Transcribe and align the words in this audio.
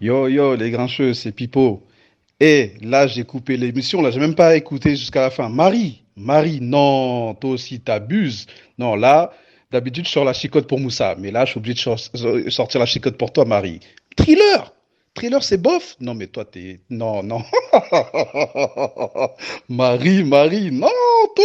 Yo, 0.00 0.28
yo, 0.28 0.54
les 0.56 0.70
grincheux, 0.70 1.14
c'est 1.14 1.32
Pipo. 1.32 1.82
Et 2.40 2.72
là, 2.82 3.06
j'ai 3.06 3.24
coupé 3.24 3.56
l'émission, 3.56 4.02
là, 4.02 4.10
j'ai 4.10 4.20
même 4.20 4.34
pas 4.34 4.56
écouté 4.56 4.90
jusqu'à 4.96 5.22
la 5.22 5.30
fin. 5.30 5.48
Marie, 5.48 6.04
Marie, 6.16 6.60
non, 6.60 7.34
toi 7.34 7.50
aussi, 7.50 7.80
t'abuses. 7.80 8.46
Non, 8.78 8.96
là, 8.96 9.32
d'habitude, 9.72 10.06
je 10.06 10.10
sors 10.12 10.24
la 10.24 10.32
chicotte 10.32 10.66
pour 10.68 10.80
Moussa, 10.80 11.14
mais 11.18 11.30
là, 11.30 11.44
je 11.44 11.52
suis 11.52 11.58
obligé 11.58 11.74
de 11.74 11.78
sor- 11.80 11.98
sortir 12.50 12.80
la 12.80 12.86
chicotte 12.86 13.16
pour 13.18 13.32
toi, 13.32 13.44
Marie. 13.44 13.80
Thriller! 14.16 14.74
Thriller, 15.14 15.42
c'est 15.44 15.58
bof? 15.62 15.96
Non, 16.00 16.14
mais 16.14 16.26
toi, 16.26 16.44
t'es... 16.44 16.80
Non, 16.90 17.22
non. 17.22 17.42
Marie, 19.68 20.24
Marie, 20.24 20.70
non, 20.72 20.88
toi 21.34 21.44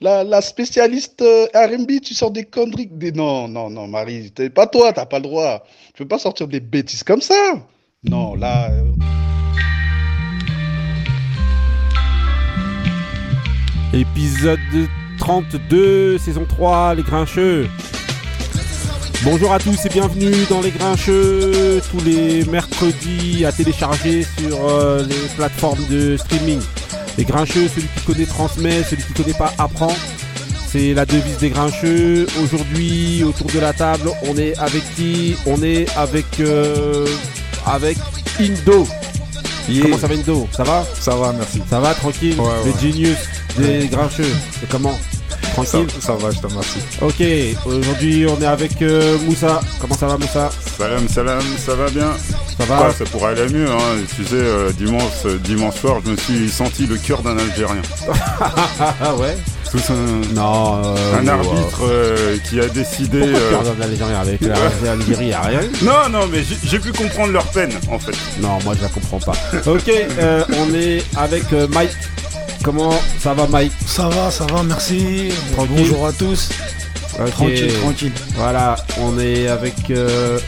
là, 0.00 0.24
la, 0.24 0.40
spécialiste 0.40 1.22
euh, 1.22 1.46
R&B, 1.54 2.00
tu 2.02 2.14
sors 2.14 2.30
des 2.30 2.44
conneries. 2.44 2.88
Des... 2.90 3.12
Non, 3.12 3.48
non, 3.48 3.70
non, 3.70 3.86
Marie, 3.86 4.30
t'es 4.30 4.50
pas 4.50 4.66
toi, 4.66 4.92
t'as 4.92 5.06
pas 5.06 5.18
le 5.18 5.24
droit. 5.24 5.64
Tu 5.94 6.02
peux 6.02 6.08
pas 6.08 6.18
sortir 6.18 6.48
des 6.48 6.60
bêtises 6.60 7.02
comme 7.02 7.20
ça. 7.20 7.54
Non, 8.04 8.34
là... 8.34 8.70
euh, 8.72 8.84
Épisode 13.92 14.58
32, 15.18 16.18
saison 16.18 16.44
3, 16.48 16.94
Les 16.94 17.02
Grincheux. 17.02 17.68
Bonjour 19.24 19.52
à 19.52 19.58
tous 19.58 19.84
et 19.84 19.88
bienvenue 19.88 20.44
dans 20.48 20.60
Les 20.60 20.70
Grincheux, 20.70 21.80
tous 21.90 22.04
les 22.04 22.44
mercredis 22.44 23.44
à 23.44 23.50
télécharger 23.50 24.22
sur 24.22 24.68
euh, 24.68 25.02
les 25.02 25.28
plateformes 25.36 25.84
de 25.90 26.16
streaming. 26.16 26.60
Les 27.18 27.24
Grincheux, 27.24 27.68
celui 27.68 27.88
qui 27.88 28.04
connaît 28.06 28.26
transmet, 28.26 28.82
celui 28.84 29.02
qui 29.02 29.12
connaît 29.12 29.36
pas 29.36 29.52
apprend. 29.58 29.94
C'est 30.68 30.94
la 30.94 31.04
devise 31.04 31.38
des 31.38 31.50
Grincheux. 31.50 32.26
Aujourd'hui, 32.42 33.24
autour 33.24 33.48
de 33.50 33.58
la 33.58 33.72
table, 33.72 34.10
on 34.22 34.36
est 34.38 34.56
avec 34.58 34.82
qui? 34.94 35.34
On 35.44 35.60
est 35.62 35.86
avec 35.96 36.26
euh, 36.38 37.06
avec 37.66 37.98
Indo. 38.40 38.86
Comment 39.82 39.98
ça 39.98 40.06
va 40.06 40.14
Indo? 40.14 40.48
Ça 40.56 40.62
va? 40.62 40.86
Ça 40.98 41.16
va, 41.16 41.32
merci. 41.32 41.60
Ça 41.68 41.80
va 41.80 41.92
tranquille? 41.94 42.38
Ouais, 42.38 42.46
Le 42.64 42.70
ouais. 42.70 42.78
genius 42.80 43.16
des 43.58 43.88
grincheux. 43.88 44.32
C'est 44.60 44.68
comment? 44.68 44.96
Tranquille 45.64 45.86
ça 46.00 46.12
va, 46.14 46.30
je 46.30 46.38
te 46.38 46.46
remercie. 46.46 46.78
Ok, 47.00 47.22
aujourd'hui 47.66 48.26
on 48.26 48.40
est 48.40 48.46
avec 48.46 48.80
euh, 48.82 49.18
Moussa. 49.18 49.60
Comment 49.80 49.94
ça 49.96 50.06
va 50.06 50.16
Moussa? 50.18 50.50
Salam, 50.78 51.08
salam, 51.08 51.42
ça 51.64 51.74
va 51.74 51.88
bien? 51.90 52.10
Ça 52.58 52.64
va? 52.64 52.88
Ouais, 52.88 52.94
ça 52.96 53.04
pourrait 53.04 53.32
aller 53.32 53.48
mieux, 53.52 53.68
hein. 53.70 54.02
Tu 54.16 54.24
sais, 54.24 54.34
euh, 54.34 54.70
dimanche, 54.72 55.02
euh, 55.26 55.38
dimanche 55.38 55.76
soir, 55.76 56.00
je 56.04 56.10
me 56.12 56.16
suis 56.16 56.50
senti 56.50 56.86
le 56.86 56.96
cœur 56.96 57.22
d'un 57.22 57.36
Algérien. 57.38 57.82
Ah 59.00 59.14
ouais 59.18 59.36
Tout 59.70 59.78
un, 59.90 60.34
Non, 60.34 60.82
euh, 60.84 61.18
un 61.18 61.22
bon, 61.22 61.28
arbitre 61.30 61.80
euh, 61.82 62.36
qui 62.48 62.60
a 62.60 62.66
décidé... 62.68 63.20
Pourquoi 63.20 63.68
euh, 63.68 63.70
avec 63.70 63.88
l'Algérie 64.82 65.32
a 65.32 65.40
rien 65.42 65.60
Non, 65.82 66.08
non, 66.10 66.26
mais 66.30 66.38
j'ai- 66.42 66.58
j'ai 66.64 66.78
pu 66.80 66.90
comprendre 66.92 67.32
leur 67.32 67.46
peine, 67.46 67.72
en 67.90 67.98
fait. 67.98 68.16
Non, 68.40 68.58
moi 68.64 68.74
je 68.76 68.82
la 68.82 68.88
comprends 68.88 69.20
pas. 69.20 69.34
Ok, 69.66 69.88
euh, 70.18 70.44
on 70.56 70.74
est 70.74 71.04
avec 71.16 71.44
euh, 71.52 71.66
Mike. 71.70 71.90
Comment 72.62 72.94
ça 73.18 73.34
va 73.34 73.46
Mike 73.46 73.72
Ça 73.86 74.08
va, 74.08 74.30
ça 74.30 74.44
va, 74.46 74.62
merci. 74.62 75.28
Tranquille. 75.52 75.76
Bonjour 75.76 76.06
à 76.06 76.12
tous. 76.12 76.50
Tranquille, 77.32 77.72
tranquille. 77.80 78.12
Voilà, 78.36 78.76
on 79.00 79.18
est 79.18 79.48
avec 79.48 79.74
euh, 79.90 80.38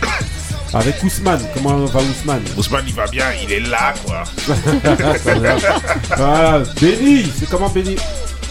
avec 0.72 1.03
Ousmane. 1.03 1.42
Comment 1.55 1.77
va 1.77 2.00
Ousmane 2.00 2.42
Ousmane, 2.56 2.84
il 2.86 2.94
va 2.94 3.06
bien, 3.08 3.27
il 3.42 3.53
est 3.53 3.61
là, 3.61 3.94
quoi. 4.05 4.22
Voilà, 6.16 6.62
Benny, 6.81 7.31
c'est 7.38 7.48
comment 7.48 7.69
Benny 7.69 7.97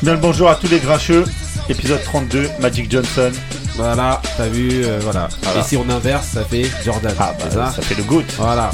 Bien 0.02 0.14
le 0.14 0.20
bonjour 0.20 0.50
à 0.50 0.56
tous 0.56 0.68
les 0.68 0.80
grincheux. 0.80 1.26
Épisode 1.70 2.04
32, 2.04 2.50
Magic 2.60 2.92
Johnson. 2.92 3.32
Voilà, 3.80 4.22
t'as 4.38 4.48
vu, 4.48 4.84
euh, 4.84 5.00
voilà. 5.02 5.30
Voilà. 5.42 5.60
Et 5.60 5.64
si 5.64 5.78
on 5.78 5.90
inverse, 5.90 6.28
ça 6.34 6.44
fait 6.44 6.66
Jordan. 6.86 7.14
Ah 7.18 7.34
bah 7.40 7.46
ça 7.50 7.72
ça 7.78 7.82
fait 7.82 7.96
le 7.96 8.04
goût. 8.04 8.22
Voilà. 8.38 8.70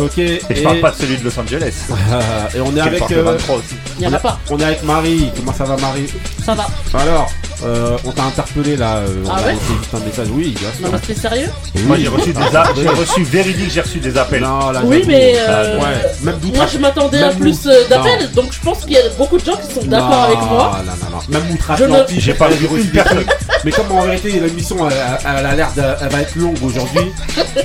Ok. 0.00 0.18
Et 0.18 0.40
je 0.54 0.62
parle 0.62 0.80
pas 0.80 0.90
de 0.90 0.96
celui 0.96 1.16
de 1.16 1.24
Los 1.24 1.38
Angeles. 1.38 1.74
et 2.56 2.60
on 2.60 2.76
est 2.76 2.80
avec. 2.80 3.02
euh, 3.12 3.22
23 3.22 3.56
aussi. 3.56 3.74
Il 3.98 4.00
n'y 4.00 4.06
en 4.08 4.16
a 4.16 4.18
pas. 4.20 4.38
on 4.50 4.58
est 4.58 4.64
avec 4.64 4.82
Marie. 4.82 5.30
Comment 5.36 5.52
ça 5.52 5.64
va 5.64 5.76
Marie? 5.76 6.06
Ça 6.44 6.54
va. 6.54 6.66
Alors, 6.94 7.30
euh, 7.64 7.96
on 8.04 8.10
t'a 8.12 8.22
interpellé 8.24 8.76
là. 8.76 8.96
euh, 8.98 9.08
on 9.26 9.28
Ah 9.30 9.38
a 9.38 9.46
ouais 9.46 9.52
juste 9.54 9.92
un 9.94 9.98
message. 10.00 10.28
Oui, 10.32 10.54
bien 10.58 10.68
sûr. 10.76 10.86
Non, 10.86 10.92
mais 10.92 10.98
c'est 11.04 11.18
sérieux? 11.20 11.48
Oui. 11.74 11.82
Moi 11.82 11.96
j'ai 12.00 12.08
reçu 12.08 12.32
des 12.32 12.40
a- 12.56 12.72
j'ai 12.76 12.88
reçu 12.88 13.22
véridique, 13.24 13.70
j'ai 13.72 13.80
reçu 13.80 13.98
des 13.98 14.16
appels. 14.16 14.42
Non, 14.42 14.70
là, 14.70 14.80
Oui, 14.84 15.02
mais 15.06 15.34
Ah, 15.46 15.50
euh, 15.50 15.78
Ouais, 15.78 15.84
même 16.22 16.36
moi 16.54 16.66
je 16.72 16.78
m'attendais 16.78 17.22
à 17.22 17.30
plus 17.30 17.66
euh, 17.66 17.88
d'appels, 17.88 18.30
donc 18.32 18.52
je 18.52 18.60
pense 18.60 18.80
qu'il 18.84 18.92
y 18.92 18.98
a 18.98 19.08
beaucoup 19.18 19.38
de 19.38 19.44
gens 19.44 19.56
qui 19.56 19.74
sont 19.74 19.86
d'accord 19.86 20.22
avec 20.24 20.38
moi. 20.38 20.78
Non, 20.86 20.92
non, 20.92 21.16
non. 21.16 21.22
Même 21.28 21.50
outre 21.52 21.72
Je 21.76 21.84
ne- 21.84 21.92
Atlantique, 21.94 22.20
J'ai 22.20 22.34
pas 22.34 22.48
vu 22.48 22.66
une 22.80 22.86
personne. 22.90 23.24
Mais 23.64 23.72
comme 23.72 23.90
en 23.90 24.02
vérité 24.02 24.40
l'émission 24.48 24.76
elle, 24.88 24.96
elle 25.38 25.46
a 25.46 25.54
l'air 25.54 25.72
de, 25.76 25.82
elle 26.02 26.08
va 26.10 26.20
être 26.20 26.34
longue 26.36 26.56
aujourd'hui, 26.62 27.12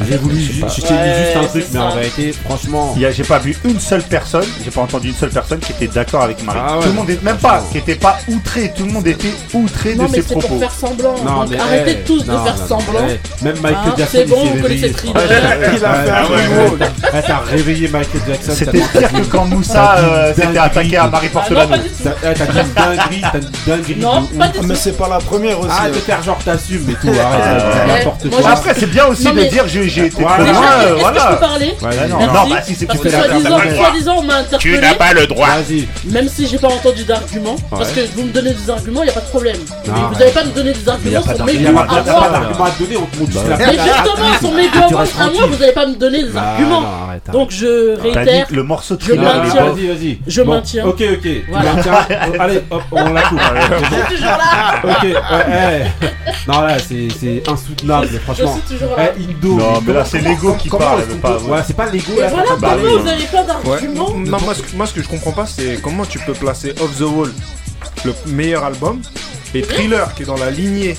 j'ai 0.09 0.17
voulu 0.17 0.39
je 0.39 0.61
t'ai 0.81 0.87
juste 0.87 1.37
un 1.37 1.45
truc, 1.45 1.65
mais 1.71 1.79
en 1.79 1.95
vérité, 1.95 2.33
franchement. 2.45 2.95
J'ai 2.97 3.23
pas 3.23 3.39
vu 3.39 3.55
une 3.65 3.79
seule 3.79 4.03
personne, 4.03 4.45
j'ai 4.63 4.71
pas 4.71 4.81
entendu 4.81 5.09
une 5.09 5.15
seule 5.15 5.29
personne 5.29 5.59
qui 5.59 5.71
était 5.71 5.87
d'accord 5.87 6.23
avec 6.23 6.43
Marie. 6.43 6.59
Ah 6.63 6.75
ouais, 6.77 6.83
tout 6.83 6.89
le 6.89 6.93
monde 6.95 7.09
est 7.09 7.23
même 7.23 7.37
pas, 7.37 7.63
qui 7.71 7.77
était 7.77 7.95
pas 7.95 8.17
outré, 8.27 8.71
tout 8.75 8.85
le 8.85 8.91
monde 8.91 9.07
était 9.07 9.27
outré 9.53 9.95
Non, 9.95 10.05
de 10.05 10.11
mais 10.11 10.17
ses 10.21 10.27
c'est 10.27 10.33
pour 10.33 10.43
propos. 10.43 10.59
faire 10.59 10.71
semblant. 10.71 11.15
Non, 11.23 11.41
donc 11.41 11.49
mais 11.51 11.59
arrêtez 11.59 11.95
tous 12.05 12.23
de 12.25 12.31
faire 12.31 12.57
semblant. 12.67 13.01
Même 13.41 13.55
Michael 13.61 13.73
Hein, 13.85 13.93
Jackson, 13.97 14.11
c'est 14.11 14.23
il 14.23 14.29
bon, 14.29 14.35
s'est 14.43 14.49
vous 14.53 14.61
connaissez 14.61 14.87
réveillé. 14.87 14.93
Thriller. 14.93 15.23
Il 15.75 15.85
a 15.85 15.93
fait 15.93 16.09
un 16.11 16.87
Ah 17.13 17.21
T'as 17.21 17.37
réveillé 17.39 17.87
Michael 17.87 18.21
Jackson. 18.27 18.51
C'était 18.55 18.81
t'as 18.93 18.99
pire 18.99 19.11
que 19.11 19.25
quand 19.27 19.45
Moussa 19.45 19.73
T'as 19.95 20.01
euh, 20.03 20.33
s'était 20.33 20.57
attaqué 20.57 20.97
à 20.97 21.07
Marie 21.07 21.27
Ah 21.29 21.33
Porcelano. 21.33 21.75
T'as 22.03 22.33
t'as 22.33 22.45
dit 22.45 22.59
une 22.59 22.73
dinguerie, 22.73 23.21
t'as 23.21 23.37
une 23.39 23.51
dinguerie. 23.67 23.95
Non, 23.97 24.23
pas 24.25 24.47
du 24.47 24.53
Ah, 24.57 24.59
tout. 24.61 24.67
mais 24.67 24.75
c'est 24.75 24.97
pas 24.97 25.07
la 25.09 25.17
première 25.19 25.59
aussi. 25.59 25.69
Arrête 25.71 25.93
de 25.93 25.99
faire 25.99 26.23
genre 26.23 26.37
t'assumes 26.77 26.89
et 26.89 26.93
tout, 26.95 27.19
arrête, 27.19 28.07
Euh, 28.25 28.29
quoi. 28.29 28.49
Après 28.51 28.73
c'est 28.75 28.89
bien 28.89 29.05
aussi 29.07 29.25
Non, 29.25 29.33
de 29.33 29.43
dire 29.43 29.67
j'ai 29.67 29.87
j'ai 29.89 30.05
été 30.07 30.21
Voilà. 30.21 30.43
trop 30.45 30.53
loin, 30.53 30.61
euh, 30.63 30.81
est-ce 30.81 30.89
que 30.93 30.95
je 30.95 31.01
voilà. 31.01 31.25
peux 31.25 31.39
parler 31.39 31.75
Ah 31.83 32.07
non, 32.07 32.49
bah 32.49 32.61
si 32.65 32.75
c'est 32.75 32.85
Parce 32.85 32.99
tu 32.99 33.05
que 33.07 33.11
soi-disant, 33.11 34.15
on 34.19 34.23
m'a 34.23 34.43
Tu 34.43 34.75
interpellé, 34.75 34.79
n'as 34.81 34.93
pas 34.95 35.13
le 35.13 35.27
droit. 35.27 35.47
Vas-y. 35.47 35.87
même 36.11 36.27
si 36.27 36.47
j'ai 36.47 36.57
pas 36.57 36.67
entendu 36.69 37.03
d'arguments, 37.03 37.55
parce 37.69 37.91
que 37.91 38.01
vous 38.15 38.23
me 38.23 38.31
donnez 38.31 38.53
des 38.53 38.69
arguments, 38.69 39.01
il 39.01 39.05
n'y 39.05 39.11
a 39.11 39.13
pas 39.13 39.21
de 39.21 39.25
problème. 39.29 39.57
Mais 39.85 39.91
ouais. 39.91 39.99
vous 40.11 40.19
n'avez 40.19 40.31
pas 40.31 40.41
à 40.41 40.43
me 40.45 40.51
donner 40.51 40.73
des 40.73 40.89
arguments 40.89 41.21
pas 41.21 41.35
sur 41.35 41.37
d'argument. 41.45 41.59
mes 41.59 41.71
goûts 41.73 41.79
à 41.79 41.85
moi. 41.85 42.29
d'argument 42.29 43.07
Mais 43.57 43.65
justement, 43.73 44.39
sur 44.39 44.51
mes 44.51 44.67
goûts 44.67 44.97
à 44.97 45.05
Tu 45.05 45.37
moi, 45.37 45.47
vous 45.47 45.57
n'allez 45.57 45.71
pas 45.73 45.85
me 45.85 45.95
donner 45.95 46.23
des 46.23 46.29
Ah, 46.35 46.51
arguments. 46.51 46.83
Donc 47.31 47.51
je 47.51 47.99
réitère. 47.99 48.47
le 48.49 48.63
morceau 48.63 48.95
de 48.95 49.03
Je 49.03 49.13
maintiens. 49.13 49.63
bon. 49.65 49.73
Vas-y, 49.73 49.87
vas-y. 49.87 50.17
Je 50.27 50.41
maintiens. 50.41 50.85
Ok, 50.85 51.01
ok. 51.13 51.21
Tu 51.23 51.45
Voilà. 51.49 51.69
Allez, 52.39 52.61
hop, 52.69 52.81
on 52.91 53.13
la 53.13 53.21
coupe. 53.23 53.39
Je 53.83 53.85
suis 53.85 54.15
toujours 54.15 54.27
là. 54.27 54.81
Ok, 54.83 55.03
ouais, 55.03 55.11
ouais. 55.11 55.91
Non, 56.47 56.62
là, 56.67 56.77
c'est 56.79 57.07
c'est 57.19 57.47
insoutenable, 57.49 58.07
Je 58.11 58.17
franchement. 58.19 58.53
suis 58.65 58.75
toujours 58.77 58.95
là. 58.95 59.11
Eh, 59.17 59.23
Indo. 59.23 59.55
Non, 59.55 59.81
mais 59.85 59.93
là, 59.93 60.05
c'est 60.05 60.19
l'ego 60.21 60.53
qui 60.55 60.69
parle, 60.69 61.03
pas. 61.21 61.37
Voilà, 61.37 61.63
c'est 61.63 61.75
pas 61.75 61.89
l'ego 61.89 62.19
là. 62.19 62.27
voilà 62.29 62.53
Ouais. 63.43 63.47
d'arguments. 63.47 64.11
Non, 64.15 64.37
moi 64.41 64.53
ce, 64.53 64.75
moi, 64.75 64.85
ce 64.85 64.93
que 64.93 65.01
je 65.03 65.07
comprends 65.09 65.31
pas, 65.31 65.45
c'est 65.45 65.79
comment 65.81 66.05
tu 66.05 66.19
peux 66.19 66.33
placer 66.33 66.71
Off 66.81 66.97
the 66.97 67.01
Wall, 67.01 67.31
le 68.05 68.13
meilleur 68.27 68.63
album, 68.63 69.01
et 69.53 69.61
Thriller, 69.61 70.13
qui 70.15 70.23
est 70.23 70.25
dans 70.25 70.37
la 70.37 70.51
lignée 70.51 70.95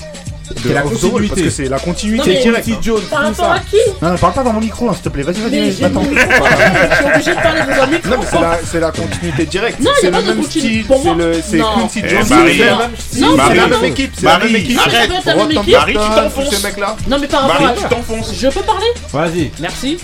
de 0.53 0.59
C'est 0.59 0.73
la 0.73 0.81
continuité. 0.81 1.27
parce 1.29 1.41
que 1.41 1.49
c'est 1.49 1.69
la 1.69 1.79
continuité 1.79 2.29
Non, 2.29 2.35
mais- 2.35 2.41
directe. 2.43 2.65
Quincy. 2.67 2.77
Jones, 2.81 3.01
Par 3.09 3.21
rapport 3.23 3.51
à 3.51 3.59
qui 3.59 3.77
Non, 4.01 4.11
mais 4.11 4.17
parle 4.17 4.33
pas 4.33 4.43
dans 4.43 4.53
mon 4.53 4.59
micro, 4.59 4.89
hein, 4.89 4.93
s'il 4.93 5.01
te 5.03 5.09
plaît. 5.09 5.23
Vas-y, 5.23 5.35
vas-y, 5.41 5.59
mis- 5.61 5.67
je 5.71 5.75
suis 5.75 5.85
obligé 5.85 7.31
de 7.31 7.41
parler 7.41 7.61
dans 7.61 7.83
un 7.83 7.87
micro. 7.87 8.09
Non, 8.09 8.17
mais 8.19 8.25
c'est 8.31 8.41
la, 8.41 8.59
c'est 8.71 8.79
la 8.79 8.91
continuité 8.91 9.45
directe. 9.45 9.79
Non, 9.79 9.89
y 9.89 9.93
a 9.93 9.95
c'est 10.01 10.11
pas 10.11 10.17
le 10.19 10.23
de 10.23 10.27
même 10.29 10.41
continuité. 10.43 10.73
style, 10.73 10.85
Pour 10.85 10.97
c'est 11.01 11.03
moi, 11.05 11.15
le, 11.17 11.41
c'est 11.47 11.57
non. 11.57 11.65
Quincy 11.75 12.01
Eh, 12.03 12.09
Jones. 12.09 12.23
C'est 12.25 12.35
la 12.35 13.27
Non, 13.27 13.37
même, 13.37 13.69
non, 13.69 13.83
équipe, 13.83 14.11
c'est 14.17 14.25
la 14.25 14.31
Marie, 14.37 14.51
même 14.53 14.61
équipe. 14.61 14.75
Non, 14.77 14.81
arrête. 14.83 15.09
Marie, 15.55 15.93
tu 15.93 15.99
t'enfonces. 16.15 16.63
Non, 17.07 17.17
mais 17.19 17.27
par 17.27 17.41
rapport 17.47 17.67
à. 17.67 17.73
tu 17.73 17.83
t'enfonces. 17.85 18.33
Je 18.39 18.47
peux 18.47 18.61
parler 18.61 18.85
Vas-y. 19.11 19.51
Merci. 19.59 19.97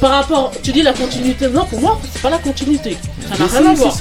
Par 0.00 0.10
rapport, 0.10 0.50
tu 0.62 0.72
dis 0.72 0.82
la 0.82 0.92
continuité, 0.92 1.46
non 1.48 1.64
pour 1.64 1.80
moi 1.80 2.00
c'est 2.12 2.20
pas 2.20 2.30
la 2.30 2.38
continuité, 2.38 2.96
ça 3.36 3.44
n'a 3.44 3.58
rien 3.60 3.70
à 3.72 3.76
si, 3.76 3.82
voir. 3.82 3.92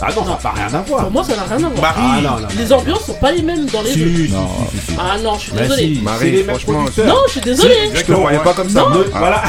Ah 0.00 0.08
non, 0.14 0.24
ça 0.24 0.30
n'a 0.30 0.36
pas 0.36 0.52
rien 0.54 0.74
à 0.78 0.82
voir. 0.82 1.00
Pour 1.02 1.10
moi 1.10 1.24
ça 1.24 1.36
n'a 1.36 1.42
rien 1.56 1.66
à 1.66 1.70
voir. 1.70 1.94
Ah 1.96 2.20
non, 2.22 2.30
non. 2.40 2.48
Les 2.56 2.72
ambiances 2.72 3.04
sont 3.04 3.14
pas 3.14 3.32
les 3.32 3.42
mêmes 3.42 3.66
dans 3.66 3.82
les 3.82 3.92
Si, 3.92 3.98
deux. 4.28 4.28
Ah 4.98 5.16
non, 5.22 5.34
je 5.34 5.40
suis 5.40 5.52
désolé. 5.52 5.94
si, 5.94 6.00
Marie, 6.02 6.44
franchement. 6.44 6.84
Non, 7.06 7.14
je 7.26 7.30
suis 7.32 7.40
désolé. 7.40 7.74
Je 7.94 8.02
te 8.02 8.12
voyais 8.12 8.38
pas 8.38 8.54
comme 8.54 8.68
ça. 8.70 8.84
Voilà. 9.14 9.42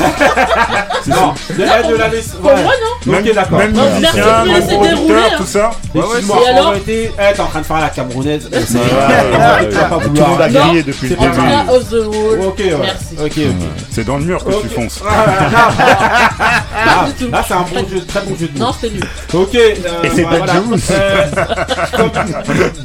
non, 1.07 1.33
de, 1.49 1.91
de 1.91 1.95
la 1.97 2.07
laisse. 2.09 2.27
Pour 2.29 2.51
ouais. 2.51 2.63
moi 2.63 2.73
non. 3.07 3.17
Ok, 3.17 3.33
d'accord. 3.33 3.57
Même 3.59 3.71
Non, 3.73 3.83
merci 3.99 4.17
musicien, 4.17 4.23
de 4.23 4.47
me 4.47 4.53
même 4.53 4.61
laisser 4.61 4.75
producteur, 4.75 4.95
dérouler, 4.97 5.13
hein. 5.15 5.37
tout 5.37 5.45
ça. 5.45 5.71
Excuse-moi, 5.95 6.37
en 6.37 6.73
eh, 6.75 6.79
t'es 6.81 7.39
en 7.39 7.45
train 7.45 7.61
de 7.61 7.65
faire 7.65 7.79
la 7.79 7.89
camerounaise. 7.89 8.49
C'est 8.51 8.77
pas 8.77 9.89
Tout 9.89 9.99
le 9.99 10.07
vouloir. 10.09 10.29
monde 10.29 10.41
a 10.41 10.49
grillé 10.49 10.83
depuis 10.83 11.09
le 11.09 11.15
début. 11.15 11.27
Ok. 12.45 12.59
Merci. 12.81 13.15
Ok, 13.19 13.37
ok. 13.37 13.43
C'est 13.91 14.03
dans 14.03 14.17
le 14.17 14.23
mur 14.25 14.43
que 14.43 14.51
tu 14.61 14.67
fonces. 14.69 15.01
Ah, 16.87 17.05
du 17.07 17.25
tout. 17.25 17.31
là, 17.31 17.43
c'est 17.47 17.53
un 17.53 17.61
bon 17.61 17.89
jeu, 17.89 18.01
très 18.05 18.21
bon 18.21 18.35
jeu 18.37 18.47
de 18.47 18.57
mots. 18.59 18.65
Non, 18.65 18.73
c'était 18.73 18.93
nul. 18.93 19.03
Ok. 19.33 19.55
euh, 19.55 20.03
Et 20.03 20.09
c'est 20.15 20.23
voilà. 20.23 20.45
Dangerous. 20.53 20.79
Euh, 20.91 21.25
comme, 21.95 22.11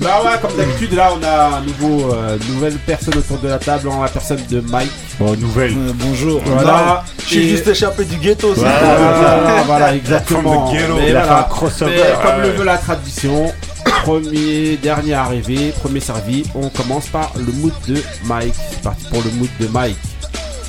bah 0.01 0.21
ouais, 0.25 0.31
comme 0.41 0.57
d'habitude, 0.57 0.95
là, 0.95 1.13
on 1.19 1.23
a 1.25 1.57
un 1.59 1.61
nouveau, 1.63 2.13
euh, 2.13 2.37
nouvelle 2.49 2.75
personne 2.87 3.17
autour 3.19 3.39
de 3.39 3.49
la 3.49 3.59
table, 3.59 3.89
en 3.89 4.03
la 4.03 4.09
personne 4.09 4.41
de 4.51 4.61
Mike. 4.61 4.91
Bon, 5.19 5.37
nouvelle. 5.39 5.73
Euh, 5.73 5.93
bonjour. 5.95 6.41
Voilà. 6.45 7.05
Je 7.19 7.25
suis 7.27 7.39
Et- 7.47 7.49
juste 7.51 7.69
échappé 7.69 8.05
du 8.05 8.17
ghetto. 8.17 8.55
c'est 8.55 8.61
tout. 8.63 8.67
Voilà, 8.67 9.63
voilà, 9.67 9.95
exactement. 9.95 10.73
Ghetto. 10.73 10.95
Mais 10.97 11.11
voilà. 11.13 11.39
un 11.41 11.43
crossover. 11.45 11.93
Mais 11.95 12.13
comme 12.23 12.41
ouais. 12.41 12.47
le 12.49 12.53
veut 12.55 12.65
la 12.65 12.79
tradition, 12.79 13.53
premier, 14.05 14.77
dernier 14.77 15.15
arrivé, 15.15 15.73
premier 15.83 16.01
servi, 16.01 16.45
on 16.55 16.69
commence 16.69 17.07
par 17.07 17.33
le 17.37 17.53
mood 17.53 17.73
de 17.89 17.97
Mike. 18.25 18.55
C'est 18.71 18.83
parti 18.83 19.05
pour 19.11 19.23
le 19.23 19.31
mood 19.33 19.49
de 19.61 19.67
Mike. 19.69 19.97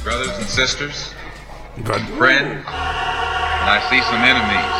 Brothers 0.03 0.33
and 0.39 0.47
sisters, 0.47 1.13
friends, 1.83 2.63
and 2.63 3.67
I 3.67 3.83
see 3.91 3.99
some 4.07 4.23
enemies. 4.23 4.79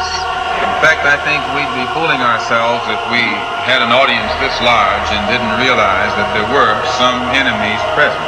In 0.56 0.80
fact, 0.80 1.04
I 1.04 1.20
think 1.28 1.44
we'd 1.52 1.74
be 1.76 1.84
fooling 1.92 2.24
ourselves 2.24 2.88
if 2.88 3.02
we 3.12 3.20
had 3.68 3.84
an 3.84 3.92
audience 3.92 4.32
this 4.40 4.56
large 4.64 5.08
and 5.12 5.20
didn't 5.28 5.60
realize 5.60 6.16
that 6.16 6.32
there 6.32 6.48
were 6.56 6.72
some 6.96 7.20
enemies 7.36 7.84
present. 8.00 8.24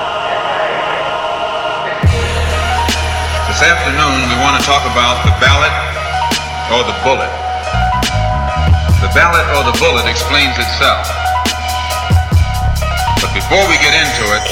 This 3.48 3.64
afternoon, 3.64 4.28
we 4.28 4.36
want 4.44 4.60
to 4.60 4.64
talk 4.68 4.84
about 4.92 5.24
the 5.24 5.32
ballot 5.40 5.72
or 6.76 6.84
the 6.84 6.98
bullet. 7.08 7.32
The 9.00 9.12
ballot 9.16 9.48
or 9.56 9.64
the 9.64 9.78
bullet 9.80 10.12
explains 10.12 10.60
itself. 10.60 11.08
But 13.24 13.32
before 13.32 13.64
we 13.72 13.80
get 13.80 13.96
into 13.96 14.28
it, 14.36 14.44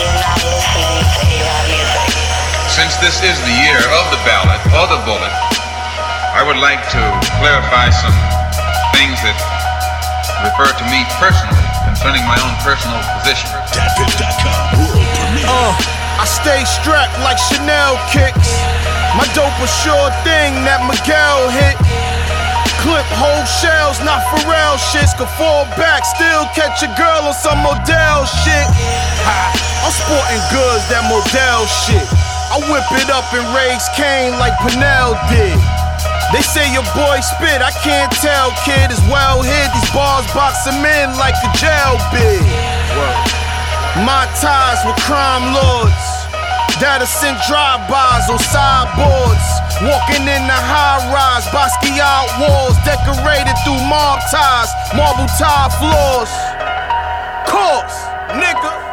since 2.75 2.99
this 2.99 3.23
is 3.23 3.39
the 3.47 3.55
year 3.63 3.79
of 3.79 4.05
the 4.11 4.19
ballot 4.27 4.59
or 4.75 4.83
the 4.91 4.99
bullet, 5.07 5.31
I 6.35 6.43
would 6.43 6.59
like 6.59 6.83
to 6.91 7.01
clarify 7.39 7.87
some 7.87 8.11
things 8.91 9.15
that 9.23 9.39
refer 10.43 10.67
to 10.67 10.85
me 10.91 11.07
personally 11.15 11.63
concerning 11.87 12.27
my 12.27 12.35
own 12.43 12.51
personal 12.59 12.99
position. 13.15 13.47
Uh, 15.47 15.71
I 16.19 16.27
stay 16.27 16.67
strapped 16.67 17.15
like 17.23 17.39
Chanel 17.47 17.95
kicks. 18.11 18.51
My 19.15 19.23
dope 19.31 19.55
a 19.55 19.69
sure 19.79 20.11
thing 20.27 20.59
that 20.67 20.83
Miguel 20.83 21.47
hit. 21.55 21.79
Clip 22.83 23.07
whole 23.15 23.47
shells, 23.63 24.03
not 24.03 24.19
Pharrell 24.35 24.75
shits. 24.91 25.15
Could 25.15 25.31
fall 25.39 25.63
back, 25.79 26.03
still 26.03 26.43
catch 26.51 26.83
a 26.83 26.91
girl 26.99 27.23
on 27.23 27.35
some 27.39 27.63
Model 27.63 28.27
shit. 28.43 28.67
Ha, 29.23 29.55
I'm 29.79 29.95
sporting 29.95 30.43
goods, 30.51 30.83
that 30.91 31.07
Model 31.07 31.63
shit. 31.87 32.24
I 32.51 32.61
whip 32.69 32.85
it 33.01 33.09
up 33.09 33.25
and 33.33 33.45
raise 33.57 33.85
Kane 33.97 34.37
like 34.37 34.53
Pinnell 34.61 35.17
did. 35.29 35.57
They 36.33 36.41
say 36.41 36.65
your 36.73 36.85
boy 36.97 37.21
spit, 37.21 37.61
I 37.61 37.71
can't 37.85 38.11
tell, 38.21 38.51
kid. 38.65 38.91
Is 38.91 39.01
well 39.09 39.41
hid, 39.41 39.69
these 39.73 39.91
bars 39.93 40.25
box 40.33 40.65
him 40.65 40.81
in 40.81 41.13
like 41.17 41.37
a 41.41 41.51
jail 41.57 41.95
bid. 42.09 42.43
My 44.03 44.27
ties 44.41 44.83
with 44.85 44.97
crime 45.05 45.53
lords. 45.55 46.05
Data 46.79 47.07
sent 47.07 47.39
drive-bys 47.47 48.27
on 48.27 48.39
sideboards. 48.39 49.47
Walking 49.81 50.27
in 50.27 50.43
the 50.43 50.59
high 50.59 50.99
rise, 51.07 51.47
Basquiat 51.55 52.27
walls 52.39 52.75
decorated 52.83 53.55
through 53.63 53.79
mob 53.87 54.19
ties, 54.31 54.71
marble 54.91 55.27
tile 55.39 55.71
floors. 55.79 56.31
Course, 57.47 57.95
nigga. 58.35 58.84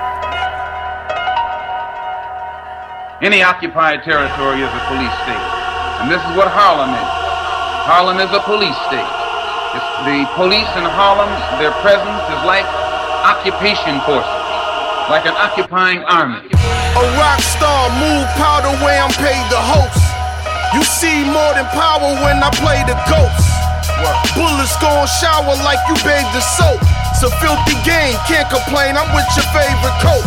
Any 3.23 3.39
occupied 3.39 4.03
territory 4.03 4.67
is 4.67 4.73
a 4.75 4.83
police 4.91 5.15
state. 5.23 5.47
And 6.03 6.11
this 6.11 6.19
is 6.19 6.33
what 6.35 6.51
Harlem 6.51 6.91
is. 6.91 7.11
Harlem 7.87 8.19
is 8.19 8.27
a 8.35 8.43
police 8.43 8.75
state. 8.91 9.13
It's 9.79 9.91
the 10.03 10.27
police 10.35 10.67
in 10.75 10.83
Harlem, 10.83 11.31
their 11.63 11.71
presence 11.87 12.19
is 12.35 12.41
like 12.43 12.67
occupation 13.23 14.03
forces, 14.03 14.43
like 15.07 15.23
an 15.23 15.39
occupying 15.39 16.03
army. 16.11 16.43
A 16.51 17.05
rock 17.15 17.39
star, 17.39 17.95
move 18.03 18.27
powder 18.35 18.75
way 18.83 18.99
I'm 18.99 19.15
paid 19.15 19.47
the 19.55 19.63
host. 19.71 20.03
You 20.75 20.83
see 20.83 21.23
more 21.23 21.55
than 21.55 21.71
power 21.71 22.19
when 22.27 22.43
I 22.43 22.51
play 22.59 22.83
the 22.91 22.99
ghost. 23.07 23.47
Bullets 24.35 24.75
gon' 24.83 25.07
shower 25.23 25.55
like 25.63 25.79
you 25.87 25.95
bathed 26.03 26.35
in 26.35 26.43
soap. 26.59 26.83
It's 27.23 27.31
a 27.31 27.39
filthy 27.39 27.79
game, 27.87 28.19
can't 28.27 28.51
complain. 28.51 28.99
I'm 28.99 29.07
with 29.15 29.31
your 29.39 29.47
favorite 29.55 29.95
coach. 30.03 30.27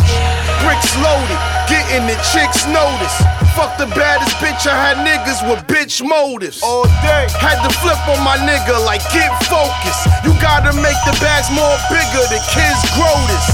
Bricks 0.64 0.96
loaded, 1.04 1.36
getting 1.68 2.08
the 2.08 2.16
chicks 2.32 2.64
notice. 2.72 3.12
Fuck 3.52 3.76
the 3.76 3.84
baddest 3.92 4.32
bitch, 4.40 4.64
I 4.64 4.72
had 4.72 5.04
niggas 5.04 5.44
with 5.44 5.60
bitch 5.68 6.00
motives. 6.00 6.64
All 6.64 6.88
day, 7.04 7.28
had 7.36 7.60
to 7.60 7.70
flip 7.84 8.00
on 8.08 8.24
my 8.24 8.40
nigga 8.48 8.80
like 8.88 9.04
get 9.12 9.28
focused. 9.44 10.08
You 10.24 10.32
gotta 10.40 10.72
make 10.72 10.96
the 11.04 11.12
bags 11.20 11.52
more 11.52 11.76
bigger, 11.92 12.24
the 12.32 12.40
kids 12.48 12.80
grow 12.96 13.16
this. 13.28 13.44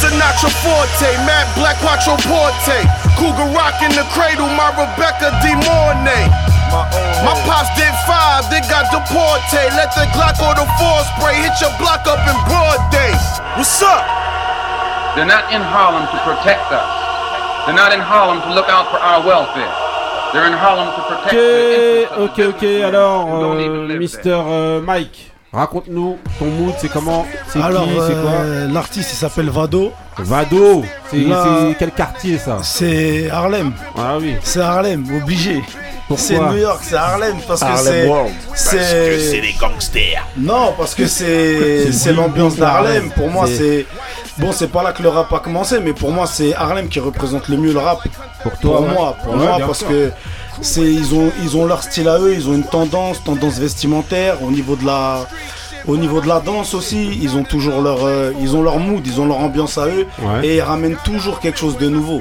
Sinatra 0.00 0.48
Forte, 0.64 1.12
Matt 1.28 1.44
Black 1.60 1.76
Quattro 1.84 2.16
Porte. 2.24 2.88
Cougar 3.20 3.52
Rock 3.52 3.84
in 3.84 3.92
the 3.92 4.08
cradle, 4.16 4.48
my 4.56 4.72
Rebecca 4.72 5.36
De 5.44 5.52
Mornay. 5.60 6.57
My 6.68 7.34
pops 7.48 7.72
did 7.76 7.94
five, 8.06 8.44
they 8.52 8.60
got 8.68 8.88
deported. 8.92 9.68
Let 9.74 9.90
the 9.96 10.06
Glock 10.14 10.36
or 10.40 10.54
the 10.54 10.66
four 10.78 10.98
spray 11.16 11.40
hit 11.40 11.56
your 11.60 11.72
block 11.80 12.06
up 12.06 12.20
in 12.28 12.36
broad 12.46 12.80
day. 12.92 13.12
What's 13.56 13.82
up? 13.82 14.04
They're 15.16 15.26
not 15.26 15.50
in 15.52 15.62
Harlem 15.62 16.06
to 16.12 16.18
protect 16.22 16.70
us. 16.70 16.88
They're 17.66 17.74
not 17.74 17.92
in 17.92 18.00
Harlem 18.00 18.40
to 18.42 18.54
look 18.54 18.68
out 18.68 18.90
for 18.90 18.98
our 18.98 19.24
welfare. 19.26 19.72
They're 20.32 20.46
in 20.46 20.52
Harlem 20.52 20.88
to 20.94 21.02
protect 21.08 21.32
the 21.32 21.38
Ok, 21.38 21.64
interests 22.04 22.12
of 22.12 22.30
ok, 22.30 22.38
ok. 22.54 22.82
Alors, 22.84 23.28
euh, 23.42 23.98
Mister 23.98 24.30
euh, 24.30 24.80
Mike, 24.82 25.32
raconte-nous 25.52 26.18
ton 26.38 26.44
mood, 26.46 26.74
c'est 26.78 26.90
comment 26.90 27.26
C'est 27.48 27.58
qui 27.58 27.64
Alors, 27.64 27.86
C'est 27.86 28.12
quoi 28.20 28.30
euh, 28.30 28.68
l'artiste 28.72 29.10
il 29.12 29.16
s'appelle 29.16 29.50
Vado. 29.50 29.92
Vado 30.18 30.84
C'est 31.10 31.24
quel 31.78 31.90
quartier 31.92 32.38
ça 32.38 32.58
C'est 32.62 33.30
Harlem. 33.30 33.72
Ah 33.96 34.16
oui. 34.20 34.34
C'est 34.42 34.60
Harlem, 34.60 35.04
obligé. 35.22 35.62
Pourquoi 36.08 36.24
C'est 36.26 36.38
New 36.40 36.56
York, 36.56 36.80
c'est 36.82 36.96
Harlem 36.96 37.36
parce 37.46 37.60
que 37.60 37.66
Harlem 37.66 37.84
c'est. 37.84 38.06
World. 38.08 38.32
C'est 38.54 39.40
des 39.42 39.54
gangsters. 39.60 40.26
Non, 40.38 40.72
parce 40.76 40.94
que 40.94 41.06
c'est 41.06 41.92
c'est 41.92 42.12
l'ambiance 42.14 42.56
d'Harlem. 42.56 43.10
Pour 43.10 43.28
moi, 43.30 43.46
C'est- 43.46 43.56
c'est 43.56 43.86
bon, 44.38 44.52
c'est 44.52 44.68
pas 44.68 44.82
là 44.82 44.92
que 44.92 45.02
le 45.02 45.10
rap 45.10 45.30
a 45.32 45.38
commencé, 45.40 45.80
mais 45.80 45.92
pour 45.92 46.10
moi, 46.10 46.26
c'est 46.26 46.54
Harlem 46.54 46.88
qui 46.88 46.98
représente 47.00 47.48
le 47.48 47.58
mieux 47.58 47.72
le 47.72 47.78
rap. 47.80 47.98
Pour 48.42 48.52
toi 48.58 48.76
Pour 48.78 48.86
ouais. 48.86 48.92
moi, 48.94 49.16
pour 49.22 49.34
Ouais, 49.34 49.38
moi, 49.46 49.56
bien 49.58 49.66
parce 49.66 49.80
sûr. 49.80 49.88
que 49.88 50.10
c'est 50.60 50.82
ils 50.82 51.14
ont 51.14 51.30
ils 51.42 51.56
ont 51.56 51.66
leur 51.66 51.82
style 51.82 52.08
à 52.08 52.18
eux, 52.18 52.34
ils 52.34 52.48
ont 52.48 52.54
une 52.54 52.64
tendance, 52.64 53.22
tendance 53.22 53.58
vestimentaire 53.58 54.42
au 54.42 54.50
niveau 54.50 54.76
de 54.76 54.84
la 54.86 55.26
au 55.86 55.96
niveau 55.96 56.20
de 56.20 56.26
la 56.28 56.40
danse 56.40 56.74
aussi, 56.74 57.18
ils 57.22 57.36
ont 57.36 57.44
toujours 57.44 57.80
leur 57.80 58.04
euh, 58.04 58.32
ils 58.40 58.54
ont 58.56 58.62
leur 58.62 58.78
mood, 58.78 59.06
ils 59.06 59.20
ont 59.20 59.26
leur 59.26 59.38
ambiance 59.38 59.78
à 59.78 59.86
eux 59.86 60.06
Ouais. 60.22 60.46
et 60.46 60.56
ils 60.56 60.60
ramènent 60.60 60.98
toujours 61.04 61.40
quelque 61.40 61.58
chose 61.58 61.78
de 61.78 61.88
nouveau. 61.88 62.20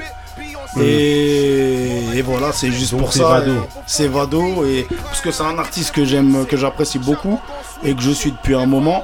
Et, 0.79 2.17
et 2.17 2.21
voilà, 2.21 2.51
c'est 2.51 2.71
juste 2.71 2.91
Donc 2.91 3.01
pour 3.01 3.13
c'est 3.13 3.19
ça. 3.19 3.43
C'est 3.87 4.07
Vado 4.07 4.63
et 4.65 4.87
parce 5.05 5.21
que 5.21 5.31
c'est 5.31 5.43
un 5.43 5.57
artiste 5.57 5.91
que 5.91 6.05
j'aime, 6.05 6.45
que 6.45 6.55
j'apprécie 6.55 6.99
beaucoup 6.99 7.39
et 7.83 7.95
que 7.95 8.01
je 8.01 8.11
suis 8.11 8.31
depuis 8.31 8.53
un 8.55 8.65
moment. 8.67 9.03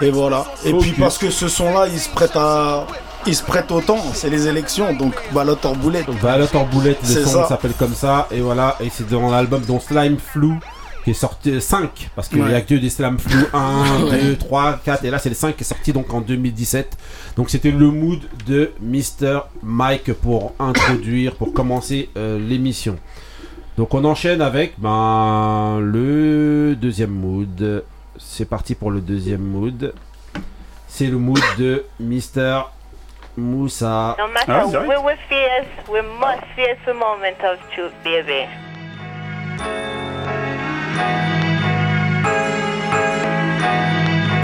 Et 0.00 0.10
voilà. 0.10 0.44
Et 0.64 0.72
puis 0.72 0.90
parce 0.92 1.16
que 1.18 1.30
ce 1.30 1.46
son-là, 1.48 1.86
il 1.92 2.00
se 2.00 2.08
prête 2.08 2.34
à, 2.34 2.86
il 3.26 3.34
se 3.34 3.42
prête 3.42 3.70
au 3.72 3.80
temps. 3.80 4.02
C'est 4.12 4.30
les 4.30 4.46
élections, 4.46 4.94
donc 4.94 5.14
balotte 5.32 5.64
en 5.66 5.74
boulette. 5.74 6.06
Ballot 6.22 6.46
en 6.54 6.64
boulette, 6.64 6.98
le 7.02 7.24
son 7.24 7.46
s'appelle 7.46 7.72
comme 7.78 7.94
ça, 7.94 8.28
et 8.30 8.40
voilà, 8.40 8.76
et 8.80 8.88
c'est 8.90 9.08
dans 9.08 9.30
l'album 9.30 9.62
dont 9.66 9.80
Slime 9.80 10.18
Flou, 10.18 10.58
qui 11.04 11.10
est 11.10 11.14
sorti 11.14 11.60
5, 11.60 12.10
parce 12.16 12.28
qu'il 12.28 12.40
Ouais. 12.42 12.52
y 12.52 12.54
a 12.54 12.60
que 12.62 12.74
des 12.74 12.88
Slime 12.90 13.18
Flou 13.18 13.44
1, 13.52 14.04
Ouais. 14.10 14.22
2, 14.22 14.36
3, 14.36 14.80
4, 14.84 15.04
et 15.04 15.10
là 15.10 15.18
c'est 15.18 15.28
le 15.28 15.34
5 15.34 15.56
qui 15.56 15.62
est 15.62 15.66
sorti 15.66 15.92
donc 15.92 16.12
en 16.12 16.20
2017. 16.20 16.96
Donc 17.36 17.50
c'était 17.50 17.70
le 17.70 17.90
mood 17.90 18.20
de 18.46 18.72
Mr. 18.80 19.40
Mike 19.62 20.12
pour 20.14 20.54
introduire, 20.58 21.34
pour 21.34 21.52
commencer 21.52 22.08
euh, 22.16 22.38
l'émission. 22.38 22.96
Donc 23.76 23.92
on 23.92 24.04
enchaîne 24.04 24.40
avec 24.40 24.74
ben, 24.78 25.78
le 25.80 26.76
deuxième 26.80 27.10
mood. 27.10 27.82
C'est 28.16 28.44
parti 28.44 28.74
pour 28.76 28.90
le 28.92 29.00
deuxième 29.00 29.42
mood. 29.42 29.92
C'est 30.86 31.08
le 31.08 31.18
mood 31.18 31.42
de 31.58 31.84
Mr. 31.98 32.62
Moussa. 33.36 34.14
No 34.18 34.28
matter 34.28 34.70
direct. 34.70 34.88
where 34.88 35.00
we 35.00 35.14
face, 35.28 35.88
we 35.88 36.00
must 36.02 36.44
face 36.54 36.78
the 36.86 36.94
moment 36.94 37.40
of 37.42 37.58
truth, 37.70 37.94
baby. 38.04 38.48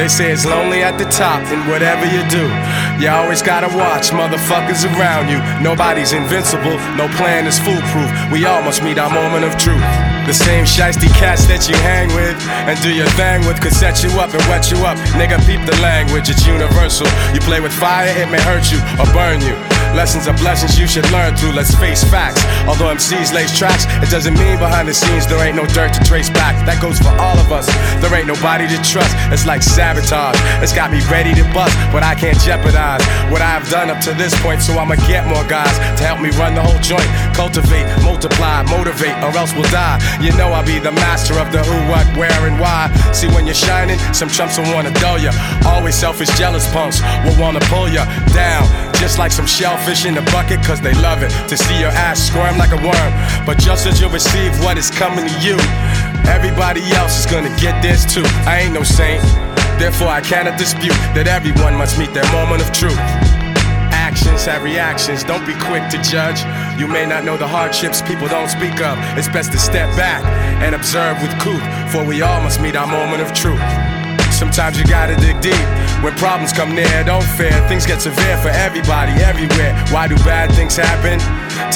They 0.00 0.08
say 0.08 0.32
it's 0.32 0.46
lonely 0.46 0.82
at 0.82 0.96
the 0.96 1.04
top, 1.12 1.44
and 1.52 1.60
whatever 1.68 2.08
you 2.08 2.24
do, 2.32 2.48
you 2.96 3.12
always 3.12 3.42
gotta 3.42 3.68
watch 3.76 4.08
motherfuckers 4.16 4.88
around 4.96 5.28
you. 5.28 5.36
Nobody's 5.60 6.14
invincible, 6.14 6.72
no 6.96 7.04
plan 7.20 7.46
is 7.46 7.58
foolproof. 7.58 8.08
We 8.32 8.46
all 8.46 8.62
must 8.62 8.82
meet 8.82 8.96
our 8.96 9.12
moment 9.12 9.44
of 9.44 9.58
truth. 9.60 9.84
The 10.24 10.32
same 10.32 10.64
shiesty 10.64 11.12
cats 11.20 11.44
that 11.52 11.68
you 11.68 11.76
hang 11.84 12.08
with 12.16 12.36
and 12.64 12.80
do 12.80 12.88
your 12.88 13.08
thing 13.12 13.44
with 13.44 13.60
could 13.60 13.76
set 13.76 14.00
you 14.00 14.08
up 14.16 14.32
and 14.32 14.40
wet 14.48 14.70
you 14.72 14.80
up. 14.88 14.96
Nigga, 15.20 15.36
peep 15.44 15.60
the 15.68 15.76
language, 15.84 16.32
it's 16.32 16.46
universal. 16.46 17.04
You 17.36 17.40
play 17.44 17.60
with 17.60 17.72
fire, 17.72 18.08
it 18.08 18.32
may 18.32 18.40
hurt 18.40 18.72
you 18.72 18.80
or 18.96 19.04
burn 19.12 19.44
you. 19.44 19.52
Lessons 19.96 20.28
are 20.28 20.36
blessings 20.38 20.78
you 20.78 20.86
should 20.86 21.08
learn 21.10 21.34
through, 21.34 21.50
let's 21.52 21.74
face 21.74 22.04
facts. 22.04 22.38
Although 22.68 22.94
MCs 22.94 23.34
lace 23.34 23.50
tracks, 23.58 23.90
it 23.98 24.08
doesn't 24.08 24.38
mean 24.38 24.56
behind 24.58 24.86
the 24.86 24.94
scenes 24.94 25.26
there 25.26 25.42
ain't 25.42 25.56
no 25.56 25.66
dirt 25.66 25.92
to 25.94 26.02
trace 26.06 26.30
back. 26.30 26.54
That 26.64 26.80
goes 26.80 27.00
for 27.00 27.10
all 27.18 27.36
of 27.38 27.50
us. 27.50 27.66
There 27.98 28.14
ain't 28.14 28.28
nobody 28.28 28.68
to 28.70 28.78
trust. 28.86 29.10
It's 29.34 29.46
like 29.46 29.62
sabotage. 29.90 30.38
It's 30.62 30.72
got 30.72 30.90
me 30.90 31.00
ready 31.10 31.34
to 31.34 31.44
bust, 31.52 31.74
but 31.90 32.02
I 32.02 32.14
can't 32.14 32.38
jeopardize 32.38 33.02
what 33.30 33.42
I've 33.42 33.68
done 33.70 33.90
up 33.90 34.00
to 34.04 34.12
this 34.14 34.34
point. 34.42 34.62
So 34.62 34.78
I'ma 34.78 34.94
get 35.06 35.26
more 35.26 35.44
guys 35.48 35.74
to 35.98 36.02
help 36.04 36.20
me 36.20 36.30
run 36.38 36.54
the 36.54 36.62
whole 36.62 36.78
joint. 36.80 37.06
Cultivate, 37.34 37.86
multiply, 38.02 38.62
motivate, 38.70 39.16
or 39.22 39.34
else 39.36 39.52
we'll 39.54 39.70
die. 39.70 39.98
You 40.20 40.32
know 40.36 40.52
I'll 40.52 40.66
be 40.66 40.78
the 40.78 40.92
master 40.92 41.34
of 41.38 41.50
the 41.50 41.62
who, 41.62 41.76
what, 41.90 42.06
where, 42.16 42.46
and 42.46 42.60
why. 42.60 42.90
See 43.12 43.28
when 43.28 43.46
you're 43.46 43.54
shining, 43.54 43.98
some 44.14 44.28
chumps 44.28 44.58
will 44.58 44.70
wanna 44.74 44.92
dull 45.00 45.18
ya. 45.18 45.32
Always 45.66 45.94
selfish, 45.94 46.30
jealous 46.38 46.70
punks 46.72 47.02
will 47.24 47.38
wanna 47.40 47.60
pull 47.66 47.88
ya 47.88 48.04
down. 48.32 48.66
just 49.00 49.18
like 49.18 49.32
some 49.32 49.46
shellfish 49.46 50.04
in 50.04 50.16
a 50.18 50.22
bucket, 50.30 50.62
cause 50.62 50.80
they 50.80 50.92
love 51.00 51.22
it 51.22 51.30
to 51.48 51.56
see 51.56 51.80
your 51.80 51.88
ass 51.88 52.20
squirm 52.20 52.58
like 52.58 52.70
a 52.70 52.80
worm. 52.84 53.12
But 53.46 53.58
just 53.58 53.86
as 53.86 53.98
you 54.00 54.08
receive 54.08 54.52
what 54.62 54.76
is 54.76 54.90
coming 54.90 55.26
to 55.26 55.34
you, 55.40 55.56
everybody 56.28 56.82
else 56.92 57.24
is 57.24 57.26
gonna 57.26 57.54
get 57.58 57.80
this 57.80 58.04
too. 58.04 58.22
I 58.44 58.60
ain't 58.60 58.74
no 58.74 58.82
saint, 58.82 59.24
therefore 59.80 60.08
I 60.08 60.20
cannot 60.20 60.58
dispute 60.58 61.00
that 61.16 61.26
everyone 61.26 61.74
must 61.74 61.98
meet 61.98 62.12
their 62.12 62.30
moment 62.30 62.60
of 62.60 62.70
truth. 62.70 63.00
Actions 63.96 64.44
have 64.44 64.62
reactions, 64.62 65.24
don't 65.24 65.46
be 65.46 65.54
quick 65.54 65.88
to 65.88 65.98
judge. 66.02 66.44
You 66.78 66.86
may 66.86 67.06
not 67.06 67.24
know 67.24 67.36
the 67.36 67.48
hardships 67.48 68.02
people 68.02 68.28
don't 68.28 68.48
speak 68.48 68.80
of. 68.80 68.98
It's 69.16 69.28
best 69.28 69.52
to 69.52 69.58
step 69.58 69.88
back 69.96 70.22
and 70.62 70.74
observe 70.74 71.20
with 71.22 71.32
cool, 71.40 71.60
for 71.88 72.04
we 72.04 72.20
all 72.20 72.40
must 72.42 72.60
meet 72.60 72.76
our 72.76 72.86
moment 72.86 73.22
of 73.22 73.32
truth. 73.32 73.99
Sometimes 74.40 74.80
you 74.80 74.86
gotta 74.86 75.14
dig 75.20 75.36
deep. 75.42 75.66
When 76.00 76.16
problems 76.16 76.50
come 76.50 76.74
near, 76.74 77.04
don't 77.04 77.28
fear. 77.36 77.52
Things 77.68 77.84
get 77.84 78.00
severe 78.00 78.38
for 78.40 78.48
everybody, 78.48 79.12
everywhere. 79.20 79.76
Why 79.92 80.08
do 80.08 80.16
bad 80.24 80.48
things 80.56 80.80
happen? 80.80 81.20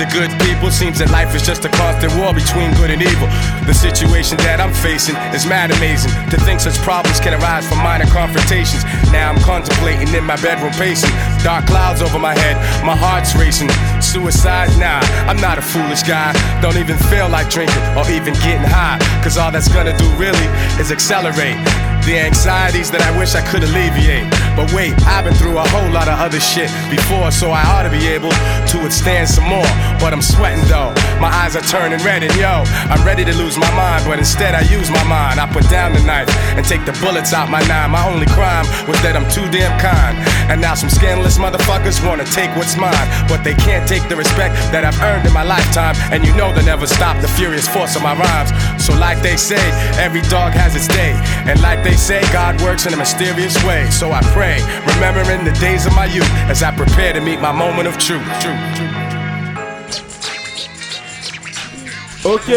To 0.00 0.04
good 0.08 0.32
people, 0.40 0.72
seems 0.72 0.98
that 0.98 1.12
life 1.12 1.36
is 1.36 1.44
just 1.44 1.66
a 1.66 1.68
constant 1.68 2.16
war 2.16 2.32
between 2.32 2.72
good 2.80 2.88
and 2.88 3.04
evil. 3.04 3.28
The 3.68 3.76
situation 3.76 4.40
that 4.48 4.64
I'm 4.64 4.72
facing 4.72 5.12
is 5.36 5.44
mad 5.44 5.76
amazing. 5.76 6.08
To 6.32 6.40
think 6.40 6.58
such 6.58 6.80
problems 6.80 7.20
can 7.20 7.36
arise 7.36 7.68
from 7.68 7.84
minor 7.84 8.08
confrontations. 8.08 8.80
Now 9.12 9.28
I'm 9.28 9.40
contemplating 9.44 10.08
in 10.16 10.24
my 10.24 10.40
bedroom 10.40 10.72
pacing. 10.72 11.12
Dark 11.44 11.68
clouds 11.68 12.00
over 12.00 12.18
my 12.18 12.32
head, 12.32 12.56
my 12.80 12.96
heart's 12.96 13.36
racing. 13.36 13.68
Suicide? 14.00 14.72
Nah, 14.80 15.04
I'm 15.28 15.36
not 15.36 15.60
a 15.60 15.62
foolish 15.62 16.00
guy. 16.02 16.32
Don't 16.64 16.80
even 16.80 16.96
feel 17.12 17.28
like 17.28 17.52
drinking 17.52 17.84
or 17.92 18.08
even 18.08 18.32
getting 18.40 18.64
high. 18.64 18.96
Cause 19.20 19.36
all 19.36 19.52
that's 19.52 19.68
gonna 19.68 19.92
do 20.00 20.08
really 20.16 20.48
is 20.80 20.88
accelerate 20.90 21.60
the 22.04 22.20
anxieties 22.20 22.90
that 22.90 23.00
I 23.00 23.16
wish 23.16 23.34
I 23.34 23.40
could 23.48 23.64
alleviate. 23.64 24.28
But 24.52 24.72
wait, 24.76 24.92
I've 25.08 25.24
been 25.24 25.34
through 25.34 25.56
a 25.56 25.66
whole 25.72 25.90
lot 25.90 26.06
of 26.06 26.20
other 26.20 26.38
shit 26.38 26.68
before, 26.92 27.32
so 27.32 27.50
I 27.50 27.64
ought 27.64 27.88
to 27.88 27.92
be 27.92 28.06
able 28.12 28.30
to 28.30 28.76
withstand 28.78 29.28
some 29.28 29.48
more. 29.48 29.66
But 29.98 30.12
I'm 30.12 30.22
sweating 30.22 30.62
though, 30.68 30.92
my 31.18 31.32
eyes 31.32 31.56
are 31.56 31.64
turning 31.64 31.98
red, 32.04 32.22
and 32.22 32.34
yo, 32.36 32.62
I'm 32.92 33.00
ready 33.04 33.24
to 33.24 33.34
lose 33.34 33.56
my 33.56 33.70
mind, 33.72 34.04
but 34.04 34.18
instead 34.18 34.54
I 34.54 34.62
use 34.68 34.90
my 34.90 35.02
mind. 35.04 35.40
I 35.40 35.48
put 35.48 35.64
down 35.72 35.92
the 35.96 36.02
knife 36.04 36.28
and 36.54 36.64
take 36.64 36.84
the 36.84 36.92
bullets 37.00 37.32
out 37.32 37.48
my 37.48 37.64
nine. 37.66 37.90
My 37.90 38.04
only 38.06 38.26
crime 38.36 38.68
was 38.86 39.00
that 39.00 39.16
I'm 39.16 39.26
too 39.32 39.48
damn 39.48 39.72
kind. 39.80 40.14
And 40.52 40.60
now 40.60 40.74
some 40.74 40.90
scandalous 40.90 41.38
motherfuckers 41.38 42.04
wanna 42.04 42.28
take 42.28 42.52
what's 42.54 42.76
mine, 42.76 43.08
but 43.28 43.42
they 43.42 43.54
can't 43.54 43.88
take 43.88 44.06
the 44.12 44.16
respect 44.16 44.54
that 44.76 44.84
I've 44.84 45.00
earned 45.00 45.26
in 45.26 45.32
my 45.32 45.42
lifetime. 45.42 45.96
And 46.12 46.24
you 46.24 46.36
know 46.36 46.52
they'll 46.52 46.68
never 46.68 46.86
stop 46.86 47.16
the 47.24 47.28
furious 47.28 47.66
force 47.66 47.96
of 47.96 48.02
my 48.02 48.14
rhymes. 48.14 48.52
So, 48.76 48.92
like 48.94 49.22
they 49.22 49.36
say, 49.36 49.62
every 49.96 50.20
dog 50.28 50.52
has 50.52 50.76
its 50.76 50.88
day. 50.88 51.16
And 51.48 51.60
like 51.62 51.82
they 51.82 51.93
say, 51.96 52.20
God 52.32 52.60
works 52.62 52.86
in 52.86 52.94
a 52.94 52.96
mysterious 52.96 53.62
way. 53.64 53.90
So 53.90 54.12
I 54.12 54.20
pray, 54.32 54.60
remembering 54.94 55.44
the 55.44 55.52
days 55.60 55.86
of 55.86 55.94
my 55.94 56.06
youth 56.06 56.30
as 56.48 56.62
I 56.62 56.74
prepare 56.74 57.12
to 57.12 57.20
meet 57.20 57.40
my 57.40 57.52
moment 57.52 57.88
of 57.88 57.98
truth. 57.98 58.22
Ok, 62.24 62.48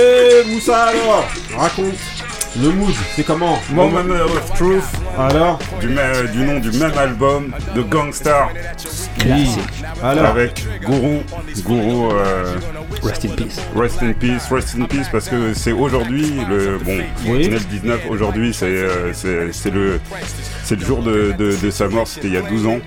Moussa 0.48 0.88
alors, 0.88 1.26
raconte. 1.52 2.07
Le 2.62 2.70
mood, 2.72 2.94
c'est 3.16 3.24
comment 3.24 3.60
Moment 3.72 4.00
of 4.00 4.54
Truth. 4.56 4.84
Alors 5.18 5.60
du, 5.80 5.88
même- 5.90 6.28
du 6.32 6.40
nom 6.40 6.60
du 6.60 6.72
même 6.72 6.98
album 6.98 7.52
de 7.76 7.82
Gangstar. 7.84 8.50
Oui. 9.26 9.50
Alors 10.04 10.26
Avec 10.28 10.66
Guru. 10.82 11.20
Guru. 11.66 12.10
euh, 12.14 12.56
Rest 13.04 13.26
in 13.26 13.30
peace. 13.36 13.60
Rest 13.76 14.02
in 14.02 14.14
peace, 14.14 14.48
rest 14.52 14.76
in 14.80 14.86
peace, 14.86 15.08
parce 15.12 15.30
que 15.30 15.54
c'est 15.54 15.72
aujourd'hui 15.72 16.34
le 16.50 16.78
bon. 16.80 16.98
Oui. 16.98 17.04
on 17.30 17.36
est 17.36 17.48
le 17.50 17.60
19 17.60 18.02
aujourd'hui, 18.10 18.54
c'est 18.54 18.66
euh, 18.66 19.14
c'est 19.14 19.54
c'est 19.54 19.70
le 19.72 20.00
c'est 20.68 20.76
le 20.80 20.86
jour 20.86 21.02
de, 21.02 21.34
de, 21.38 21.56
de 21.56 21.70
sa 21.72 21.88
mort. 21.88 22.08
C'était 22.08 22.28
il 22.28 22.34
y 22.34 22.38
a 22.38 22.42
12 22.42 22.66
ans. 22.68 22.80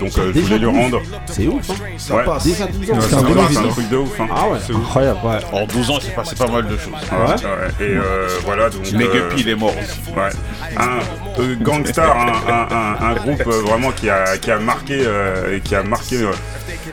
Donc 0.00 0.16
euh, 0.18 0.32
je 0.34 0.40
voulais 0.40 0.58
lui 0.58 0.66
12. 0.66 0.76
rendre. 0.76 1.02
C'est 1.26 1.46
ouf, 1.46 1.68
hein 1.70 1.74
Ça 1.98 2.16
Ouais. 2.16 2.24
passe. 2.24 2.44
Déjà 2.44 2.66
12 2.66 2.90
ans. 2.90 2.94
Ouais, 2.94 3.00
c'est 3.00 3.08
c'est 3.08 3.14
un 3.16 3.62
c'est 3.62 3.68
truc 3.70 3.88
de 3.88 3.96
ouf. 3.96 4.20
hein. 4.20 4.26
Ah 4.34 4.48
ouais. 4.48 4.58
C'est 4.64 4.72
ouf. 4.72 4.80
Incroyable. 4.80 5.18
Ouais. 5.24 5.38
En 5.52 5.66
12 5.66 5.90
ans, 5.90 5.98
il 6.00 6.04
s'est 6.04 6.10
passé 6.12 6.36
pas 6.36 6.46
mal 6.48 6.66
de 6.66 6.76
choses. 6.76 6.92
Ouais, 7.10 7.18
ouais. 7.18 7.86
Et 7.86 7.96
euh, 7.96 8.28
voilà 8.44 8.70
donc. 8.70 8.82
Euh, 8.94 9.30
il 9.36 9.48
est 9.48 9.54
mort 9.56 9.72
aussi. 9.76 10.00
Ouais. 10.16 10.30
Un 10.76 11.40
euh, 11.42 11.56
Gangstar, 11.60 12.16
un, 12.16 12.52
un- 12.52 12.76
un- 12.76 13.10
un 13.10 13.14
groupe 13.14 13.42
euh, 13.46 13.60
vraiment 13.62 13.90
qui 13.90 14.08
a, 14.08 14.36
qui 14.38 14.50
a 14.50 14.58
marqué, 14.58 15.02
euh, 15.04 15.58
qui 15.64 15.74
a 15.74 15.82
marqué 15.82 16.16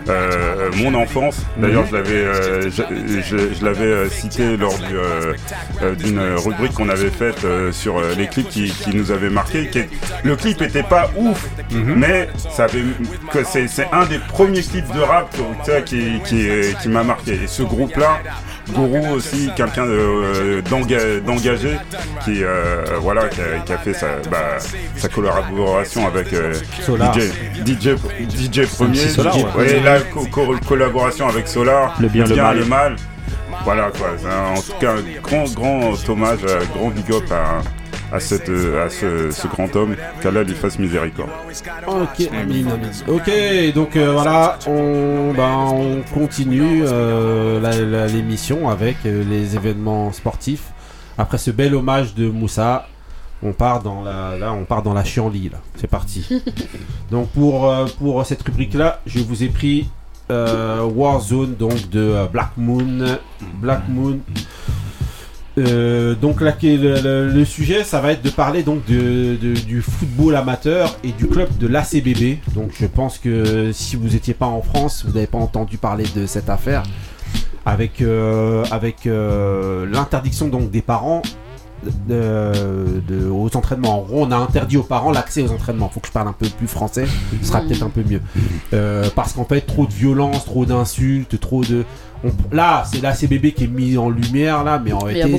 euh, 0.10 0.70
mon 0.78 0.94
enfance. 0.96 1.38
D'ailleurs, 1.58 1.86
je 1.90 1.96
l'avais, 1.96 2.10
euh, 2.16 2.70
je, 2.72 2.82
je- 3.22 3.54
je 3.60 3.66
l'avais 3.66 3.86
euh, 3.86 4.10
cité 4.10 4.58
lors 4.58 4.78
du, 4.78 4.96
euh, 4.98 5.34
euh, 5.82 5.96
d'une 5.96 6.20
rubrique 6.38 6.74
qu'on 6.74 6.90
avait 6.90 7.10
faite 7.10 7.44
euh, 7.46 7.72
sur 7.72 7.98
euh, 8.00 8.14
les 8.18 8.28
clips 8.28 8.50
qui, 8.50 8.72
qui 8.72 8.96
nous 8.96 9.12
avaient 9.12 9.30
marqué. 9.30 9.68
Qui 9.68 9.80
est- 9.80 9.90
le 10.24 10.36
clip 10.36 10.62
était 10.62 10.84
pas 10.84 11.10
ouf, 11.16 11.48
mais 11.72 12.30
ça 12.56 12.64
avait, 12.66 12.84
que 13.32 13.44
c'est, 13.44 13.68
c'est 13.68 13.88
un 13.92 14.06
des 14.06 14.20
premiers 14.20 14.62
clips 14.64 14.92
de 14.94 15.00
rap 15.02 15.36
qui, 15.86 16.20
qui, 16.26 16.48
qui 16.82 16.90
m'a 16.90 17.04
marqué. 17.04 17.34
Et 17.44 17.48
ce 17.48 17.64
groupe-là. 17.64 18.20
Gourou 18.74 19.16
aussi, 19.16 19.50
quelqu'un 19.56 19.86
euh, 19.86 20.62
d'enga- 20.70 21.20
d'engagé 21.26 21.78
qui, 22.24 22.44
euh, 22.44 22.84
voilà, 23.02 23.28
qui 23.30 23.42
a, 23.42 23.60
qui 23.66 23.74
a 23.74 23.78
fait 23.78 23.94
sa, 23.94 24.08
bah, 24.30 24.58
sa 24.98 25.08
collaboration 25.10 26.08
avec 26.08 26.32
euh, 26.34 26.54
Solar. 26.86 27.14
DJ, 27.14 27.20
DJ, 27.66 27.90
DJ 28.30 28.66
Premier. 28.68 28.96
Solar, 28.98 29.34
DJ 29.38 29.44
ouais. 29.58 29.78
et 29.78 29.80
la 29.82 30.00
co- 30.02 30.26
co- 30.32 30.56
collaboration 30.68 31.28
avec 31.28 31.48
Solar. 31.48 31.96
Le 32.00 32.08
bien, 32.08 32.26
le 32.26 32.66
mal. 32.66 32.96
Voilà 33.64 33.92
quoi. 33.98 34.08
C'est 34.18 34.28
un- 34.28 34.56
En 34.58 34.62
tout 34.62 34.74
cas, 34.80 34.94
grand, 35.22 35.44
grand 35.54 36.10
hommage, 36.10 36.40
grand 36.76 36.90
big 36.90 37.12
up 37.14 37.32
à, 37.32 37.62
à, 38.12 38.20
cette, 38.20 38.50
euh, 38.50 38.86
à 38.86 38.90
ce, 38.90 39.32
ce 39.32 39.48
grand 39.48 39.76
homme. 39.76 39.96
Qu'Allah 40.22 40.44
lui 40.44 40.56
fasse 40.56 40.80
miséricorde. 40.80 41.30
Ok. 41.88 42.30
Ok, 43.08 43.32
donc 43.74 43.96
euh, 43.96 44.12
voilà, 44.14 44.58
on, 44.68 45.34
ben, 45.34 45.66
on 45.72 46.02
continue 46.14 46.84
euh, 46.86 48.08
l'émission 48.08 48.70
avec 48.70 48.98
euh, 49.06 49.24
les 49.30 49.56
événements 49.56 50.12
sportifs. 50.12 50.72
Après 51.18 51.38
ce 51.38 51.52
bel 51.52 51.76
hommage 51.76 52.16
de 52.16 52.30
Moussa, 52.30 52.88
on 53.44 53.54
part 53.54 53.82
dans 53.82 54.04
la, 54.04 54.38
là, 54.38 54.54
on 54.54 54.66
part 54.66 54.84
dans 54.84 54.94
la 54.94 55.04
chienlit, 55.04 55.50
là. 55.50 55.58
C'est 55.76 55.88
parti. 55.90 56.26
donc 57.12 57.30
pour, 57.30 57.70
euh, 57.70 57.86
pour 57.98 58.26
cette 58.26 58.42
rubrique-là, 58.44 59.02
je 59.06 59.20
vous 59.20 59.44
ai 59.44 59.48
pris 59.50 59.90
euh, 60.30 60.84
Warzone, 60.84 61.56
donc 61.56 61.90
de 61.90 62.00
euh, 62.00 62.26
Black 62.28 62.52
Moon. 62.58 63.18
Black 63.56 63.82
Moon. 63.90 64.20
Euh, 65.58 66.16
donc 66.16 66.40
là, 66.40 66.56
le, 66.62 67.02
le- 67.02 67.30
le 67.30 67.46
sujet, 67.46 67.84
ça 67.84 68.00
va 68.00 68.14
être 68.14 68.22
de 68.24 68.30
parler 68.30 68.64
donc 68.64 68.86
de, 68.86 69.36
de- 69.36 69.54
du 69.54 69.82
football 69.82 70.36
amateur 70.36 70.96
et 71.04 71.12
du 71.12 71.28
club 71.28 71.50
de 71.58 71.68
l'ACBB. 71.68 72.38
Donc 72.56 72.72
je 72.80 72.86
pense 72.86 73.18
que 73.18 73.72
si 73.74 73.96
vous 73.98 74.10
n'étiez 74.10 74.34
pas 74.34 74.46
en 74.46 74.62
France, 74.62 75.04
vous 75.06 75.14
n'avez 75.14 75.28
pas 75.28 75.38
entendu 75.40 75.78
parler 75.78 76.06
de 76.16 76.26
cette 76.26 76.50
affaire 76.50 76.84
avec 77.66 78.02
euh, 78.02 78.64
avec 78.72 79.06
euh, 79.08 79.86
l'interdiction 79.92 80.48
donc 80.48 80.72
des 80.72 80.82
parents 80.82 81.22
de, 82.08 83.02
de- 83.08 83.28
aux 83.30 83.56
entraînements. 83.58 84.00
En 84.00 84.04
gros, 84.04 84.26
on 84.26 84.32
a 84.32 84.38
interdit 84.38 84.78
aux 84.78 84.84
parents 84.84 85.12
l'accès 85.12 85.42
aux 85.44 85.52
entraînements. 85.52 85.90
Faut 85.90 86.00
que 86.00 86.08
je 86.08 86.12
parle 86.14 86.28
un 86.28 86.34
peu 86.34 86.48
plus 86.48 86.68
français, 86.68 87.06
ce 87.42 87.48
sera 87.48 87.60
peut-être 87.62 87.84
un 87.84 87.90
peu 87.90 88.04
mieux. 88.08 88.22
Euh, 88.74 89.10
parce 89.16 89.34
qu'en 89.34 89.46
fait, 89.46 89.62
trop 89.62 89.86
de 89.86 89.92
violence, 89.94 90.46
trop 90.46 90.66
d'insultes, 90.66 91.40
trop 91.40 91.64
de. 91.64 91.84
On- 92.24 92.56
là, 92.56 92.84
c'est 92.92 93.02
la 93.02 93.14
CBB 93.14 93.52
qui 93.54 93.64
est 93.66 93.68
mis 93.68 93.98
en 93.98 94.10
lumière 94.10 94.64
là, 94.64 94.82
mais 94.84 94.92
en 94.94 95.00
réalité, 95.06 95.32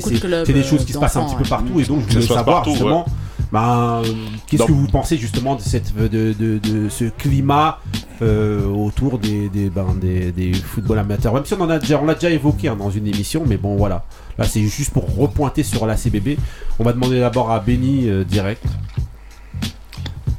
c'est 0.45 0.53
des 0.53 0.63
choses 0.63 0.85
qui 0.85 0.93
se 0.93 0.97
passent 0.99 1.15
un 1.17 1.21
petit 1.25 1.35
peu 1.35 1.49
partout. 1.49 1.79
Et 1.79 1.83
donc, 1.83 1.99
je 2.01 2.05
voulais 2.13 2.21
savoir 2.35 2.45
partout, 2.57 2.71
justement. 2.71 3.05
ben, 3.51 4.01
Qu'est-ce 4.47 4.63
que 4.67 4.71
vous 4.71 4.87
pensez 4.87 5.17
justement 5.17 5.55
de, 5.55 5.61
cette, 5.61 5.95
de, 5.95 6.07
de- 6.33 6.57
de 6.59 6.89
ce 6.89 7.05
climat 7.05 7.79
euh, 8.21 8.65
autour 8.67 9.17
des, 9.19 9.49
des, 9.49 9.69
ben, 9.69 9.85
des, 9.99 10.31
des 10.31 10.53
footballs 10.53 10.99
amateurs? 10.99 11.33
Même 11.33 11.45
si 11.45 11.53
on 11.53 11.61
en 11.61 11.69
a 11.69 11.79
déjà, 11.79 11.99
on 12.01 12.05
l'a 12.05 12.13
déjà 12.15 12.29
évoqué 12.31 12.67
hein, 12.67 12.75
dans 12.77 12.89
une 12.91 13.07
émission, 13.07 13.43
mais 13.47 13.57
bon 13.57 13.75
voilà. 13.75 14.05
Là 14.37 14.45
c'est 14.45 14.61
juste 14.63 14.91
pour 14.91 15.15
repointer 15.15 15.61
sur 15.63 15.85
la 15.85 15.95
CBB. 15.97 16.37
On 16.79 16.83
va 16.83 16.93
demander 16.93 17.19
d'abord 17.19 17.51
à 17.51 17.59
Benny 17.59 18.09
euh, 18.09 18.23
direct. 18.23 18.63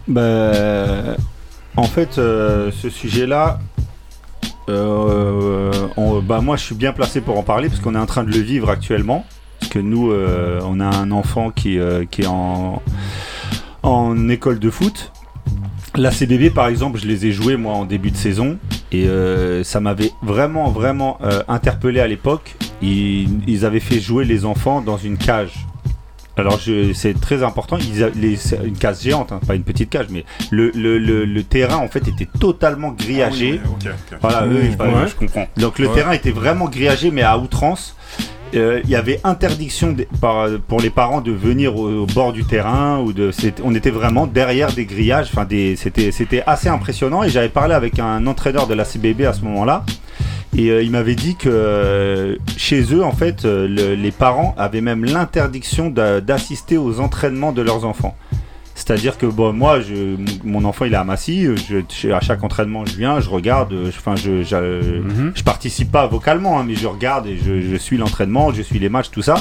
Bah, 0.07 1.17
en 1.77 1.85
fait, 1.85 2.19
euh, 2.19 2.71
ce 2.73 2.91
sujet-là, 2.91 3.59
euh, 4.69 5.73
on- 5.97 6.21
bah, 6.21 6.41
moi 6.41 6.57
je 6.57 6.65
suis 6.65 6.75
bien 6.75 6.93
placé 6.93 7.21
pour 7.21 7.39
en 7.39 7.43
parler 7.43 7.69
parce 7.69 7.81
qu'on 7.81 7.95
est 7.95 7.99
en 7.99 8.07
train 8.07 8.25
de 8.25 8.31
le 8.31 8.39
vivre 8.41 8.71
actuellement. 8.71 9.25
Parce 9.61 9.73
que 9.73 9.79
nous, 9.79 10.11
euh, 10.11 10.61
on 10.65 10.81
a 10.81 10.85
un 10.87 11.11
enfant 11.11 11.51
qui, 11.51 11.79
euh, 11.79 12.05
est 12.19 12.27
en, 12.27 12.83
école 14.29 14.59
de 14.59 14.71
foot. 14.71 15.13
La 15.97 16.11
CBB, 16.11 16.51
par 16.51 16.67
exemple, 16.67 16.99
je 16.99 17.07
les 17.07 17.27
ai 17.27 17.33
joués 17.33 17.57
moi 17.57 17.75
en 17.75 17.85
début 17.85 18.11
de 18.11 18.17
saison 18.17 18.59
et 18.91 19.07
euh, 19.07 19.63
ça 19.63 19.81
m'avait 19.81 20.11
vraiment, 20.23 20.71
vraiment 20.71 21.19
euh, 21.23 21.43
interpellé 21.49 22.01
à 22.01 22.07
l'époque. 22.09 22.57
Ils 22.83 23.65
avaient 23.65 23.81
fait 23.81 24.01
jouer 24.01 24.25
les 24.25 24.45
enfants 24.45 24.81
dans 24.83 24.99
une 24.99 25.17
cage. 25.17 25.67
Alors 26.37 26.59
je- 26.59 26.93
c'est 26.93 27.15
très 27.21 27.43
important, 27.45 27.79
ils 27.79 28.03
a- 28.03 28.09
les- 28.11 28.37
c'est 28.37 28.59
une 28.65 28.77
cage 28.77 29.01
géante, 29.03 29.31
hein, 29.31 29.41
pas 29.47 29.55
une 29.55 29.63
petite 29.63 29.89
cage, 29.91 30.07
mais 30.11 30.25
le, 30.51 30.71
le, 30.75 30.99
le, 30.99 31.25
le 31.25 31.43
terrain 31.45 31.77
en 31.77 31.87
fait 31.89 32.09
était 32.09 32.27
totalement 32.41 32.91
grillagé. 32.91 33.61
Ah 33.65 33.69
oui. 33.69 33.91
Voilà, 34.21 34.47
Oui, 34.47 34.57
eux, 34.57 35.07
je 35.09 35.15
comprends. 35.15 35.47
Donc 35.57 35.79
le 35.79 35.87
Ouais. 35.89 35.95
terrain 35.95 36.13
était 36.13 36.33
vraiment 36.33 36.67
grillagé, 36.69 37.11
mais 37.13 37.23
à 37.23 37.39
outrance. 37.39 37.95
Euh, 38.55 38.81
il 38.85 38.91
y 38.91 38.97
avait 38.97 39.21
interdiction 39.25 39.97
pour 40.69 40.81
les 40.81 40.91
parents 40.91 41.21
de 41.21 41.33
venir 41.33 41.77
au, 41.77 42.07
bord 42.07 42.33
du 42.33 42.45
terrain 42.45 42.99
ou 43.01 43.13
de 43.13 43.31
on 43.63 43.75
était 43.75 43.91
vraiment 43.91 44.27
derrière 44.27 44.73
des 44.73 44.85
grillages 44.87 45.31
c'était 45.77 46.43
assez 46.47 46.69
impressionnant 46.69 47.23
et 47.23 47.29
j'avais 47.29 47.49
parlé 47.49 47.75
avec 47.75 47.99
un 47.99 48.27
entraîneur 48.27 48.67
de 48.67 48.75
la 48.75 48.85
CBB 48.85 49.23
à 49.27 49.33
ce 49.33 49.43
moment-là 49.43 49.85
et 50.57 50.71
euh, 50.71 50.83
il 50.83 50.91
m'avait 50.93 51.17
dit 51.17 51.35
que 51.37 51.49
euh, 51.49 52.37
chez 52.57 52.95
eux 52.95 53.03
en 53.05 53.11
fait 53.13 53.45
euh, 53.45 53.67
le- 53.67 53.95
les 53.95 54.13
parents 54.13 54.55
avaient 54.57 54.81
même 54.81 55.05
l'interdiction 55.05 55.91
d'a- 55.91 56.21
d'assister 56.21 56.77
aux 56.79 57.01
entraînements 57.01 57.51
de 57.53 57.63
leurs 57.63 57.85
enfants 57.85 58.17
c'est-à-dire 58.75 59.19
que 59.19 59.27
bon, 59.27 59.53
moi, 59.53 59.81
je, 59.81 60.17
mon 60.45 60.65
enfant, 60.65 60.85
il 60.85 60.93
est 60.93 60.97
à 60.97 61.05
Massy. 61.05 61.47
Je, 61.69 62.11
à 62.11 62.21
chaque 62.21 62.43
entraînement, 62.43 62.85
je 62.85 62.97
viens, 62.97 63.21
je 63.21 63.31
regarde. 63.31 63.73
je- 63.73 63.89
Enfin, 63.89 64.17
je, 64.17 64.43
je, 64.43 65.01
je 65.35 65.43
participe 65.43 65.91
pas 65.93 66.07
vocalement, 66.07 66.59
hein, 66.59 66.65
mais 66.67 66.75
je 66.75 66.87
regarde 66.89 67.27
et 67.27 67.37
je, 67.37 67.61
je 67.61 67.77
suis 67.77 67.97
l'entraînement, 67.97 68.53
je 68.53 68.63
suis 68.63 68.79
les 68.79 68.89
matchs, 68.89 69.11
tout 69.11 69.23
ça. 69.23 69.37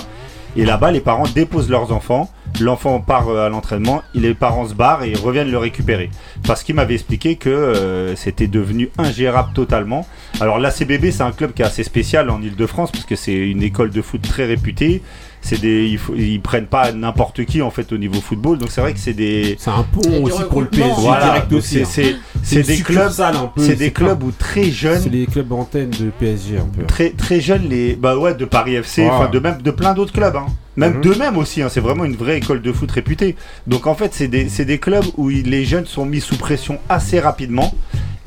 Et 0.55 0.65
là-bas, 0.65 0.91
les 0.91 0.99
parents 1.01 1.23
déposent 1.33 1.69
leurs 1.69 1.91
enfants. 1.91 2.29
L'enfant 2.61 2.99
part 3.01 3.27
euh, 3.29 3.47
à 3.47 3.49
l'entraînement, 3.49 4.03
les 4.13 4.35
parents 4.35 4.67
se 4.67 4.75
barrent 4.75 5.01
et 5.03 5.09
ils 5.09 5.17
reviennent 5.17 5.49
le 5.49 5.57
récupérer. 5.57 6.11
Parce 6.45 6.61
qu'il 6.61 6.75
m'avait 6.75 6.93
expliqué 6.93 7.35
que 7.37 7.49
euh, 7.49 8.15
c'était 8.15 8.45
devenu 8.45 8.89
ingérable 8.99 9.49
totalement. 9.55 10.07
Alors 10.39 10.59
l'ACBB, 10.59 11.09
c'est 11.09 11.23
un 11.23 11.31
club 11.31 11.53
qui 11.53 11.63
est 11.63 11.65
assez 11.65 11.83
spécial 11.83 12.29
en 12.29 12.39
Ile-de-France 12.39 12.91
parce 12.91 13.05
que 13.05 13.15
c'est 13.15 13.33
une 13.33 13.63
école 13.63 13.89
de 13.89 14.03
foot 14.03 14.21
très 14.21 14.45
réputée. 14.45 15.01
C'est 15.45 15.59
des, 15.59 15.87
il 15.87 15.97
faut- 15.97 16.15
ils 16.15 16.39
prennent 16.39 16.67
pas 16.67 16.93
n'importe 16.93 17.43
qui 17.43 17.61
en 17.61 17.69
fait 17.69 17.91
au 17.91 17.97
niveau 17.97 18.21
football. 18.21 18.57
Donc 18.57 18.71
c'est 18.71 18.79
vrai 18.79 18.93
que 18.93 18.99
c'est 18.99 19.13
des. 19.13 19.57
C'est 19.59 19.71
un 19.71 19.83
pont 19.83 20.23
aussi 20.23 20.41
pour 20.49 20.61
le. 20.61 20.67
PSG 20.67 20.91
Voilà, 20.99 21.25
direct 21.25 21.51
aussi. 21.51 21.83
c'est 21.85 22.13
hein. 22.13 22.15
c'est 22.41 22.61
c'est 22.61 22.63
des 22.63 22.77
clubs, 22.81 23.11
c'est 23.57 23.75
des 23.75 23.91
clubs 23.91 24.23
où 24.23 24.31
très 24.31 24.71
jeunes 24.71 25.01
C'est 25.01 25.09
les 25.09 25.25
clubs 25.25 25.51
antennes 25.51 25.89
de 25.89 26.09
PSG 26.17 26.57
un 26.59 26.65
peu. 26.65 26.85
très 26.85 27.09
très 27.09 27.41
jeunes 27.41 27.67
les 27.69 27.95
bah 27.95 28.17
ouais 28.17 28.33
de 28.35 28.45
Paris 28.45 28.75
FC 28.75 29.05
enfin 29.09 29.29
de 29.29 29.39
même 29.39 29.61
de 29.61 29.71
plein 29.71 29.93
d'autres 29.93 30.13
clubs 30.13 30.35
hein. 30.35 30.45
même 30.77 30.95
Mhm. 30.95 31.01
d'eux-mêmes 31.01 31.37
aussi 31.37 31.61
hein. 31.61 31.67
c'est 31.69 31.79
vraiment 31.81 32.03
une 32.05 32.15
vraie 32.15 32.37
école 32.37 32.61
de 32.61 32.71
foot 32.71 32.89
réputée 32.91 33.35
donc 33.67 33.85
en 33.87 33.95
fait 33.95 34.13
c'est 34.13 34.27
des 34.27 34.49
c'est 34.49 34.65
des 34.65 34.77
clubs 34.77 35.05
où 35.17 35.29
il- 35.29 35.49
les 35.49 35.63
jeunes 35.65 35.85
sont 35.85 36.05
mis 36.05 36.19
sous 36.21 36.35
pression 36.37 36.79
assez 36.89 37.19
rapidement 37.19 37.73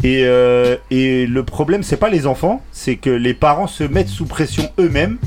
et, 0.04 0.23
euh, 0.25 0.76
et 0.90 1.26
le 1.26 1.42
problème 1.42 1.82
c'est 1.82 1.96
pas 1.96 2.08
les 2.11 2.26
enfants 2.26 2.62
c'est 2.73 2.96
que 2.96 3.11
les 3.11 3.35
parents 3.35 3.66
se 3.66 3.85
mettent 3.85 4.08
sous 4.08 4.26
pression 4.26 4.68
eux-mêmes 4.78 5.18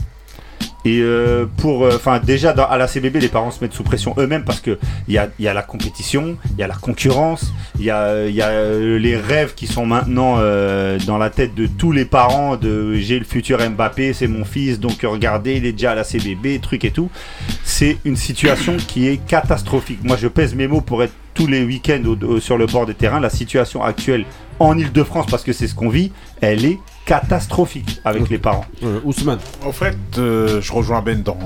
et 0.85 1.01
euh, 1.01 1.45
pour, 1.57 1.81
enfin 1.81 2.21
déjà 2.23 2.51
à 2.51 2.77
la 2.77 2.87
CBB, 2.87 3.19
les 3.19 3.27
parents 3.27 3.51
se 3.51 3.61
mettent 3.61 3.73
sous 3.73 3.83
pression 3.83 4.15
eux-mêmes 4.17 4.45
parce 4.45 4.61
que 4.61 4.79
il 5.09 5.13
y 5.13 5.17
a, 5.17 5.29
y 5.37 5.47
a 5.47 5.53
la 5.53 5.61
compétition, 5.61 6.37
il 6.51 6.59
y 6.59 6.63
a 6.63 6.67
la 6.67 6.75
concurrence, 6.75 7.51
il 7.77 7.85
y 7.85 7.91
a, 7.91 8.27
y 8.27 8.41
a 8.41 8.47
euh, 8.47 8.97
les 8.97 9.17
rêves 9.17 9.55
qui 9.55 9.67
sont 9.67 9.85
maintenant 9.85 10.35
euh, 10.37 10.97
dans 11.05 11.17
la 11.17 11.29
tête 11.29 11.53
de 11.53 11.67
tous 11.67 11.91
les 11.91 12.05
parents. 12.05 12.55
De 12.55 12.93
j'ai 12.93 13.19
le 13.19 13.25
futur 13.25 13.59
Mbappé, 13.59 14.13
c'est 14.13 14.27
mon 14.27 14.45
fils, 14.45 14.79
donc 14.79 15.01
regardez, 15.03 15.55
il 15.55 15.65
est 15.65 15.73
déjà 15.73 15.91
à 15.91 15.95
la 15.95 16.05
CBB, 16.05 16.61
truc 16.61 16.85
et 16.85 16.91
tout. 16.91 17.09
C'est 17.65 17.97
une 18.05 18.15
situation 18.15 18.77
qui 18.77 19.07
est 19.09 19.17
catastrophique. 19.17 19.99
Moi, 20.03 20.15
je 20.17 20.27
pèse 20.27 20.55
mes 20.55 20.67
mots 20.67 20.81
pour 20.81 21.03
être 21.03 21.13
tous 21.33 21.47
les 21.47 21.63
week-ends 21.63 22.03
sur 22.39 22.57
le 22.57 22.65
bord 22.65 22.85
des 22.85 22.93
terrains. 22.93 23.19
La 23.19 23.29
situation 23.29 23.83
actuelle 23.83 24.25
en 24.59 24.77
Ile-de-France, 24.77 25.25
parce 25.29 25.43
que 25.43 25.53
c'est 25.53 25.67
ce 25.67 25.75
qu'on 25.75 25.89
vit, 25.89 26.11
elle 26.41 26.65
est 26.65 26.79
catastrophique 27.05 27.99
avec 28.05 28.29
les 28.29 28.37
parents. 28.37 28.65
Euh, 28.83 28.99
Ousmane. 29.03 29.39
En 29.65 29.71
fait, 29.71 29.97
euh, 30.17 30.61
je 30.61 30.71
rejoins 30.71 31.01
Ben 31.01 31.21
dans, 31.23 31.37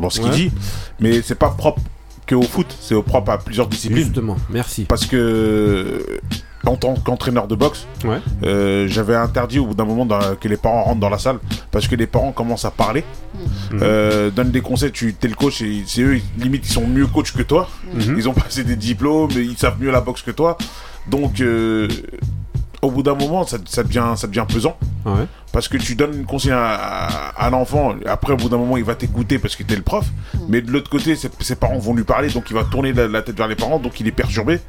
dans 0.00 0.10
ce 0.10 0.20
qu'il 0.20 0.30
Ouais. 0.30 0.36
dit, 0.36 0.52
mais 1.00 1.22
c'est 1.22 1.34
pas 1.38 1.50
propre 1.50 1.80
que 2.26 2.34
au 2.34 2.42
foot, 2.42 2.66
c'est 2.80 3.00
propre 3.02 3.30
à 3.32 3.38
plusieurs 3.38 3.66
disciplines. 3.68 4.04
Justement, 4.06 4.36
merci. 4.50 4.84
Parce 4.84 5.06
que 5.06 6.04
en 6.66 6.76
tant 6.76 6.94
qu'entraîneur 6.94 7.46
de 7.46 7.54
boxe, 7.54 7.86
Ouais. 8.06 8.16
euh, 8.42 8.88
j'avais 8.88 9.14
interdit 9.14 9.58
au 9.58 9.66
bout 9.66 9.74
d'un 9.74 9.84
moment 9.84 10.06
dans- 10.06 10.34
que 10.40 10.48
les 10.48 10.56
parents 10.56 10.82
rentrent 10.84 11.00
dans 11.00 11.10
la 11.10 11.18
salle 11.18 11.38
parce 11.70 11.86
que 11.86 11.94
les 11.94 12.06
parents 12.06 12.32
commencent 12.32 12.64
à 12.64 12.70
parler, 12.70 13.04
euh, 13.82 14.30
donnent 14.30 14.50
des 14.50 14.62
conseils. 14.62 14.90
Tu 14.90 15.14
es 15.22 15.28
le 15.28 15.34
coach 15.34 15.60
et 15.60 15.82
c'est 15.86 16.00
eux, 16.00 16.18
limite, 16.38 16.66
ils 16.66 16.72
sont 16.72 16.86
mieux 16.86 17.06
coach 17.06 17.32
que 17.34 17.42
toi. 17.42 17.68
Mhm. 17.92 18.14
Ils 18.16 18.28
ont 18.30 18.32
passé 18.32 18.64
des 18.64 18.76
diplômes, 18.76 19.30
ils 19.36 19.58
savent 19.58 19.76
mieux 19.78 19.90
la 19.90 20.00
boxe 20.00 20.22
que 20.22 20.30
toi. 20.30 20.56
Donc, 21.06 21.42
euh, 21.42 21.86
au 22.84 22.90
bout 22.90 23.02
d'un 23.02 23.14
moment, 23.14 23.46
ça, 23.46 23.58
ça 23.66 23.82
devient, 23.82 24.12
ça 24.16 24.26
devient 24.26 24.44
pesant. 24.48 24.76
Ouais. 25.04 25.26
Parce 25.52 25.68
que 25.68 25.76
tu 25.76 25.94
donnes 25.94 26.14
une 26.14 26.26
consigne 26.26 26.52
à, 26.52 26.74
à- 26.74 27.44
à 27.46 27.50
l'enfant, 27.50 27.94
après 28.06 28.32
au 28.32 28.36
bout 28.36 28.48
d'un 28.48 28.56
moment 28.56 28.76
il 28.76 28.84
va 28.84 28.94
t'écouter 28.94 29.38
parce 29.38 29.54
que 29.56 29.62
t'es 29.62 29.76
le 29.76 29.82
prof, 29.82 30.06
mais 30.48 30.60
de 30.62 30.70
l'autre 30.70 30.90
côté 30.90 31.14
ses, 31.14 31.30
ses 31.40 31.56
parents 31.56 31.78
vont 31.78 31.94
lui 31.94 32.02
parler, 32.04 32.28
donc 32.30 32.44
il 32.50 32.54
va 32.54 32.64
tourner 32.64 32.92
la, 32.92 33.06
la 33.06 33.22
tête 33.22 33.36
vers 33.36 33.46
les 33.48 33.54
parents, 33.54 33.78
donc 33.78 34.00
il 34.00 34.06
est 34.08 34.12
perturbé. 34.12 34.60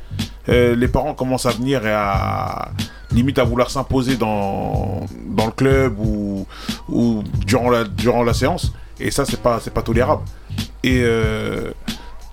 Euh, 0.49 0.75
les 0.75 0.88
parents 0.88 1.13
commencent 1.15 1.45
à 1.47 1.51
venir 1.51 1.86
et 1.88 1.91
à 1.93 2.69
limite 3.12 3.39
à 3.39 3.43
vouloir 3.45 3.69
s'imposer 3.71 4.15
dans, 4.17 5.01
dans 5.30 5.45
le 5.45 5.51
club 5.51 5.97
ou, 5.99 6.45
ou 6.89 7.23
durant, 7.47 7.69
la, 7.69 7.84
durant 7.86 8.23
la 8.23 8.34
séance, 8.34 8.71
et 8.99 9.10
ça 9.10 9.25
c'est 9.25 9.41
pas, 9.41 9.60
c'est 9.62 9.73
pas 9.73 9.82
tolérable. 9.82 10.21
Et 10.84 11.01
euh, 11.04 11.71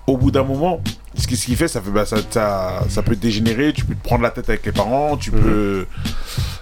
au 0.05 0.17
bout 0.17 0.29
d'un 0.29 0.43
moment, 0.43 0.79
ce 1.15 1.27
qui, 1.27 1.37
ce 1.37 1.45
qui 1.45 1.55
fait, 1.55 1.67
ça, 1.67 1.81
fait 1.81 1.91
bah, 1.91 2.05
ça, 2.05 2.17
ça, 2.29 2.83
ça 2.89 3.01
peut 3.03 3.15
dégénérer, 3.15 3.73
tu 3.73 3.85
peux 3.85 3.95
te 3.95 4.03
prendre 4.03 4.23
la 4.23 4.31
tête 4.31 4.49
avec 4.49 4.65
les 4.65 4.71
parents, 4.71 5.17
tu 5.17 5.31
peux. 5.31 5.85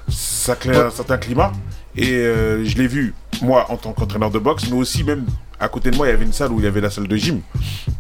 Ça 0.10 0.56
crée 0.56 0.76
un 0.76 0.90
certain 0.90 1.18
climat. 1.18 1.52
Et 1.96 2.12
euh, 2.12 2.66
je 2.66 2.78
l'ai 2.78 2.88
vu, 2.88 3.14
moi, 3.42 3.66
en 3.70 3.78
tant 3.78 3.94
qu'entraîneur 3.94 4.30
de 4.32 4.40
boxe, 4.40 4.66
mais 4.70 4.78
aussi 4.78 5.04
même 5.04 5.26
à 5.60 5.68
côté 5.70 5.92
de 5.92 5.96
moi, 5.96 6.08
il 6.08 6.10
y 6.10 6.14
avait 6.14 6.26
une 6.26 6.34
salle 6.34 6.52
où 6.52 6.60
il 6.60 6.64
y 6.64 6.68
avait 6.68 6.82
la 6.82 6.90
salle 6.90 7.08
de 7.08 7.16
gym. 7.16 7.42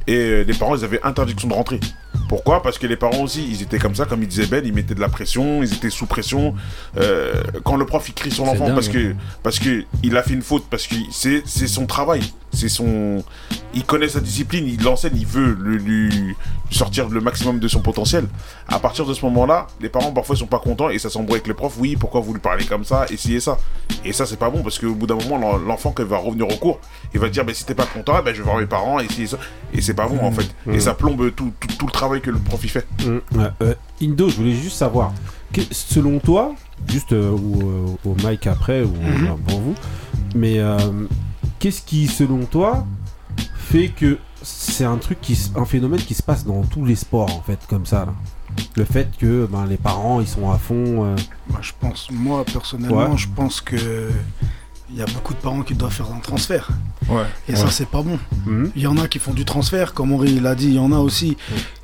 Et 0.08 0.16
euh, 0.16 0.44
les 0.44 0.54
parents, 0.54 0.76
ils 0.76 0.84
avaient 0.84 1.00
interdiction 1.04 1.48
de 1.48 1.54
rentrer. 1.54 1.80
Pourquoi? 2.28 2.64
Parce 2.64 2.78
que 2.80 2.88
les 2.88 2.96
parents 2.96 3.22
aussi, 3.22 3.46
ils 3.48 3.62
étaient 3.62 3.78
comme 3.78 3.94
ça, 3.94 4.06
comme 4.06 4.24
il 4.24 4.28
disait 4.28 4.48
Ben, 4.48 4.66
ils 4.66 4.74
mettaient 4.74 4.96
de 4.96 5.00
la 5.00 5.10
pression, 5.10 5.62
ils 5.62 5.72
étaient 5.72 5.90
sous 5.92 6.08
pression. 6.08 6.56
Euh, 6.98 7.34
quand 7.64 7.76
le 7.76 7.86
prof 7.86 8.08
il 8.10 8.14
crie 8.14 8.32
sur 8.32 8.46
l'enfant 8.46 8.74
parce 8.74 8.88
que 8.88 9.12
hein. 9.12 9.16
parce 9.44 9.60
que 9.60 9.84
il 10.02 10.16
a 10.18 10.24
fait 10.24 10.34
une 10.34 10.42
faute, 10.42 10.66
parce 10.72 10.88
que 10.88 10.96
c'est 11.12 11.44
c'est 11.46 11.68
son 11.68 11.86
travail, 11.86 12.22
c'est 12.54 12.70
son, 12.70 13.24
il 13.74 13.84
connaît 13.84 14.08
sa 14.08 14.22
discipline, 14.22 14.66
il 14.66 14.82
l'enseigne, 14.82 15.14
il 15.18 15.26
veut 15.28 15.56
le- 15.60 15.76
lui 15.78 16.36
sortir 16.72 17.10
le 17.10 17.20
maximum 17.22 17.60
de 17.60 17.68
son 17.68 17.82
potentiel. 17.82 18.26
À 18.68 18.80
partir 18.80 19.06
de 19.06 19.14
ce 19.14 19.24
moment-là, 19.26 19.68
les 19.82 19.90
parents 19.90 20.12
parfois 20.14 20.36
sont 20.36 20.48
pas 20.48 20.60
contents 20.60 20.90
et 20.90 21.00
ça 21.00 21.10
s'embrouille 21.10 21.36
avec 21.36 21.48
le 21.48 21.54
prof. 21.54 21.74
Oui, 21.78 21.96
pourquoi 21.98 22.22
vous 22.22 22.34
lui 22.34 22.42
parlez 22.42 22.66
comme 22.66 22.86
ça 22.86 23.06
Essayez 23.12 23.42
ça. 23.42 23.58
Et 24.06 24.14
ça 24.14 24.26
c'est 24.26 24.40
pas 24.40 24.50
bon 24.50 24.64
parce 24.64 24.80
qu'au 24.80 24.96
bout 24.96 25.06
d'un 25.08 25.16
moment, 25.30 25.58
l'enfant 25.58 25.92
quand 25.92 26.04
il 26.04 26.10
va 26.10 26.18
revenir 26.18 26.48
au 26.48 26.56
cours, 26.58 26.80
il 27.14 27.20
va 27.20 27.30
dire 27.30 27.44
ben 27.46 27.54
si 27.56 27.66
t'es 27.66 27.76
pas 27.76 27.86
content, 27.86 28.22
ben, 28.24 28.34
je 28.34 28.40
vais 28.40 28.44
voir 28.46 28.58
mes 28.58 28.66
parents. 28.66 29.00
Et 29.00 29.82
c'est 29.82 29.94
pas 29.94 30.08
bon 30.08 30.20
en 30.24 30.32
fait. 30.32 30.54
Mmh. 30.66 30.74
Et 30.74 30.80
ça 30.80 30.94
plombe 30.94 31.34
tout, 31.36 31.52
tout, 31.60 31.68
tout 31.78 31.86
le 31.86 31.92
travail 31.92 32.22
que 32.22 32.30
le 32.32 32.40
prof 32.40 32.60
il 32.64 32.70
fait. 32.70 32.88
Mm, 33.06 33.18
euh, 33.62 33.74
Indo, 34.02 34.30
je 34.30 34.36
voulais 34.36 34.54
juste 34.54 34.78
savoir, 34.78 35.14
que- 35.54 35.62
selon 35.72 36.20
toi, 36.20 36.54
juste 36.88 37.14
euh, 37.14 37.32
ou, 37.32 37.62
euh, 37.62 38.10
au 38.10 38.16
mic 38.28 38.48
après, 38.48 38.84
ou 38.84 38.94
Mhm. 38.94 39.24
enfin, 39.26 39.38
pour 39.48 39.60
vous, 39.60 39.76
mais 40.36 40.60
euh, 40.60 40.78
qu'est-ce 41.60 41.82
qui, 41.82 42.08
selon 42.08 42.46
toi, 42.46 42.86
fait 43.56 43.90
que 43.90 44.18
c'est 44.44 44.86
un 44.86 44.98
truc 44.98 45.22
qui, 45.22 45.38
un 45.56 45.66
phénomène 45.66 46.00
qui 46.02 46.16
se 46.16 46.24
passe 46.24 46.46
dans 46.46 46.64
tous 46.64 46.84
les 46.86 46.96
sports 46.96 47.36
en 47.36 47.42
fait, 47.42 47.60
comme 47.70 47.86
ça 47.86 48.06
là? 48.06 48.14
Le 48.76 48.84
fait 48.84 49.08
que 49.18 49.48
ben, 49.50 49.66
les 49.66 49.78
parents 49.78 50.20
ils 50.20 50.28
sont 50.28 50.52
à 50.52 50.58
fond. 50.58 51.06
euh, 51.06 51.16
Moi, 51.50 51.60
je 51.62 51.72
pense, 51.80 52.10
moi 52.12 52.44
personnellement, 52.44 53.12
Ouais. 53.12 53.18
je 53.18 53.28
pense 53.34 53.62
que 53.62 54.10
il 54.94 55.00
y 55.00 55.02
a 55.02 55.06
beaucoup 55.06 55.34
de 55.34 55.40
parents 55.40 55.62
qui 55.62 55.74
doivent 55.74 55.94
faire 55.94 56.12
un 56.16 56.20
transfert. 56.20 56.70
Ouais. 57.10 57.22
Et 57.48 57.52
Ouais. 57.54 57.58
ça, 57.58 57.70
c'est 57.72 57.88
pas 57.88 58.02
bon. 58.02 58.20
Mhm. 58.46 58.72
Il 58.76 58.82
y 58.82 58.88
en 58.88 58.98
a 58.98 59.08
qui 59.08 59.20
font 59.20 59.34
du 59.34 59.46
transfert, 59.46 59.94
comme 59.94 60.12
Henri 60.12 60.40
l'a 60.40 60.54
dit. 60.56 60.68
Il 60.68 60.74
y 60.76 60.80
en 60.80 60.92
a 60.92 60.98
aussi 61.00 61.38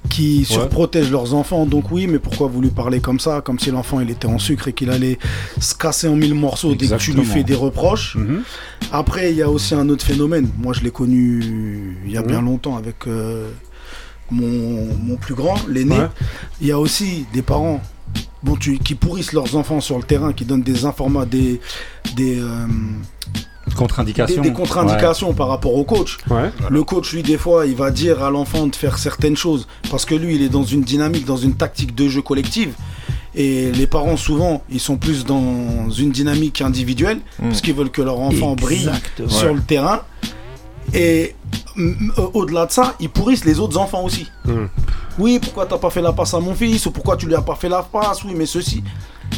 qui 0.10 0.46
surprotègent 0.46 1.12
leurs 1.12 1.34
enfants. 1.34 1.65
Donc 1.65 1.91
oui, 1.91 2.08
mais 2.08 2.20
pourquoi 2.20 2.48
vous 2.48 2.62
lui 2.62 2.70
parlez 2.70 3.00
comme 3.00 3.20
ça, 3.20 3.41
comme 3.41 3.60
si 3.60 3.72
l'enfant 3.72 4.00
il 4.00 4.10
était 4.10 4.28
en 4.28 4.39
sucre 4.39 4.67
et 4.67 4.74
qu'il 4.74 4.89
allait 4.89 5.17
se 5.60 5.74
casser 5.76 6.08
en 6.08 6.15
mille 6.15 6.34
morceaux 6.36 6.76
dès 6.76 6.88
que 6.88 6.96
tu 6.96 7.13
lui 7.13 7.24
fais 7.26 7.43
des 7.43 7.56
reproches? 7.56 8.15
Mhm. 8.15 8.41
Après, 8.91 9.32
il 9.32 9.38
y 9.38 9.41
a 9.41 9.50
aussi 9.50 9.74
un 9.74 9.88
autre 9.89 10.06
phénomène. 10.06 10.50
Moi, 10.58 10.74
je 10.74 10.82
l'ai 10.82 10.91
connu 10.91 11.98
il 12.06 12.12
y 12.12 12.17
a 12.17 12.22
Mhm. 12.22 12.28
bien 12.28 12.41
longtemps 12.41 12.78
avec 12.78 13.08
euh, 13.08 13.50
mon, 14.32 14.88
mon 15.04 15.16
plus 15.16 15.36
grand, 15.36 15.56
l'aîné. 15.68 15.98
Ouais. 15.98 16.08
Il 16.62 16.68
y 16.68 16.72
a 16.72 16.80
aussi 16.80 17.26
des 17.34 17.42
parents 17.42 17.82
bon, 18.44 18.56
tu- 18.56 18.78
qui 18.80 18.96
pourrissent 18.96 19.34
leurs 19.34 19.56
enfants 19.56 19.82
sur 19.82 19.98
le 19.98 20.04
terrain, 20.04 20.34
qui 20.34 20.46
donnent 20.46 20.62
des 20.63 20.86
informations, 20.86 21.30
des, 21.30 21.60
des, 22.16 22.40
euh, 22.40 22.66
des, 24.44 24.50
des 24.50 24.54
contre-indications 24.54 25.34
par 25.34 25.48
rapport 25.50 25.76
au 25.76 25.84
coach. 25.84 26.18
Ouais. 26.30 26.52
Le 26.70 26.84
coach, 26.84 27.13
lui, 27.13 27.24
des 27.24 27.38
fois, 27.38 27.66
il 27.66 27.76
va 27.76 27.92
dire 27.92 28.24
à 28.24 28.30
l'enfant 28.30 28.68
de 28.68 28.76
faire 28.76 28.98
certaines 28.98 29.36
choses 29.38 29.68
parce 29.92 30.06
que 30.06 30.16
lui, 30.16 30.36
il 30.36 30.42
est 30.42 30.50
dans 30.50 30.63
une 30.63 30.82
dynamique, 30.82 31.26
dans 31.26 31.38
une 31.38 31.56
tactique 31.56 31.94
de 31.96 32.08
jeu 32.08 32.22
collective. 32.22 32.74
Et 33.36 33.72
les 33.72 33.86
parents, 33.86 34.18
souvent, 34.18 34.63
ils 34.70 34.80
sont 34.80 34.98
plus 34.98 35.24
dans 35.26 35.90
une 35.92 36.12
dynamique 36.12 36.62
individuelle 36.62 37.20
parce 37.40 37.62
qu'ils 37.62 37.76
veulent 37.76 37.92
que 37.92 38.02
leur 38.02 38.20
enfant 38.20 38.56
brille 38.56 38.90
sur 39.28 39.48
Ouais. 39.50 39.54
le 39.54 39.62
terrain. 39.62 40.02
Et 40.94 41.36
au-delà 42.33 42.65
de 42.65 42.71
ça, 42.71 42.95
ils 42.99 43.10
pourrissent 43.10 43.45
les 43.45 43.60
autres 43.60 43.77
enfants 43.77 44.03
aussi. 44.03 44.27
Mhm. 44.45 44.69
Oui, 45.19 45.39
pourquoi 45.41 45.65
t'as 45.65 45.77
pas 45.77 45.89
fait 45.89 46.01
la 46.01 46.12
passe 46.13 46.33
à 46.33 46.39
mon 46.39 46.53
fils 46.53 46.86
Ou 46.86 46.91
pourquoi 46.91 47.17
tu 47.17 47.25
lui 47.27 47.36
as 47.36 47.41
pas 47.41 47.55
fait 47.55 47.69
la 47.69 47.81
passe 47.83 48.23
Oui, 48.23 48.33
mais 48.36 48.45
ceci. 48.45 48.83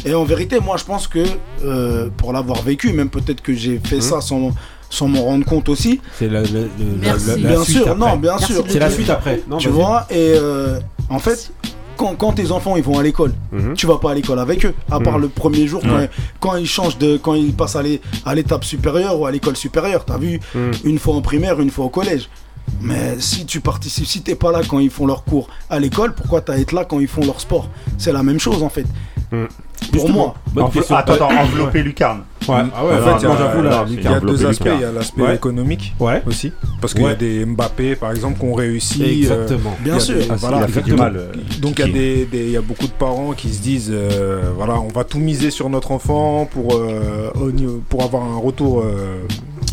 Et 0.04 0.14
en 0.14 0.24
vérité, 0.24 0.60
moi, 0.60 0.76
je 0.76 0.84
pense 0.84 1.06
que 1.06 1.24
euh, 1.64 2.08
pour 2.16 2.32
l'avoir 2.32 2.62
vécu, 2.62 2.92
même 2.92 3.08
peut-être 3.10 3.42
que 3.42 3.54
j'ai 3.54 3.78
fait 3.78 3.96
Mhm. 3.96 4.02
ça 4.02 4.20
sans, 4.20 4.52
sans 4.88 5.08
m'en 5.08 5.22
rendre 5.22 5.44
compte 5.44 5.68
aussi. 5.68 6.00
C'est 6.18 6.28
la, 6.28 6.42
la- 6.42 6.48
la- 6.48 6.66
Merci. 7.00 7.26
la- 7.28 7.36
la 7.36 7.48
bien 7.48 7.64
suite 7.64 7.76
sûr, 7.78 7.88
après. 7.88 7.98
non, 7.98 8.16
bien 8.16 8.32
Merci 8.38 8.52
sûr. 8.54 8.64
C'est 8.68 8.78
la 8.78 8.90
suite 8.90 9.10
après. 9.10 9.42
Non, 9.48 9.58
tu 9.58 9.68
vois, 9.68 10.06
et 10.10 10.34
euh, 10.36 10.78
en 11.08 11.18
fait, 11.18 11.52
quand, 12.00 12.14
quand 12.16 12.32
tes 12.32 12.50
enfants 12.50 12.76
ils 12.76 12.82
vont 12.82 12.98
à 12.98 13.02
l'école, 13.02 13.34
Mhm. 13.52 13.74
tu 13.74 13.86
vas 13.86 13.98
pas 13.98 14.12
à 14.12 14.14
l'école 14.14 14.38
avec 14.38 14.64
eux, 14.64 14.72
à 14.90 15.00
part 15.00 15.16
Mhm. 15.16 15.22
le 15.22 15.28
premier 15.28 15.66
jour 15.66 15.82
quand, 15.82 15.96
Ouais. 15.96 16.08
quand 16.40 16.56
ils 16.56 16.66
changent 16.66 16.96
de, 16.96 17.18
quand 17.18 17.34
ils 17.34 17.52
passent 17.52 17.76
à 17.76 18.34
l'étape 18.34 18.64
supérieure 18.64 19.20
ou 19.20 19.26
à 19.26 19.30
l'école 19.30 19.54
supérieure. 19.56 20.04
T'as 20.06 20.16
vu, 20.16 20.40
Mhm. 20.54 20.72
une 20.84 20.98
fois 20.98 21.14
en 21.14 21.20
primaire, 21.20 21.60
une 21.60 21.70
fois 21.70 21.84
au 21.84 21.90
collège. 21.90 22.28
Mais 22.80 23.16
si 23.18 23.44
tu 23.46 23.60
participes, 23.60 24.06
si 24.06 24.22
t'es 24.22 24.34
pas 24.34 24.52
là 24.52 24.60
quand 24.68 24.78
ils 24.78 24.90
font 24.90 25.06
leurs 25.06 25.24
cours 25.24 25.48
à 25.68 25.78
l'école, 25.78 26.14
pourquoi 26.14 26.40
t'as 26.40 26.54
à 26.54 26.56
être 26.58 26.72
là 26.72 26.84
quand 26.84 26.98
ils 27.00 27.08
font 27.08 27.24
leur 27.24 27.40
sport? 27.40 27.68
C'est 27.98 28.12
la 28.12 28.22
même 28.22 28.38
chose 28.40 28.62
en 28.62 28.68
fait. 28.70 28.86
Pour 29.92 30.10
moi. 30.10 30.34
Attends, 30.56 31.14
attends, 31.14 31.28
envelopper 31.30 31.82
lucarne. 31.82 32.22
Ouais. 32.48 32.56
Ah 32.74 32.84
ouais, 32.84 32.94
en 32.94 33.18
fait, 33.18 33.26
non, 33.26 33.34
j'avoue, 33.38 33.62
là, 33.62 33.84
il 33.88 34.02
y 34.02 34.06
a 34.06 34.18
deux 34.18 34.44
aspects. 34.46 34.68
Il 34.74 34.80
y 34.80 34.84
a 34.84 34.90
l'aspect 34.92 35.22
Ouais. 35.22 35.34
économique 35.36 35.94
Ouais. 36.00 36.22
aussi. 36.26 36.52
Parce 36.80 36.94
qu'il 36.94 37.04
y 37.04 37.06
a 37.06 37.14
des 37.14 37.44
Mbappé, 37.44 37.94
par 37.96 38.10
exemple, 38.10 38.38
qui 38.40 38.44
ont 38.46 38.54
réussi. 38.54 39.02
euh, 39.02 39.06
Exactement. 39.06 39.76
Bien 39.84 39.98
sûr. 40.00 40.16
des- 40.16 40.26
Ah, 40.30 40.34
voilà. 40.36 40.58
il 40.58 40.62
a 40.64 40.68
fait 40.68 40.82
du 40.82 40.90
Donc- 40.90 40.98
mal, 40.98 41.28
Donc 41.60 41.78
il 41.78 41.80
y, 41.80 41.82
a 41.82 41.86
Kiki. 41.86 41.92
des, 41.98 42.24
des- 42.26 42.44
il 42.46 42.50
y 42.50 42.56
a 42.56 42.60
beaucoup 42.60 42.86
de 42.86 42.92
parents 42.92 43.32
qui 43.32 43.50
se 43.52 43.60
disent 43.62 43.90
euh, 43.92 44.50
voilà, 44.56 44.80
on 44.80 44.88
va 44.88 45.04
tout 45.04 45.18
miser 45.18 45.50
sur 45.50 45.68
notre 45.70 45.92
enfant 45.92 46.46
pour, 46.50 46.74
euh, 46.74 47.30
pour 47.88 48.02
avoir 48.02 48.24
un 48.24 48.38
retour. 48.38 48.84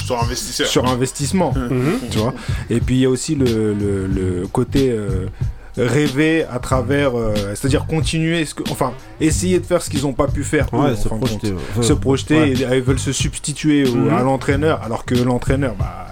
Sur 0.08 0.24
investisseur. 0.24 0.68
sur 0.68 0.86
investissement, 0.88 1.54
Mhm. 1.56 2.00
tu 2.10 2.18
vois. 2.18 2.34
Et 2.70 2.80
puis 2.80 2.96
il 2.96 3.02
y 3.02 3.06
a 3.06 3.10
aussi 3.10 3.36
le, 3.36 3.74
le- 3.74 4.08
le 4.08 4.48
côté 4.48 4.90
euh, 4.92 5.28
rêver 5.78 6.44
à 6.52 6.58
travers, 6.60 7.16
euh, 7.18 7.34
c'est-à-dire 7.54 7.86
continuer, 7.86 8.46
ce 8.46 8.56
que, 8.56 8.64
enfin, 8.72 8.94
essayer 9.22 9.60
de 9.60 9.66
faire 9.66 9.82
ce 9.82 9.90
qu'ils 9.92 10.02
n'ont 10.04 10.14
pas 10.14 10.28
pu 10.28 10.44
faire. 10.44 10.68
Ouais, 10.74 10.96
se 10.96 11.08
projeter, 11.08 11.52
compte. 11.52 11.60
ouais. 11.78 11.84
se 11.84 11.94
projeter, 11.94 12.36
Ouais. 12.40 12.50
et, 12.54 12.62
et 12.64 12.78
ils 12.78 12.82
veulent 12.82 12.98
se 13.00 13.12
substituer 13.12 13.88
au- 13.88 14.10
à 14.10 14.24
l'entraîneur, 14.24 14.82
alors 14.84 15.06
que 15.06 15.14
l'entraîneur, 15.14 15.76
bah, 15.78 16.08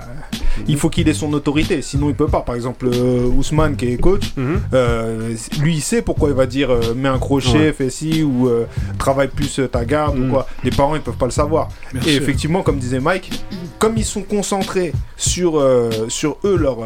il 0.68 0.78
faut 0.78 0.90
qu'il 0.90 1.08
ait 1.10 1.14
son 1.14 1.32
autorité, 1.34 1.82
sinon 1.82 2.10
il 2.10 2.16
peut 2.16 2.28
pas. 2.28 2.42
Par 2.42 2.56
exemple, 2.56 2.88
euh, 2.94 3.26
Ousmane 3.28 3.76
qui 3.76 3.88
est 3.92 3.98
coach, 3.98 4.34
Mhm. 4.38 4.62
euh, 4.74 5.34
lui 5.62 5.76
il 5.76 5.82
sait 5.82 6.02
pourquoi 6.02 6.30
il 6.30 6.36
va 6.36 6.46
dire 6.46 6.70
euh, 6.72 6.94
mets 6.96 7.10
un 7.10 7.20
crochet, 7.20 7.58
Ouais. 7.58 7.74
fais 7.74 7.90
ci 7.90 8.24
ou 8.24 8.50
travaille 8.98 9.28
plus 9.30 9.60
ta 9.72 9.86
garde 9.86 10.18
Mhm. 10.18 10.30
ou 10.30 10.34
quoi. 10.34 10.48
Les 10.64 10.72
parents 10.72 10.96
ils 10.96 11.02
peuvent 11.02 11.18
pas 11.18 11.26
le 11.26 11.32
savoir. 11.32 11.70
Et 12.06 12.16
effectivement, 12.16 12.62
comme 12.62 12.78
disait 12.78 13.00
Mike, 13.00 13.32
comme 13.80 13.98
ils 13.98 14.06
sont 14.06 14.22
concentrés 14.24 14.94
sur, 15.18 15.64
sur 16.10 16.38
eux, 16.44 16.56
leur, 16.58 16.78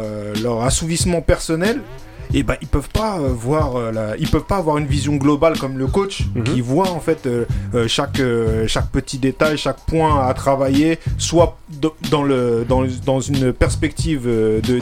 leur 0.41 0.61
assouvissement 0.63 1.21
personnel, 1.21 1.81
et 2.33 2.43
ben 2.43 2.55
ils 2.61 2.67
peuvent 2.67 2.89
pas 2.89 3.19
euh, 3.19 3.29
voir 3.33 3.75
euh, 3.75 3.91
la- 3.91 4.17
ils 4.17 4.27
peuvent 4.29 4.43
pas 4.45 4.57
avoir 4.57 4.77
une 4.77 4.85
vision 4.85 5.15
globale 5.15 5.57
comme 5.57 5.77
le 5.77 5.87
coach 5.87 6.23
Mhm. 6.35 6.43
qui 6.43 6.61
voit 6.61 6.89
en 6.91 6.99
fait 6.99 7.25
euh, 7.27 7.45
chaque 7.87 8.21
chaque 8.67 8.89
petit 8.91 9.17
détail 9.17 9.57
chaque 9.57 9.79
point 9.87 10.27
à 10.27 10.33
travailler 10.33 10.99
soit 11.17 11.57
dans 12.11 12.23
le 12.23 12.65
dans, 12.67 12.83
dans 13.05 13.19
une 13.19 13.51
perspective 13.53 14.29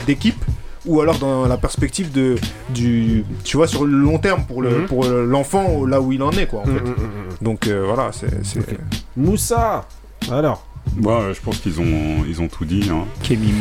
d'équipe 0.06 0.44
ou 0.86 1.00
alors 1.00 1.18
dans 1.18 1.46
la 1.46 1.56
perspective 1.56 2.12
de 2.12 2.36
du 2.70 3.24
tu 3.44 3.56
vois 3.56 3.66
sur 3.66 3.84
le 3.84 3.92
long 3.96 4.18
terme 4.18 4.44
pour 4.46 4.62
le 4.62 4.70
Mhm. 4.80 4.86
pour 4.86 5.04
l'enfant 5.06 5.84
là 5.86 6.00
où 6.00 6.12
il 6.12 6.22
en 6.22 6.30
est 6.32 6.46
quoi 6.46 6.60
en 6.60 6.66
Mhm, 6.66 6.78
fait 6.78 7.44
donc 7.44 7.66
voilà 7.68 8.10
c'est 8.12 8.44
c'est- 8.44 8.78
Moussa 9.16 9.86
Alors 10.30 10.64
Moi, 10.96 11.20
euh, 11.20 11.34
je 11.34 11.40
pense 11.40 11.58
qu'ils 11.58 11.80
ont, 11.80 12.24
ils 12.28 12.40
ont 12.40 12.48
tout 12.48 12.64
dit. 12.64 12.88
Hein. 12.90 13.04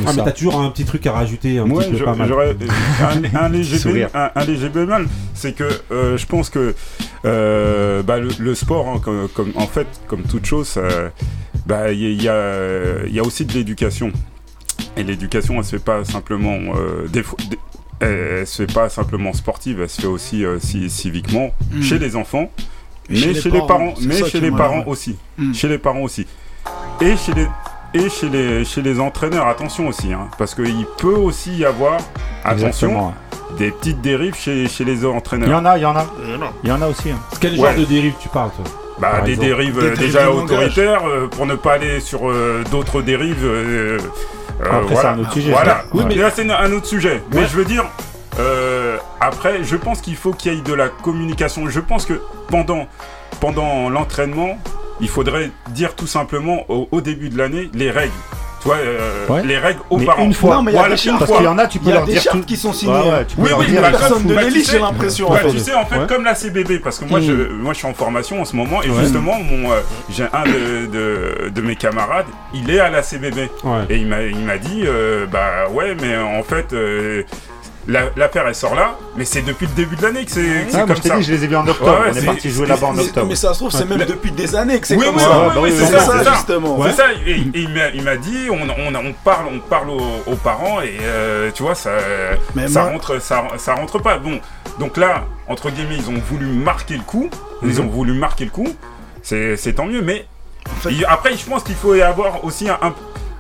Ah, 0.06 0.12
mais 0.16 0.24
t'as 0.24 0.32
toujours 0.32 0.60
un 0.60 0.70
petit 0.72 0.86
truc 0.86 1.06
à 1.06 1.12
rajouter, 1.12 1.60
un 1.60 1.70
Ouais, 1.70 1.84
petit 1.84 1.92
peu 1.92 1.98
je- 1.98 2.04
pas 2.04 2.16
mal. 2.16 2.28
j'aurais 2.28 2.56
un, 3.36 3.36
un 3.46 3.50
léger 3.50 3.78
Sourire. 3.78 4.08
bé- 4.14 4.20
un, 4.20 4.32
un 4.36 4.46
léger 4.46 4.70
bémol, 4.70 5.08
c'est 5.34 5.54
que 5.54 5.70
euh, 5.92 6.18
je 6.18 6.26
pense 6.26 6.50
que 6.50 6.74
euh, 7.26 8.02
bah, 8.04 8.20
le, 8.20 8.30
le 8.40 8.56
sport, 8.56 8.88
hein, 8.88 9.00
comme, 9.04 9.28
comme- 9.30 9.54
en 9.56 9.68
fait, 9.68 9.88
comme 10.08 10.24
toute 10.24 10.46
chose, 10.46 10.74
euh, 10.78 11.10
bah, 11.66 11.92
il 11.92 12.00
y, 12.00 12.06
a- 12.06 12.10
il 12.10 12.24
y 12.24 12.30
a, 12.30 13.08
y 13.08 13.20
a 13.20 13.24
aussi 13.24 13.46
de 13.46 13.54
l'éducation. 13.54 14.12
Et 14.96 15.04
l'éducation, 15.04 15.58
elle 15.58 15.64
se 15.66 15.72
fait 15.72 15.84
pas 15.84 16.04
simplement 16.06 16.58
euh, 16.76 17.08
des 17.08 17.24
fois- 17.24 17.38
des- 17.50 17.60
elle, 18.00 18.46
se 18.48 18.66
fait 18.66 18.74
pas 18.74 18.90
simplement 18.90 19.34
sportive, 19.34 19.82
elle 19.82 19.90
se 19.90 20.02
fait 20.02 20.08
aussi 20.08 20.46
euh, 20.46 20.60
ci- 20.60 20.90
civiquement 20.90 21.52
Mm. 21.72 21.82
chez 21.82 22.00
les 22.00 22.16
enfants, 22.16 22.52
mais 23.10 23.16
chez 23.16 23.34
chez, 23.36 23.50
les 23.52 23.60
les 23.60 23.68
parents, 23.68 23.94
mais 24.02 24.16
chez 24.16 24.40
les 24.40 24.52
aussi, 24.86 25.16
chez 25.54 25.68
les 25.68 25.78
parents 25.80 26.02
aussi, 26.02 26.26
et 27.02 27.16
chez 27.18 27.34
les 27.34 27.48
et 27.94 28.10
chez 28.10 28.30
les 28.30 28.66
chez 28.66 28.82
les 28.82 29.00
entraîneurs, 29.00 29.48
attention 29.48 29.88
aussi, 29.88 30.12
hein, 30.14 30.28
parce 30.38 30.54
qu'il 30.56 30.86
peut 30.98 31.08
aussi 31.16 31.58
y 31.58 31.66
avoir 31.66 31.98
attention 32.44 32.68
Exactement. 32.90 33.14
des 33.58 33.72
petites 33.72 34.02
dérives 34.02 34.36
chez, 34.36 34.68
chez 34.68 34.84
les 34.84 34.94
Il 34.98 35.04
y 35.04 35.06
entraîneurs. 35.06 35.60
en 35.60 35.66
a, 35.66 35.78
il 35.78 35.82
y 35.82 35.86
en 35.86 35.96
a. 35.96 36.06
Il 36.64 36.70
y 36.70 36.72
en 36.72 36.82
a 36.82 36.88
aussi. 36.88 37.12
hein. 37.12 37.18
Quel 37.40 37.54
Ouais. 37.54 37.70
genre 37.70 37.76
de 37.80 37.86
dérive 37.86 38.14
tu 38.20 38.28
parles, 38.30 38.50
toi 38.52 38.66
Bah, 39.00 39.10
par 39.12 39.24
des 39.24 39.36
dérives 39.38 39.76
Des 39.76 39.82
dérives 39.82 40.00
déjà 40.00 40.30
autoritaires, 40.32 41.08
euh, 41.08 41.28
pour 41.28 41.46
ne 41.46 41.56
pas 41.56 41.74
aller 41.74 42.00
sur 42.02 42.30
euh, 42.30 42.64
d'autres 42.72 43.02
dérives. 43.02 43.44
euh, 43.46 43.98
Après, 44.60 44.82
voilà. 44.82 45.02
c'est 45.02 45.08
un 45.08 45.20
autre 45.20 45.34
sujet. 45.34 45.52
Voilà. 45.52 45.84
Oui, 45.94 46.04
mais- 46.08 46.16
Là, 46.16 46.30
c'est 46.34 46.50
un 46.50 46.72
autre 46.74 46.88
sujet. 46.88 47.24
Mais 47.34 47.44
je 47.48 47.56
veux 47.56 47.66
dire, 47.66 47.86
euh, 48.40 48.98
après, 49.22 49.64
je 49.64 49.76
pense 49.78 50.02
qu'il 50.02 50.16
faut 50.16 50.32
qu'il 50.34 50.54
y 50.54 50.58
ait 50.58 50.62
de 50.62 50.74
la 50.74 50.90
communication. 50.90 51.68
Je 51.70 51.80
pense 51.80 52.06
que 52.06 52.20
pendant, 52.50 52.88
pendant 53.40 53.90
l'entraînement, 53.90 54.58
il 55.02 55.10
faudrait 55.10 55.52
dire 55.70 55.96
tout 55.96 56.08
simplement 56.08 56.66
au, 56.70 56.88
au 56.92 57.02
début 57.02 57.30
de 57.30 57.38
l'année 57.38 57.70
les 57.74 57.92
règles. 57.92 58.12
Tu 58.60 58.70
vois, 58.70 58.78
euh, 58.78 59.28
Ouais. 59.30 59.44
les 59.46 59.60
règles 59.60 59.82
aux 59.92 60.00
Mais 60.00 60.06
parents. 60.06 60.24
une 60.24 60.34
fois. 60.34 60.56
Non, 60.56 60.64
mais 60.64 60.72
il 60.72 60.74
y 60.74 60.78
a 60.78 60.82
Voilà, 60.82 60.96
des 60.96 61.02
une 61.06 61.10
chartes. 61.12 61.20
Parce 61.20 61.32
qu'il 61.38 61.46
y 61.46 61.48
en 61.48 61.58
a, 61.60 61.68
tu 61.68 61.78
Il 61.78 61.82
peux 61.84 61.90
y 61.90 61.92
a 61.92 61.96
leur 61.98 62.06
des 62.06 62.14
dire 62.14 62.22
chartes 62.24 62.40
tout. 62.40 62.46
qui 62.46 62.58
sont 62.58 62.74
signées. 62.74 62.92
Ouais, 62.94 63.12
ouais, 63.12 63.26
tu 63.28 63.36
peux 63.36 63.44
Oui, 63.44 63.50
oui, 63.60 63.66
dire. 63.68 63.82
bah, 63.84 63.92
personne 63.92 64.24
de 64.26 64.34
bah, 64.34 64.42
l'élite, 64.42 64.72
j'ai 64.72 64.80
l'impression. 64.80 65.28
en 65.28 65.34
Bah, 65.34 65.40
fait. 65.42 65.50
tu 65.52 65.60
sais, 65.60 65.76
en 65.76 65.86
fait, 65.86 66.00
Ouais. 66.00 66.08
comme 66.08 66.24
la 66.24 66.34
CBB, 66.34 66.80
parce 66.80 66.98
que 66.98 67.06
moi, 67.06 67.20
Mm. 67.20 67.24
je, 67.24 67.34
moi, 67.54 67.74
je 67.74 67.78
suis 67.78 67.88
en 67.88 67.94
formation 67.94 68.42
en 68.42 68.46
ce 68.46 68.56
moment, 68.56 68.82
et 68.82 68.90
Ouais. 68.90 69.02
justement, 69.04 69.36
mon, 69.40 69.72
euh, 69.72 69.76
j'ai 70.10 70.24
un 70.24 70.44
de, 70.46 70.88
de, 70.92 71.50
de 71.50 71.62
mes 71.62 71.76
camarades, 71.76 72.26
il 72.56 72.72
est 72.72 72.80
à 72.80 72.90
la 72.90 73.04
CBB. 73.04 73.48
Ouais. 73.64 73.72
Et 73.92 73.98
il 73.98 74.08
m'a, 74.08 74.24
il 74.24 74.40
m'a 74.40 74.58
dit, 74.58 74.82
euh, 74.86 75.28
bah 75.28 75.70
ouais, 75.72 75.96
mais 76.02 76.18
en 76.18 76.42
fait, 76.42 76.74
euh, 77.90 77.92
la- 77.92 78.10
l'affaire, 78.16 78.46
elle 78.48 78.56
sort 78.56 78.76
là, 78.76 78.96
mais 79.16 79.26
c'est 79.26 79.42
depuis 79.42 79.66
le 79.68 79.74
début 79.74 79.96
de 79.96 80.02
l'année 80.04 80.26
que 80.26 80.32
c'est, 80.32 80.68
Ah, 80.74 80.80
comme 80.86 80.96
je 80.96 81.02
t'ai 81.02 81.10
ça. 81.10 81.18
dit, 81.18 81.24
je 81.24 81.32
les 81.34 81.44
ai 81.44 81.48
vus 81.48 81.56
en 81.56 81.68
octobre. 81.68 81.92
Ouais, 81.92 82.08
On 82.12 82.16
est 82.16 82.20
c'est- 82.20 82.26
parti 82.26 82.50
jouer 82.52 82.68
là-bas 82.68 82.88
en 82.88 82.98
octobre. 82.98 83.28
Mais 83.28 83.36
ça 83.36 83.54
se 83.54 83.60
trouve, 83.60 83.72
c'est 83.72 83.86
même 83.86 84.00
depuis 84.06 84.32
des 84.32 84.56
années 84.56 84.80
que 84.80 84.88
c'est 84.88 84.96
Oui, 84.96 85.06
comme 85.06 85.16
oui, 85.16 85.22
ça. 85.22 85.30
oui, 85.30 85.46
bah 85.48 85.54
oui, 85.58 85.70
oui, 85.72 85.76
c'est 85.78 85.84
oui, 85.86 85.92
ça, 85.92 86.00
ça, 86.00 86.24
ça. 86.24 86.34
justement. 86.34 86.78
C'est 86.84 86.92
ça, 86.94 87.06
et, 87.26 87.32
et 87.32 87.42
il, 87.56 87.70
m'a, 87.70 87.90
il 87.94 88.04
m'a 88.04 88.16
dit, 88.18 88.48
on, 88.50 88.56
on, 88.56 88.96
on 88.96 89.14
parle, 89.24 89.46
on 89.54 89.60
parle 89.60 89.90
aux, 89.90 90.24
aux 90.32 90.36
parents 90.36 90.82
et 90.82 90.98
euh, 91.02 91.50
tu 91.54 91.64
vois, 91.64 91.76
ça, 91.76 91.92
Mais 92.56 92.68
ça, 92.68 92.84
moi- 92.84 92.92
rentre, 92.92 93.22
ça, 93.22 93.44
ça 93.58 93.74
rentre 93.76 94.00
pas. 94.00 94.18
Bon, 94.18 94.40
donc 94.80 94.98
là, 94.98 95.26
entre 95.48 95.70
guillemets, 95.70 95.98
ils 95.98 96.10
ont 96.10 96.22
voulu 96.30 96.46
marquer 96.48 96.96
le 96.96 97.04
coup, 97.04 97.30
ils 97.64 97.70
Mhm. 97.80 97.80
ont 97.86 97.88
voulu 97.90 98.14
marquer 98.14 98.46
le 98.46 98.52
coup, 98.52 98.68
c'est, 99.24 99.58
tant 99.76 99.86
mieux, 99.86 100.02
mais 100.02 100.26
fait- 100.82 100.92
il- 100.92 101.06
après, 101.06 101.36
je 101.36 101.46
pense 101.46 101.64
qu'il 101.64 101.76
faut 101.76 101.96
y 101.96 102.02
avoir 102.02 102.44
aussi 102.44 102.70
un, 102.70 102.78
un- 102.82 102.94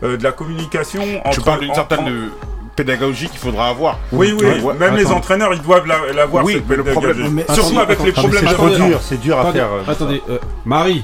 euh, 0.03 0.15
de 0.17 0.23
la 0.23 0.31
communication 0.31 1.01
entre. 1.25 1.31
Tu 1.37 1.41
parles 1.41 1.59
d'une 1.61 1.71
en- 1.71 1.75
certaine 1.75 1.99
en- 2.01 2.56
pédagogie 2.77 3.27
qu'il 3.27 3.39
faudra 3.39 3.67
avoir. 3.67 3.99
Oui, 4.13 4.33
oui, 4.39 4.45
même 4.79 4.95
les 4.95 5.07
attends. 5.07 5.17
entraîneurs, 5.17 5.53
ils 5.53 5.61
doivent 5.61 5.85
la- 5.87 6.13
l'avoir. 6.13 6.45
Oui, 6.45 6.53
cette 6.53 6.69
mais 6.69 6.75
le 6.77 6.83
problème- 6.85 7.29
mais- 7.31 7.45
surtout 7.53 7.71
attends, 7.71 7.79
avec 7.81 8.03
les 8.03 8.11
problèmes 8.13 8.45
C'est 8.47 8.53
trop 8.53 8.69
dur, 8.69 8.99
c'est 9.01 9.19
dur 9.19 9.37
à 9.37 9.41
Attendez, 9.41 9.59
faire. 9.59 9.67
euh, 9.73 9.91
attendez, 9.91 10.21
euh, 10.29 10.37
Marie. 10.63 11.03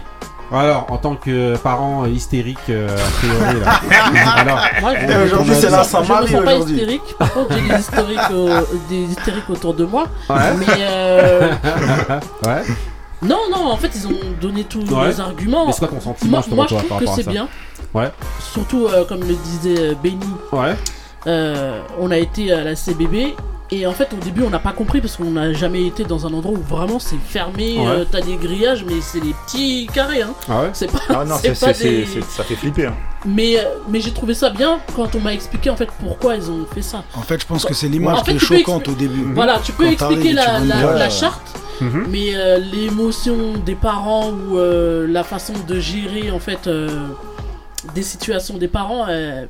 Alors, 0.52 0.86
en 0.92 0.98
tant 0.98 1.16
que 1.16 1.56
parent 1.58 2.06
hystérique, 2.06 2.60
euh, 2.70 2.88
a 2.88 3.10
priori, 3.18 3.60
là. 3.66 3.80
alors, 4.36 4.60
Moi, 4.82 4.92
je- 5.02 5.24
Aujourd'hui, 5.26 5.56
je 5.56 5.60
c'est 5.62 5.70
la 5.72 5.84
sens- 5.84 5.92
Je 5.94 5.98
me 5.98 6.06
Saint-Marie 6.06 6.32
sens 6.32 6.44
pas 6.46 6.54
hystérique. 6.54 7.16
Par 7.18 7.34
contre, 7.34 7.56
j'ai 7.56 7.62
des 7.74 7.80
hystériques, 7.80 8.20
euh, 8.32 8.62
des 8.88 8.96
hystériques 9.04 9.50
autour 9.50 9.74
de 9.74 9.86
moi. 9.86 10.04
Ouais. 10.30 10.36
Mais 10.60 10.66
euh, 10.80 11.52
ouais. 12.46 12.62
non, 13.24 13.40
non, 13.52 13.66
en 13.72 13.78
fait, 13.78 13.90
ils 13.96 14.06
ont 14.08 14.12
donné 14.40 14.64
tous 14.66 14.84
Ouais. 14.94 15.08
les 15.08 15.20
arguments. 15.20 15.66
Mais 15.66 15.72
c'est 15.72 15.80
quoi 15.80 15.88
ton 15.88 16.02
sentiment 16.02 16.44
Moi, 16.48 16.56
moi, 16.56 16.66
je 16.70 16.76
trouve 16.76 17.00
que 17.00 17.06
c'est 17.08 17.28
bien. 17.28 17.48
Ouais. 17.96 18.12
Surtout, 18.40 18.86
euh, 18.94 19.06
comme 19.06 19.22
le 19.22 19.34
disait 19.34 19.96
Benny, 20.04 20.20
Ouais. 20.52 20.76
Euh, 21.28 21.80
on 22.00 22.12
a 22.12 22.18
été 22.18 22.52
à 22.52 22.64
la 22.64 22.76
CBB. 22.76 23.36
Et 23.72 23.88
en 23.88 23.92
fait, 23.94 24.10
au 24.14 24.24
début, 24.24 24.44
on 24.44 24.52
n'a 24.52 24.60
pas 24.60 24.74
compris 24.74 25.02
parce 25.02 25.16
qu'on 25.18 25.32
n'a 25.32 25.52
jamais 25.54 25.88
été 25.88 26.04
dans 26.04 26.28
un 26.28 26.34
endroit 26.34 26.52
où 26.56 26.62
vraiment 26.62 27.00
c'est 27.00 27.18
fermé. 27.18 27.80
Ouais. 27.80 27.86
euh, 27.88 28.06
T'as 28.10 28.22
des 28.22 28.36
grillages, 28.36 28.86
mais 28.88 29.02
c'est 29.02 29.20
des 29.22 29.34
petits 29.48 29.88
carrés. 29.92 30.22
Hein. 30.22 30.34
Ah 30.48 30.62
ouais. 30.64 30.70
C'est 30.74 30.92
pas. 30.92 31.00
Ah 31.10 31.26
non, 31.26 31.36
c'est 31.42 31.56
c'est- 31.56 31.66
pas 31.66 31.74
c'est- 31.74 31.90
des- 31.90 32.06
c'est- 32.06 32.22
c'est- 32.22 32.30
ça 32.38 32.44
fait 32.44 32.56
flipper. 32.56 32.88
hein. 32.88 32.94
Mais, 33.26 33.58
euh, 33.58 33.64
mais 33.90 34.00
j'ai 34.00 34.12
trouvé 34.12 34.36
ça 34.36 34.52
bien 34.52 34.80
quand 34.96 35.16
on 35.16 35.20
m'a 35.22 35.34
expliqué 35.34 35.70
en 35.72 35.76
fait 35.76 35.88
pourquoi 36.02 36.36
ils 36.36 36.52
ont 36.52 36.66
fait 36.72 36.82
ça. 36.84 37.04
En 37.16 37.22
fait, 37.22 37.42
je 37.42 37.48
pense 37.48 37.66
que 37.66 37.74
c'est 37.74 37.88
l'image 37.88 38.20
En 38.20 38.24
fait, 38.24 38.32
qui 38.36 38.38
est 38.38 38.48
choquante 38.60 38.84
expli- 38.88 38.92
au 38.92 38.96
début. 38.96 39.24
Voilà, 39.34 39.60
tu 39.64 39.72
peux 39.72 39.86
Quand 39.98 40.10
expliquer 40.12 40.34
la, 40.34 41.10
charte, 41.10 41.42
Mhm. 41.82 42.06
mais 42.12 42.36
euh, 42.36 42.60
l'émotion 42.60 43.54
des 43.66 43.76
parents 43.76 44.30
ou 44.30 44.58
euh, 44.60 45.08
la 45.08 45.24
façon 45.24 45.54
de 45.68 45.80
gérer 45.80 46.30
en 46.32 46.40
fait 46.40 46.68
euh, 46.68 47.08
des 47.96 48.04
situations 48.04 48.58
des 48.58 48.68
parents, 48.68 49.06
euh, 49.10 49.46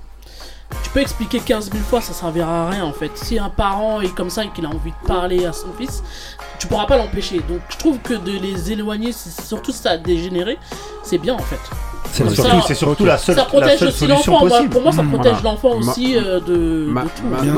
tu 0.84 0.89
peux 0.89 0.99
expliquer 1.02 1.39
15 1.39 1.71
000 1.71 1.84
fois, 1.84 2.02
ça 2.02 2.13
servira 2.13 2.67
à 2.67 2.69
rien 2.69 2.84
en 2.86 2.93
fait. 2.93 3.12
Si 3.15 3.38
un 3.39 3.49
parent 3.49 4.02
est 4.02 4.13
comme 4.13 4.30
ça 4.30 4.43
et 4.43 4.49
qu'il 4.49 4.65
a 4.65 4.69
envie 4.69 4.91
de 4.91 5.08
parler 5.08 5.45
à 5.45 5.54
son 5.54 5.67
fils, 5.78 6.04
tu 6.60 6.67
pourras 6.67 6.86
pas 6.86 6.97
l'empêcher. 6.97 7.38
Donc 7.47 7.60
je 7.69 7.78
trouve 7.78 7.99
que 7.99 8.13
de 8.13 8.32
les 8.32 8.71
éloigner, 8.71 9.12
surtout 9.13 9.71
si 9.71 9.80
ça 9.80 9.91
a 9.91 9.97
dégénéré, 9.97 10.58
c'est 11.04 11.17
bien 11.17 11.34
en 11.36 11.39
fait. 11.39 11.60
C'est 12.12 12.76
surtout, 12.76 13.06
la 13.06 13.17
seule, 13.17 13.36
ça 13.36 13.41
la 13.41 13.47
protège 13.47 13.80
seule 13.80 13.88
aussi 13.88 13.97
solution 13.97 14.38
possible. 14.39 14.69
Pour 14.69 14.82
moi, 14.84 14.91
ça 14.91 15.02
Mmh, 15.02 15.10
protège 15.13 15.34
voilà. 15.41 15.49
l'enfant 15.49 15.80
Ma- 15.80 15.91
aussi 15.91 16.15
euh, 16.15 16.39
de, 16.41 16.86
Ma- 16.88 17.04
de 17.04 17.08
tout. 17.10 17.23
maintenant, 17.23 17.41
Bien 17.41 17.54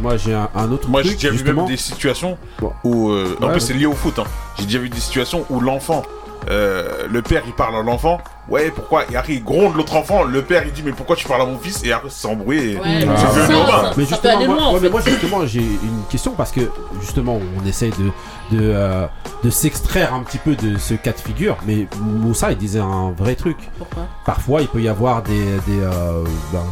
moi 0.00 0.16
j'ai, 0.16 0.32
un, 0.34 0.48
un 0.54 0.72
autre 0.72 0.88
Moi, 0.88 1.02
j'ai 1.02 1.14
déjà 1.14 1.30
vu 1.30 1.44
même 1.44 1.66
des 1.66 1.76
situations 1.76 2.38
où. 2.84 3.10
euh, 3.10 3.36
en 3.42 3.46
Ouais, 3.46 3.52
plus, 3.52 3.60
c'est 3.60 3.74
lié 3.74 3.84
au 3.86 3.92
foot. 3.92 4.18
hein. 4.18 4.24
J'ai 4.58 4.64
déjà 4.64 4.78
vu 4.78 4.88
des 4.88 5.00
situations 5.00 5.44
où 5.50 5.60
l'enfant, 5.60 6.02
euh, 6.48 7.06
le 7.10 7.20
père, 7.20 7.42
il 7.46 7.52
parle 7.52 7.76
à 7.76 7.82
l'enfant 7.82 8.18
ouais, 8.50 8.70
pourquoi 8.70 9.04
Et 9.10 9.16
après, 9.16 9.34
il 9.34 9.44
gronde 9.44 9.76
l'autre 9.76 9.96
enfant. 9.96 10.24
Le 10.24 10.42
père, 10.42 10.62
il 10.66 10.72
dit, 10.72 10.82
mais 10.84 10.92
pourquoi 10.92 11.16
tu 11.16 11.26
parles 11.26 11.42
à 11.42 11.46
mon 11.46 11.58
fils? 11.58 11.82
Et 11.84 11.92
après, 11.92 12.08
c'est 12.10 12.28
ah. 12.28 13.92
Mais 13.96 14.04
justement, 14.04 14.72
moi, 14.90 15.00
justement, 15.04 15.46
j'ai 15.46 15.60
une 15.60 16.02
question 16.10 16.32
parce 16.32 16.52
que 16.52 16.60
justement, 17.00 17.38
on 17.38 17.66
essaie 17.66 17.90
de, 17.90 18.56
de, 18.56 18.62
euh, 18.62 19.06
de 19.42 19.50
s'extraire 19.50 20.14
un 20.14 20.22
petit 20.22 20.38
peu 20.38 20.56
de 20.56 20.76
ce 20.78 20.94
cas 20.94 21.12
de 21.12 21.18
figure. 21.18 21.56
Mais 21.66 21.86
Moussa, 22.00 22.52
il 22.52 22.58
disait 22.58 22.80
un 22.80 23.12
vrai 23.16 23.34
truc. 23.34 23.56
Pourquoi? 23.78 24.06
Parfois, 24.24 24.62
il 24.62 24.68
peut 24.68 24.82
y 24.82 24.88
avoir 24.88 25.22
des, 25.22 25.44
des, 25.66 25.80
euh, 25.80 26.24
ben, 26.52 26.64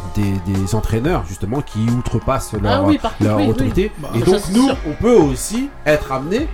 des, 0.45 0.75
entraîneurs 0.75 1.23
justement 1.27 1.61
qui 1.61 1.79
outrepassent 1.89 2.53
leur, 2.61 2.87
leur 3.19 3.47
autorité. 3.47 3.91
Et 4.13 4.19
donc, 4.19 4.41
nous, 4.53 4.69
on 4.87 4.93
peut 5.01 5.15
aussi 5.15 5.69
être 5.85 6.11
amené 6.11 6.47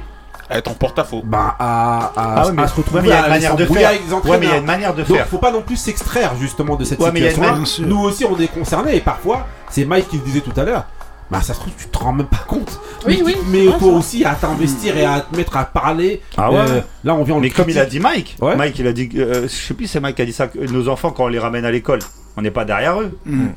être 0.49 0.69
en 0.69 0.73
porte-à-faux. 0.73 1.21
Bah, 1.23 1.55
à, 1.59 2.11
ah 2.15 2.51
mais 2.53 2.67
se 2.67 2.75
retrouver 2.75 3.11
à 3.11 3.21
la 3.21 3.29
manière 3.29 3.55
de 3.55 3.65
faire. 3.65 3.91
Il 3.93 4.43
y 4.43 4.47
a 4.47 4.57
une 4.57 4.65
manière 4.65 4.93
de 4.93 5.03
faire. 5.03 5.17
Donc, 5.17 5.27
faut 5.27 5.37
pas 5.37 5.51
non 5.51 5.61
plus 5.61 5.75
s'extraire 5.75 6.33
justement 6.39 6.75
de 6.75 6.83
cette 6.83 7.01
situation. 7.01 7.85
Nous 7.85 7.99
aussi, 7.99 8.25
on 8.25 8.37
est 8.39 8.47
concernés 8.47 8.95
et 8.97 9.01
parfois, 9.01 9.47
c'est 9.69 9.85
Mike 9.85 10.09
qui 10.09 10.17
le 10.17 10.23
disait 10.23 10.41
tout 10.41 10.53
à 10.59 10.63
l'heure. 10.63 10.85
Bah, 11.31 11.41
ça 11.41 11.55
se 11.55 11.59
trouve, 11.59 11.73
tu 11.75 11.87
te 11.87 11.97
rends 11.97 12.13
même 12.13 12.27
pas 12.27 12.43
compte. 12.47 12.79
Oui, 13.07 13.23
mais, 13.25 13.33
oui. 13.33 13.37
Mais 13.47 13.87
aussi 13.87 14.23
à 14.23 14.35
t'investir 14.35 14.95
et 14.95 15.05
à 15.05 15.21
te 15.21 15.35
mettre 15.35 15.57
à 15.57 15.65
parler. 15.65 16.21
Ah 16.37 16.51
ouais. 16.51 16.57
Euh, 16.59 16.81
là, 17.03 17.15
on 17.15 17.23
vient. 17.23 17.35
en 17.35 17.39
Mais 17.39 17.49
comme 17.49 17.69
il 17.69 17.79
a 17.79 17.85
dit 17.85 17.99
Mike, 17.99 18.37
Mike, 18.41 18.77
il 18.77 18.85
a 18.85 18.93
dit, 18.93 19.09
euh, 19.15 19.43
je 19.43 19.47
sais 19.47 19.73
plus, 19.73 19.87
c'est 19.87 19.99
Mike 19.99 20.17
qui 20.17 20.21
a 20.21 20.25
dit 20.25 20.33
ça. 20.33 20.47
Nos 20.55 20.87
enfants, 20.87 21.09
quand 21.09 21.25
on 21.25 21.27
les 21.27 21.39
ramène 21.39 21.65
à 21.65 21.71
l'école, 21.71 21.99
on 22.37 22.43
n'est 22.43 22.51
pas 22.51 22.63
derrière 22.63 23.01
eux. 23.01 23.17
Mm. 23.25 23.47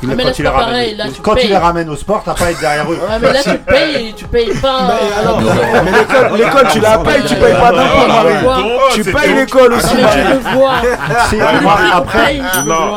Ah, 0.00 0.06
quand, 1.22 1.34
là, 1.34 1.42
il, 1.42 1.48
les 1.48 1.56
ramène, 1.56 1.88
au 1.88 1.96
sport, 1.96 2.22
t'as 2.24 2.34
pas 2.34 2.46
à 2.46 2.50
être 2.52 2.60
derrière 2.60 2.90
eux. 2.90 2.96
Ouais, 2.96 3.18
mais 3.20 3.32
là, 3.32 3.40
tu 3.42 3.58
payes, 3.58 4.14
tu 4.16 4.24
payes 4.26 4.54
pas. 4.54 4.94
mais 5.84 5.90
ah, 5.90 6.36
l'école, 6.36 6.68
tu 6.70 6.80
la 6.80 6.98
payes, 6.98 7.22
tu 7.26 7.34
payes 7.34 7.54
pas 7.54 7.72
d'impôts, 7.72 8.52
Tu 8.92 9.04
payes 9.04 9.34
l'école 9.34 9.72
ah, 9.72 9.76
aussi. 9.76 9.96
Mais 9.96 10.10
tu 10.12 10.18
le 10.18 10.56
vois. 10.56 10.74
Après, 11.94 12.40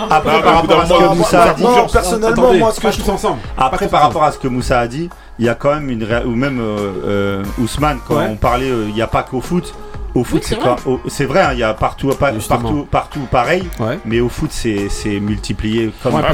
après 0.09 0.41
par 0.41 0.55
rapport 0.55 0.81
à 0.81 0.85
ce 0.85 0.93
que 0.93 1.15
Moussa 1.15 1.43
a 1.43 1.53
dit. 1.53 1.65
Personnellement, 1.91 2.53
moi, 2.53 2.71
ce 2.71 2.79
que 2.79 2.91
je 2.91 2.99
trouve 2.99 3.15
ensemble. 3.15 3.39
Après, 3.57 3.87
par 3.87 4.01
rapport 4.01 4.23
à 4.23 4.31
ce 4.31 4.37
que 4.37 4.47
Moussa 4.47 4.79
a 4.79 4.87
dit, 4.87 5.09
il 5.39 5.45
y 5.45 5.49
a 5.49 5.55
quand 5.55 5.73
même 5.73 5.89
une. 5.89 6.03
Ou 6.25 6.35
même 6.35 6.59
euh, 6.59 6.91
euh, 7.05 7.43
Ousmane, 7.57 7.99
quand 8.07 8.21
on 8.29 8.35
parlait, 8.35 8.69
euh, 8.69 8.85
il 8.87 8.93
n'y 8.93 9.01
a 9.01 9.07
pas 9.07 9.23
qu'au 9.23 9.41
foot 9.41 9.73
au 10.15 10.23
foot, 10.23 10.43
c'est 10.45 10.59
pas. 10.59 10.75
C'est 11.07 11.25
vrai, 11.25 11.41
hein, 11.41 11.49
il 11.53 11.59
y 11.59 11.63
a 11.63 11.73
partout, 11.73 12.09
partout, 12.09 12.87
partout 12.89 13.27
pareil, 13.31 13.63
ouais. 13.79 13.99
mais 14.05 14.19
au 14.19 14.29
foot, 14.29 14.51
c'est 14.51 15.19
multiplié 15.19 15.91
comme 16.03 16.15
ouais, 16.15 16.21
ah, 16.23 16.31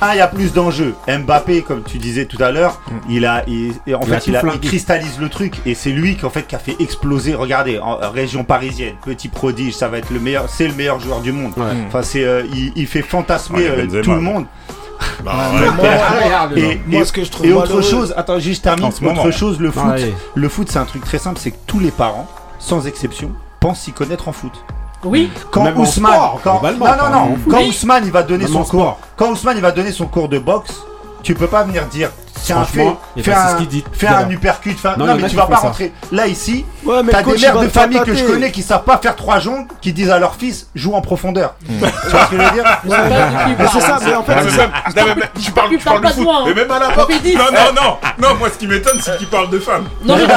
ah, 0.00 0.14
il 0.14 0.18
y 0.18 0.20
a 0.20 0.28
plus 0.28 0.52
d'enjeux. 0.52 0.94
Mbappé, 1.08 1.62
comme 1.62 1.82
tu 1.82 1.98
disais 1.98 2.26
tout 2.26 2.42
à 2.42 2.50
l'heure, 2.50 2.80
il 3.08 3.26
a. 3.26 3.44
Il, 3.46 3.72
en 3.94 4.02
fait, 4.02 4.26
il, 4.26 4.36
a, 4.36 4.42
il, 4.54 4.60
cristallise 4.60 5.18
le 5.18 5.28
truc 5.28 5.54
et 5.66 5.74
c'est 5.74 5.90
lui 5.90 6.16
qui, 6.16 6.24
en 6.24 6.30
fait, 6.30 6.46
qui 6.46 6.54
a 6.54 6.58
fait 6.58 6.76
exploser. 6.80 7.34
Regardez, 7.34 7.78
en 7.78 7.98
région 8.10 8.44
parisienne, 8.44 8.94
petit 9.04 9.28
prodige, 9.28 9.74
ça 9.74 9.88
va 9.88 9.98
être 9.98 10.10
le 10.10 10.20
meilleur. 10.20 10.48
C'est 10.48 10.68
le 10.68 10.74
meilleur 10.74 11.00
joueur 11.00 11.20
du 11.20 11.32
monde. 11.32 11.52
Ouais. 11.56 11.64
Enfin, 11.86 12.02
c'est, 12.02 12.24
euh, 12.24 12.42
il, 12.74 12.86
fait 12.86 13.02
fantasmer 13.02 13.66
euh, 13.66 14.02
tout 14.02 14.12
le 14.12 14.20
monde. 14.20 14.46
Et, 17.44 17.52
autre 17.52 17.80
chose, 17.82 18.14
attends, 18.16 18.38
juste 18.38 18.64
termine. 18.64 18.86
Autre 18.86 19.30
chose, 19.30 19.58
le 19.60 19.70
foot, 19.70 19.82
ah, 19.86 19.96
le 20.34 20.48
foot, 20.48 20.68
c'est 20.70 20.78
un 20.78 20.84
truc 20.84 21.04
très 21.04 21.18
simple, 21.18 21.38
c'est 21.40 21.50
que 21.50 21.56
tous 21.66 21.78
les 21.80 21.90
parents, 21.90 22.26
sans 22.58 22.86
exception, 22.86 23.32
pensent 23.60 23.80
s'y 23.80 23.92
connaître 23.92 24.28
en 24.28 24.32
foot. 24.32 24.52
Oui. 25.04 25.30
Quand 25.50 25.64
Même 25.64 25.78
Ousmane, 25.78 26.12
sport, 26.12 26.40
quand, 26.42 26.62
non, 26.62 26.78
non, 26.78 27.10
non, 27.12 27.34
oui. 27.34 27.50
quand 27.50 27.62
Ousmane, 27.62 28.04
il 28.06 28.12
va 28.12 28.22
donner 28.22 28.44
Même 28.44 28.52
son 28.52 28.64
cours, 28.64 28.98
quand 29.16 29.30
Ousmane, 29.30 29.56
il 29.56 29.62
va 29.62 29.72
donner 29.72 29.92
son 29.92 30.06
cours 30.06 30.28
de 30.28 30.38
boxe, 30.38 30.82
tu 31.22 31.34
peux 31.34 31.46
pas 31.46 31.64
venir 31.64 31.86
dire 31.86 32.10
Tiens, 32.42 32.64
Franchement, 32.64 33.00
fais, 33.16 33.22
fais 33.22 33.32
un, 33.32 33.48
ce 33.48 33.56
qu'il 33.56 33.68
dit. 33.68 33.84
Fais 33.92 34.06
un 34.06 34.28
uppercut. 34.30 34.76
Non, 34.98 35.16
mais 35.16 35.28
tu 35.28 35.36
vas 35.36 35.46
pas 35.46 35.56
rentrer. 35.56 35.92
Là, 36.12 36.26
ici, 36.26 36.64
ouais, 36.84 37.00
t'as 37.10 37.22
des 37.22 37.38
mères 37.38 37.60
de 37.60 37.68
famille 37.68 38.00
que 38.00 38.14
je 38.14 38.24
connais 38.24 38.50
qui 38.50 38.62
savent 38.62 38.84
pas 38.84 38.98
faire 38.98 39.16
trois 39.16 39.38
jongles, 39.38 39.66
qui 39.80 39.92
disent 39.92 40.10
à 40.10 40.18
leur 40.18 40.36
fils, 40.36 40.68
joue 40.74 40.94
en 40.94 41.00
profondeur. 41.00 41.54
Hmm. 41.68 41.78
Tu 41.78 42.10
vois 42.10 42.26
ce 42.26 42.30
que 42.30 42.36
je 42.36 42.42
veux 42.42 42.50
dire 42.52 42.64
ouais, 42.84 42.96
ouais, 42.96 43.66
C'est 43.72 43.80
ça, 43.80 43.98
mais 44.04 44.14
en 44.14 44.22
fait, 44.22 44.34
tu 45.40 45.50
parles 45.52 45.70
du 45.70 45.78
foot. 45.78 45.92
Mais 46.46 46.54
même 46.54 46.70
à 46.70 46.78
la 46.78 46.90
porte. 46.90 47.10
Non, 47.10 47.50
non, 47.52 47.82
non. 47.82 47.96
Non, 48.18 48.34
moi, 48.36 48.48
ce 48.52 48.58
qui 48.58 48.66
m'étonne, 48.66 49.00
c'est 49.00 49.16
qu'il 49.18 49.28
parle 49.28 49.50
de 49.50 49.58
femmes. 49.58 49.86
Non, 50.04 50.16
ben, 50.16 50.28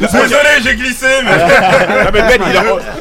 Désolé, 0.00 0.60
j'ai 0.62 0.76
glissé. 0.76 1.06
mais. 1.24 1.38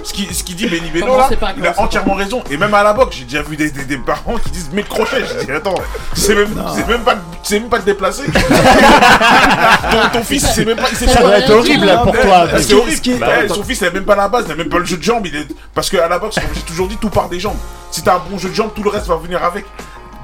Ce 0.03 0.43
qu'il 0.43 0.55
dit, 0.55 0.67
Benny 0.67 0.89
Beno, 0.89 1.17
il 1.17 1.43
a 1.43 1.53
ben 1.57 1.73
entièrement 1.77 2.13
raison. 2.13 2.43
Et 2.49 2.57
même 2.57 2.73
à 2.73 2.83
la 2.83 2.93
boxe, 2.93 3.17
j'ai 3.17 3.25
déjà 3.25 3.41
vu 3.41 3.57
des 3.57 3.97
parents 3.97 4.37
qui 4.37 4.51
disent 4.51 4.68
10 4.69 4.75
mètres 4.75 4.89
crochets. 4.89 5.23
Je 5.25 5.45
dis, 5.45 5.51
attends, 5.51 5.75
c'est 6.13 6.35
même, 6.35 6.53
même 6.87 7.01
pas, 7.01 7.15
c'est 7.43 7.59
même 7.59 7.69
pas 7.69 7.79
te 7.79 7.85
déplacer. 7.85 8.23
ton, 8.31 10.19
ton 10.19 10.23
fils, 10.23 10.47
c'est 10.53 10.65
même 10.65 10.77
pas, 10.77 10.87
c'est 10.93 11.07
Ça 11.07 11.21
doit 11.21 11.37
être 11.37 11.49
horrible 11.51 11.87
pour 12.03 12.19
toi. 12.19 12.47
Ah, 12.51 12.61
c'est 12.61 12.73
horrible. 12.73 13.19
Bah, 13.19 13.27
ouais, 13.27 13.47
son 13.47 13.63
fils, 13.63 13.81
il 13.81 13.87
a 13.87 13.91
même 13.91 14.05
pas 14.05 14.15
la 14.15 14.27
base, 14.27 14.45
il 14.47 14.51
a 14.51 14.55
même 14.55 14.69
pas 14.69 14.79
le 14.79 14.85
jeu 14.85 14.97
de 14.97 15.03
jambes. 15.03 15.25
Il 15.25 15.35
est... 15.35 15.47
Parce 15.73 15.89
qu'à 15.89 16.07
la 16.07 16.19
boxe, 16.19 16.35
comme 16.35 16.53
j'ai 16.53 16.61
toujours 16.61 16.87
dit, 16.87 16.97
tout 16.97 17.09
part 17.09 17.29
des 17.29 17.39
jambes. 17.39 17.57
Si 17.91 18.01
t'as 18.03 18.15
un 18.15 18.21
bon 18.29 18.37
jeu 18.37 18.49
de 18.49 18.55
jambes, 18.55 18.71
tout 18.75 18.83
le 18.83 18.89
reste 18.89 19.07
va 19.07 19.17
venir 19.17 19.43
avec. 19.43 19.65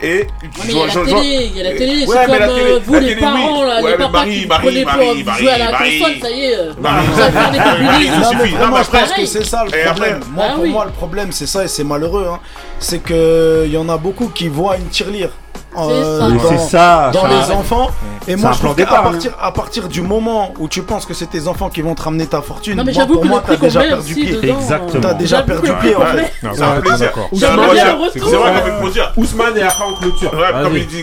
Et 0.01 0.27
il 0.65 0.71
y 0.71 0.81
a 0.81 0.85
la 0.87 0.93
télé, 0.93 1.51
il 1.51 1.57
y 1.57 1.61
a 1.61 1.63
la 1.63 1.77
télé, 1.77 2.05
c'est 2.05 2.25
comme 2.25 2.79
vous 2.83 2.99
les 2.99 3.15
parents 3.15 3.63
là, 3.63 3.81
les 3.81 3.95
papas 3.95 4.25
qui 4.25 4.45
prenez 4.45 4.83
pour 4.83 5.33
jouer 5.33 5.49
à 5.49 5.57
la 5.57 5.67
console, 5.67 6.19
ça 6.21 6.29
y 6.29 6.43
est. 6.43 6.57
Euh, 6.57 6.73
vous 6.77 7.21
allez 7.21 7.57
des 7.57 7.63
communistes. 7.63 8.59
Non, 8.59 8.67
moi 8.67 8.81
je 8.83 8.89
pense 8.89 9.11
que 9.13 9.25
c'est 9.25 9.45
ça 9.45 9.63
le 9.63 9.85
problème. 9.85 10.19
Moi 10.31 10.45
ah 10.49 10.53
pour 10.55 10.65
moi 10.65 10.85
le 10.85 10.91
problème 10.91 11.31
c'est 11.31 11.47
ça 11.47 11.63
et 11.63 11.69
c'est 11.69 11.85
malheureux 11.85 12.27
hein 12.29 12.39
c'est 12.79 12.99
qu'il 13.03 13.71
y 13.71 13.77
en 13.77 13.89
a 13.89 13.97
beaucoup 13.97 14.29
qui 14.29 14.47
voient 14.47 14.77
une 14.77 14.83
euh, 14.83 14.91
tirelire. 14.91 15.31
Dans, 15.75 17.27
les 17.27 17.51
enfants. 17.51 17.89
Et 18.27 18.35
moi, 18.35 18.51
je 18.53 18.65
hein. 18.65 19.31
à 19.39 19.51
partir 19.51 19.87
du 19.87 20.01
moment 20.01 20.53
où 20.59 20.67
tu 20.67 20.81
penses 20.81 21.05
que 21.05 21.13
c'est 21.13 21.27
tes 21.27 21.47
enfants 21.47 21.69
qui 21.69 21.81
vont 21.81 21.95
te 21.95 22.01
ramener 22.01 22.25
ta 22.25 22.41
fortune, 22.41 22.75
non, 22.77 22.83
mais 22.83 22.93
pour 22.93 23.25
moi, 23.25 23.43
t'as 23.45 23.55
déjà 23.55 23.81
perdu 23.81 24.15
pied. 24.15 24.49
Exactement. 24.49 25.01
T'as 25.01 25.13
déjà 25.13 25.43
perdu 25.43 25.71
pied, 25.81 25.95
en 25.95 26.05
fait. 26.05 26.33
C'est 26.53 26.63
un 26.63 26.81
plaisir. 26.81 27.11
C'est 27.33 29.17
Ousmane 29.17 29.59
après 29.59 29.83
en 29.83 29.93
clôture. 29.93 30.31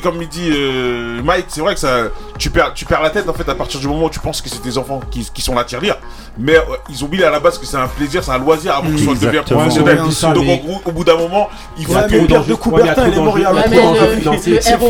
Comme 0.03 0.23
il 0.23 0.29
dit, 0.29 0.51
euh, 0.53 1.23
Mike, 1.23 1.47
c'est 1.49 1.61
vrai 1.61 1.75
que 1.75 2.11
tu 2.39 2.51
perds, 2.51 3.03
la 3.03 3.11
tête, 3.11 3.29
en 3.29 3.35
fait, 3.35 3.49
à 3.49 3.55
partir 3.55 3.81
du 3.81 3.87
moment 3.87 4.07
où 4.07 4.11
tu 4.11 4.21
penses 4.21 4.41
que 4.41 4.49
c'est 4.49 4.63
tes 4.63 4.79
enfants 4.79 5.01
qui, 5.11 5.43
sont 5.43 5.55
la 5.55 5.65
tirelire. 5.65 5.97
Mais 6.39 6.57
euh, 6.57 6.63
ils 6.89 7.03
ont 7.03 7.07
oublié 7.07 7.25
à 7.25 7.31
la 7.31 7.41
base 7.41 7.59
que 7.59 7.67
c'est 7.67 7.77
un 7.77 7.89
plaisir, 7.89 8.25
c'est 8.25 8.31
un 8.31 8.39
loisir 8.39 8.77
avant 8.77 8.91
que 8.91 8.97
ce 8.97 9.05
soit 9.05 9.15
devenu 9.15 9.43
professionnel. 9.43 9.99
Donc, 10.35 10.87
au 10.87 10.93
bout 10.93 11.05
d'un 11.05 11.17
moment, 11.17 11.49
il 11.79 11.89
y 11.89 11.95
a 11.95 12.03
trop 12.03 12.27
d'enjeux 12.27 12.57
Coubertin 12.57 13.09
les 13.09 13.17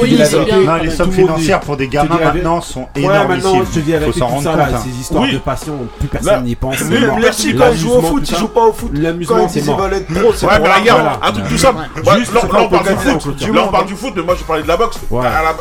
Il 0.07 0.19
y 0.19 0.69
a. 0.69 0.79
Les 0.83 0.91
sommes 0.91 1.13
financières 1.13 1.61
pour 1.61 1.77
des 1.77 1.89
gamins 1.89 2.19
maintenant 2.19 2.61
sont 2.61 2.89
énormissimes. 2.95 3.65
Il 3.87 4.01
faut 4.01 4.13
s'en 4.13 4.27
rendre 4.27 4.51
compte. 4.51 4.69
Ces 4.69 4.89
hein. 4.89 4.93
histoires 5.01 5.27
de 5.31 5.39
passion, 5.39 5.79
plus 5.99 6.09
personne 6.09 6.45
n'y 6.45 6.57
pense. 6.57 6.81
Les 6.81 7.33
filles, 7.33 7.57
quand 7.57 7.71
ils 7.73 7.79
jouent 7.79 7.93
au 7.93 8.03
foot, 8.03 8.29
ils 8.29 8.37
jouent 8.37 8.49
pas 8.49 8.67
au 8.67 8.73
foot. 8.73 8.91
L'amusement, 8.95 9.49
c'est 9.49 9.65
mort. 9.65 9.81
Ouais, 9.81 10.59
mais 10.61 10.73
regarde, 10.73 11.19
un 11.23 11.33
truc 11.33 11.49
tout 11.49 11.59
simple. 11.59 11.81
Là, 12.05 12.61
on 12.61 12.69
parle 12.69 12.87
du 12.89 12.95
foot. 13.21 13.41
Là, 13.55 13.65
on 13.67 13.69
parle 13.71 13.87
du 13.87 13.95
foot, 13.95 14.13
mais 14.17 14.23
moi, 14.23 14.35
je 14.39 14.45
parlais 14.45 14.63
de 14.63 14.69
la 14.69 14.77
boxe. 14.77 14.99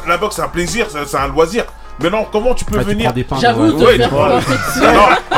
La 0.08 0.17
boxe, 0.17 0.36
c'est 0.36 0.41
un 0.41 0.47
plaisir, 0.47 0.88
c'est 0.89 1.17
un 1.17 1.28
loisir. 1.28 1.65
Mais 2.02 2.10
non, 2.10 2.26
comment 2.32 2.54
tu 2.54 2.66
peux 2.66 2.80
venir 2.80 3.14
J'avoue, 3.40 3.72
te 3.74 3.84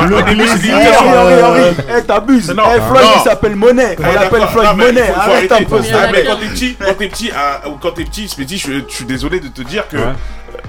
le 0.06 0.16
Henri, 0.16 1.42
Henri, 1.42 2.04
t'abuses. 2.06 2.50
Eh, 2.50 2.80
Floyd, 2.80 3.06
il 3.16 3.22
s'appelle 3.22 3.56
Monet. 3.56 3.96
On 3.98 4.12
l'appelle 4.12 4.46
Floyd 4.48 4.76
Monet. 4.76 5.02
Un 5.02 5.20
hein. 5.20 5.64
peu. 5.68 5.78
Eh, 5.82 6.24
quand 6.24 6.94
t'es 6.94 7.08
petit, 7.08 7.30
ah, 7.34 7.62
quand 7.80 7.90
t'es 7.92 8.04
petit, 8.04 8.28
je 8.34 8.40
me 8.40 8.46
dis, 8.46 8.58
je 8.58 8.82
suis 8.88 9.04
désolé 9.04 9.40
de 9.40 9.48
te 9.48 9.62
dire 9.62 9.86
que 9.88 9.96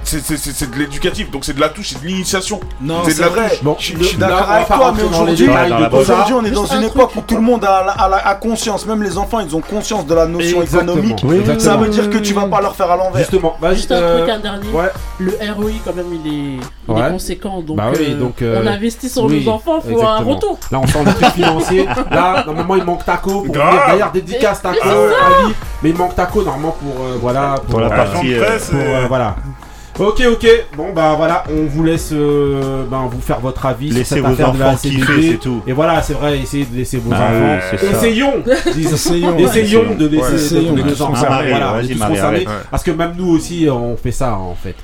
c'est 0.05 0.71
de 0.71 0.77
l'éducatif, 0.77 1.31
donc 1.31 1.45
c'est 1.45 1.53
de 1.53 1.61
la 1.61 1.69
touche, 1.69 1.89
c'est 1.89 2.01
de 2.01 2.07
l'initiation. 2.07 2.59
C'est 3.05 3.17
de 3.17 3.21
la 3.21 3.27
touche. 3.27 3.63
Bon, 3.63 3.75
je, 3.79 4.03
suis 4.03 4.17
d'accord 4.17 4.49
avec 4.49 4.67
toi, 4.67 4.93
mais 4.95 5.03
aujourd'hui, 5.03 6.33
on 6.33 6.45
est 6.45 6.51
dans 6.51 6.65
une 6.65 6.83
époque 6.83 7.11
où 7.15 7.21
tout 7.21 7.35
le 7.35 7.41
monde 7.41 7.65
a, 7.65 8.35
conscience, 8.35 8.85
même 8.85 9.01
les 9.03 9.17
enfants, 9.17 9.39
ils 9.39 9.55
ont 9.55 9.61
conscience 9.61 10.05
de 10.05 10.13
la 10.15 10.25
notion 10.25 10.61
économique. 10.61 11.25
ça 11.59 11.77
veut 11.77 11.89
dire 11.89 12.09
que 12.09 12.17
tu 12.17 12.33
vas 12.33 12.45
pas 12.45 12.61
leur 12.61 12.75
faire 12.75 12.91
à 12.91 12.97
l'envers. 12.97 13.19
Justement, 13.19 13.55
bah, 13.61 13.73
Juste 13.73 13.91
un 13.91 13.95
euh, 13.95 14.17
truc, 14.19 14.29
un 14.29 14.39
dernier. 14.39 14.67
Le 15.19 15.31
ROI, 15.53 15.71
quand 15.83 15.95
même, 15.95 16.07
il 16.13 16.59
est, 16.97 17.09
conséquent. 17.11 17.61
Donc, 17.61 17.77
bah 17.77 17.91
euh, 17.95 18.31
euh, 18.41 18.61
on 18.63 18.67
investit 18.67 19.09
sur 19.09 19.27
nos 19.29 19.47
enfants, 19.49 19.81
faut 19.81 20.01
un 20.01 20.19
retour. 20.19 20.57
Là, 20.71 20.79
on 20.79 20.87
parle 20.87 21.05
de 21.05 21.11
trucs 21.11 21.33
financiers. 21.33 21.85
Là, 22.11 22.43
normalement, 22.45 22.75
il 22.75 22.83
manque 22.83 23.05
taco. 23.05 23.41
Pour 23.41 23.55
D'ailleurs, 23.55 24.11
dédicace 24.11 24.61
taco, 24.61 24.87
mais 25.81 25.89
il 25.89 25.95
manque 25.95 26.15
taco, 26.15 26.43
normalement, 26.43 26.75
pour. 26.79 26.95
Voilà, 27.21 27.55
pour 27.69 27.79
la 27.79 27.89
partie. 27.89 28.35
Voilà. 29.07 29.35
Ok, 29.97 30.21
ok. 30.29 30.47
Bon, 30.75 30.91
bah 30.93 31.13
voilà, 31.15 31.45
on 31.49 31.67
vous 31.67 31.83
laisse 31.83 32.09
euh, 32.11 32.83
ben, 32.89 33.07
vous 33.09 33.21
faire 33.21 33.39
votre 33.39 33.65
avis. 33.65 33.89
Laissez 33.91 34.19
vos 34.19 34.41
enfants 34.41 34.75
kiffer, 34.75 35.31
c'est 35.31 35.37
tout. 35.37 35.61
Et 35.65 35.71
voilà, 35.71 36.01
c'est 36.01 36.13
vrai, 36.13 36.37
essayez 36.39 36.65
de 36.65 36.75
laisser 36.75 36.97
vos 36.97 37.11
bah 37.11 37.29
enfants. 37.29 37.77
Essayons, 37.91 38.43
essayons, 38.67 39.95
de 39.95 40.07
laisser 40.07 40.57
ouais, 40.57 40.83
les 40.83 41.01
enfants. 41.01 41.25
Voilà, 41.27 41.81
tous 41.81 41.99
concernés. 41.99 42.45
Parce 42.69 42.83
que 42.83 42.91
même 42.91 43.13
nous 43.17 43.29
aussi, 43.29 43.67
on 43.71 43.95
fait 43.95 44.11
ça 44.11 44.33
en 44.33 44.55
fait. 44.55 44.75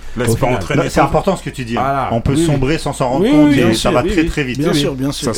C'est 0.89 1.02
important 1.02 1.36
ce 1.36 1.43
que 1.43 1.50
tu 1.50 1.65
dis. 1.65 1.78
Hein. 1.78 2.08
On 2.12 2.21
peut 2.21 2.38
sombrer 2.38 2.78
sans 2.78 2.93
s'en 2.93 3.10
rendre 3.10 3.30
compte 3.30 3.54
et 3.54 3.74
ça 3.74 3.91
va 3.91 4.04
très 4.04 4.26
très 4.26 4.43
vite. 4.43 4.60
Bien 4.60 4.74
sûr, 4.74 4.93
bien 4.95 5.12
sûr. 5.12 5.34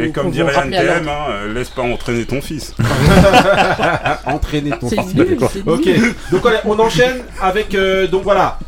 Et 0.00 0.10
comme 0.10 0.30
dirait 0.30 0.54
NTM, 0.66 1.08
hein, 1.08 1.10
euh, 1.30 1.52
laisse 1.52 1.68
pas 1.68 1.82
entraîner 1.82 2.24
ton 2.24 2.40
fils. 2.40 2.74
Entraîner 4.26 4.70
ton 4.70 4.88
fils. 4.88 5.14
Ok, 5.66 5.88
donc 6.30 6.42
on 6.64 6.78
enchaîne 6.78 7.18
avec. 7.42 7.74
Euh, 7.74 8.06
donc 8.06 8.22
voilà. 8.22 8.58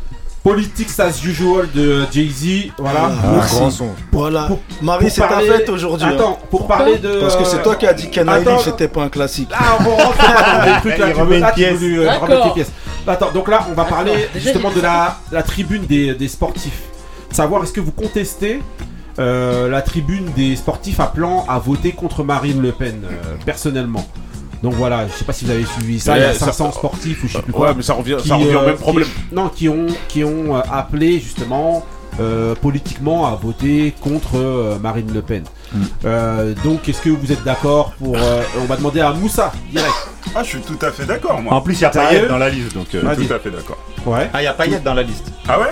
Politics 0.43 0.99
as 0.99 1.21
usual 1.25 1.67
de 1.75 2.05
Jay-Z. 2.11 2.71
Voilà. 2.77 3.11
Ah, 3.11 3.27
merci. 3.35 3.55
grand 3.55 3.69
son. 3.71 3.89
Voilà. 4.11 4.43
pour- 4.43 4.59
Marie, 4.81 5.09
c'est 5.09 5.19
ta 5.21 5.27
parler- 5.27 5.47
fête 5.47 5.69
aujourd'hui. 5.69 6.07
hein. 6.07 6.13
Attends, 6.15 6.39
pour 6.49 6.65
parler 6.65 6.97
de. 6.97 7.19
Parce 7.19 7.35
que 7.35 7.43
c'est 7.43 7.61
toi 7.61 7.75
qui 7.75 7.85
as 7.85 7.93
dit 7.93 8.09
qu'Anaïli, 8.09 8.47
Attends. 8.47 8.59
c'était 8.59 8.87
pas 8.87 9.03
un 9.03 9.09
classique. 9.09 9.49
Ah, 9.53 9.77
on 9.79 9.83
va 9.83 10.03
rentrer 10.05 10.27
dans 10.27 10.65
des 10.73 10.79
trucs 10.89 10.97
là. 10.97 11.07
Il 11.09 11.13
tu 11.13 11.19
remet 11.19 11.35
veux- 11.39 11.41
une 11.41 11.51
tu 11.55 11.61
veux 11.61 11.67
pièce. 11.67 11.79
lui, 11.81 11.99
euh, 11.99 12.43
tes 12.47 12.53
pièces. 12.53 12.71
Attends, 13.07 13.31
donc 13.33 13.47
là, 13.49 13.65
on 13.69 13.73
va 13.73 13.83
parler 13.85 14.13
déjà, 14.33 14.45
justement 14.45 14.71
de 14.71 14.79
la, 14.81 15.17
la 15.31 15.43
tribune 15.43 15.85
des, 15.85 16.13
des 16.13 16.27
sportifs. 16.27 16.83
Savoir 17.31 17.63
est-ce 17.63 17.73
que 17.73 17.81
vous 17.81 17.91
contestez 17.91 18.61
euh, 19.17 19.67
la 19.69 19.81
tribune 19.81 20.25
des 20.35 20.55
sportifs 20.55 20.99
appelant 20.99 21.45
à 21.49 21.59
voter 21.59 21.91
contre 21.91 22.23
Marine 22.23 22.61
Le 22.61 22.71
Pen, 22.71 23.01
euh, 23.03 23.35
personnellement? 23.45 24.05
Donc 24.63 24.73
voilà, 24.73 25.07
je 25.07 25.13
sais 25.13 25.25
pas 25.25 25.33
si 25.33 25.45
vous 25.45 25.51
avez 25.51 25.65
suivi 25.65 25.99
ça, 25.99 26.17
il 26.17 26.21
y 26.21 26.25
a 26.25 26.27
Ouais, 26.29 26.33
ça- 26.33 26.47
500 26.47 26.71
sportifs 26.73 27.23
ou 27.23 27.27
je 27.27 27.33
sais 27.37 27.41
plus 27.41 27.53
quoi. 27.53 27.69
Ouais, 27.69 27.73
mais 27.75 27.81
ça 27.83 27.93
revient, 27.93 28.17
qui, 28.19 28.27
ça 28.27 28.35
revient 28.35 28.55
au 28.55 28.59
euh, 28.59 28.65
même 28.65 28.75
problème. 28.75 29.07
qui- 29.07 29.35
non, 29.35 29.49
qui 29.49 29.69
ont, 29.69 29.87
qui 30.09 30.23
ont 30.23 30.57
euh, 30.57 30.61
appelé 30.71 31.19
justement 31.19 31.85
euh, 32.19 32.55
politiquement 32.55 33.27
à 33.27 33.35
voter 33.35 33.93
contre 34.01 34.31
euh, 34.35 34.77
Marine 34.79 35.13
Le 35.13 35.21
Pen. 35.21 35.43
Euh, 36.05 36.53
donc, 36.63 36.87
est-ce 36.89 37.01
que 37.01 37.09
vous 37.09 37.31
êtes 37.31 37.43
d'accord 37.43 37.93
pour. 37.99 38.15
euh, 38.17 38.41
on 38.59 38.65
va 38.65 38.75
demander 38.77 39.01
à 39.01 39.11
Moussa, 39.11 39.51
direct. 39.71 39.93
Ah, 40.35 40.43
je 40.43 40.49
suis 40.49 40.59
tout 40.61 40.77
à 40.85 40.91
fait 40.91 41.05
d'accord, 41.05 41.41
moi. 41.41 41.53
En 41.53 41.61
plus, 41.61 41.75
il 41.75 41.81
y 41.81 41.85
a 41.85 41.89
Payet 41.89 42.27
dans 42.27 42.37
la 42.37 42.49
liste, 42.49 42.73
donc. 42.75 42.87
euh. 42.95 43.01
Tout 43.01 43.33
à 43.33 43.39
fait 43.39 43.49
d'accord. 43.51 43.77
Ouais. 44.05 44.29
Ah, 44.33 44.41
il 44.41 44.45
y 44.45 44.47
a 44.47 44.53
Payet 44.53 44.79
dans 44.79 44.93
la 44.93 45.03
liste. 45.03 45.25
Ah 45.47 45.59
ouais 45.59 45.67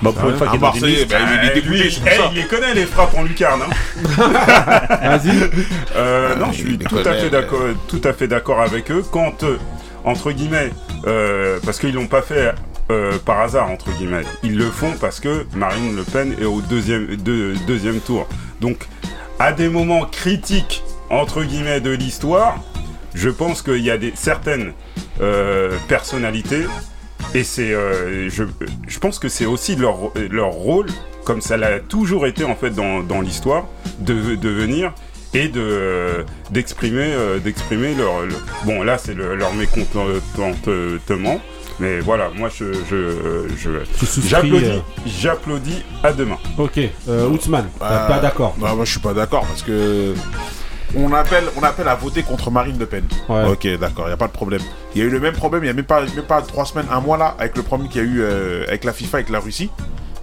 pour 0.00 0.30
une 0.30 0.36
fois 0.36 0.46
Un 0.46 0.50
qu'il 0.50 0.58
est 0.58 0.62
Marseillais, 0.62 1.04
bah, 1.06 1.16
il 1.42 1.48
est 1.50 1.54
dégoûté, 1.54 1.82
lui, 1.82 1.90
c'est 1.92 2.00
eh, 2.12 2.16
ça. 2.16 2.28
il 2.30 2.36
les 2.36 2.46
connaît 2.46 2.74
les 2.74 2.86
frappes 2.86 3.12
en 3.18 3.24
lucarne. 3.24 3.62
Hein. 3.62 4.06
Vas-y. 5.18 5.50
Euh, 5.96 6.36
non, 6.36 6.46
Ah, 6.48 6.52
je 6.52 6.58
suis 6.58 6.78
tout 6.78 6.96
à 6.98 7.12
fait 7.12 7.28
d'accord, 7.30 7.60
tout 7.88 8.00
à 8.04 8.12
fait 8.12 8.28
d'accord 8.28 8.60
avec 8.60 8.90
eux. 8.92 9.02
Quand 9.10 9.42
euh, 9.42 9.56
entre 10.04 10.30
guillemets, 10.30 10.70
euh, 11.08 11.58
parce 11.64 11.78
qu'ils 11.80 11.94
l'ont 11.94 12.06
pas 12.06 12.22
fait 12.22 12.52
euh, 12.92 13.18
par 13.24 13.40
hasard 13.40 13.68
entre 13.70 13.90
guillemets, 13.98 14.22
ils 14.44 14.56
le 14.56 14.70
font 14.70 14.92
parce 15.00 15.18
que 15.18 15.44
Marine 15.54 15.96
Le 15.96 16.04
Pen 16.04 16.34
est 16.40 16.44
au 16.44 16.60
deuxième 16.60 17.06
deux- 17.16 17.54
deuxième 17.66 17.98
tour. 17.98 18.28
Donc, 18.60 18.86
à 19.38 19.52
des 19.52 19.68
moments 19.68 20.04
critiques 20.06 20.82
entre 21.10 21.42
guillemets 21.42 21.80
de 21.80 21.90
l'histoire, 21.90 22.62
je 23.14 23.30
pense 23.30 23.62
qu'il 23.62 23.78
y 23.82 23.90
a 23.90 23.96
des 23.98 24.12
certaines 24.14 24.72
euh, 25.20 25.76
personnalités 25.88 26.66
et 27.34 27.44
c'est, 27.44 27.72
euh, 27.72 28.28
je, 28.30 28.44
je 28.86 28.98
pense 28.98 29.18
que 29.18 29.28
c'est 29.28 29.46
aussi 29.46 29.76
leur, 29.76 30.12
leur 30.30 30.50
rôle, 30.50 30.86
comme 31.24 31.40
ça 31.40 31.56
l'a 31.56 31.78
toujours 31.80 32.26
été 32.26 32.44
en 32.44 32.54
fait 32.56 32.70
dans, 32.70 33.00
dans 33.00 33.20
l'histoire, 33.20 33.66
de, 34.00 34.14
venir 34.48 34.92
et 35.34 35.48
de 35.48 36.24
d'exprimer 36.50 37.02
euh, 37.12 37.38
d'exprimer 37.38 37.94
leur, 37.94 38.22
le- 38.22 38.34
bon 38.64 38.82
là 38.82 38.96
c'est 38.96 39.12
le- 39.12 39.34
leur 39.36 39.52
mécontentement 39.52 41.40
mais 41.80 42.00
voilà 42.00 42.30
moi 42.34 42.48
je 42.54 42.72
je, 42.90 43.48
j'applaudis 44.26 44.64
euh, 44.64 44.78
j'applaudis 45.06 45.82
à 46.02 46.12
demain 46.12 46.38
Ok. 46.58 46.80
Euh, 47.08 47.28
Outsman, 47.28 47.66
Bah, 47.78 48.06
pas 48.08 48.18
d'accord. 48.18 48.54
Bah, 48.58 48.74
moi, 48.74 48.84
je 48.84 48.90
suis 48.90 49.00
pas 49.00 49.14
d'accord 49.14 49.46
parce 49.46 49.62
que. 49.62 50.14
On 50.96 51.12
appelle, 51.12 51.44
on 51.56 51.62
appelle 51.62 51.86
à 51.88 51.94
voter 51.94 52.22
contre 52.22 52.50
Marine 52.50 52.78
Le 52.78 52.86
Pen. 52.86 53.04
Ouais. 53.28 53.44
Ok, 53.46 53.66
d'accord, 53.78 54.06
il 54.06 54.08
n'y 54.08 54.14
a 54.14 54.16
pas 54.16 54.26
de 54.26 54.32
problème. 54.32 54.62
Il 54.94 55.02
y 55.02 55.04
a 55.04 55.06
eu 55.06 55.10
le 55.10 55.20
même 55.20 55.34
problème, 55.34 55.62
il 55.62 55.66
n'y 55.66 55.70
a 55.70 55.74
même 55.74 55.84
pas, 55.84 56.00
même 56.00 56.22
pas 56.24 56.40
trois 56.40 56.64
semaines, 56.64 56.86
un 56.90 57.00
mois 57.00 57.18
là, 57.18 57.34
avec 57.38 57.56
le 57.58 57.62
problème 57.62 57.88
qu'il 57.90 58.02
y 58.02 58.04
a 58.04 58.08
eu 58.08 58.20
euh, 58.22 58.64
avec 58.66 58.84
la 58.84 58.94
FIFA, 58.94 59.18
avec 59.18 59.28
la 59.28 59.38
Russie. 59.38 59.70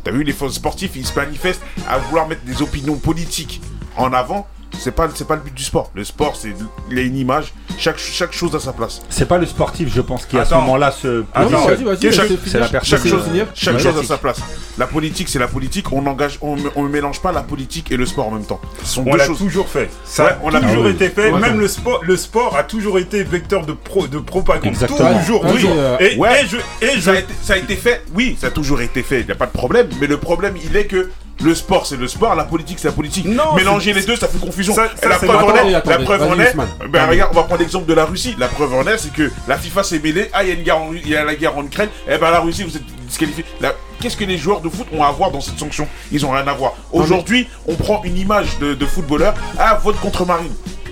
T'as 0.03 0.11
vu, 0.11 0.23
les 0.23 0.33
sportifs, 0.33 0.95
ils 0.95 1.05
se 1.05 1.15
manifestent 1.15 1.61
à 1.87 1.99
vouloir 1.99 2.27
mettre 2.27 2.43
des 2.43 2.61
opinions 2.63 2.95
politiques 2.95 3.61
en 3.95 4.11
avant. 4.11 4.47
C'est 4.79 4.91
pas, 4.91 5.07
c'est 5.15 5.27
pas 5.27 5.35
le 5.35 5.41
but 5.41 5.53
du 5.53 5.63
sport. 5.63 5.91
Le 5.95 6.03
sport, 6.03 6.35
c'est, 6.35 6.53
il 6.91 6.97
y 6.97 7.01
a 7.01 7.03
une 7.03 7.17
image. 7.17 7.53
Chaque, 7.77 7.97
chaque 7.97 8.33
chose 8.33 8.55
a 8.55 8.59
sa 8.59 8.71
place. 8.73 9.01
C'est 9.09 9.27
pas 9.27 9.37
le 9.37 9.45
sportif, 9.45 9.93
je 9.93 10.01
pense, 10.01 10.25
qui 10.25 10.37
à 10.37 10.45
ce 10.45 10.53
moment-là 10.55 10.91
se. 10.91 11.23
Attends, 11.33 11.65
vas-y, 11.65 11.83
vas-y, 11.83 12.13
chaque- 12.13 12.27
c'est 12.45 12.59
la 12.59 12.67
personne. 12.67 12.99
Chaque 12.99 13.07
chose, 13.07 13.25
chaque 13.53 13.79
chose 13.79 13.97
a 13.97 14.03
sa 14.03 14.17
place. 14.17 14.37
La 14.77 14.87
politique, 14.87 15.29
c'est 15.29 15.39
la 15.39 15.47
politique. 15.47 15.91
On 15.91 16.05
engage, 16.05 16.37
on, 16.41 16.55
on 16.75 16.83
ne 16.83 16.89
mélange 16.89 17.21
pas 17.21 17.31
la 17.31 17.41
politique 17.41 17.91
et 17.91 17.97
le 17.97 18.05
sport 18.05 18.27
en 18.27 18.31
même 18.31 18.45
temps. 18.45 18.59
Ce 18.83 18.95
sont 18.95 19.01
on 19.07 19.11
deux 19.11 19.17
l'a 19.17 19.25
choses. 19.25 19.37
toujours 19.39 19.67
fait 19.67 19.89
ça 20.03 20.25
Ouais, 20.25 20.31
on 20.43 20.49
l'a 20.49 20.59
toujours 20.61 20.85
oui. 20.85 20.91
été 20.91 21.09
fait 21.09 21.31
Ouais. 21.31 21.39
même 21.39 21.59
le 21.59 21.67
sport 21.67 22.01
le 22.03 22.17
sport 22.17 22.55
a 22.57 22.63
toujours 22.63 22.99
été 22.99 23.23
vecteur 23.23 23.65
de 23.65 23.73
pro 23.73 24.07
de 24.07 24.19
propagande 24.19 24.65
Exactement. 24.67 25.17
toujours 25.19 25.41
toujours. 25.47 25.71
euh, 25.75 25.97
et, 25.99 26.17
ouais. 26.17 26.43
et 26.43 26.47
je 26.47 26.57
et 26.85 26.91
je 26.95 26.99
Ça 27.01 27.11
a, 27.11 27.15
été, 27.15 27.33
ça 27.41 27.53
a 27.53 27.57
été 27.57 27.75
fait, 27.75 28.03
oui, 28.13 28.37
ça 28.39 28.47
a 28.47 28.51
toujours 28.51 28.81
été 28.81 29.01
fait, 29.01 29.21
il 29.21 29.25
n'y 29.25 29.31
a 29.31 29.35
pas 29.35 29.45
de 29.45 29.51
problème, 29.51 29.87
mais 30.01 30.07
le 30.07 30.17
problème 30.17 30.55
il 30.63 30.75
est 30.75 30.85
que 30.85 31.09
le 31.43 31.53
sport 31.53 31.85
c'est 31.85 31.97
le 31.97 32.07
sport, 32.07 32.33
la 32.35 32.43
politique 32.45 32.79
c'est 32.79 32.87
la 32.87 32.93
politique. 32.93 33.25
Non, 33.25 33.53
Mélanger 33.55 33.93
les 33.93 34.03
deux 34.03 34.15
ça 34.15 34.27
fait 34.27 34.39
confusion. 34.39 34.73
ça- 34.73 34.85
Et 34.95 34.97
ça, 35.01 35.09
la 35.09 35.15
preuve 35.17 35.29
en 35.31 35.49
Attendez, 35.49 35.69
est, 35.69 35.71
la 35.71 35.81
preuve 35.99 36.23
en 36.23 36.39
est, 36.39 36.55
ben 36.89 37.07
regarde, 37.09 37.31
on 37.33 37.35
va 37.35 37.43
prendre 37.43 37.59
l'exemple 37.61 37.85
de 37.87 37.93
la 37.93 38.05
Russie. 38.05 38.35
La 38.39 38.47
preuve 38.47 38.73
en 38.73 38.85
est, 38.87 38.97
c'est 38.97 39.11
que 39.13 39.29
la 39.47 39.57
FIFA 39.57 39.83
s'est 39.83 39.99
mêlée, 39.99 40.29
ah 40.33 40.43
il 40.43 40.49
y 40.49 40.51
a 40.51 40.55
une 40.55 40.63
guerre, 40.63 40.77
en- 40.81 40.93
il 40.93 41.07
y 41.09 41.15
a 41.15 41.23
la 41.25 41.35
guerre 41.35 41.57
en 41.57 41.63
Ukraine, 41.65 41.89
et 42.07 42.17
ben 42.17 42.31
la 42.31 42.39
Russie 42.39 42.63
vous 42.63 42.75
êtes 42.77 42.85
disqualifié. 43.07 43.43
La- 43.61 43.75
Qu'est-ce 44.01 44.17
que 44.17 44.25
les 44.25 44.37
joueurs 44.37 44.61
de 44.61 44.69
foot 44.69 44.87
ont 44.93 45.03
à 45.03 45.11
voir 45.11 45.31
dans 45.31 45.41
cette 45.41 45.57
sanction? 45.57 45.87
Ils 46.11 46.25
ont 46.25 46.31
rien 46.31 46.45
à 46.47 46.53
voir. 46.53 46.73
Aujourd'hui, 46.91 47.47
on 47.67 47.75
prend 47.75 48.03
une 48.03 48.17
image 48.17 48.59
de, 48.59 48.73
de 48.73 48.85
footballeur, 48.85 49.33
ah 49.57 49.79
vote 49.83 49.99
contre 49.99 50.25
Marine. 50.25 50.51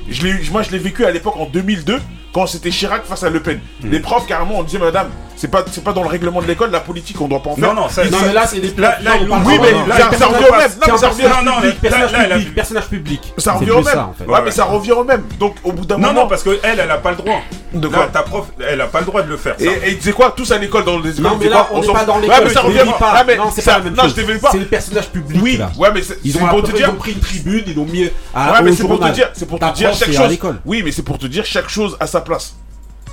Je 0.10 0.52
moi 0.52 0.64
je 0.64 0.72
l'ai 0.72 0.78
vécu 0.80 1.06
à 1.06 1.12
l'époque 1.12 1.36
en 1.38 1.46
2002 1.46 2.00
quand 2.34 2.48
c'était 2.48 2.72
Chirac 2.72 3.06
face 3.06 3.24
à 3.24 3.30
Le 3.30 3.39
Pen. 3.41 3.60
Hmm. 3.82 3.89
Les 3.91 4.00
profs 4.00 4.26
carrément 4.28 4.58
on 4.60 4.63
disait 4.63 4.80
madame, 4.80 5.08
c'est 5.36 5.50
pas 5.50 5.63
c'est 5.72 5.84
pas 5.84 5.93
dans 5.93 6.04
le 6.04 6.10
règlement 6.10 6.41
de 6.41 6.48
l'école 6.48 6.72
la 6.72 6.80
politique 6.80 7.19
on 7.22 7.28
doit 7.28 7.41
pas 7.41 7.52
en 7.52 7.56
faire. 7.56 7.74
non 7.74 7.82
non 7.82 7.89
ça, 7.89 8.04
Non, 8.06 8.17
ça- 8.19 8.26
mais 8.28 8.34
là, 8.34 8.48
c'est 8.48 8.60
des 8.60 8.74
là, 8.82 8.98
là, 9.02 9.12
l'ont- 9.17 9.38
Oui, 9.46 9.58
mais 9.62 9.72
non, 9.72 9.80
ça- 9.88 10.10
non, 10.12 10.19
non, 10.19 10.28
revient 10.28 10.41
non, 10.41 10.48
au 10.48 10.58
même. 10.58 10.72
Non, 10.72 10.93
mais 10.93 10.98
ça 10.98 11.10
revient- 11.10 11.24
non, 11.24 11.43
non, 11.52 11.56
public, 11.62 11.74
là, 11.84 11.89
personnage 11.89 12.12
là, 12.30 12.36
public, 12.36 12.56
personnage 12.56 12.88
public. 12.88 13.34
Ça 13.38 13.54
revient 13.54 13.72
au 13.72 13.76
même. 13.76 13.84
ça, 13.86 14.08
en 14.08 14.13
fait. 14.13 14.26
Ouais, 14.32 14.39
mais 14.43 14.52
ça 14.52 14.63
revient 14.65 14.91
au 14.93 15.04
même. 15.04 15.24
Donc 15.39 15.56
au 15.63 15.72
bout 15.72 15.86
d'un 15.86 15.98
non 15.98 16.08
moment. 16.08 16.22
non 16.24 16.28
parce 16.28 16.43
que 16.43 16.60
elle 16.63 16.80
elle 16.80 16.91
a 16.91 16.98
pas 16.98 17.12
le 17.12 17.17
droit 17.17 17.41
De 17.74 17.88
Là, 17.88 17.93
quoi 17.98 18.08
ta 18.08 18.22
prof 18.22 18.46
elle 18.69 18.80
a 18.82 18.86
pas 18.86 19.00
le 19.00 19.06
droit 19.08 19.24
de 19.24 19.30
le 19.30 19.38
faire. 19.38 19.56
Et, 19.60 19.96
tu 19.98 20.02
sais 20.04 20.12
quoi, 20.13 20.32
tous 20.38 20.52
à 20.52 20.60
l'école 20.60 20.86
dans 20.86 21.00
les 21.00 21.19
écoles. 21.19 21.24
Non, 21.32 21.38
mais 21.39 21.50
là, 21.50 21.67
on 21.72 21.82
n'est 21.82 21.88
pas 21.88 22.06
dans 22.06 22.15
Ouais, 22.17 22.22
l'école. 22.22 22.43
mais 22.46 22.54
ça 22.54 22.62
revient 22.62 22.78
pas. 23.00 23.24
Non, 23.36 23.50
c'est 23.52 23.65
pas 23.65 23.72
la 23.80 23.84
même 23.84 23.93
Non, 23.96 24.04
chose. 24.04 24.13
C'est 24.52 24.60
le 24.60 24.65
personnage 24.65 25.08
public. 25.10 25.41
Oui, 25.41 25.58
là. 25.58 25.72
ouais, 25.78 25.89
mais 25.93 26.04
c'est 26.04 26.19
Ils 26.24 26.38
ont, 26.38 26.46
pour 26.48 26.62
te 26.62 26.69
ils 26.69 26.74
dire. 26.76 26.89
ont 26.91 26.96
pris 26.96 27.13
une 27.13 27.19
tribune, 27.19 27.63
ils 27.65 27.76
l'ont 27.76 27.86
mis 27.86 28.12
à, 28.36 28.52
Ouais, 28.54 28.62
mais 28.62 28.69
au 28.72 28.76
c'est 28.76 28.84
pour 28.88 29.00
te 29.00 29.10
dire, 29.10 29.30
c'est 29.34 29.48
pour 29.48 29.58
te 29.60 29.74
dire 29.74 29.91
chaque 29.96 30.12
chose. 30.12 30.30
l'école. 30.30 30.60
Oui, 30.65 30.84
mais 30.86 30.91
c'est 30.91 31.02
pour 31.02 31.17
te 31.17 31.26
dire 31.26 31.46
chaque 31.46 31.67
chose 31.67 31.98
à 32.00 32.06
sa 32.06 32.22
place. 32.24 32.56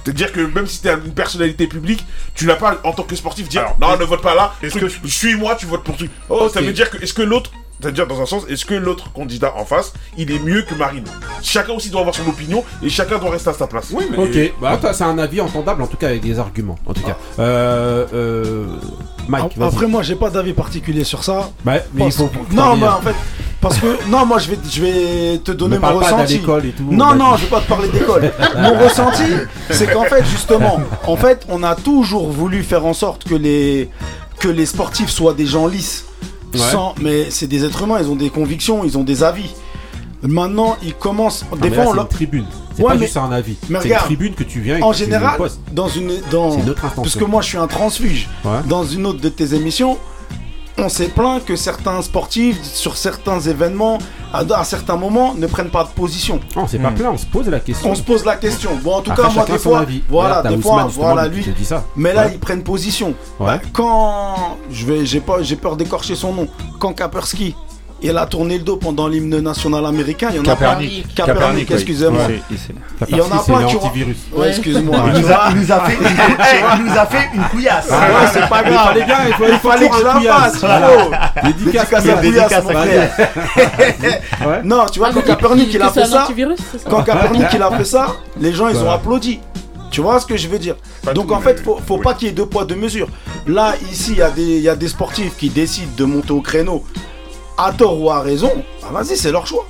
C'est 0.05 0.15
dire 0.15 0.33
que 0.33 0.41
même 0.41 0.67
si 0.67 0.81
t'es 0.81 0.93
une 0.93 1.13
personnalité 1.13 1.67
publique, 1.67 2.07
tu 2.35 2.47
n'as 2.47 2.55
pas 2.57 2.81
en 2.85 2.93
tant 2.93 3.03
que 3.03 3.15
sportif 3.15 3.49
dire 3.49 3.63
Alors, 3.63 3.77
non, 3.79 3.99
ne 3.99 4.05
vote 4.05 4.23
pas 4.23 4.35
là. 4.35 4.55
est-ce 4.63 4.79
que 4.79 4.89
suis-moi, 5.07 5.57
tu 5.57 5.67
votes 5.67 5.85
pour 5.85 5.97
truc. 5.97 6.11
Oh, 6.29 6.49
ça 6.49 6.61
veut 6.61 6.73
dire 6.73 6.91
que 6.91 7.03
est-ce 7.03 7.13
que 7.13 7.23
l'autre, 7.23 7.51
c'est-à-dire 7.81 8.07
dans 8.07 8.21
un 8.21 8.27
sens, 8.27 8.45
est-ce 8.49 8.65
que 8.65 8.75
l'autre 8.75 9.13
candidat 9.13 9.53
en 9.57 9.65
face, 9.65 9.93
il 10.17 10.31
est 10.33 10.39
mieux 10.39 10.63
que 10.63 10.75
Marine? 10.75 11.05
Chacun 11.43 11.75
aussi 11.75 11.91
doit 11.91 12.01
avoir 12.01 12.15
son 12.15 12.27
opinion 12.29 12.65
et 12.83 12.89
chacun 12.89 13.19
doit 13.19 13.31
rester 13.31 13.51
à 13.51 13.55
sa 13.55 13.67
place. 13.67 13.89
Oui 13.93 14.07
mais 14.11 14.17
Ok, 14.17 14.55
bah 14.61 14.79
c'est 14.93 15.05
un 15.05 15.19
avis 15.19 15.41
entendable 15.41 15.83
en 15.83 15.87
tout 15.87 15.97
cas 15.97 16.09
avec 16.09 16.23
des 16.23 16.39
arguments 16.39 16.79
en 16.87 16.95
tout 16.95 17.03
cas. 17.03 17.17
Euh, 17.39 18.07
euh, 18.15 18.67
Mike, 19.31 19.57
vas-y. 19.57 19.69
Après, 19.69 19.87
moi, 19.87 20.03
j'ai 20.03 20.17
pas 20.17 20.31
d'avis 20.31 20.53
particulier 20.53 21.05
sur 21.05 21.23
ça. 21.25 21.51
Bah, 21.65 21.75
mais 21.95 22.09
il. 22.09 22.55
Non, 22.57 22.77
mais 22.77 22.87
en 22.89 23.01
fait, 23.01 23.15
parce 23.61 23.79
que 23.79 24.09
non, 24.09 24.27
moi, 24.27 24.39
je 24.39 24.51
vais, 24.51 24.59
je 24.71 24.81
vais 24.83 25.39
te 25.39 25.53
donner 25.53 25.77
Ne 25.77 25.81
mon 25.81 25.87
parle 25.89 26.01
pas 26.01 26.07
ressenti. 26.07 26.39
d'école 26.39 26.67
et 26.67 26.71
tout, 26.71 26.85
Non, 26.91 27.15
non, 27.15 27.37
je 27.37 27.43
vais 27.45 27.51
pas 27.51 27.61
te 27.61 27.69
parler 27.69 27.89
d'école. 27.89 28.33
mon 28.59 28.79
ressenti, 28.85 29.23
c'est 29.71 29.87
qu'en 29.93 30.05
fait, 30.05 30.25
justement, 30.27 30.81
en 31.07 31.17
fait, 31.17 31.47
on 31.49 31.63
a 31.63 31.75
toujours 31.75 32.31
voulu 32.31 32.63
faire 32.63 32.85
en 32.87 32.95
sorte 32.95 33.25
que 33.25 33.35
les 33.35 33.89
que 34.39 34.49
les 34.49 34.67
sportifs 34.67 35.11
soient 35.11 35.35
des 35.35 35.47
gens 35.47 35.67
lisses. 35.67 36.07
Ouais. 36.55 36.59
Sans, 36.59 36.95
mais 37.01 37.31
c'est 37.31 37.47
des 37.47 37.65
êtres 37.65 37.83
humains, 37.85 37.99
ils 38.01 38.09
ont 38.09 38.17
des 38.17 38.31
convictions, 38.31 38.83
ils 38.85 38.99
ont 38.99 39.05
des 39.05 39.23
avis. 39.23 39.51
Maintenant, 40.23 40.77
ils 40.83 40.95
commencent. 40.95 41.45
Non, 41.51 41.57
Des 41.57 41.71
fois, 41.71 41.85
là, 41.85 41.91
on 41.97 42.03
une 42.03 42.09
tribune. 42.09 42.45
C'est 42.75 42.83
Ouais, 42.83 42.89
pas 42.89 42.95
mais- 42.95 43.07
juste 43.07 43.17
un 43.17 43.33
avis. 43.33 43.57
C'est 43.81 43.89
une 43.89 43.97
tribune 43.97 44.35
que 44.35 44.45
tu 44.45 44.61
viens 44.61 44.79
et 44.79 44.83
en 44.83 44.91
que 44.91 44.97
tu 44.97 45.05
général, 45.05 45.37
postes. 45.37 45.61
dans 45.73 45.89
une 45.89 46.13
dans 46.31 46.51
C'est 46.53 46.63
notre 46.65 46.85
intention. 46.85 47.03
puisque 47.03 47.23
moi 47.23 47.43
je 47.43 47.49
suis 47.49 47.59
un 47.59 47.67
transfuge, 47.67 48.29
Ouais. 48.45 48.61
dans 48.67 48.85
une 48.85 49.07
autre 49.07 49.21
de 49.21 49.29
tes 49.29 49.55
émissions, 49.55 49.99
on 50.79 50.89
s'est 50.89 51.09
plaint 51.09 51.45
que 51.45 51.57
certains 51.57 52.01
sportifs 52.01 52.63
sur 52.63 52.97
certains 52.97 53.41
événements 53.41 53.99
à, 54.33 54.45
à 54.55 54.65
certains 54.65 54.97
moments 54.97 55.35
ne 55.35 55.47
prennent 55.47 55.69
pas 55.71 55.85
de 55.85 55.89
position. 55.91 56.41
Non, 56.57 56.67
c'est 56.67 56.79
pas 56.79 56.91
plein, 56.93 57.11
on 57.11 57.19
se 57.19 57.27
pose 57.27 57.49
la 57.49 57.61
question. 57.61 57.91
On 57.91 57.95
se 57.95 58.03
pose 58.03 58.25
la 58.25 58.37
question. 58.37 58.71
Bon, 58.83 58.95
en 58.97 59.01
tout 59.03 59.11
Après, 59.11 59.25
cas, 59.25 59.35
moi 59.35 59.45
des 59.45 59.59
fois, 59.59 59.81
avis. 59.81 60.03
voilà, 60.09 60.43
des 60.43 60.57
fois, 60.63 60.89
voilà 60.95 61.29
lui. 61.29 61.45
dit 61.59 61.65
ça. 61.65 61.85
Mais 61.97 62.15
là, 62.15 62.27
Ouais. 62.27 62.33
ils 62.35 62.39
prennent 62.39 62.63
position. 62.63 63.09
Ouais. 63.41 63.47
Bah, 63.47 63.61
quand 63.73 64.59
je 64.71 64.87
vais, 64.87 65.05
j'ai 65.05 65.21
pas, 65.21 65.43
j'ai 65.43 65.57
peur 65.57 65.77
d'écorcher 65.77 66.15
son 66.15 66.33
nom. 66.33 66.49
Quand 66.79 66.93
Kapersky, 66.95 67.55
il 68.03 68.17
a 68.17 68.27
tourné 68.27 68.59
le 68.59 68.65
dos 68.65 68.77
pendant 68.77 69.09
l'hymne 69.09 69.41
national 69.41 69.85
américain, 69.85 70.29
il 70.31 70.37
y 70.37 70.41
en 70.41 70.53
a 70.53 70.57
pas. 70.57 70.77
Oui. 70.79 71.05
excusez-moi. 71.71 72.23
Il 73.09 73.17
y 73.17 73.21
en 73.21 73.27
a 73.27 73.29
pas 73.29 73.43
c'est 73.43 73.67
qui 73.67 73.77
ont. 73.77 74.39
Ouais, 74.39 74.49
excuse-moi. 74.49 74.97
Il 75.15 75.21
nous, 75.21 75.31
a, 75.31 75.81
fait, 75.81 75.95
une, 75.95 76.01
il 76.79 76.85
nous 76.85 76.99
a 76.99 77.07
fait 77.07 77.29
une 77.35 77.43
couillasse. 77.45 77.89
Ah 77.91 78.01
ouais, 78.01 78.29
c'est 78.33 78.49
pas 78.49 78.63
Il 78.65 78.73
grave. 78.73 78.87
fallait 78.89 79.05
bien, 79.05 79.17
il 79.29 79.35
faut- 79.35 79.45
Il 79.49 79.59
fallait 79.59 79.89
que 79.89 79.97
je 79.97 80.05
la 80.05 80.33
fasse. 80.33 80.61
Dédicace, 81.45 81.93
à 81.93 82.01
couillasse. 82.01 82.21
Couillasse, 82.21 82.65
mon 82.65 82.71
frère. 82.71 83.11
Ouais. 84.41 84.61
Non, 84.65 84.87
tu 84.91 84.99
vois, 84.99 85.09
Ah, 85.11 85.15
quand 85.15 85.23
que 85.23 85.75
il 85.75 85.83
a 85.83 85.91
fait 85.91 86.07
ça, 86.07 86.27
quand 86.89 87.03
Kaepernick 87.03 87.47
il 87.53 87.63
a 87.63 87.71
fait 87.71 87.85
ça, 87.85 88.07
les 88.41 88.53
gens 88.53 88.69
ils 88.69 88.79
ont 88.79 88.91
applaudi. 88.91 89.41
Tu 89.91 90.01
vois 90.01 90.21
ce 90.21 90.27
que 90.27 90.37
je 90.37 90.47
veux 90.49 90.59
dire? 90.59 90.77
Pas 91.05 91.13
Donc 91.13 91.27
tout, 91.29 91.35
en 91.35 91.41
fait, 91.41 91.61
faut, 91.63 91.79
faut 91.85 91.97
oui. 91.97 92.03
pas 92.03 92.15
qu'il 92.15 92.29
y 92.29 92.31
ait 92.31 92.35
deux 92.35 92.47
poids 92.47 92.65
deux 92.65 92.77
mesures. 92.77 93.09
Là, 93.47 93.75
ici, 93.91 94.13
y, 94.15 94.41
il 94.41 94.61
y 94.61 94.69
a 94.69 94.77
des 94.77 94.87
sportifs 94.89 95.37
qui 95.37 95.51
décident 95.51 95.91
de 95.97 96.05
monter 96.05 96.31
au 96.33 96.41
créneau 96.41 96.85
à 97.65 97.73
tort 97.73 98.01
ou 98.01 98.11
à 98.11 98.21
raison. 98.21 98.51
Bah, 98.83 98.89
vas-y, 99.03 99.17
c'est 99.17 99.33
leur 99.33 99.47
choix. 99.47 99.67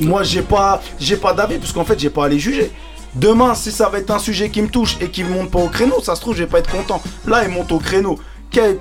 Moi, 0.00 0.22
j'ai 0.22 0.42
pas, 0.42 0.80
j'ai 0.98 1.16
pas 1.16 1.32
d'avis 1.32 1.58
puisqu'en 1.58 1.84
fait, 1.84 1.98
j'ai 1.98 2.10
pas 2.10 2.26
à 2.26 2.28
les 2.28 2.38
juger. 2.38 2.70
Demain, 3.14 3.54
si 3.54 3.70
ça 3.70 3.88
va 3.88 3.98
être 3.98 4.10
un 4.10 4.18
sujet 4.18 4.48
qui 4.48 4.62
me 4.62 4.68
touche 4.68 4.96
et 5.00 5.08
qui 5.10 5.22
ne 5.22 5.28
monte 5.28 5.50
pas 5.50 5.58
au 5.58 5.68
créneau, 5.68 6.00
ça 6.02 6.14
se 6.14 6.20
trouve, 6.22 6.34
je 6.34 6.44
vais 6.44 6.48
pas 6.48 6.60
être 6.60 6.70
content. 6.70 7.02
Là, 7.26 7.44
ils 7.44 7.50
montent 7.50 7.72
au 7.72 7.78
créneau. 7.78 8.18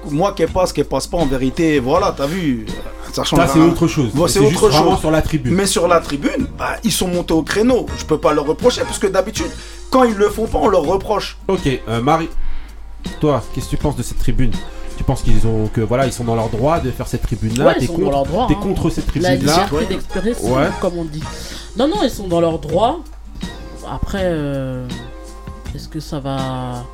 Moi, 0.09 0.33
qu'elle 0.33 0.49
passe, 0.49 0.73
qu'elle 0.73 0.85
passe 0.85 1.07
pas, 1.07 1.17
en 1.17 1.25
vérité, 1.25 1.79
voilà, 1.79 2.13
t'as 2.15 2.27
vu, 2.27 2.65
ça 3.13 3.23
change 3.23 3.39
Ça, 3.39 3.47
c'est 3.47 3.59
autre 3.59 3.87
chose. 3.87 4.09
Voilà, 4.13 4.31
C'est 4.31 4.45
juste 4.45 4.61
autre 4.61 4.71
chose. 4.73 4.99
sur 4.99 5.11
la 5.11 5.21
tribune. 5.21 5.53
Mais 5.53 5.65
sur 5.65 5.87
la 5.87 5.99
tribune, 6.01 6.47
bah, 6.57 6.75
ils 6.83 6.91
sont 6.91 7.07
montés 7.07 7.33
au 7.33 7.43
créneau. 7.43 7.85
Je 7.97 8.03
peux 8.05 8.17
pas 8.17 8.33
leur 8.33 8.45
reprocher, 8.45 8.81
parce 8.81 8.99
que 8.99 9.07
d'habitude, 9.07 9.49
quand 9.89 10.03
ils 10.03 10.15
le 10.15 10.29
font 10.29 10.45
pas, 10.45 10.57
on 10.57 10.67
leur 10.67 10.83
reproche. 10.83 11.37
Ok, 11.47 11.67
euh, 11.87 12.01
Marie, 12.01 12.29
toi, 13.21 13.41
qu'est-ce 13.53 13.65
que 13.65 13.71
tu 13.71 13.77
penses 13.77 13.95
de 13.95 14.03
cette 14.03 14.19
tribune? 14.19 14.51
Tu 15.01 15.05
penses 15.05 15.23
qu'ils 15.23 15.47
ont 15.47 15.65
que 15.67 15.81
voilà, 15.81 16.05
ils 16.05 16.13
sont 16.13 16.25
dans 16.25 16.35
leur 16.35 16.49
droit 16.49 16.79
de 16.79 16.91
faire 16.91 17.07
cette 17.07 17.23
tribune-là 17.23 17.65
Ouais, 17.65 17.75
T'es 17.79 17.87
contre, 17.87 18.23
droit, 18.23 18.47
t'es 18.47 18.53
hein. 18.53 18.59
contre 18.61 18.91
cette 18.91 19.07
tribune-là 19.07 19.67
Ouais. 19.73 20.69
comme 20.79 20.95
on 20.95 21.05
dit. 21.05 21.23
Non, 21.75 21.87
non, 21.87 22.03
ils 22.03 22.11
sont 22.11 22.27
dans 22.27 22.39
leur 22.39 22.59
droit. 22.59 22.99
Après, 23.89 24.21
euh, 24.25 24.87
est-ce 25.73 25.89
que 25.89 25.99
ça 25.99 26.19
va. 26.19 26.85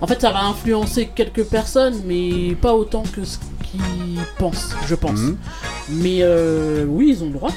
En 0.00 0.06
fait, 0.08 0.20
ça 0.20 0.32
va 0.32 0.46
influencer 0.46 1.10
quelques 1.14 1.44
personnes, 1.44 2.02
mais 2.06 2.56
pas 2.56 2.74
autant 2.74 3.04
que 3.04 3.24
ce 3.24 3.38
qu'ils 3.70 4.18
pensent, 4.40 4.74
je 4.88 4.96
pense. 4.96 5.20
Mhm. 5.20 5.36
Mais 5.90 6.18
euh, 6.22 6.84
oui, 6.88 7.14
ils 7.16 7.22
ont 7.22 7.28
le 7.28 7.34
droit. 7.34 7.52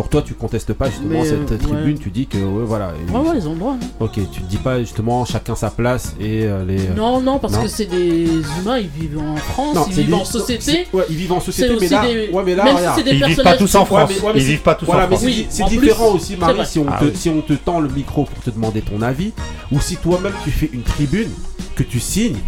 Pour 0.00 0.08
toi, 0.08 0.22
tu 0.22 0.32
contestes 0.32 0.72
pas 0.72 0.86
justement 0.88 1.20
Mais, 1.20 1.26
cette 1.26 1.52
euh, 1.52 1.58
tribune, 1.58 1.96
ouais. 1.98 2.02
tu 2.02 2.08
dis 2.08 2.26
que 2.26 2.38
ouais, 2.38 2.64
voilà. 2.64 2.94
et- 2.94 3.12
Ouais, 3.12 3.18
ouais, 3.20 3.36
ils 3.36 3.46
ont 3.46 3.52
le 3.52 3.58
droit. 3.58 3.74
hein. 3.74 3.86
Ok, 4.00 4.12
tu 4.32 4.40
te 4.40 4.46
dis 4.48 4.56
pas 4.56 4.78
justement 4.80 5.26
chacun 5.26 5.54
sa 5.54 5.68
place 5.68 6.14
et 6.18 6.44
euh, 6.46 6.64
les. 6.64 6.86
euh, 6.88 6.94
Non, 6.96 7.20
non, 7.20 7.38
parce 7.38 7.58
que 7.58 7.68
c'est 7.68 7.84
des 7.84 8.24
humains, 8.58 8.78
ils 8.78 8.88
vivent 8.88 9.18
en 9.18 9.36
France, 9.36 9.74
Non, 9.74 9.84
ils 9.88 9.92
c'est 9.92 10.00
vivent 10.00 10.14
des- 10.14 10.20
en 10.22 10.24
société. 10.24 10.86
ils 11.10 11.16
vivent 11.16 11.32
en 11.34 11.40
société, 11.40 11.76
mais 11.78 11.88
là- 11.88 12.06
des- 12.06 12.30
ouais, 12.30 12.42
mais 12.46 12.54
là, 12.54 12.64
même 12.64 12.76
regarde. 12.76 12.98
si 12.98 13.04
c'est 13.04 13.10
des 13.10 13.16
Ils 13.18 13.24
vivent 13.26 13.42
pas 13.42 13.56
tous 13.58 13.74
en 13.74 13.80
Ouais, 13.80 13.84
France. 13.84 14.08
mais- 14.08 14.20
Ouais, 14.26 14.32
mais 14.32 14.40
Ils 14.40 14.42
c'est- 14.42 14.48
vivent 14.52 14.62
pas 14.62 14.74
tous 14.74 14.86
voilà, 14.86 15.04
en 15.04 15.06
France. 15.08 15.20
c'est- 15.20 15.26
Oui, 15.26 15.46
c'est 15.50 15.62
en 15.64 15.68
plus, 15.68 15.78
différent 15.80 16.08
aussi, 16.14 16.36
Marie, 16.36 16.64
si 16.66 16.78
on, 16.78 16.86
Ah 16.88 16.98
te, 16.98 17.04
oui. 17.04 17.10
si 17.14 17.28
on 17.28 17.42
te 17.42 17.52
tend 17.52 17.80
le 17.80 17.88
micro 17.90 18.24
pour 18.24 18.42
te 18.42 18.48
demander 18.48 18.80
ton 18.80 19.02
avis, 19.02 19.34
ou 19.70 19.80
si 19.80 19.98
toi-même 19.98 20.32
tu 20.44 20.50
fais 20.50 20.70
une 20.72 20.82
tribune 20.82 21.28
que 21.76 21.82
tu 21.82 22.00
signes 22.00 22.38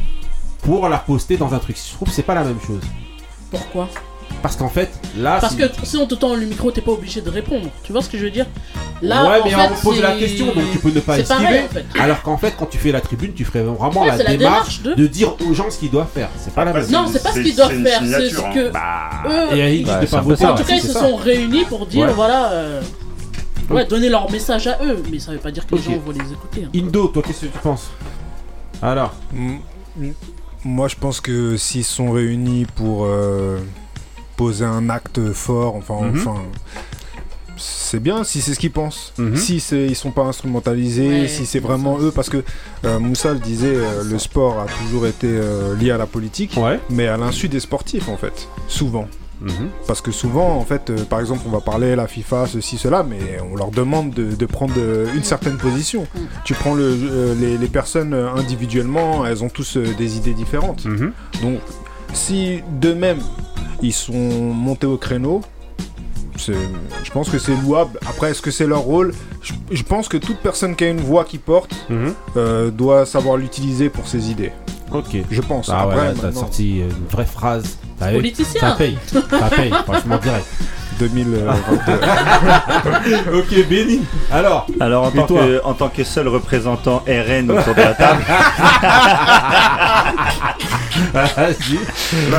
pour 0.63 0.89
la 0.89 0.97
poster 0.97 1.37
dans 1.37 1.53
un 1.53 1.59
truc. 1.59 1.77
Je 1.77 1.93
trouve 1.97 2.09
que 2.09 2.15
c'est 2.15 2.23
pas 2.23 2.35
la 2.35 2.45
même 2.45 2.61
chose. 2.67 2.81
Pourquoi? 3.51 3.91
Parce 4.43 4.57
qu'en 4.57 4.69
fait, 4.69 4.91
là. 5.17 5.39
Parce 5.41 5.55
que 5.55 5.65
si 5.85 5.97
on 5.97 6.07
te 6.07 6.15
tend 6.17 6.35
le 6.35 6.45
micro, 6.47 6.71
t'es 6.73 6.81
pas 6.81 6.91
obligé 6.93 7.21
de 7.21 7.31
répondre. 7.31 7.69
Tu 7.85 7.93
vois 7.93 8.03
ce 8.03 8.09
que 8.09 8.19
je 8.19 8.25
veux 8.25 8.31
dire 8.31 8.47
Là, 9.01 9.25
ouais, 9.31 9.41
en 9.41 9.45
mais 9.45 9.51
fait, 9.51 9.71
on 9.73 9.81
pose 9.85 10.01
la 10.01 10.13
question, 10.17 10.47
donc 10.47 10.65
tu 10.73 10.79
peux 10.79 10.91
ne 10.91 11.01
pas 11.01 11.19
esquiver. 11.19 11.43
pareil, 11.45 11.61
en 11.65 11.69
fait. 11.75 11.85
Alors 12.01 12.23
qu'en 12.23 12.37
fait, 12.37 12.55
quand 12.59 12.67
tu 12.67 12.79
fais 12.79 12.93
la 12.93 13.01
tribune, 13.01 13.33
tu 13.35 13.45
ferais 13.45 13.63
vraiment 13.63 14.03
Ouais, 14.03 14.17
la, 14.17 14.17
démarche, 14.25 14.39
démarche 14.39 14.83
de... 14.83 14.95
de- 14.95 15.07
dire 15.07 15.35
aux 15.49 15.55
gens 15.55 15.71
ce 15.71 15.79
qu'ils 15.79 15.91
doivent 15.91 16.11
faire. 16.13 16.29
C'est 16.39 16.55
pas 16.55 16.65
la 16.65 16.73
même 16.73 16.89
Non, 16.91 17.07
c'est 17.13 17.23
pas 17.23 17.33
ce 17.33 17.41
qu'ils 17.41 17.55
doivent 17.57 17.83
faire, 17.83 18.01
c'est 18.01 18.07
ce 18.07 18.29
signature, 18.29 18.55
que 18.55 18.71
Bah, 18.71 19.11
eux. 19.53 19.57
et 19.57 19.75
ils 19.77 19.85
disent 19.85 19.87
Bah, 19.93 20.01
de 20.01 20.07
c'est 20.07 20.17
pas 20.17 20.23
voter. 20.23 20.47
En 20.47 20.55
tout 20.55 20.65
cas, 20.65 20.75
ils 20.75 20.83
se 20.83 20.93
sont 20.93 21.17
réunis 21.17 21.65
pour 21.65 21.87
dire 21.87 22.13
voilà. 22.15 22.51
euh, 22.53 22.81
Ouais, 23.71 23.87
donner 23.87 24.09
leur 24.09 24.31
message 24.31 24.67
à 24.67 24.79
eux, 24.85 25.03
mais 25.11 25.19
ça 25.19 25.31
veut 25.33 25.39
pas 25.39 25.51
dire 25.53 25.67
que 25.67 25.75
les 25.77 25.83
gens 25.83 25.93
vont 26.05 26.11
les 26.13 26.33
écouter. 26.33 26.65
hein. 26.67 26.71
Indo, 26.75 27.07
toi, 27.09 27.23
qu'est-ce 27.27 27.43
que 27.43 27.47
tu 27.47 27.59
penses 27.59 27.91
Alors 28.83 29.15
Moi, 30.65 30.89
je 30.89 30.97
pense 30.97 31.21
que 31.21 31.57
s'ils 31.57 31.85
sont 31.85 32.11
réunis 32.13 32.67
pour 32.75 33.05
euh, 33.07 33.59
poser 34.43 34.65
un 34.65 34.89
acte 34.91 35.21
fort, 35.33 35.77
enfin, 35.77 35.99
Mhm. 36.07 36.19
enfin, 36.19 36.35
c'est 37.57 38.01
bien 38.01 38.25
si 38.25 38.41
c'est 38.41 38.55
ce 38.55 38.59
qu'ils 38.59 38.73
pensent. 38.73 39.13
Mhm. 39.19 39.37
Si 39.37 39.61
c'est, 39.61 39.85
ils 39.87 39.95
sont 39.95 40.11
pas 40.11 40.23
instrumentalisés, 40.23 41.23
Ouais, 41.23 41.29
si 41.29 41.47
c'est 41.47 41.61
vraiment 41.61 41.99
eux, 42.01 42.11
parce 42.11 42.29
que 42.29 42.43
euh, 42.85 42.99
Moussa 42.99 43.33
le 43.35 43.39
disait, 43.39 43.77
euh, 43.77 44.03
le 44.03 44.19
sport 44.19 44.59
a 44.61 44.67
toujours 44.81 45.07
été 45.07 45.29
euh, 45.31 45.77
lié 45.77 45.91
à 45.93 45.99
la 45.99 46.07
politique, 46.07 46.55
Ouais. 46.57 46.81
mais 46.91 47.07
à 47.07 47.17
l'insu 47.17 47.49
des 47.49 47.61
sportifs 47.61 48.09
en 48.09 48.17
fait, 48.17 48.49
souvent. 48.67 49.07
Mhm. 49.43 49.69
Parce 49.89 50.01
que 50.01 50.11
souvent, 50.13 50.57
en 50.57 50.65
fait, 50.65 50.91
euh, 50.91 51.05
par 51.05 51.19
exemple, 51.21 51.43
on 51.47 51.51
va 51.51 51.61
parler 51.61 51.95
la 51.97 52.07
FIFA, 52.07 52.47
ceci, 52.47 52.79
cela, 52.79 53.03
mais 53.03 53.21
on 53.53 53.57
leur 53.57 53.71
demande 53.73 54.11
de, 54.15 54.35
de 54.43 54.47
prendre 54.47 54.75
euh, 54.79 55.07
une 55.15 55.25
certaine 55.25 55.57
position. 55.57 56.03
Mm. 56.03 56.19
Tu 56.45 56.55
prends 56.55 56.75
le, 56.75 56.85
euh, 56.85 57.35
les, 57.41 57.59
les 57.59 57.67
personnes 57.69 58.15
individuellement, 58.15 59.27
elles 59.27 59.43
ont 59.43 59.49
tous 59.49 59.77
euh, 59.77 59.85
des 59.99 60.17
idées 60.17 60.35
différentes. 60.35 60.85
Mhm. 60.85 61.13
Donc, 61.43 61.59
si 62.15 62.61
d'eux-mêmes, 62.81 63.19
ils 63.83 63.93
sont 63.93 64.13
montés 64.15 64.87
au 64.87 64.97
créneau, 64.97 65.43
je 66.37 67.11
pense 67.13 67.29
que 67.29 67.39
c'est 67.39 67.55
louable. 67.57 67.99
Après, 68.09 68.31
est-ce 68.31 68.43
que 68.43 68.51
c'est 68.51 68.67
leur 68.67 68.81
rôle? 68.81 69.13
Je, 69.43 69.53
je 69.71 69.83
pense 69.83 70.09
que 70.09 70.17
toute 70.17 70.39
personne 70.39 70.75
qui 70.75 70.85
a 70.85 70.89
une 70.89 71.01
voix 71.01 71.25
qui 71.25 71.39
porte 71.39 71.75
Mhm. 71.91 72.15
euh, 72.37 72.71
doit 72.71 73.07
savoir 73.07 73.37
l'utiliser 73.37 73.89
pour 73.91 74.07
ses 74.09 74.31
idées. 74.31 74.53
Ok. 74.93 75.17
Je 75.31 75.41
pense. 75.41 75.69
Ah 75.73 75.87
ouais, 75.87 75.95
Après, 75.95 76.09
là, 76.09 76.15
t'as 76.21 76.33
sorti 76.33 76.81
une 76.81 77.07
vraie 77.11 77.27
phrase. 77.27 77.79
Politicien. 77.99 78.61
Ça 78.61 78.73
paye. 78.73 78.99
Ça 79.07 79.21
paye, 79.51 79.71
franchement 79.85 80.19
direct. 80.19 80.47
2022. 80.99 81.93
ok, 83.39 83.69
Béni. 83.69 84.01
Alors 84.31 84.67
Alors, 84.81 85.05
en 85.07 85.11
tant, 85.11 85.27
toi 85.27 85.41
que, 85.43 85.61
en 85.65 85.75
tant 85.75 85.89
que 85.89 86.05
seul 86.05 86.29
représentant 86.29 87.03
RN 87.07 87.51
autour 87.51 87.75
de 87.75 87.81
la 87.81 87.95
table, 87.95 88.23
Vas-y. 91.13 91.79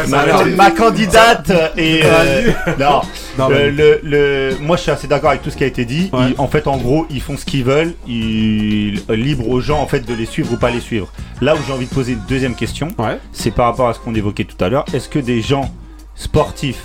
ma, 0.10 0.20
Alors- 0.20 0.46
ma 0.56 0.72
candidate 0.72 1.52
est. 1.78 2.02
euh, 2.06 2.52
non, 2.80 3.02
Non, 3.38 3.50
le, 3.50 3.70
le- 3.70 4.00
le- 4.04 4.56
moi 4.62 4.78
je 4.78 4.84
suis 4.84 4.92
assez 4.92 5.08
d'accord 5.08 5.32
avec 5.32 5.42
tout 5.42 5.50
ce 5.50 5.58
qui 5.58 5.64
a 5.64 5.68
été 5.68 5.86
dit. 5.86 6.10
Ouais. 6.14 6.30
Ils- 6.32 6.36
en 6.40 6.48
fait, 6.48 6.68
en 6.68 6.78
gros, 6.78 7.06
ils 7.10 7.22
font 7.22 7.38
ce 7.38 7.46
qu'ils 7.46 7.64
veulent. 7.64 7.94
Ils 8.08 9.02
libre 9.10 9.48
aux 9.50 9.60
gens 9.62 9.80
en 9.82 9.88
fait 9.88 10.02
de 10.02 10.14
les 10.14 10.26
suivre 10.26 10.54
ou 10.54 10.58
pas 10.58 10.70
les 10.70 10.80
suivre. 10.80 11.08
Là 11.42 11.56
où 11.56 11.58
j'ai 11.68 11.74
envie 11.74 11.88
de 11.88 11.94
poser 11.94 12.14
une 12.14 12.22
deuxième 12.30 12.56
question, 12.56 12.90
Ouais. 12.98 13.18
c'est 13.32 13.52
par 13.52 13.66
rapport 13.68 13.90
à 13.90 13.94
ce 13.94 14.00
qu'on 14.00 14.16
évoquait 14.16 14.46
tout 14.46 14.64
à 14.64 14.70
l'heure. 14.70 14.86
Est-ce 14.94 15.10
que 15.10 15.20
des 15.20 15.42
gens 15.42 15.70
sportifs 16.16 16.82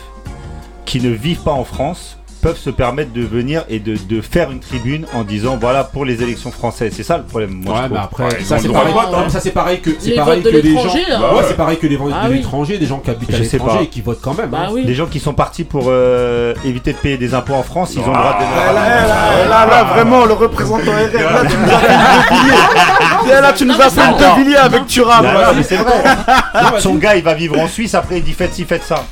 qui 0.88 1.00
ne 1.00 1.10
vivent 1.10 1.42
pas 1.42 1.52
en 1.52 1.64
France 1.64 2.16
peuvent 2.40 2.56
se 2.56 2.70
permettre 2.70 3.12
de 3.12 3.22
venir 3.22 3.64
et 3.68 3.80
de, 3.80 3.96
de 4.08 4.20
faire 4.20 4.52
une 4.52 4.60
tribune 4.60 5.06
en 5.12 5.24
disant 5.24 5.56
voilà 5.60 5.82
pour 5.82 6.04
les 6.04 6.22
élections 6.22 6.52
françaises 6.52 6.92
c'est 6.96 7.02
ça 7.02 7.18
le 7.18 7.24
problème 7.24 7.50
moi 7.50 7.64
je 7.64 7.70
ouais, 7.72 7.78
trouve. 7.86 7.90
mais 7.98 8.04
après, 8.04 8.24
Ouais, 8.38 8.44
ça 8.44 8.58
c'est 8.60 8.68
pareil, 8.68 8.94
vote, 8.94 9.10
non, 9.10 9.18
hein. 9.18 9.28
ça 9.28 9.40
c'est 9.40 9.50
pareil 9.50 9.80
que 9.80 9.90
c'est 9.98 10.10
Les 10.10 10.14
pareil 10.16 10.40
que 10.44 10.48
les 10.48 10.72
gens. 10.72 10.84
Ouais, 10.84 11.04
Bah 11.10 11.34
ouais. 11.34 11.42
c'est 11.48 11.56
pareil 11.56 11.78
que 11.78 11.86
les 11.88 11.96
votes 11.96 12.12
Ah 12.14 12.26
de 12.28 12.30
oui. 12.30 12.36
l'étranger, 12.38 12.78
des 12.78 12.86
gens 12.86 13.00
qui 13.00 13.10
habitent 13.10 13.34
à 13.34 13.38
Je 13.38 13.42
l'étranger 13.42 13.82
et 13.82 13.86
qui 13.88 14.02
votent 14.02 14.20
quand 14.22 14.34
même. 14.38 14.50
Bah 14.50 14.58
hein. 14.66 14.70
oui. 14.72 14.84
des 14.84 14.94
gens 14.94 15.06
qui 15.06 15.18
sont 15.18 15.34
partis 15.34 15.64
pour 15.64 15.86
euh, 15.88 16.54
éviter 16.64 16.92
de 16.92 16.98
payer 16.98 17.16
des 17.18 17.34
impôts 17.34 17.54
en 17.54 17.64
France 17.64 17.94
ils 17.94 17.98
ont 18.02 18.06
le 18.06 18.12
droit 18.12 18.38
de 18.38 18.44
Là, 18.56 18.72
là, 18.72 18.88
là, 19.08 19.48
là, 19.48 19.66
là, 19.66 19.84
vraiment, 19.84 20.24
le 20.24 20.34
représentant 20.34 20.92
RN, 20.92 21.12
là, 21.12 21.42
tu 21.50 21.56
nous 21.56 23.34
as. 23.34 23.40
Là, 23.40 23.52
tu 23.52 23.64
nous 23.66 23.80
as 23.80 23.90
fait 23.90 24.00
Attends. 24.00 24.36
Devilliers 24.38 24.56
avec 24.58 24.82
vas-y. 24.86 26.80
Son 26.80 26.94
gars, 26.94 27.16
il 27.16 27.24
va 27.24 27.34
vivre 27.34 27.58
en 27.58 27.66
Suisse, 27.66 27.96
après 27.96 28.18
il 28.18 28.22
dit 28.24 28.32
faites 28.32 28.54
ci, 28.54 28.64
faites 28.64 28.84
ça. 28.84 29.04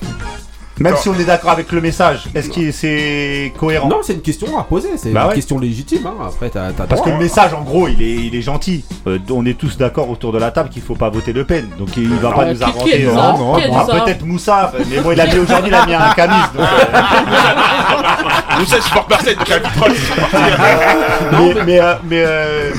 Même 0.79 0.95
si 0.97 1.09
on 1.09 1.15
est 1.15 1.25
d'accord 1.25 1.51
avec 1.51 1.73
le 1.73 1.81
message, 1.81 2.25
est-ce 2.35 2.51
que 2.51 2.71
c'est 2.71 3.53
cohérent 3.59 3.89
Non, 3.89 4.01
c'est 4.03 4.13
une 4.13 4.21
question 4.21 4.59
à 4.59 4.63
poser, 4.65 4.91
c'est 4.97 5.11
Bah 5.11 5.23
une 5.23 5.29
ouais. 5.29 5.35
question 5.35 5.59
légitime. 5.59 6.07
Hein. 6.07 6.15
Après, 6.27 6.51
t'as 6.51 6.71
t'as 6.73 6.85
Parce 6.85 7.01
que 7.01 7.09
le 7.09 7.17
message, 7.17 7.55
en 7.55 7.63
gros, 7.63 7.89
il 7.89 8.03
est, 8.03 8.15
il 8.27 8.35
est 8.35 8.43
gentil. 8.43 8.85
Euh, 9.07 9.19
on 9.31 9.47
est 9.47 9.57
tous 9.59 9.79
d'accord 9.79 10.11
autour 10.11 10.33
de 10.33 10.39
la 10.39 10.51
table 10.51 10.69
qu'il 10.69 10.83
faut 10.83 10.95
pas 10.95 11.09
voter 11.09 11.33
Le 11.33 11.45
Pen. 11.45 11.69
Donc 11.79 11.97
il 11.97 12.09
va 12.17 12.31
pas 12.33 12.45
nous 12.45 12.53
qui- 12.53 12.59
qui 12.59 12.65
a 12.65 12.69
inventer. 12.69 12.99
dit 12.99 13.05
euh, 13.07 13.15
non, 13.15 13.57
dit 13.57 13.63
ah, 13.75 13.87
peut-être 14.05 14.25
Moussa, 14.27 14.73
mais 14.91 15.01
bon, 15.01 15.13
il 15.13 15.21
a 15.21 15.27
mis 15.27 15.39
aujourd'hui, 15.39 15.69
il 15.71 15.75
a 15.75 15.87
mis 15.87 15.95
un 15.95 16.11
camis. 16.15 16.35
donc, 16.55 16.67
euh, 16.67 18.59
Nous, 18.59 18.65
c'est 18.67 18.83
sport 18.83 19.07
Marseille, 19.09 19.37
donc 19.37 19.49
partis. 19.49 19.97
mais 21.33 21.65
mais, 21.65 21.81
euh, 21.81 21.95
mais, 22.05 22.23
euh, 22.27 22.71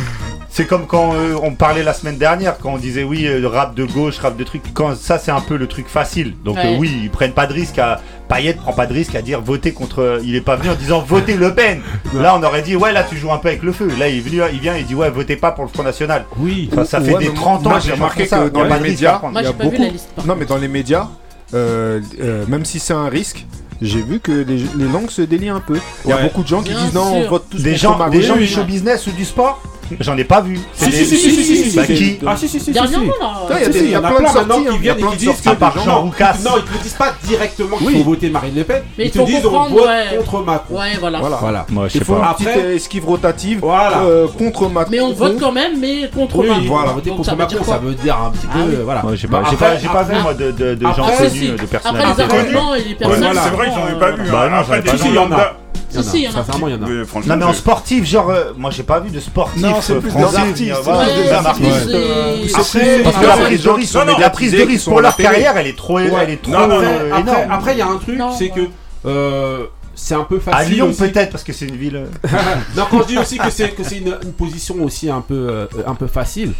c'est 0.57 0.65
comme 0.65 0.87
quand 0.87 1.13
euh, 1.13 1.35
on 1.43 1.53
parlait 1.53 1.83
la 1.83 1.93
semaine 1.93 2.17
dernière, 2.17 2.57
quand 2.57 2.71
on 2.73 2.77
disait 2.77 3.03
oui, 3.03 3.27
euh, 3.27 3.47
rap 3.47 3.75
de 3.75 3.83
gauche, 3.85 4.17
rap 4.17 4.35
de 4.35 4.43
truc. 4.43 4.63
Quand 4.73 4.95
ça, 4.95 5.19
c'est 5.19 5.29
un 5.29 5.39
peu 5.39 5.55
le 5.55 5.67
truc 5.67 5.87
facile. 5.87 6.33
Donc 6.43 6.55
Ouais. 6.55 6.73
euh, 6.73 6.77
oui, 6.79 6.91
ils 7.03 7.11
prennent 7.11 7.33
pas 7.33 7.45
de 7.45 7.53
risque 7.53 7.77
à. 7.77 8.01
Payet 8.27 8.53
prend 8.55 8.73
pas 8.73 8.87
de 8.87 8.93
risque 8.93 9.13
à 9.13 9.21
dire 9.21 9.39
voter 9.39 9.71
contre. 9.71 10.19
Il 10.23 10.35
est 10.35 10.41
pas 10.41 10.55
venu 10.55 10.71
en 10.71 10.75
disant 10.75 10.99
votez 10.99 11.35
Le 11.35 11.53
Pen. 11.53 11.79
Là, 12.15 12.35
on 12.35 12.41
aurait 12.43 12.63
dit 12.63 12.75
ouais, 12.75 12.91
là, 12.91 13.03
tu 13.07 13.15
joues 13.17 13.31
un 13.31 13.37
peu 13.37 13.49
avec 13.49 13.61
le 13.61 13.71
feu. 13.71 13.87
Là, 13.99 14.09
il 14.09 14.17
est 14.17 14.21
venu, 14.21 14.41
il 14.51 14.59
vient, 14.59 14.75
il 14.75 14.85
dit 14.87 14.95
ouais, 14.95 15.11
votez 15.11 15.35
pas 15.35 15.51
pour 15.51 15.63
le 15.63 15.69
Front 15.69 15.83
National. 15.83 16.25
Oui. 16.39 16.69
Enfin, 16.73 16.85
ça 16.85 16.99
fait 16.99 17.13
Ouais, 17.13 17.19
des 17.23 17.29
mais 17.29 17.35
30 17.35 17.67
ans 17.67 17.69
moi, 17.69 17.79
que 17.79 17.85
j'ai 17.85 17.93
remarqué 17.93 18.25
ça. 18.25 18.39
que 18.39 18.45
Il 18.47 18.51
dans 18.51 18.63
les 18.63 18.79
médias, 18.79 19.19
prendre. 19.19 19.33
Moi, 19.33 19.41
il 19.43 19.45
y 19.45 19.47
a 19.47 19.51
j'ai 19.51 19.57
pas 19.57 19.63
vu 19.65 19.69
beaucoup. 19.69 19.83
la 19.83 19.89
liste, 19.89 20.09
par 20.15 20.25
non, 20.25 20.35
mais 20.37 20.45
dans 20.45 20.57
les 20.57 20.67
médias, 20.67 21.07
euh, 21.53 22.01
euh, 22.19 22.45
même 22.47 22.65
si 22.65 22.79
c'est 22.79 22.93
un 22.93 23.07
risque, 23.09 23.45
j'ai 23.81 24.01
vu 24.01 24.19
que 24.19 24.31
les, 24.31 24.57
les 24.57 24.91
langues 24.91 25.11
se 25.11 25.21
délient 25.21 25.49
un 25.49 25.59
peu. 25.59 25.79
Il 26.05 26.09
y 26.09 26.13
a 26.13 26.17
beaucoup 26.17 26.41
de 26.41 26.47
gens 26.47 26.63
qui 26.63 26.71
Bien 26.71 26.83
disent 26.83 26.93
non, 26.95 27.13
on 27.13 27.29
vote 27.29 27.45
tous 27.51 27.61
Des 27.61 27.75
gens, 27.75 27.95
Macron. 27.95 28.11
des 28.11 28.23
gens 28.23 28.35
du 28.35 28.47
show 28.47 28.63
business 28.63 29.05
ou 29.07 29.11
du 29.11 29.23
sport 29.23 29.61
J'en 29.99 30.17
ai 30.17 30.23
pas 30.23 30.41
vu. 30.41 30.55
Si, 30.73 30.85
C'est 30.85 30.91
si, 30.91 30.97
des- 30.97 31.05
si, 31.05 31.17
si, 31.19 31.43
si, 31.43 31.69
si, 31.71 31.75
Bah, 31.77 31.85
si. 31.85 31.93
qui 31.95 32.19
Ah, 32.25 32.35
si, 32.37 32.47
si, 32.47 32.59
si. 32.59 32.71
Dernièrement, 32.71 33.13
il 33.49 33.89
y 33.91 33.95
a 33.95 34.01
plein 34.01 34.19
de 34.21 34.27
sorties, 34.27 34.51
hein, 34.67 34.71
qui 34.71 34.77
viennent 34.79 34.99
et 34.99 35.03
qui 35.03 35.17
disent 35.17 35.41
que 35.41 35.49
des 35.49 35.81
Jean 35.85 36.01
Roucas. 36.01 36.35
Non, 36.43 36.51
ils 36.57 36.77
te 36.77 36.83
disent 36.83 36.93
pas 36.93 37.13
directement 37.23 37.77
qu'il 37.77 37.91
faut 37.97 38.03
voter 38.03 38.29
Marine 38.29 38.55
Le 38.55 38.63
Pen. 38.63 38.81
Mais 38.97 39.05
ils 39.05 39.07
il 39.07 39.11
te 39.11 39.19
disent 39.25 39.45
on 39.45 39.67
vote 39.69 39.89
contre 40.19 40.43
Macron. 40.45 40.79
Ouais, 40.79 40.91
voilà. 40.99 41.19
Voilà. 41.19 41.37
Voilà. 41.37 41.65
Moi, 41.69 41.87
je 41.87 41.95
Il 41.95 41.99
sais 41.99 42.05
faut 42.05 42.13
pas. 42.13 42.19
une 42.19 42.25
Après- 42.25 42.43
petite 42.45 42.65
euh, 42.65 42.75
esquive 42.75 43.05
rotative 43.05 43.59
Voilà. 43.61 43.99
euh, 44.01 44.27
contre 44.37 44.69
Macron. 44.69 44.91
Mais 44.91 44.99
on 44.99 45.13
vote 45.13 45.37
quand 45.39 45.51
même, 45.51 45.79
mais 45.79 46.09
contre 46.13 46.37
Oui, 46.39 46.47
Macron. 46.47 46.63
voilà, 46.67 46.91
voter 46.91 47.09
contre 47.11 47.35
Macron, 47.35 47.63
ça 47.63 47.77
veut 47.77 47.93
dire 47.95 48.17
un 48.25 48.31
petit 48.31 48.47
Ah 48.49 48.53
peu. 48.55 48.59
euh, 48.73 48.81
Voilà. 48.83 49.01
J'ai 49.13 49.27
pas, 49.27 49.39
Bah, 49.41 49.47
après- 49.51 49.65
après- 49.65 50.15
vu 50.15 50.21
moi 50.21 50.33
de, 50.33 50.51
gens 50.81 50.89
après, 50.89 51.01
Après, 51.13 51.27
connus, 51.29 51.39
de 51.47 51.53
Après, 51.53 51.67
personnalités. 51.67 52.13
les 52.17 52.21
arguments 52.39 52.75
et 52.75 52.83
les 52.83 52.95
personnages. 52.95 53.35
c'est 53.43 53.49
vrai 53.55 53.67
que 53.67 53.73
j'en 53.73 53.87
ai 53.95 53.99
pas 53.99 54.11
vu. 54.11 54.31
Bah 54.31 54.41
hein. 54.45 54.49
non, 54.49 54.55
Après, 54.57 54.67
j'en 54.67 54.73
ai 54.73 55.27
pas 55.29 55.57
Si, 55.57 55.66
Si, 55.89 56.03
si, 56.03 56.17
il 56.17 56.23
y 56.23 56.27
en 56.27 56.31
a. 56.31 56.33
Sincèrement, 56.33 56.67
il 56.67 56.75
y 56.75 56.77
en 56.77 56.83
a. 56.83 56.87
Ouais, 56.87 57.05
franchement, 57.05 57.35
Non 57.35 57.39
mais 57.39 57.45
en 57.49 57.53
sportif, 57.53 58.05
genre, 58.05 58.29
euh, 58.29 58.51
moi 58.57 58.71
j'ai 58.71 58.83
pas 58.83 58.99
vu 58.99 59.09
de 59.09 59.19
sportif 59.19 59.61
Non, 59.61 59.75
c'est 59.81 59.99
plus 59.99 60.09
français 60.09 60.51
des 60.53 60.71
artistes, 60.71 61.13
des 61.17 61.31
artistes, 61.31 62.53
Parce 62.53 62.71
que 62.73 63.25
la 63.25 63.37
prise 63.37 63.63
de 63.63 63.69
risque, 63.69 63.95
non, 63.95 64.05
non, 64.05 64.17
la 64.17 64.29
prise 64.29 64.51
de 64.51 64.61
risque 64.63 64.85
pour 64.89 65.01
leur 65.01 65.15
carrière, 65.15 65.55
elle 65.57 65.67
est 65.67 65.77
trop, 65.77 65.99
euh, 65.99 66.07
Après, 66.07 67.19
énorme. 67.21 67.51
après, 67.51 67.71
il 67.73 67.77
y 67.77 67.81
a 67.81 67.87
un 67.87 67.97
truc, 67.97 68.19
c'est 68.37 68.49
que 68.49 68.61
euh, 69.05 69.65
c'est 69.95 70.15
un 70.15 70.23
peu 70.23 70.39
facile. 70.39 70.59
À 70.59 70.63
Lyon 70.69 70.93
peut-être 70.97 71.31
parce 71.31 71.43
que 71.43 71.53
c'est 71.53 71.65
une 71.65 71.75
ville. 71.77 72.05
non, 72.75 72.83
quand 72.89 73.01
je 73.03 73.07
dis 73.07 73.17
aussi 73.17 73.37
que 73.37 73.49
c'est 73.49 73.69
que 73.69 73.83
c'est 73.83 73.97
une, 73.97 74.17
une 74.23 74.33
position 74.33 74.75
aussi 74.83 75.09
un 75.09 75.21
peu 75.21 75.47
euh, 75.49 75.65
un 75.85 75.95
peu 75.95 76.07
facile, 76.07 76.53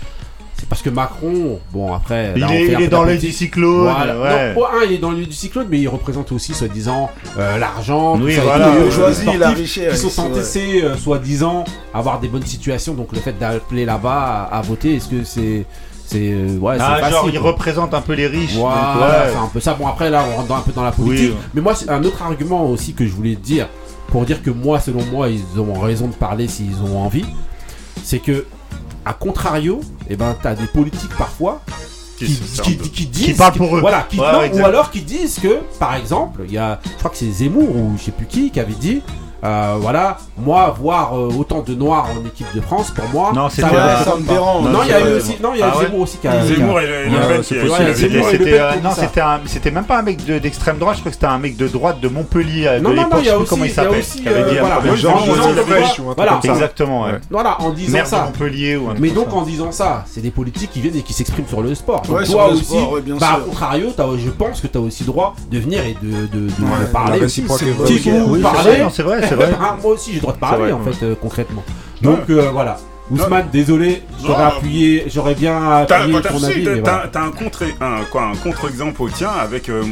c'est 0.60 0.68
parce 0.68 0.82
que 0.82 0.90
Macron, 0.90 1.60
bon 1.72 1.94
après. 1.94 2.34
Il 2.36 2.42
là, 2.42 2.48
est- 2.54 2.66
il 2.80 2.90
dans 2.90 3.04
l'œil 3.04 3.20
du 3.20 3.32
cyclone, 3.32 3.84
Voilà. 3.94 4.20
ouais. 4.20 4.54
Non, 4.56 4.66
un, 4.66 4.84
il 4.86 4.94
est 4.94 4.98
dans 4.98 5.12
l'œil 5.12 5.28
du 5.28 5.34
cyclone, 5.34 5.68
mais 5.70 5.80
il 5.80 5.88
représente 5.88 6.32
aussi, 6.32 6.54
soi-disant, 6.54 7.10
euh, 7.38 7.58
l'argent. 7.58 8.18
Oui, 8.20 8.36
voilà. 8.44 8.66
tout, 8.70 8.74
La 8.74 8.80
bourgeoisie, 8.82 9.22
sportifs 9.22 9.40
la 9.40 9.50
richesse, 9.52 9.94
Qui 9.94 10.00
sont 10.00 10.10
censés, 10.10 10.82
euh, 10.84 10.96
soi-disant, 10.98 11.64
avoir 11.94 12.20
des 12.20 12.28
bonnes 12.28 12.46
situations. 12.46 12.94
Donc 12.96 13.10
le 13.14 13.20
fait 13.20 13.38
d'appeler 13.38 13.86
là-bas 13.86 14.50
à, 14.52 14.58
à 14.58 14.62
voter, 14.62 14.96
est-ce 14.96 15.08
que 15.10 15.24
c'est. 15.24 15.66
C'est 16.10 16.32
euh, 16.32 16.58
ouais, 16.60 16.78
Ah, 16.80 16.94
c'est 16.96 17.02
facile, 17.02 17.16
genre, 17.18 17.30
il 17.34 17.40
quoi. 17.42 17.52
représente 17.52 17.94
un 17.94 18.00
peu 18.00 18.14
les 18.14 18.28
riches. 18.28 18.54
donc, 18.54 18.62
Voilà, 18.62 19.26
ouais. 19.26 19.32
c'est 19.34 19.38
un 19.38 19.48
peu 19.52 19.60
ça. 19.60 19.74
Bon, 19.74 19.88
après, 19.88 20.10
là, 20.10 20.24
on 20.34 20.38
rentre 20.38 20.54
un 20.56 20.62
peu 20.62 20.72
dans 20.72 20.84
la 20.86 20.94
politique. 20.94 21.32
Oui. 21.34 21.48
Mais 21.54 21.60
moi, 21.60 21.76
c'est 21.76 21.90
un 21.90 22.02
autre 22.06 22.24
argument 22.24 22.66
aussi 22.70 22.94
que 22.94 23.06
je 23.06 23.12
voulais 23.12 23.36
dire, 23.36 23.68
pour 24.08 24.24
dire 24.24 24.42
que 24.42 24.50
moi, 24.50 24.80
selon 24.80 25.04
moi, 25.12 25.28
ils 25.28 25.44
ont 25.60 25.74
raison 25.78 26.08
de 26.08 26.14
parler 26.14 26.48
s'ils 26.48 26.82
ont 26.82 26.98
envie. 26.98 27.26
C'est 28.04 28.20
que, 28.20 28.46
à 29.08 29.14
contrario, 29.14 29.80
eh 30.10 30.16
ben, 30.16 30.36
t'as 30.42 30.54
des 30.56 30.68
politiques 30.68 31.16
parfois 31.18 31.62
Qui 32.94 33.06
disent. 33.06 33.26
Qui 33.28 33.34
parlent 33.34 33.54
pour 33.54 33.78
eux. 33.78 33.80
Voilà, 33.80 34.08
Ouais, 34.18 34.50
non, 34.50 34.56
ou 34.62 34.66
alors 34.66 34.92
qui 34.92 35.02
disent 35.02 35.40
que, 35.40 35.60
par 35.80 35.96
exemple, 35.96 36.42
il 36.46 36.52
y 36.54 36.58
a, 36.58 36.80
je 36.84 36.98
crois 36.98 37.12
que 37.12 37.18
c'est 37.18 37.30
Zemmour 37.32 37.76
ou 37.76 37.94
je 37.98 38.04
sais 38.06 38.12
plus 38.12 38.26
qui, 38.26 38.50
qui 38.52 38.60
avait 38.60 38.74
dit. 38.74 39.02
Euh, 39.44 39.76
voilà, 39.80 40.18
moi 40.38 40.76
voir 40.80 41.18
euh, 41.18 41.30
autant 41.38 41.62
de 41.62 41.74
noirs 41.76 42.08
en 42.20 42.26
équipe 42.26 42.48
de 42.56 42.62
France, 42.62 42.92
pour 42.92 43.06
moi, 43.14 43.32
Non, 43.36 43.50
ça 43.50 43.56
c'était, 43.58 43.68
me 43.72 43.78
euh, 43.78 44.04
ça 44.04 44.16
me 44.16 44.28
dérange. 44.28 44.64
Non, 44.66 44.70
Non, 44.72 44.80
il 44.84 44.90
y 44.90 44.94
a 44.94 45.00
eu 45.00 45.04
c'est- 45.04 45.14
aussi, 45.16 45.38
non, 45.42 45.50
il 45.54 45.60
y 45.60 45.64
a 45.64 45.72
Ah 45.74 45.78
ouais 45.78 45.86
Zemmour 45.86 46.00
Ouais, 46.02 46.10
qui 46.22 46.28
a- 46.28 46.36
et 46.36 46.40
Le 48.10 48.24
C'était, 48.24 48.60
non, 48.84 48.90
c'était 48.96 49.22
un- 49.22 49.40
c'était 49.46 49.72
même 49.72 49.84
pas 49.86 50.00
un 50.00 50.02
mec 50.02 50.26
de- 50.26 50.40
d'extrême 50.40 50.78
droite, 50.78 50.96
je 50.96 51.02
crois 51.02 51.12
que 51.12 51.16
c'était 51.16 51.28
un 51.28 51.38
mec 51.40 51.56
de 51.58 51.68
droite 51.68 52.00
de 52.02 52.08
Montpellier 52.08 52.68
euh, 52.68 52.80
de 52.80 52.84
Non, 52.84 52.90
non, 52.90 52.96
non, 52.96 53.02
l'époque, 53.04 53.20
il 53.22 53.28
y 53.28 53.30
a 53.30 53.38
aussi, 53.38 53.50
comment 53.50 53.66
il 53.66 53.72
s'appelle. 53.72 54.04
qui 54.04 54.28
avait 54.28 54.44
dit 54.50 54.58
voilà. 54.60 54.80
Exactement. 56.44 57.06
Voilà, 57.30 57.62
en 57.62 57.70
disant 57.72 58.00
ça. 58.06 58.24
Montpellier 58.26 58.80
Mais 59.00 59.10
donc 59.10 59.34
en 59.34 59.42
disant 59.44 59.72
ça, 59.72 60.04
c'est 60.08 60.22
des 60.22 60.32
politiques 60.32 60.72
qui 60.72 60.82
viennent 60.82 60.96
et 60.98 61.02
qui 61.02 61.14
s'expriment 61.14 61.48
sur 61.48 61.62
le 61.62 61.76
sport. 61.76 62.02
Toi 62.02 62.22
aussi, 62.52 62.76
bien 63.04 63.16
bah, 63.20 63.40
contrario, 63.46 63.94
je 64.18 64.30
pense 64.30 64.62
que 64.62 64.68
tu 64.68 64.78
as 64.78 64.82
aussi 64.82 65.04
droit 65.04 65.36
de 65.52 65.60
venir 65.60 65.82
et 65.86 65.96
de, 66.02 66.28
de, 66.28 66.48
de 66.48 66.52
Ouais, 66.64 66.86
parler. 66.92 67.20
Vrai, 69.36 69.52
bah, 69.60 69.78
moi 69.82 69.92
aussi 69.94 70.10
j'ai 70.12 70.16
le 70.16 70.22
droit 70.22 70.34
de 70.34 70.40
parler 70.40 70.58
vrai, 70.64 70.72
en 70.74 70.82
ouais. 70.84 70.94
fait 70.94 71.06
euh, 71.06 71.16
concrètement. 71.22 71.64
Donc 72.02 72.30
euh, 72.30 72.50
voilà. 72.52 72.78
Ousmane, 73.10 73.48
désolé, 73.54 74.04
j'aurais 74.22 74.44
appuyé, 74.44 75.06
j'aurais 75.08 75.34
bien 75.36 75.72
appuyé 75.80 76.22
t'as- 76.22 76.30
ton 76.30 76.40
si, 76.40 76.46
avis. 76.46 76.64
t'as- 76.66 76.76
voilà. 76.76 77.10
t'as 77.10 77.22
un 77.22 77.32
contre 77.32 77.64
un 77.80 78.02
quoi 78.12 78.24
un 78.24 78.36
contre-exemple 78.36 79.02
au 79.02 79.10
tien 79.10 79.30
avec 79.30 79.70
euh, 79.70 79.84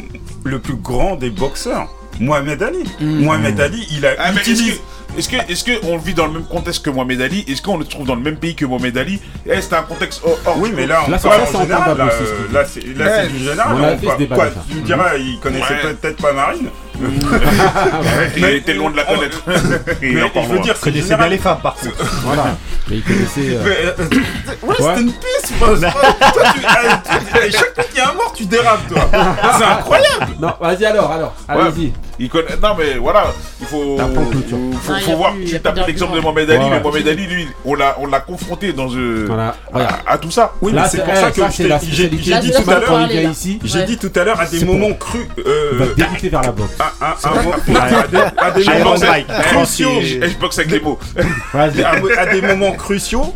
le 0.44 0.60
plus 0.60 0.76
grand 0.76 1.16
des 1.16 1.30
boxeurs, 1.30 1.88
Mohamed 2.20 2.62
Ali. 2.62 2.84
Mohamed 3.00 3.60
Ali, 3.62 3.88
il 3.92 4.06
a 4.06 4.10
Ah, 4.20 4.34
utilisé. 4.34 4.82
est-ce 5.18 5.30
que, 5.30 5.38
est-ce 5.50 5.64
que 5.64 5.86
on 5.86 5.98
vit 5.98 6.14
dans 6.14 6.28
le 6.28 6.34
même 6.34 6.44
contexte 6.46 6.84
que 6.84 6.90
Mohamed 6.90 7.22
Ali? 7.22 7.46
Est-ce 7.48 7.62
qu'on 7.62 7.78
le 7.78 7.86
trouve 7.86 8.06
dans 8.06 8.16
le 8.16 8.22
même 8.22 8.36
pays 8.36 8.54
que 8.54 8.66
Mohamed 8.66 8.98
Ali? 8.98 9.22
Eh, 9.46 9.62
c'est 9.62 9.76
un 9.76 9.84
contexte 9.84 10.22
hors. 10.26 10.38
hors- 10.46 10.60
Oui, 10.60 10.74
mais 10.76 10.86
là, 10.86 11.04
on 11.08 11.12
Là, 11.12 11.18
c'est 11.18 11.30
parle 11.30 11.42
en 11.42 11.62
général. 11.62 11.98
Là, 11.98 12.06
là, 12.52 12.66
c'est 12.66 12.82
du 12.82 13.40
général. 13.40 13.76
On 13.78 13.82
a 13.84 13.88
on 13.88 13.90
fait 13.92 14.02
ce 14.02 14.06
parle- 14.08 14.18
débat 14.20 14.36
quoi, 14.36 14.46
déjà. 14.50 14.62
Tu 14.70 14.76
me 14.76 14.82
diras, 14.82 15.16
il 15.18 15.40
connaissait 15.40 15.74
Ouais. 15.86 15.94
peut-être 16.02 16.22
pas 16.22 16.34
Marine. 16.34 16.68
Il 18.38 18.46
était 18.46 18.74
loin 18.74 18.92
de 18.92 18.98
la 18.98 19.04
connaître. 19.04 19.42
Il 20.02 20.10
est 20.10 20.14
Mais 20.14 20.24
encore 20.24 20.44
je 20.44 20.48
veux 20.50 20.56
loin. 20.56 20.64
dire, 20.64 20.76
c'est 20.76 20.92
Connaissez 20.92 21.16
bien 21.16 21.28
les 21.28 21.38
femmes 21.38 21.60
par 21.62 21.76
contre. 21.76 21.96
Voilà. 22.24 22.56
Mais 22.90 22.98
il 22.98 23.04
connaissait. 23.04 23.56
euh, 23.56 23.64
Mais, 23.64 23.78
euh, 23.86 23.94
Ouais, 24.62 24.70
Ouais. 24.70 24.76
c'était 24.80 25.02
une 25.02 25.12
piste. 25.14 25.54
tu- 27.46 27.52
Chaque 27.52 27.76
fois 27.76 27.84
qu'il 27.86 27.98
y 27.98 28.02
a 28.02 28.10
un 28.10 28.14
mort, 28.14 28.34
tu 28.36 28.46
dérapes, 28.46 28.88
toi. 28.88 29.10
C'est 29.58 29.64
incroyable. 29.66 30.28
Non, 30.40 30.54
vas-y 30.60 30.86
alors, 30.86 31.12
alors, 31.12 31.34
allez-y. 31.48 31.94
Il 32.20 32.30
connaît... 32.30 32.56
Non, 32.62 32.70
mais 32.78 32.94
voilà, 32.98 33.26
il 33.60 33.68
faut, 33.68 33.98
faut, 33.98 34.00
Ah, 34.00 35.00
faut 35.00 35.16
voir. 35.18 35.34
plus- 35.34 35.46
Tu 35.46 35.60
tapes 35.60 35.80
l'exemple 35.86 36.16
de. 36.16 36.22
Mohamed 36.22 36.50
Ali, 36.50 36.64
Ouais, 36.64 36.70
mais. 36.72 36.80
Mohamed 36.82 37.08
Ali, 37.08 37.28
lui, 37.28 37.48
on 37.66 37.76
l'a, 37.76 37.98
on 38.00 38.08
l'a 38.08 38.20
confronté 38.22 38.72
dans 38.74 38.88
euh, 38.96 39.26
Voilà, 39.28 39.56
à, 40.08 40.14
à 40.14 40.18
tout 40.18 40.32
ça. 40.32 40.54
Oui, 40.62 40.72
Là, 40.72 40.84
mais 40.84 40.90
c'est 40.90 41.04
pour 41.04 41.14
eh, 41.14 41.18
ça 41.18 41.32
que 41.32 41.42
j'ai 41.90 42.08
dit 42.40 42.52
tout 42.52 42.70
à 42.72 42.80
l'heure. 42.80 43.10
J'ai 43.64 43.80
Ouais. 43.80 43.86
dit 43.86 43.98
tout 43.98 44.12
à 44.16 44.24
l'heure 44.24 44.40
à 44.40 44.46
des 44.46 44.64
moments 44.66 44.94
crus. 44.94 45.28
euh, 45.46 45.94
dégoûter 45.96 46.30
vers 46.30 46.42
la 46.42 46.52
boxe. 46.52 46.72
à, 46.80 48.52
des- 48.56 48.64
moments 48.80 48.96
cruciaux. 49.52 50.00
Et 50.00 50.30
je 50.30 50.38
boxe 50.38 50.60
avec 50.60 50.72
les 50.72 50.80
mots. 50.80 51.00
À 51.54 52.26
des 52.28 52.42
moments 52.42 52.72
cruciaux. 52.74 53.34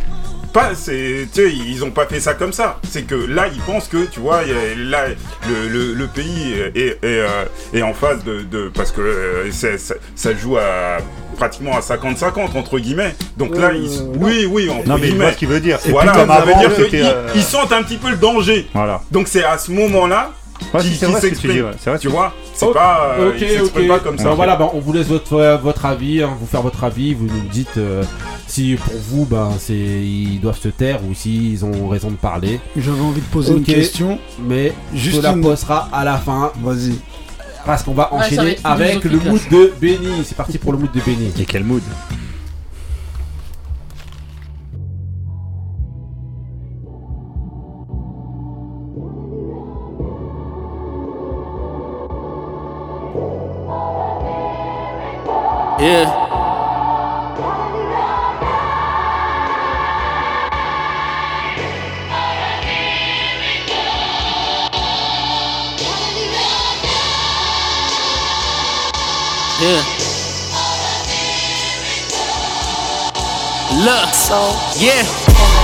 Pas, 0.54 0.72
c'est, 0.74 1.28
tu 1.34 1.41
sais, 1.43 1.52
ils 1.54 1.84
ont 1.84 1.91
pas 1.91 2.06
fait 2.08 2.20
ça 2.20 2.34
comme 2.34 2.54
ça. 2.54 2.80
C'est 2.89 3.04
que 3.04 3.14
là, 3.16 3.47
ils 3.54 3.62
pensent 3.62 3.88
que, 3.88 4.06
tu 4.06 4.20
vois, 4.20 4.41
y 4.43 4.52
a- 4.52 4.76
là, 4.78 5.06
le, 5.47 5.68
le, 5.70 5.93
le 5.93 6.08
pays 6.08 6.54
est, 6.76 6.78
est, 6.78 6.97
euh, 7.04 7.45
est 7.74 7.82
en 7.84 7.93
phase 7.93 8.24
de, 8.24 8.41
de 8.41 8.70
parce 8.74 8.91
que 8.91 9.02
euh, 9.02 9.52
c'est- 9.52 9.78
ça, 9.78 9.93
ça 10.16 10.34
joue 10.36 10.58
à 10.58 10.97
pratiquement 11.38 11.78
à 11.78 11.82
50-50 11.82 12.58
entre 12.58 12.80
guillemets. 12.80 13.16
Donc 13.38 13.56
là, 13.58 13.72
ils, 13.74 14.02
oui, 14.18 14.45
oui, 14.50 14.70
entre 14.70 14.88
Non, 14.88 14.95
mais 14.95 15.10
guillemets. 15.10 15.32
ce 15.34 15.38
qu'il 15.38 15.47
veut 15.47 15.60
dire. 15.60 15.78
C'est 15.82 15.91
Voilà, 15.91 16.12
plus 16.14 16.20
comme 16.22 16.30
ça 16.30 16.41
veut 16.41 16.54
dire 16.76 16.88
qu'ils 16.89 17.04
euh, 17.06 17.28
ils 17.36 17.43
sentent 17.43 17.72
un 17.72 17.84
petit 17.84 17.97
peu 17.97 18.10
le 18.10 18.18
danger. 18.18 18.68
Voilà. 18.74 19.02
Donc 19.12 19.28
c'est 19.28 19.43
à 19.43 19.58
ce 19.58 19.72
moment-là 19.72 20.32
Ouais, 20.74 20.82
c'est 20.84 21.05
vrai 21.07 21.22
ce 21.22 21.28
que 21.28 21.36
tu 21.36 21.47
dis. 21.47 21.62
ouais, 21.62 21.72
C'est 21.80 21.89
vrai. 21.89 21.99
Tu 21.99 22.07
vois, 22.10 22.34
c'est 22.53 22.66
Ok, 22.66 22.74
pas, 22.74 23.16
euh, 23.18 23.30
ok, 23.30 23.36
ils 23.41 23.49
s'expriment 23.49 23.91
ok. 23.91 23.97
pas 23.97 23.99
comme 24.03 24.18
ça. 24.18 24.26
Bon, 24.30 24.36
voilà, 24.36 24.55
bah, 24.55 24.70
on 24.74 24.80
vous 24.80 24.93
laisse 24.93 25.07
votre, 25.07 25.34
euh, 25.34 25.57
votre 25.57 25.86
avis, 25.86 26.22
hein, 26.22 26.30
vous 26.39 26.45
faire 26.45 26.62
votre 26.62 26.84
avis, 26.84 27.14
vous 27.14 27.26
nous 27.26 27.47
dites 27.51 27.78
euh, 27.78 28.03
si 28.47 28.76
pour 28.76 28.93
vous, 29.10 29.26
ben, 29.26 29.49
c'est, 29.57 29.74
ils 29.76 30.39
doivent 30.39 30.60
se 30.60 30.70
taire 30.70 30.99
ou 31.10 31.14
s'ils 31.14 31.66
ont 31.66 31.88
raison 31.88 32.12
de 32.12 32.16
parler. 32.18 32.60
J'avais 32.78 33.01
envie 33.01 33.22
de 33.22 33.26
poser 33.28 33.51
Ok. 33.53 33.57
une 33.60 33.64
question. 33.64 34.20
Mais 34.47 34.74
Juste 34.93 35.18
je 35.18 35.22
la 35.22 35.32
une- 35.32 35.41
posera 35.41 35.89
à 35.91 36.03
la 36.03 36.18
fin 36.18 36.51
Vas-y. 36.62 36.93
parce 37.66 37.82
qu'on 37.84 37.93
va 37.93 38.14
Ouais, 38.14 38.20
ça 38.20 38.36
va 38.36 38.41
enchaîner 38.41 38.51
être 38.51 38.62
avec 38.66 39.03
le 39.05 39.20
philosophique, 39.20 39.51
mood 39.51 39.62
de 39.62 39.74
Benny. 39.82 40.24
C'est 40.26 40.36
parti 40.38 40.57
pour 40.57 40.72
le 40.74 40.78
mood 40.78 40.91
de 40.91 40.99
Benny. 41.01 41.32
Et 41.39 41.45
quel 41.45 41.64
mood? 41.64 41.82
Look, 74.10 74.57
yeah. 74.82 75.05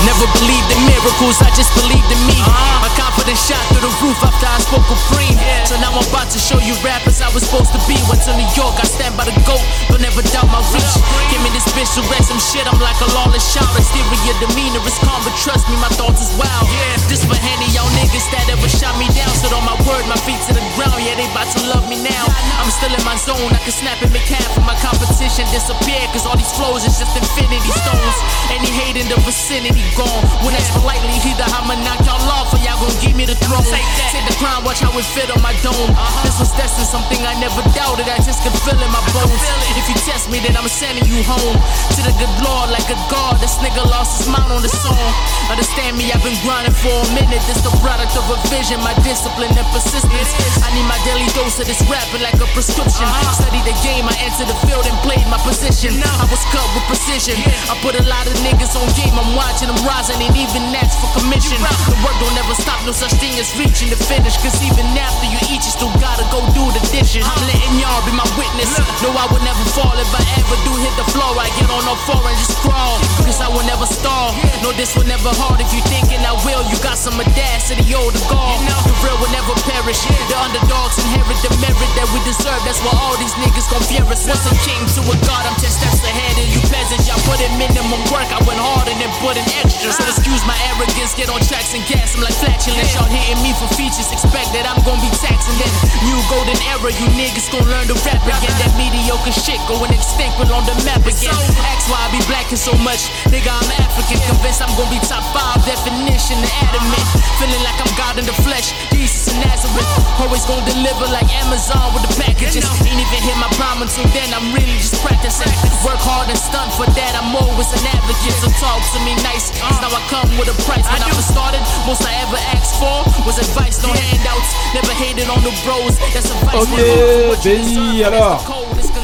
Never 0.05 0.29
believed 0.37 0.69
in 0.69 0.77
miracles, 0.85 1.41
I 1.41 1.49
just 1.57 1.73
believed 1.73 2.05
in 2.13 2.21
me. 2.29 2.37
Uh-huh. 2.45 2.85
My 2.85 2.93
confidence 3.25 3.49
shot 3.49 3.63
through 3.73 3.81
the 3.81 3.93
roof 4.05 4.17
after 4.21 4.45
I 4.45 4.59
spoke 4.61 4.85
of 4.85 4.99
cream. 5.09 5.33
So 5.65 5.73
now 5.81 5.89
I'm 5.89 6.05
about 6.05 6.29
to 6.29 6.37
show 6.37 6.61
you 6.61 6.77
rappers 6.85 7.21
I 7.25 7.29
was 7.33 7.41
supposed 7.41 7.73
to 7.73 7.81
be. 7.89 7.97
Went 8.05 8.21
to 8.29 8.33
New 8.37 8.45
York, 8.53 8.77
I 8.77 8.85
stand 8.85 9.17
by 9.17 9.25
the 9.25 9.33
goat, 9.49 9.61
don't 9.89 10.05
ever 10.05 10.21
doubt 10.29 10.45
my 10.53 10.61
reach. 10.69 10.93
Give 11.33 11.41
me 11.41 11.49
this 11.49 11.65
bitch 11.73 11.89
to 11.97 12.05
wreck 12.05 12.21
some 12.21 12.37
shit, 12.37 12.69
I'm 12.69 12.77
like 12.77 12.97
a 13.01 13.09
lawless 13.17 13.41
shout. 13.41 13.65
Exterior 13.73 14.37
demeanor 14.37 14.81
is 14.85 14.97
calm, 15.01 15.17
but 15.25 15.33
trust 15.41 15.65
me, 15.65 15.75
my 15.81 15.89
thoughts 15.97 16.21
is 16.21 16.31
wild. 16.37 16.69
Yeah. 16.69 17.01
This 17.09 17.25
for 17.25 17.37
Henny, 17.37 17.65
y'all 17.73 17.89
niggas 17.97 18.29
that 18.29 18.45
ever 18.45 18.69
shot 18.69 18.93
me 19.01 19.09
down. 19.17 19.29
Stood 19.33 19.57
on 19.57 19.65
my 19.65 19.77
word, 19.89 20.05
my 20.05 20.17
feet 20.21 20.37
to 20.45 20.53
the 20.53 20.61
ground, 20.77 21.01
yeah, 21.01 21.17
they 21.17 21.25
about 21.33 21.49
to 21.57 21.65
love 21.65 21.89
me 21.89 21.97
now. 22.05 22.29
I'm 22.61 22.69
still 22.69 22.93
in 22.93 23.01
my 23.01 23.17
zone, 23.17 23.49
I 23.49 23.61
can 23.65 23.73
snap 23.73 23.97
and 24.05 24.13
make 24.13 24.29
half 24.29 24.53
of 24.53 24.65
my 24.69 24.77
competition 24.85 25.49
disappear. 25.49 26.05
Cause 26.13 26.29
all 26.29 26.37
these 26.37 26.53
flows 26.53 26.85
is 26.85 27.01
just 27.01 27.17
infinity 27.17 27.73
stones. 27.73 28.17
Any 28.53 28.69
hate 28.69 29.01
in 29.01 29.09
the 29.09 29.17
vicinity 29.25 29.81
gone. 29.97 30.21
When 30.45 30.53
that's 30.53 30.69
politely, 30.77 31.17
either 31.25 31.45
I'ma 31.57 31.73
knock 31.81 32.05
y'all 32.05 32.21
off 32.29 32.53
or 32.53 32.61
y'all 32.61 32.77
gon' 32.77 32.93
give 33.15 33.27
me 33.27 33.31
the 33.31 33.39
throne. 33.47 33.63
Take 34.11 34.27
the 34.27 34.35
crown, 34.35 34.67
watch 34.67 34.83
how 34.83 34.91
it 34.91 35.07
fit 35.15 35.31
on 35.31 35.39
my 35.39 35.55
dome. 35.63 35.91
This 36.27 36.35
was 36.35 36.51
destined, 36.59 36.87
something 36.87 37.19
I 37.23 37.39
never 37.39 37.63
doubted. 37.71 38.11
I 38.11 38.19
just 38.19 38.43
could 38.43 38.51
feel 38.67 38.75
in 38.75 38.91
my 38.91 38.99
bones. 39.15 39.39
If 39.79 39.87
you 39.87 39.95
test 40.03 40.27
me, 40.27 40.43
then 40.43 40.59
I'm 40.59 40.67
sending 40.67 41.07
you 41.07 41.23
home. 41.23 41.55
To 41.95 41.99
the 42.03 42.11
good 42.19 42.33
Lord, 42.43 42.75
like 42.75 42.87
a 42.91 42.99
god. 43.07 43.39
This 43.39 43.55
nigga 43.63 43.87
lost 43.87 44.19
his 44.19 44.27
mind 44.27 44.51
on 44.51 44.59
the 44.59 44.71
song. 44.71 44.99
Understand 45.47 45.95
me, 45.95 46.11
I've 46.11 46.23
been 46.23 46.35
grinding 46.43 46.75
for 46.75 46.91
a 46.91 47.07
minute. 47.15 47.39
This 47.47 47.63
the 47.63 47.71
product 47.79 48.19
of 48.19 48.27
a 48.27 48.37
vision, 48.51 48.83
my 48.83 48.91
discipline 49.07 49.55
and 49.55 49.67
persistence. 49.71 50.31
I 50.59 50.69
need 50.75 50.87
my 50.91 50.99
daily 51.07 51.27
dose 51.31 51.55
of 51.63 51.67
this 51.71 51.79
rapping 51.87 52.19
like 52.19 52.35
a 52.35 52.47
prescription. 52.51 53.07
Uh-huh. 53.07 53.39
Study 53.39 53.63
the 53.63 53.75
game, 53.79 54.03
I 54.11 54.15
entered 54.27 54.51
the 54.51 54.57
field 54.67 54.83
and 54.83 54.97
played 55.07 55.23
my 55.31 55.39
position. 55.47 55.95
I 56.03 56.27
was 56.27 56.43
cut 56.51 56.67
with 56.75 56.83
precision. 56.91 57.39
I 57.71 57.79
put 57.79 57.95
a 57.95 58.03
lot 58.11 58.27
of 58.27 58.35
niggas 58.43 58.75
on 58.75 58.83
game, 58.99 59.15
I'm 59.15 59.37
watching 59.39 59.71
them 59.71 59.79
rise 59.87 60.11
and 60.11 60.19
ain't 60.19 60.35
even 60.35 60.67
ask 60.75 60.99
for 60.99 61.09
commission. 61.15 61.57
The 61.61 61.95
work 62.03 62.17
don't 62.19 62.35
ever 62.35 62.57
stop, 62.57 62.81
no 62.83 62.91
such 63.05 63.21
thing 63.21 63.37
as 63.37 63.53
reaching 63.53 63.89
the 63.93 63.99
finish. 64.09 64.33
Cause 64.41 64.57
even 64.65 64.85
after 64.97 65.29
you 65.29 65.37
eat, 65.53 65.61
you 65.61 65.69
still 65.69 65.93
gotta 66.01 66.25
go 66.33 66.41
do 66.57 66.65
the 66.73 66.81
dishes. 66.89 67.21
I'm 67.21 67.37
letting 67.45 67.77
y'all 67.77 68.01
be 68.01 68.13
my 68.17 68.25
witness. 68.33 68.73
No, 69.05 69.13
I 69.13 69.29
would 69.29 69.45
never 69.45 69.61
fall 69.77 69.93
if 69.93 70.09
I 70.09 70.21
ever 70.41 70.57
do 70.65 70.73
hit 70.81 70.93
the 70.97 71.05
floor. 71.13 71.37
I 71.37 71.53
get 71.53 71.69
on 71.69 71.85
the 71.85 71.93
floor 72.09 72.21
and 72.25 72.37
just 72.41 72.57
crawl. 72.65 72.97
Cause 73.21 73.37
I 73.37 73.49
will 73.53 73.65
never 73.69 73.85
stall. 73.85 74.33
No, 74.65 74.73
this 74.73 74.97
will 74.97 75.05
never 75.05 75.29
hard. 75.37 75.61
If 75.61 75.69
you 75.69 75.85
thinking 75.85 76.17
I 76.25 76.33
will, 76.41 76.65
you 76.65 76.77
got 76.81 76.97
some 76.97 77.13
audacity, 77.21 77.85
oh 77.93 78.09
the 78.09 78.21
gall. 78.25 78.57
The 78.89 78.93
real 79.05 79.17
will 79.21 79.29
never 79.29 79.53
perish. 79.69 80.01
The 80.01 80.35
underdogs 80.41 80.97
inherit 80.97 81.37
the 81.45 81.53
merit 81.61 81.91
that 82.01 82.09
we 82.09 82.17
deserve. 82.25 82.57
That's 82.65 82.81
why 82.81 82.93
all 83.05 83.13
these 83.21 83.37
niggas 83.37 83.69
gon' 83.69 83.85
fear 83.85 84.05
us. 84.09 84.25
Once 84.25 84.49
a 84.49 84.53
king 84.65 84.81
to 84.97 85.01
a 85.05 85.15
god, 85.29 85.45
I'm 85.45 85.53
ten 85.61 85.69
steps 85.69 86.01
ahead 86.01 86.41
of 86.41 86.47
you 86.49 86.61
peasants. 86.73 87.05
Y'all 87.05 87.21
put 87.29 87.37
in 87.37 87.53
minimum 87.61 88.01
work, 88.09 88.25
I 88.33 88.41
went 88.49 88.57
hard 88.57 88.89
and 88.89 88.97
then 88.97 89.13
but 89.21 89.37
an 89.37 89.45
extra. 89.61 89.93
So 89.93 90.01
excuse 90.09 90.41
my 90.49 90.57
arrogance, 90.73 91.13
get 91.13 91.29
on 91.29 91.37
tracks 91.45 91.77
and 91.77 91.85
gas. 91.85 92.17
I'm 92.17 92.25
like 92.25 92.33
flatulence. 92.33 92.94
Y'all 92.95 93.11
hitting 93.11 93.43
me 93.43 93.51
for 93.59 93.67
features, 93.75 94.07
expect 94.07 94.55
that 94.55 94.63
I'm 94.63 94.79
gonna 94.87 95.03
be 95.03 95.11
taxing 95.19 95.59
them. 95.59 95.67
New 96.07 96.15
golden 96.31 96.55
era, 96.71 96.87
you 96.95 97.07
niggas 97.19 97.51
gon' 97.51 97.67
learn 97.67 97.91
to 97.91 97.95
rap 98.07 98.23
again. 98.23 98.55
That 98.55 98.71
mediocre 98.79 99.35
shit 99.35 99.59
going 99.67 99.91
extinct, 99.91 100.39
but 100.39 100.47
on 100.55 100.63
the 100.63 100.71
map 100.87 101.03
again. 101.03 101.35
Ask 101.75 101.91
why 101.91 101.99
I 101.99 102.09
be 102.15 102.23
blacking 102.31 102.55
so 102.55 102.71
much, 102.87 103.11
nigga. 103.27 103.51
I'm 103.51 103.67
African, 103.83 104.15
convinced 104.31 104.63
I'm 104.63 104.71
gonna 104.79 104.87
be 104.87 105.03
top 105.03 105.27
five. 105.35 105.59
Definition 105.67 106.39
of 106.39 106.51
adamant, 106.71 107.03
feeling 107.35 107.59
like 107.67 107.75
I'm 107.83 107.91
God 107.99 108.15
in 108.15 108.23
the 108.23 108.37
flesh. 108.47 108.71
Jesus 108.95 109.27
and 109.27 109.43
Nazareth, 109.43 109.91
always 110.23 110.47
gonna 110.47 110.63
deliver 110.63 111.11
like 111.11 111.27
Amazon 111.43 111.91
with 111.91 112.07
the 112.07 112.15
packages. 112.15 112.63
Ain't 112.63 112.95
even 112.95 113.21
hit 113.27 113.35
my 113.43 113.51
prime 113.59 113.83
until 113.83 114.07
then. 114.15 114.31
I'm 114.31 114.55
really 114.55 114.79
just 114.79 115.03
practicing. 115.03 115.51
Work 115.83 115.99
hard 115.99 116.31
and 116.31 116.39
stunt 116.39 116.71
for 116.79 116.87
that. 116.87 117.11
I'm 117.19 117.35
always 117.35 117.67
an 117.75 117.83
advocate. 117.91 118.39
So 118.39 118.47
talk 118.63 118.79
to 118.95 118.99
me 119.03 119.19
nice. 119.19 119.51
Cause 119.59 119.83
now 119.83 119.91
I 119.91 119.99
come 120.07 120.31
with 120.39 120.47
a 120.47 120.55
price. 120.63 120.87
When 120.87 121.03
I 121.03 121.11
first 121.11 121.35
started, 121.35 121.59
most 121.83 122.07
I 122.07 122.15
ever 122.23 122.39
asked 122.55 122.79
for 122.79 122.84
was 123.25 123.37
advice, 123.39 123.81
no 123.83 123.89
handouts. 123.89 124.49
Never 124.73 124.91
hated 124.93 125.29
on 125.29 125.41
the 125.41 125.51
bros. 125.65 125.95
That's 126.13 126.29
advice. 126.31 126.53
Ok, 126.61 127.43
Benny, 127.43 128.03
alors 128.03 128.43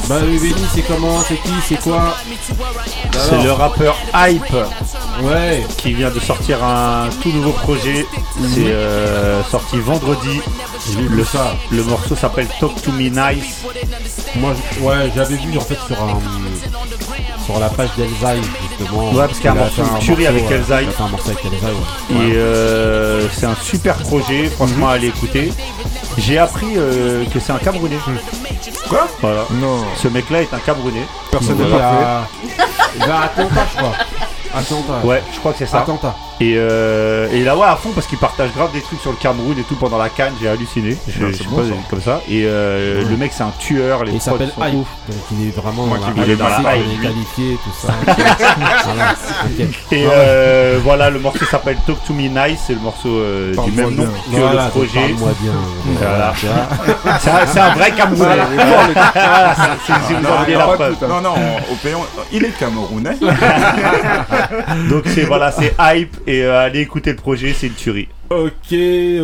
Bah 0.07 0.15
oui, 0.25 0.37
Benny, 0.39 0.65
c'est 0.73 0.81
comment 0.81 1.21
C'est 1.27 1.35
qui 1.37 1.53
C'est 1.67 1.79
quoi 1.81 2.15
C'est 3.11 3.41
le 3.43 3.51
rappeur 3.51 3.95
Hype. 4.13 4.53
Ouais. 5.23 5.63
Qui 5.77 5.93
vient 5.93 6.09
de 6.09 6.19
sortir 6.19 6.63
un 6.63 7.09
tout 7.21 7.31
nouveau 7.31 7.51
projet. 7.51 8.05
C'est 8.53 8.67
euh, 8.71 9.43
sorti 9.43 9.79
vendredi. 9.79 10.41
Le, 10.97 11.23
le 11.77 11.83
morceau 11.83 12.15
s'appelle 12.15 12.47
Talk 12.59 12.81
to 12.81 12.91
Me 12.91 13.09
Nice. 13.09 13.61
Moi, 14.35 14.53
je- 14.75 14.79
ouais, 14.81 15.11
j'avais 15.15 15.35
vu 15.35 15.57
en 15.57 15.61
fait 15.61 15.77
sur 15.87 16.01
un 16.01 16.19
sur 17.45 17.59
la 17.59 17.69
page 17.69 17.89
d'Elzai 17.97 18.41
justement. 18.77 19.11
Ouais, 19.11 19.25
parce 19.27 19.37
qu'il 19.37 19.45
y 19.45 19.47
a 19.47 19.51
un 19.51 19.55
morceau 19.55 19.81
de 19.83 19.99
tuerie 19.99 20.27
avec 20.27 20.43
a 20.45 20.47
fait 20.47 21.03
un 21.03 21.07
morceau 21.07 21.29
avec 21.31 21.45
Elzai, 21.45 21.65
ouais. 21.67 22.15
Et 22.27 22.33
euh, 22.35 23.27
c'est 23.33 23.45
un 23.45 23.55
super 23.55 23.95
projet, 23.97 24.45
franchement, 24.49 24.87
Mhm. 24.87 24.91
allez 24.93 25.07
écouter. 25.07 25.53
J'ai 26.17 26.37
appris 26.37 26.73
euh, 26.77 27.23
que 27.25 27.39
c'est 27.39 27.51
un 27.53 27.57
Camerounais. 27.57 27.97
Quoi? 28.89 29.07
Voilà. 29.21 29.45
Non. 29.51 29.83
Ce 29.95 30.07
mec-là 30.09 30.41
est 30.41 30.53
un 30.53 30.59
Camerounais. 30.59 31.05
Personne 31.31 31.57
parfait. 31.57 31.77
va- 31.77 32.27
Il 32.97 33.05
va 33.05 33.19
à 33.19 33.23
Atlanta, 33.25 33.61
je 33.71 33.77
crois. 33.77 33.93
Atlanta. 34.53 34.93
Ouais, 35.05 35.23
je 35.33 35.39
crois 35.39 35.53
que 35.53 35.59
c'est 35.59 35.65
ça. 35.65 35.79
Atlanta. 35.79 36.13
Et, 36.41 36.55
euh, 36.57 37.27
et 37.31 37.43
là, 37.43 37.55
ouais, 37.55 37.67
à 37.67 37.75
fond, 37.75 37.89
parce 37.93 38.07
qu'il 38.07 38.17
partage 38.17 38.49
grave 38.55 38.71
des 38.73 38.81
trucs 38.81 38.99
sur 38.99 39.11
le 39.11 39.17
Cameroun 39.17 39.55
et 39.59 39.63
tout 39.63 39.75
pendant 39.75 39.99
la 39.99 40.09
canne, 40.09 40.33
j'ai 40.41 40.47
halluciné. 40.49 40.97
Je, 41.07 41.23
Ouais, 41.23 41.31
je 41.31 41.37
c'est 41.37 41.43
sais 41.43 41.49
bon, 41.49 41.57
pas, 41.57 41.63
ça. 41.67 41.73
comme 41.89 42.01
ça. 42.01 42.21
Et 42.27 42.43
euh, 42.45 43.03
Ouais. 43.03 43.09
le 43.09 43.15
mec, 43.17 43.31
c'est 43.31 43.43
un 43.43 43.53
tueur. 43.59 44.03
Les 44.03 44.13
Il 44.13 44.21
s'appelle 44.21 44.51
donc 44.57 44.85
il 45.31 45.47
est 45.47 45.55
vraiment 45.55 45.85
Moi 45.85 45.97
dans 45.99 46.03
qui 46.05 46.17
la 46.17 46.23
voulais 46.23 46.35
dans 46.35 46.47
la 46.49 46.57
hype, 46.59 46.65
hype, 46.67 46.85
il 46.87 46.93
est 46.99 47.07
qualifié, 47.07 47.57
tout 47.63 47.87
ça. 47.87 47.93
voilà. 48.85 49.15
Et 49.91 50.07
euh, 50.11 50.79
voilà, 50.83 51.09
le 51.11 51.19
morceau 51.19 51.45
s'appelle 51.45 51.77
Talk 51.85 51.97
to 52.05 52.13
Me 52.13 52.23
Nice, 52.27 52.59
c'est 52.67 52.73
le 52.73 52.79
morceau 52.79 53.09
euh, 53.09 53.53
du 53.65 53.71
même 53.71 53.91
nom 53.95 54.03
bien. 54.03 54.05
que 54.33 54.37
Voilà, 54.39 54.65
le 54.65 54.69
projet. 54.71 54.99
parle-moi 54.99 55.29
bien. 55.41 55.51
Voilà. 55.99 56.33
tu 56.39 56.45
vois. 56.47 57.47
C'est 57.49 57.59
un, 57.59 57.73
vrai 57.75 57.91
Camerounais. 57.91 58.35
Non, 58.35 60.21
non, 60.21 60.29
la 60.47 60.57
pas 60.65 60.73
preuve. 60.75 60.95
tout, 60.97 61.05
Non, 61.07 61.21
non, 61.21 61.33
au 61.71 61.75
pays, 61.75 61.93
on- 61.95 62.05
il 62.31 62.45
est 62.45 62.57
camerounais. 62.57 63.17
Donc 64.89 65.03
c'est 65.05 65.23
voilà, 65.23 65.51
c'est 65.51 65.75
hype 65.79 66.15
et 66.31 66.43
euh, 66.43 66.61
allez 66.61 66.79
écouter 66.79 67.11
le 67.11 67.17
projet, 67.17 67.53
c'est 67.53 67.67
une 67.67 67.73
tuerie. 67.73 68.07
Ok, 68.29 68.73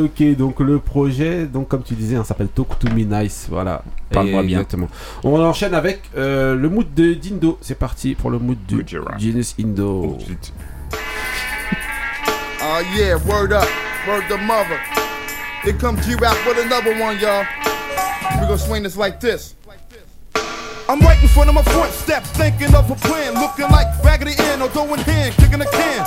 ok, 0.03 0.36
donc 0.36 0.60
le 0.60 0.80
projet, 0.80 1.45
donc 1.45 1.70
comme 1.70 1.82
tu 1.82 1.93
disais, 1.93 2.18
hein, 2.18 2.26
s'appelle 2.26 2.49
Talk 2.49 2.78
to 2.80 2.89
Me 2.89 3.03
Nice, 3.03 3.47
voilà. 3.49 3.82
Parle-moi 4.12 4.43
bien. 4.43 4.58
Exactement. 4.58 4.89
On 5.24 5.39
enchaîne 5.39 5.74
avec 5.74 6.01
euh, 6.18 6.55
le 6.55 6.68
mood 6.68 6.93
de 6.93 7.14
Dindo. 7.14 7.58
C'est 7.62 7.80
parti 7.80 8.14
pour 8.16 8.30
le 8.30 8.39
mood 8.39 8.58
de 8.68 8.82
Gujarat. 8.82 9.18
Genius 9.18 9.55
Indo. 9.58 10.18
Uh, 12.60 12.84
yeah, 12.97 13.16
word 13.26 13.53
up, 13.53 13.68
word 14.05 14.24
the 14.28 14.38
mother. 14.45 14.78
Here 15.64 15.74
comes 15.74 16.05
G-Rap 16.05 16.36
with 16.45 16.58
another 16.66 16.91
one, 17.01 17.18
y'all. 17.20 17.45
We 18.36 18.47
gonna 18.47 18.58
swing 18.58 18.84
this 18.84 18.97
like 18.97 19.22
this. 19.22 19.55
I'm 20.89 20.99
right 21.01 21.22
in 21.22 21.28
front 21.28 21.49
of 21.49 21.55
my 21.55 21.64
front 21.64 21.91
step, 21.91 22.24
thinking 22.24 22.74
of 22.74 22.89
a 22.89 22.95
plan, 22.95 23.34
looking 23.34 23.68
like 23.70 23.88
Raggedy 24.03 24.34
Ann 24.39 24.62
or 24.62 24.70
doing 24.70 24.99
hand, 24.99 25.36
kicking 25.36 25.62
a 25.62 25.66
can. 25.66 26.05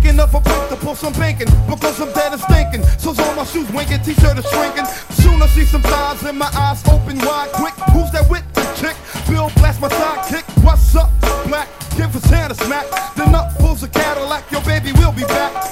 Thinking 0.00 0.20
of 0.20 0.32
a 0.32 0.40
place 0.40 0.68
to 0.68 0.76
pull 0.76 0.94
some 0.94 1.12
banking, 1.14 1.48
because 1.68 2.00
I'm 2.00 2.12
dead 2.12 2.32
and 2.32 2.40
stinking. 2.40 2.84
So's 2.98 3.18
all 3.18 3.34
my 3.34 3.42
shoes 3.42 3.68
winking, 3.72 4.00
t-shirt 4.04 4.38
is 4.38 4.46
shrinking. 4.46 4.86
Soon 5.10 5.42
I 5.42 5.46
see 5.48 5.64
some 5.64 5.82
thighs 5.82 6.22
and 6.22 6.38
my 6.38 6.46
eyes 6.54 6.86
open 6.86 7.18
wide, 7.18 7.50
quick. 7.52 7.74
Who's 7.90 8.08
that 8.12 8.30
with 8.30 8.46
the 8.54 8.62
chick? 8.78 8.94
Bill 9.28 9.50
blast 9.56 9.80
my 9.80 9.88
sidekick. 9.88 10.44
What's 10.62 10.94
up, 10.94 11.10
black? 11.48 11.68
Give 11.96 12.12
his 12.12 12.24
hand 12.26 12.52
a 12.52 12.54
smack. 12.54 12.86
Then 13.16 13.34
up 13.34 13.58
pulls 13.58 13.82
a 13.82 13.88
Cadillac, 13.88 14.48
your 14.52 14.62
baby 14.62 14.92
will 14.92 15.10
be 15.10 15.24
back. 15.24 15.66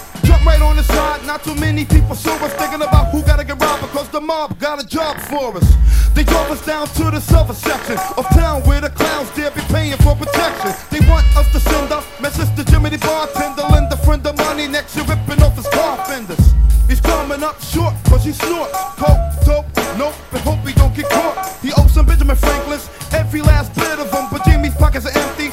Right 0.46 0.62
on 0.62 0.76
the 0.76 0.84
side, 0.84 1.26
not 1.26 1.42
too 1.42 1.56
many 1.56 1.84
people 1.84 2.14
saw 2.14 2.36
us 2.36 2.54
thinking 2.54 2.80
about 2.80 3.10
who 3.10 3.20
gotta 3.22 3.42
get 3.42 3.60
robbed 3.60 3.82
because 3.82 4.08
the 4.10 4.20
mob 4.20 4.56
got 4.60 4.80
a 4.80 4.86
job 4.86 5.18
for 5.18 5.56
us. 5.56 5.74
They 6.14 6.22
drove 6.22 6.48
us 6.52 6.64
down 6.64 6.86
to 6.86 7.10
the 7.10 7.20
silver 7.20 7.52
section 7.52 7.98
of 8.16 8.24
town 8.28 8.62
where 8.62 8.80
the 8.80 8.90
clowns 8.90 9.28
dare 9.30 9.50
be 9.50 9.60
paying 9.74 9.96
for 9.98 10.14
protection. 10.14 10.70
They 10.92 11.02
want 11.10 11.26
us 11.36 11.50
to 11.50 11.58
send 11.58 11.90
a 11.90 12.00
message 12.22 12.54
to 12.54 12.64
Jimmy 12.70 12.90
the 12.90 12.98
bartender, 12.98 13.62
lend 13.74 13.92
a 13.92 13.96
friend 13.96 14.24
of 14.24 14.36
money 14.38 14.68
next 14.68 14.94
year 14.94 15.04
ripping 15.06 15.42
off 15.42 15.56
his 15.56 15.66
car 15.66 15.98
fenders. 16.06 16.38
He's 16.86 17.00
coming 17.00 17.42
up 17.42 17.60
short 17.60 17.94
cause 18.04 18.24
he 18.24 18.30
snorts 18.30 18.78
coke, 18.94 19.18
dope, 19.44 19.66
nope, 19.98 20.14
and 20.30 20.40
hope 20.46 20.62
he 20.62 20.72
don't 20.74 20.94
get 20.94 21.10
caught. 21.10 21.58
He 21.60 21.72
owes 21.76 21.92
some 21.92 22.06
Benjamin 22.06 22.36
Franklin's, 22.36 22.88
every 23.12 23.42
last 23.42 23.74
bit 23.74 23.98
of 23.98 24.12
them, 24.12 24.28
but 24.30 24.44
Jimmy's 24.44 24.76
pockets 24.76 25.06
are 25.06 25.18
empty, 25.18 25.45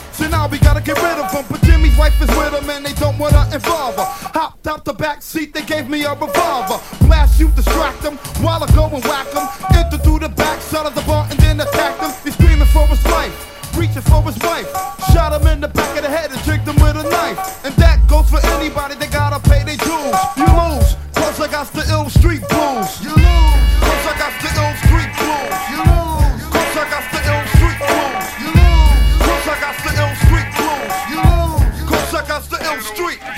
now 0.44 0.50
we 0.50 0.60
gotta 0.60 0.82
get 0.82 0.98
rid 1.02 1.18
of 1.24 1.32
him. 1.32 1.46
But 1.50 1.62
Jimmy's 1.64 1.98
wife 1.98 2.20
is 2.22 2.28
with 2.36 2.54
him 2.54 2.70
and 2.70 2.86
they 2.86 2.94
don't 2.94 3.18
wanna 3.18 3.44
involve 3.54 3.96
her. 3.96 4.08
Hopped 4.39 4.68
out 4.68 4.84
the 4.84 4.94
back 4.94 5.22
seat, 5.22 5.54
they 5.54 5.62
gave 5.62 5.89
me 5.89 6.04
a 6.04 6.14
revolver. 6.14 6.80
Blast 7.08 7.39
you, 7.39 7.48
distract 7.50 8.04
him, 8.04 8.18
while 8.44 8.62
I 8.64 8.68
go 8.76 8.86
and 8.86 9.04
whack 9.06 9.28
him. 9.32 9.48
Enter 9.78 9.98
through 9.98 10.20
the 10.20 10.30
back 10.30 10.60
side 10.62 10.86
of 10.86 10.96
the 10.96 11.02
bar 11.02 11.28
and 11.30 11.39
then 11.39 11.62
attack 11.62 11.96
him. 12.00 12.12
He's 12.24 12.34
screaming 12.34 12.68
for 12.76 12.86
his 12.88 13.04
life, 13.06 13.34
reaching 13.78 14.02
for 14.02 14.22
his 14.24 14.38
wife. 14.39 14.68
Shot 15.14 15.32
him 15.39 15.48
in 15.48 15.62
the 15.62 15.70
back 15.70 15.96
of 15.96 16.04
the 16.04 16.10
head 16.10 16.32
and 16.32 16.39
tricked 16.44 16.68
him 16.68 16.76
with 16.76 16.98
a 16.98 17.08
knife. 17.10 17.66
And 17.66 17.74
that 17.76 18.06
goes 18.10 18.30
for 18.30 18.41
anybody 18.58 18.96
they 18.96 19.08
gotta 19.08 19.39
pay 19.50 19.64
their 19.64 19.78
dues. 19.78 20.18
You 20.36 20.48
lose, 20.60 20.89
cause 21.16 21.39
I 21.39 21.48
got 21.50 21.68
the 21.72 21.86
ill 21.89 22.10
street 22.10 22.44
blues. 22.50 22.89
You 23.02 23.16
lose, 23.16 23.43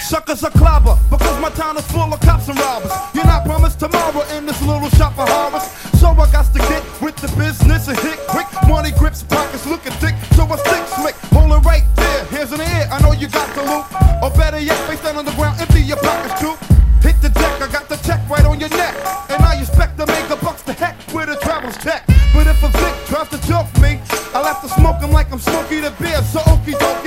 Suckers 0.05 0.43
are 0.43 0.51
clobber, 0.51 0.95
because 1.09 1.41
my 1.41 1.49
town 1.49 1.77
is 1.77 1.87
full 1.89 2.13
of 2.13 2.19
cops 2.21 2.47
and 2.47 2.59
robbers. 2.59 2.93
You're 3.15 3.25
not 3.25 3.43
promised 3.43 3.79
tomorrow 3.79 4.21
in 4.37 4.45
this 4.45 4.61
little 4.61 4.87
shop 4.89 5.17
of 5.17 5.27
horrors. 5.27 5.65
So 5.97 6.13
I 6.13 6.29
got 6.31 6.45
to 6.53 6.59
get 6.69 6.85
with 7.01 7.15
the 7.15 7.27
business 7.33 7.87
and 7.87 7.97
hit 7.97 8.19
quick. 8.29 8.45
Money 8.69 8.91
grips, 8.91 9.23
pockets 9.23 9.65
looking 9.65 9.93
thick, 9.93 10.13
so 10.37 10.45
I 10.45 10.57
stick 10.57 10.85
slick. 10.93 11.15
Hold 11.33 11.53
it 11.53 11.65
right 11.65 11.81
there, 11.95 12.21
in 12.21 12.49
the 12.53 12.67
air, 12.77 12.87
I 12.93 13.01
know 13.01 13.13
you 13.13 13.27
got 13.27 13.49
the 13.55 13.65
loot. 13.65 13.85
Or 14.21 14.29
better 14.37 14.59
yet, 14.59 14.77
face 14.85 15.01
down 15.01 15.17
on 15.17 15.25
the 15.25 15.33
ground, 15.33 15.59
empty 15.59 15.81
your 15.81 15.97
pockets 15.97 16.39
too. 16.39 16.53
Hit 17.01 17.19
the 17.23 17.29
deck, 17.29 17.61
I 17.65 17.67
got 17.73 17.89
the 17.89 17.97
check 18.05 18.21
right 18.29 18.45
on 18.45 18.59
your 18.59 18.69
neck. 18.69 18.93
And 19.33 19.41
I 19.41 19.57
expect 19.59 19.97
to 19.97 20.05
make 20.05 20.29
a 20.29 20.35
bucks 20.37 20.61
to 20.69 20.73
heck 20.73 20.95
with 21.15 21.29
a 21.29 21.37
travel's 21.41 21.81
check. 21.81 22.05
But 22.31 22.45
if 22.45 22.61
a 22.61 22.69
Vic 22.69 22.93
tries 23.09 23.29
to 23.33 23.41
joke 23.49 23.73
me, 23.81 23.97
I'll 24.37 24.45
have 24.45 24.61
to 24.61 24.69
smoke 24.69 25.01
him 25.01 25.11
like 25.11 25.31
I'm 25.31 25.39
Smokey 25.39 25.79
the 25.79 25.89
Bear. 25.97 26.21
So. 26.21 26.45
A 26.45 26.55
boy 26.65 27.04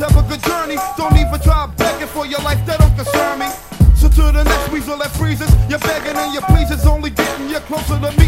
A 0.00 0.22
good 0.22 0.42
journey. 0.42 0.76
Don't 0.96 1.14
even 1.18 1.38
try 1.40 1.66
begging 1.76 2.08
for 2.08 2.24
your 2.24 2.40
life, 2.40 2.64
that 2.64 2.78
don't 2.80 2.96
concern 2.96 3.38
me. 3.38 3.48
So 3.94 4.08
to 4.08 4.32
the 4.32 4.44
next 4.44 4.72
weasel 4.72 4.96
that 4.96 5.10
freezes, 5.10 5.50
you're 5.68 5.78
begging 5.78 6.16
and 6.16 6.32
your 6.32 6.42
pleases 6.42 6.86
only 6.86 7.10
getting 7.10 7.50
you 7.50 7.58
closer 7.68 8.00
to 8.00 8.10
meeting 8.12 8.19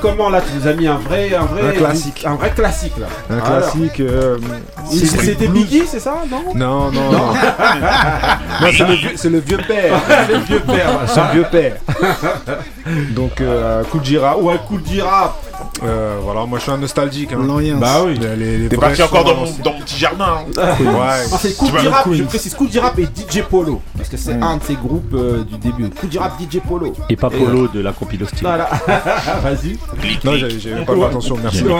comment 0.00 0.28
là 0.30 0.40
Tu 0.40 0.56
nous 0.58 0.66
as 0.68 0.72
mis 0.72 0.86
un 0.86 0.96
vrai, 0.98 1.34
un 1.34 1.44
vrai, 1.44 1.68
Un 1.68 1.72
classique. 1.72 2.24
un 2.26 2.34
vrai 2.36 2.50
classique 2.50 2.94
là. 2.98 3.06
Un 3.30 3.38
Alors, 3.38 3.70
classique. 3.72 4.00
euh, 4.00 4.38
C'était. 4.90 5.48
Biggie, 5.48 5.82
c'est 5.86 6.00
ça 6.00 6.22
Non? 6.30 6.42
Non, 6.54 6.90
non, 6.92 7.10
non. 7.12 7.18
Non, 8.60 8.68
c'est 8.76 8.84
le, 8.88 8.94
vieux- 8.94 9.10
c'est 9.16 9.28
le 9.30 9.38
vieux 9.40 9.58
père. 9.58 10.00
le 10.30 10.38
vieux 10.38 10.60
père. 10.60 10.88
C'est 11.06 11.20
le 11.20 11.32
vieux 11.32 11.46
père. 11.50 11.76
Donc, 13.10 13.40
euh, 13.40 13.82
coup 13.84 13.98
de 13.98 14.04
girafe. 14.04 14.36
Ouais, 14.40 14.54
coup 14.66 14.78
de 14.78 14.86
girafe. 14.86 15.32
Euh, 15.82 16.16
voilà, 16.22 16.44
moi 16.46 16.58
je 16.58 16.62
suis 16.64 16.72
un 16.72 16.78
nostalgique. 16.78 17.32
Hein. 17.32 17.38
L'Oriens. 17.46 17.76
Bah 17.76 18.02
oui. 18.06 18.18
T'es 18.70 18.76
parti 18.76 19.02
encore 19.02 19.24
dans 19.24 19.34
mon, 19.34 19.40
l'ancienne. 19.42 19.62
dans 19.62 19.72
mon 19.74 19.80
petit 19.80 19.98
jardin. 19.98 20.38
hein. 20.56 20.62
Ouais. 20.80 21.28
Non, 21.30 21.36
c'est 21.38 21.56
girafe, 21.80 22.08
je 22.12 22.22
précise 22.24 22.54
coup 22.54 22.66
de 22.66 22.72
girafe 22.72 22.98
et 22.98 23.04
DJ 23.04 23.42
Polo. 23.42 23.82
Parce 24.08 24.22
que 24.22 24.30
c'est 24.30 24.40
un 24.40 24.56
de 24.58 24.62
ces 24.62 24.76
groupes 24.76 25.14
euh, 25.14 25.42
du 25.42 25.58
début. 25.58 25.90
Coup 25.90 26.06
de 26.06 26.12
girafe, 26.12 26.34
DJ 26.40 26.60
Polo. 26.60 26.92
Et 27.10 27.16
pas 27.16 27.28
Polo 27.28 27.66
de 27.66 27.80
la 27.80 27.90
compilo 27.90 28.24
style. 28.26 28.42
Voilà, 28.42 28.68
vas-y. 29.42 29.76
Non, 30.24 30.34
j'avais 30.36 30.84
pas 30.84 30.94
fait 30.94 31.04
attention, 31.04 31.36
merci. 31.42 31.64
Ouais. 31.64 31.72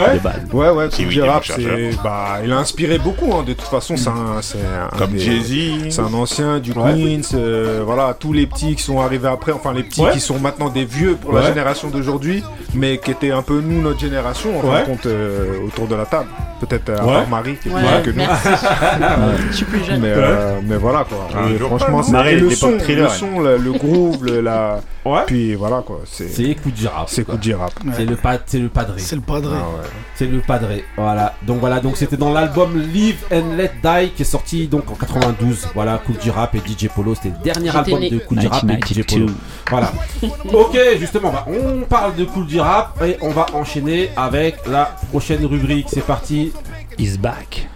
Ouais, 0.51 0.69
ouais, 0.71 0.87
est 0.87 1.21
mon 1.21 1.41
c'est. 1.41 1.89
Bah, 2.03 2.39
il 2.43 2.51
a 2.51 2.57
inspiré 2.57 2.99
beaucoup, 2.99 3.33
hein. 3.33 3.43
De 3.47 3.53
toute 3.53 3.67
façon, 3.69 3.95
c'est 3.95 4.09
un. 4.09 4.41
c'est 4.41 4.57
un 4.57 4.97
Comme 4.97 5.17
Jay-Z. 5.17 5.89
C'est 5.89 6.01
un 6.01 6.13
ancien 6.13 6.59
du 6.59 6.73
Ouais. 6.77 6.93
Queens, 6.93 7.33
euh, 7.33 7.81
voilà, 7.85 8.13
tous 8.13 8.33
les 8.33 8.45
petits 8.45 8.75
qui 8.75 8.83
sont 8.83 8.99
arrivés 8.99 9.29
après, 9.29 9.53
enfin 9.53 9.71
les 9.73 9.83
petits 9.83 10.01
Ouais. 10.01 10.11
qui 10.11 10.19
sont 10.19 10.37
maintenant 10.37 10.69
des 10.69 10.83
vieux 10.85 11.15
pour 11.15 11.33
Ouais. 11.33 11.41
la 11.41 11.47
génération 11.47 11.89
d'aujourd'hui, 11.89 12.43
mais 12.75 12.97
qui 12.97 13.11
étaient 13.11 13.31
un 13.31 13.41
peu 13.41 13.61
nous, 13.61 13.81
notre 13.81 13.99
génération, 13.99 14.59
en 14.59 14.61
fin 14.61 14.67
Ouais. 14.67 14.81
de 14.81 14.85
compte, 14.85 15.05
euh, 15.05 15.65
autour 15.65 15.87
de 15.87 15.95
la 15.95 16.05
table. 16.05 16.27
Peut-être 16.59 16.89
euh, 16.89 16.97
à 16.97 17.05
Ouais. 17.05 17.13
part 17.13 17.27
Marie 17.29 17.55
qui 17.55 17.67
est 17.67 17.71
plus 17.71 17.81
Ouais, 17.81 17.87
jeune 17.89 18.03
que 18.03 18.09
nous. 18.11 18.15
merci. 18.17 18.47
Je 19.51 19.55
suis 19.55 19.65
plus 19.65 19.83
jeune. 19.83 20.01
Mais, 20.01 20.13
euh, 20.15 20.59
mais 20.63 20.77
voilà 20.77 21.05
quoi. 21.07 21.27
Franchement, 21.59 22.03
c'est 22.03 22.35
le 22.35 22.49
son, 22.49 22.71
le 22.71 23.07
son, 23.09 23.39
le, 23.41 23.71
groove, 23.73 24.25
le, 24.25 24.41
la. 24.41 24.79
Ouais. 25.07 25.21
Puis 25.25 25.55
voilà 25.55 25.81
quoi. 25.85 26.01
C'est 26.05 26.27
C'est 26.27 26.55
coup 26.55 26.71
de 26.71 26.75
girafe. 26.75 27.09
c'est 27.11 27.23
coup 27.23 27.37
de 27.37 27.43
J-Rap. 27.43 27.71
C'est 27.95 28.05
le, 28.05 28.15
pa- 28.15 28.39
le 28.53 28.67
padré. 28.69 28.99
C'est 28.99 29.15
le 29.15 29.21
padré. 29.21 29.55
Ah 29.57 29.69
ouais. 29.69 29.87
C'est 30.15 30.25
le 30.25 30.39
padré. 30.39 30.83
Voilà. 30.97 31.33
Donc 31.43 31.59
voilà. 31.59 31.79
Donc 31.79 31.95
c'était 31.97 32.17
dans 32.17 32.33
l'album 32.33 32.77
Live 32.79 33.23
and 33.31 33.55
Let 33.57 33.71
Die 33.83 34.09
qui 34.15 34.21
est 34.23 34.25
sorti 34.25 34.67
donc 34.67 34.89
en 34.91 34.95
92. 34.95 35.67
Voilà. 35.73 35.97
Coup 35.99 36.13
de 36.13 36.29
rap 36.31 36.55
et 36.55 36.59
DJ 36.59 36.87
Polo. 36.89 37.15
C'était 37.15 37.29
le 37.29 37.43
dernier 37.43 37.75
album 37.75 37.99
né. 37.99 38.09
de 38.09 38.19
Coup 38.19 38.35
de 38.35 38.47
rap 38.47 38.63
et 38.63 38.73
DJ 38.85 39.03
Polo. 39.05 39.25
1992. 39.27 39.35
Voilà. 39.69 39.91
ok. 40.53 40.77
Justement, 40.99 41.31
bah, 41.31 41.45
on 41.47 41.81
parle 41.85 42.15
de 42.15 42.25
Cool 42.25 42.47
Rap 42.59 43.01
et 43.05 43.17
on 43.21 43.29
va 43.29 43.45
enchaîner 43.53 44.09
avec 44.17 44.65
la 44.67 44.95
prochaine 45.09 45.45
rubrique. 45.45 45.87
C'est 45.89 46.05
parti. 46.05 46.51
Is 46.99 47.17
back. 47.17 47.67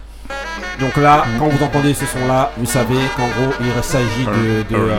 Donc 0.80 0.96
là, 0.96 1.24
quand 1.38 1.46
vous 1.46 1.62
entendez 1.64 1.94
ce 1.94 2.06
son-là, 2.06 2.50
vous 2.56 2.66
savez 2.66 2.96
qu'en 3.16 3.26
gros, 3.26 3.52
il 3.60 3.84
s'agit 3.84 4.24
de. 4.24 4.64
euh, 4.78 4.96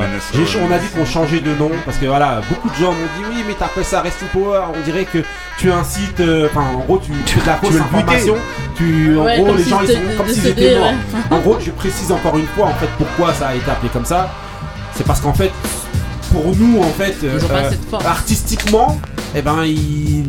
on 0.63 0.71
a 0.71 0.77
dit 0.77 0.87
qu'on 0.87 1.05
changeait 1.05 1.41
de 1.41 1.53
nom 1.55 1.71
parce 1.83 1.97
que 1.97 2.05
voilà, 2.05 2.39
beaucoup 2.47 2.69
de 2.69 2.75
gens 2.75 2.91
m'ont 2.91 3.07
dit 3.17 3.23
oui, 3.29 3.43
mais 3.45 3.53
t'appelles 3.53 3.83
ça 3.83 4.01
Resting 4.01 4.27
Power. 4.29 4.61
On 4.73 4.79
dirait 4.81 5.03
que 5.05 5.17
tu 5.57 5.71
incites. 5.71 6.19
euh, 6.21 6.47
Enfin, 6.49 6.61
en 6.75 6.79
gros, 6.79 6.99
tu, 6.99 7.11
tu 7.25 7.35
fais 7.35 7.41
de 7.41 7.47
la 7.47 7.55
fausse 7.55 7.75
information. 7.81 8.35
Tu, 8.77 9.17
en 9.17 9.23
Ouais, 9.25 9.39
gros, 9.39 9.55
les 9.55 9.63
si 9.63 9.69
gens 9.71 9.81
ils 9.81 9.87
sont 9.89 9.99
comme 10.15 10.27
s'ils 10.29 10.47
étaient 10.47 10.77
morts. 10.79 10.89
ouais. 10.89 10.95
En 11.37 11.39
gros, 11.39 11.57
je 11.59 11.71
précise 11.71 12.11
encore 12.11 12.37
une 12.37 12.47
fois 12.47 12.67
en 12.67 12.73
fait 12.75 12.89
pourquoi 12.97 13.33
ça 13.33 13.47
a 13.47 13.55
été 13.55 13.69
appelé 13.69 13.89
comme 13.91 14.05
ça. 14.05 14.29
C'est 14.93 15.05
parce 15.05 15.19
qu'en 15.19 15.33
fait, 15.33 15.51
pour 16.33 16.55
nous, 16.57 16.79
en 16.81 16.89
fait, 16.89 17.15
euh, 17.23 17.39
Ils 17.39 18.05
artistiquement, 18.05 18.99
eh 19.35 19.41
ben, 19.41 19.63
ils- 19.65 20.23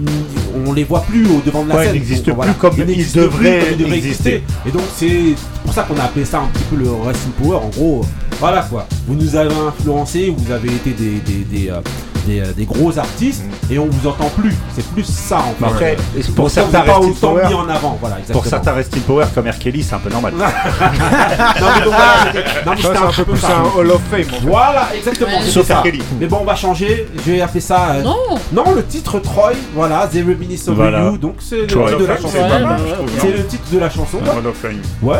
on 0.67 0.73
les 0.73 0.85
voit 0.85 1.01
plus 1.03 1.27
au 1.27 1.41
devant 1.45 1.65
de 1.65 1.71
la 1.71 1.77
Ouais, 1.77 1.83
ils 1.83 1.87
scène. 1.87 1.95
n'existent 1.95 2.35
plus 2.35 2.53
comme 2.55 2.75
ils 2.79 2.85
n'existent 2.87 3.21
devraient 3.23 3.59
comme 3.61 3.69
ils 3.73 3.79
devraient 3.85 3.97
exister. 3.99 4.43
Et 4.67 4.71
donc, 4.71 4.83
c'est 4.97 5.35
pour 5.65 5.73
ça 5.75 5.83
qu'on 5.83 5.97
a 5.99 6.05
appelé 6.05 6.25
ça 6.25 6.41
un 6.41 6.47
petit 6.47 6.65
peu 6.65 6.77
le 6.77 6.89
Wrestling 6.91 7.33
Power. 7.43 7.57
En 7.57 7.69
gros, 7.69 8.05
voilà 8.39 8.63
quoi. 8.63 8.87
Vous 9.09 9.15
nous 9.15 9.35
avez 9.35 9.55
influencé, 9.55 10.33
vous 10.37 10.53
avez 10.53 10.69
été 10.69 10.91
des, 10.91 11.21
des, 11.21 11.45
des, 11.45 11.71
euh, 11.71 11.81
des, 12.27 12.41
euh, 12.41 12.53
des 12.57 12.65
gros 12.65 12.99
artistes 12.99 13.45
et 13.71 13.79
on 13.79 13.87
vous 13.87 14.09
entend 14.09 14.31
plus. 14.39 14.55
C'est 14.75 14.87
plus 14.89 15.05
ça 15.05 15.39
en 15.39 15.55
fait. 15.59 15.65
Après, 15.73 15.97
On 16.29 16.33
pour 16.33 16.51
certains 16.51 16.81
pas 16.81 16.99
autant 16.99 17.33
Power, 17.35 17.47
mis 17.49 17.55
en 17.55 17.69
avant. 17.69 17.97
Voilà, 18.01 18.17
pour 18.33 18.47
certains 18.47 18.73
Resting 18.73 19.03
Power 19.03 19.27
comme 19.35 19.49
R. 19.49 19.59
Kelly, 19.59 19.83
c'est 19.83 19.95
un 19.95 19.99
peu 19.99 20.11
normal. 20.11 20.33
non, 20.39 20.45
mais 20.45 21.85
donc, 21.85 21.95
voilà, 21.95 22.15
c'était- 22.27 22.45
non, 22.67 22.73
mais 22.77 22.83
Ça, 22.83 22.89
c'était 22.89 22.99
c'est 22.99 23.05
un 23.05 23.25
peu 23.25 23.25
plus 23.33 23.41
ça. 23.41 23.57
un 23.59 23.79
Hall 23.79 23.91
of 23.91 24.01
Fame. 24.11 24.21
en 24.21 24.41
fait. 24.41 24.47
Voilà, 24.47 24.89
exactement. 24.97 25.31
Ouais. 25.31 25.39
c'était 25.41 25.51
Sauf 25.53 25.67
ça. 25.67 25.79
R. 25.79 25.83
Kelly. 25.83 26.03
Mais 26.21 26.27
bon, 26.27 26.39
on 26.43 26.45
va 26.45 26.55
changer. 26.57 27.07
Je 27.25 27.33
vais 27.33 27.41
appeler 27.41 27.61
ça. 27.61 27.91
euh, 27.97 28.03
Non 28.03 28.17
non, 28.53 28.73
le 28.75 28.85
titre 28.85 29.19
Troy, 29.19 29.53
voilà, 29.75 30.07
The 30.13 30.17
Reminiscence 30.27 30.69
of 30.69 30.77
Voilà. 30.77 31.05
You, 31.05 31.19
donc 31.19 31.37
c'est 31.41 31.57
le 31.63 31.67
titre 31.67 31.99
de 31.99 32.07
la 32.07 32.17
chanson. 32.17 32.37
Ouais, 32.39 32.49
pas 32.49 32.59
mal, 32.59 32.79
je 32.79 32.85
ouais, 32.85 32.93
trouve, 32.95 33.11
C'est 33.19 33.27
non 33.29 33.33
le 33.37 33.47
titre 33.47 33.71
de 33.73 33.79
la 33.79 33.91
chanson. 33.91 34.17
Ouais, 34.19 34.39
Hall 34.39 34.47
of 34.47 34.57
Fame. 34.57 34.81
ouais. 35.03 35.17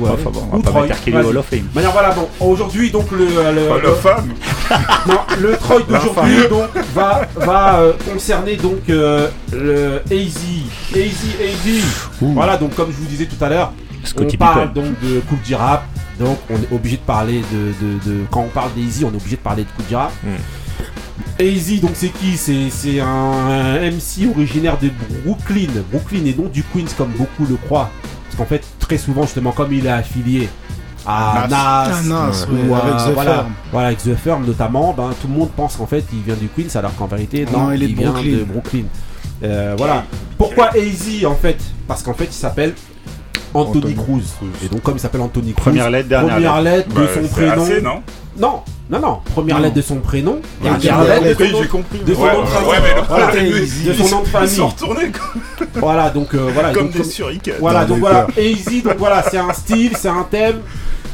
ou, 0.00 0.04
ouais. 0.04 0.10
Enfin 0.12 0.30
bon, 0.30 0.42
on 0.52 0.56
Ou 0.56 0.58
va 0.58 0.62
pas 0.64 0.70
Troy, 0.70 0.82
mettre 0.82 0.94
R. 1.00 1.04
Kelly. 1.04 1.16
Hall 1.16 1.36
of 1.38 1.46
Fame. 1.46 1.68
Voilà, 1.92 2.10
bon, 2.10 2.28
aujourd'hui, 2.40 2.90
donc 2.90 3.10
le. 3.12 3.26
le- 3.26 3.70
Hall 3.70 3.86
of 3.86 4.00
Fame. 4.00 4.28
non, 5.08 5.18
le 5.40 5.56
Troy 5.56 5.80
d'aujourd'hui 5.88 6.36
donc 6.48 6.70
va, 6.94 7.22
va 7.36 7.78
euh, 7.80 7.92
concerner 8.12 8.56
donc 8.56 8.88
euh, 8.88 9.28
le 9.52 10.02
AZ. 10.10 10.36
AZ, 10.94 10.96
AZ. 11.40 11.82
Voilà, 12.20 12.56
donc 12.56 12.74
comme 12.74 12.90
je 12.90 12.96
vous 12.96 13.06
disais 13.06 13.26
tout 13.26 13.42
à 13.44 13.48
l'heure, 13.48 13.72
Scotty 14.04 14.36
on 14.36 14.38
parle 14.38 14.68
Pippen. 14.68 14.82
donc 14.82 15.00
de 15.02 15.20
Cool 15.28 15.38
J-Rap. 15.44 15.84
Donc 16.18 16.38
on 16.48 16.54
est 16.54 16.72
obligé 16.74 16.96
de 16.96 17.02
parler 17.02 17.42
de, 17.52 17.86
de, 17.86 18.10
de- 18.20 18.24
Quand 18.30 18.40
on 18.40 18.48
parle 18.48 18.70
d'AZ, 18.76 19.04
on 19.04 19.12
est 19.12 19.16
obligé 19.16 19.36
de 19.36 19.42
parler 19.42 19.64
de 19.64 19.68
Cool 19.76 19.84
J-Rap. 19.88 20.12
AZ, 21.38 21.80
donc 21.80 21.90
c'est 21.94 22.08
qui? 22.08 22.36
C'est 22.36 22.70
c'est 22.70 23.00
un 23.00 23.78
MC 23.80 24.28
originaire 24.34 24.78
de 24.78 24.90
Brooklyn. 25.24 25.68
Brooklyn 25.90 26.24
et 26.24 26.34
non 26.34 26.48
du 26.48 26.62
Queens 26.62 26.86
comme 26.96 27.10
beaucoup 27.10 27.44
le 27.48 27.56
croient. 27.56 27.90
Parce 28.24 28.36
qu'en 28.36 28.46
fait, 28.46 28.64
très 28.78 28.96
souvent, 28.98 29.22
justement, 29.22 29.52
comme 29.52 29.72
il 29.72 29.86
est 29.86 29.90
affilié 29.90 30.48
à 31.06 31.46
Nas, 31.48 31.56
Ah, 31.56 31.88
Nas, 32.04 32.46
ou 32.50 32.54
ouais, 32.54 32.74
à- 32.74 32.78
avec 32.78 32.96
The 32.96 33.14
voilà, 33.14 33.32
Firm. 33.34 33.46
voilà, 33.72 33.86
avec 33.88 33.98
The 34.02 34.14
Firm 34.16 34.44
notamment, 34.46 34.92
ben, 34.96 35.10
tout 35.20 35.28
le 35.28 35.34
monde 35.34 35.50
pense 35.56 35.76
qu'en 35.76 35.86
fait 35.86 36.04
il 36.12 36.20
vient 36.22 36.34
du 36.34 36.48
Queens 36.48 36.76
alors 36.78 36.94
qu'en 36.96 37.06
vérité 37.06 37.46
non, 37.52 37.66
Non, 37.66 37.72
il 37.72 37.82
est 37.82 37.88
de 37.88 37.94
vient 37.94 38.10
Brooklyn. 38.10 38.32
de 38.38 38.44
Brooklyn. 38.44 38.84
Euh, 39.44 39.74
voilà. 39.76 40.04
Pourquoi 40.38 40.70
AZ 40.70 41.24
en 41.26 41.34
fait? 41.34 41.58
Parce 41.86 42.02
qu'en 42.02 42.14
fait 42.14 42.24
il 42.26 42.32
s'appelle 42.32 42.74
Anthony, 43.54 43.78
Anthony 43.78 43.94
Cruz. 43.94 44.22
Et 44.64 44.68
donc 44.68 44.82
comme 44.82 44.96
il 44.96 45.00
s'appelle 45.00 45.20
Anthony 45.20 45.52
Cruz, 45.52 45.62
Première 45.64 45.90
lettre, 45.90 46.08
dernière 46.08 46.34
première 46.34 46.60
lettre, 46.62 46.88
de 46.88 47.06
son 47.06 47.28
prénom. 47.28 47.62
assez, 47.62 47.80
non 47.80 48.02
non, 48.38 48.60
non, 48.90 49.00
non. 49.00 49.18
Première 49.34 49.56
Non. 49.56 49.62
lettre 49.62 49.76
de 49.76 49.80
son 49.80 49.96
prénom. 49.96 50.40
Il 50.62 50.64
Dernière 50.70 51.04
lettre 51.22 51.38
de 51.40 51.46
son 51.46 51.52
nom- 51.62 51.66
compris. 51.68 51.98
de 52.00 52.14
son 52.14 52.20
Ouais, 52.20 52.32
nom 52.34 52.42
de 52.42 52.46
famille. 52.46 52.68
ouais, 52.68 52.76
mais 52.82 52.94
le 53.00 53.06
Voilà. 53.08 53.26
problème, 53.28 53.52
de 53.52 53.92
son 53.94 54.02
nom 54.02 54.20
de 54.20 54.26
Ils 54.26 54.30
sont 54.30 54.38
famille. 54.38 54.60
retournés 54.60 55.10
comme, 55.10 55.66
Voilà, 55.80 56.10
donc 56.10 56.34
euh, 56.34 56.50
voilà. 56.52 56.72
comme 56.74 56.88
donc, 56.88 56.96
des 56.98 57.04
suricanes. 57.04 57.54
voilà, 57.60 57.86
donc 57.86 57.98
voilà. 58.00 58.26
Easy, 58.38 58.82
donc 58.82 58.96
voilà, 58.98 59.22
c'est 59.30 59.38
un 59.38 59.52
style, 59.54 59.92
c'est 59.96 60.08
un 60.10 60.26
thème 60.30 60.56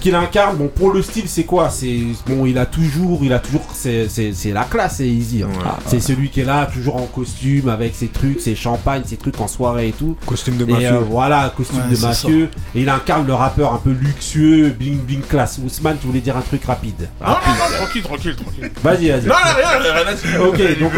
qu'il 0.03 0.15
incarne. 0.15 0.57
Bon, 0.57 0.69
pour 0.69 0.93
le 0.93 1.01
style, 1.03 1.25
c'est 1.29 1.45
quoi? 1.45 1.71
C'est 1.71 1.99
bon, 2.27 2.45
il 2.45 2.59
a 2.59 2.67
toujours, 2.67 3.21
il 3.23 3.33
a 3.33 3.39
toujours, 3.39 3.63
c'est 3.75 4.09
c'est- 4.09 4.33
c'est 4.35 4.51
la 4.51 4.65
classe, 4.65 4.97
c'est 4.97 5.09
Easy. 5.09 5.43
hein. 5.43 5.47
Ouais. 5.49 5.71
c'est 5.87 6.01
celui 6.01 6.29
qui 6.29 6.41
est 6.41 6.45
là, 6.45 6.67
toujours 6.67 6.97
en 6.97 7.07
costume, 7.07 7.69
avec 7.69 7.95
ses 7.95 8.09
trucs, 8.09 8.41
ses 8.41 8.55
champagnes, 8.55 9.03
ses 9.07 9.17
trucs 9.17 9.41
en 9.41 9.49
soirée 9.49 9.89
et 9.89 9.93
tout. 9.93 10.17
Costume 10.27 10.57
de 10.57 10.65
Et 10.65 10.73
mafieux. 10.73 10.87
euh, 10.93 10.99
voilà, 11.09 11.53
costume 11.57 11.79
Ouais, 11.89 11.97
de 11.97 12.01
mafieux. 12.01 12.49
Et 12.75 12.83
il 12.83 12.89
incarne 12.89 13.27
le 13.27 13.35
rappeur 13.35 13.73
un 13.73 13.79
peu 13.79 13.91
luxueux, 13.93 14.71
bling 14.71 14.99
bling 14.99 15.23
classe. 15.23 15.59
Ousmane, 15.65 15.97
tu 16.01 16.07
voulais 16.09 16.21
dire 16.21 16.37
un 16.37 16.41
truc 16.43 16.65
rapide. 16.65 17.09
Non, 17.21 17.29
non, 17.29 17.35
non, 17.35 17.77
tranquille, 17.79 18.03
tranquille, 18.03 18.37
tranquille. 18.37 18.71
Vas-y, 18.83 19.09
vas-y. 19.11 19.27
Non, 19.27 19.35
non, 19.35 19.55
rien. 19.57 20.41
Ok, 20.47 20.79
donc, 20.81 20.93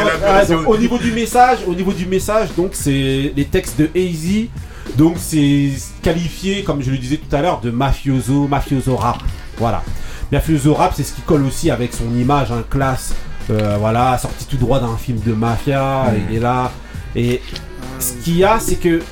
donc, 0.49 0.69
au 0.69 0.77
niveau 0.77 0.99
du 0.99 1.13
message, 1.13 1.59
au 1.67 1.75
niveau 1.75 1.93
du 1.93 2.07
message, 2.07 2.49
donc 2.57 2.71
c'est 2.73 3.33
les 3.37 3.45
textes 3.45 3.79
de 3.79 3.91
Easy, 3.95 4.51
donc 4.97 5.17
c'est 5.19 5.71
qualifié, 6.03 6.63
comme 6.63 6.83
je 6.83 6.91
le 6.91 6.99
disais 6.99 7.17
tout 7.17 7.35
à 7.35 7.43
l'heure, 7.43 7.61
de 7.61 7.71
mafioso, 7.71 8.47
mafioso 8.47 8.97
rap. 8.97 9.19
Voilà. 9.59 9.83
Mafioso 10.31 10.75
rap, 10.75 10.93
c'est 10.95 11.03
ce 11.03 11.13
qui 11.13 11.23
colle 11.23 11.45
aussi 11.45 11.71
avec 11.71 11.93
son 11.93 12.13
image, 12.15 12.53
un 12.53 12.63
classe, 12.63 13.15
euh, 13.51 13.77
voilà, 13.79 14.17
sorti 14.19 14.47
tout 14.47 14.57
droit 14.57 14.81
d'un 14.81 14.97
film 14.97 15.19
de 15.21 15.33
mafia, 15.33 16.13
il 16.31 16.37
est 16.37 16.41
là. 16.41 16.71
Et 17.17 17.41
ce 17.99 18.13
qu'il 18.23 18.37
y 18.37 18.45
a, 18.45 18.59
c'est 18.61 18.77
que, 18.77 19.03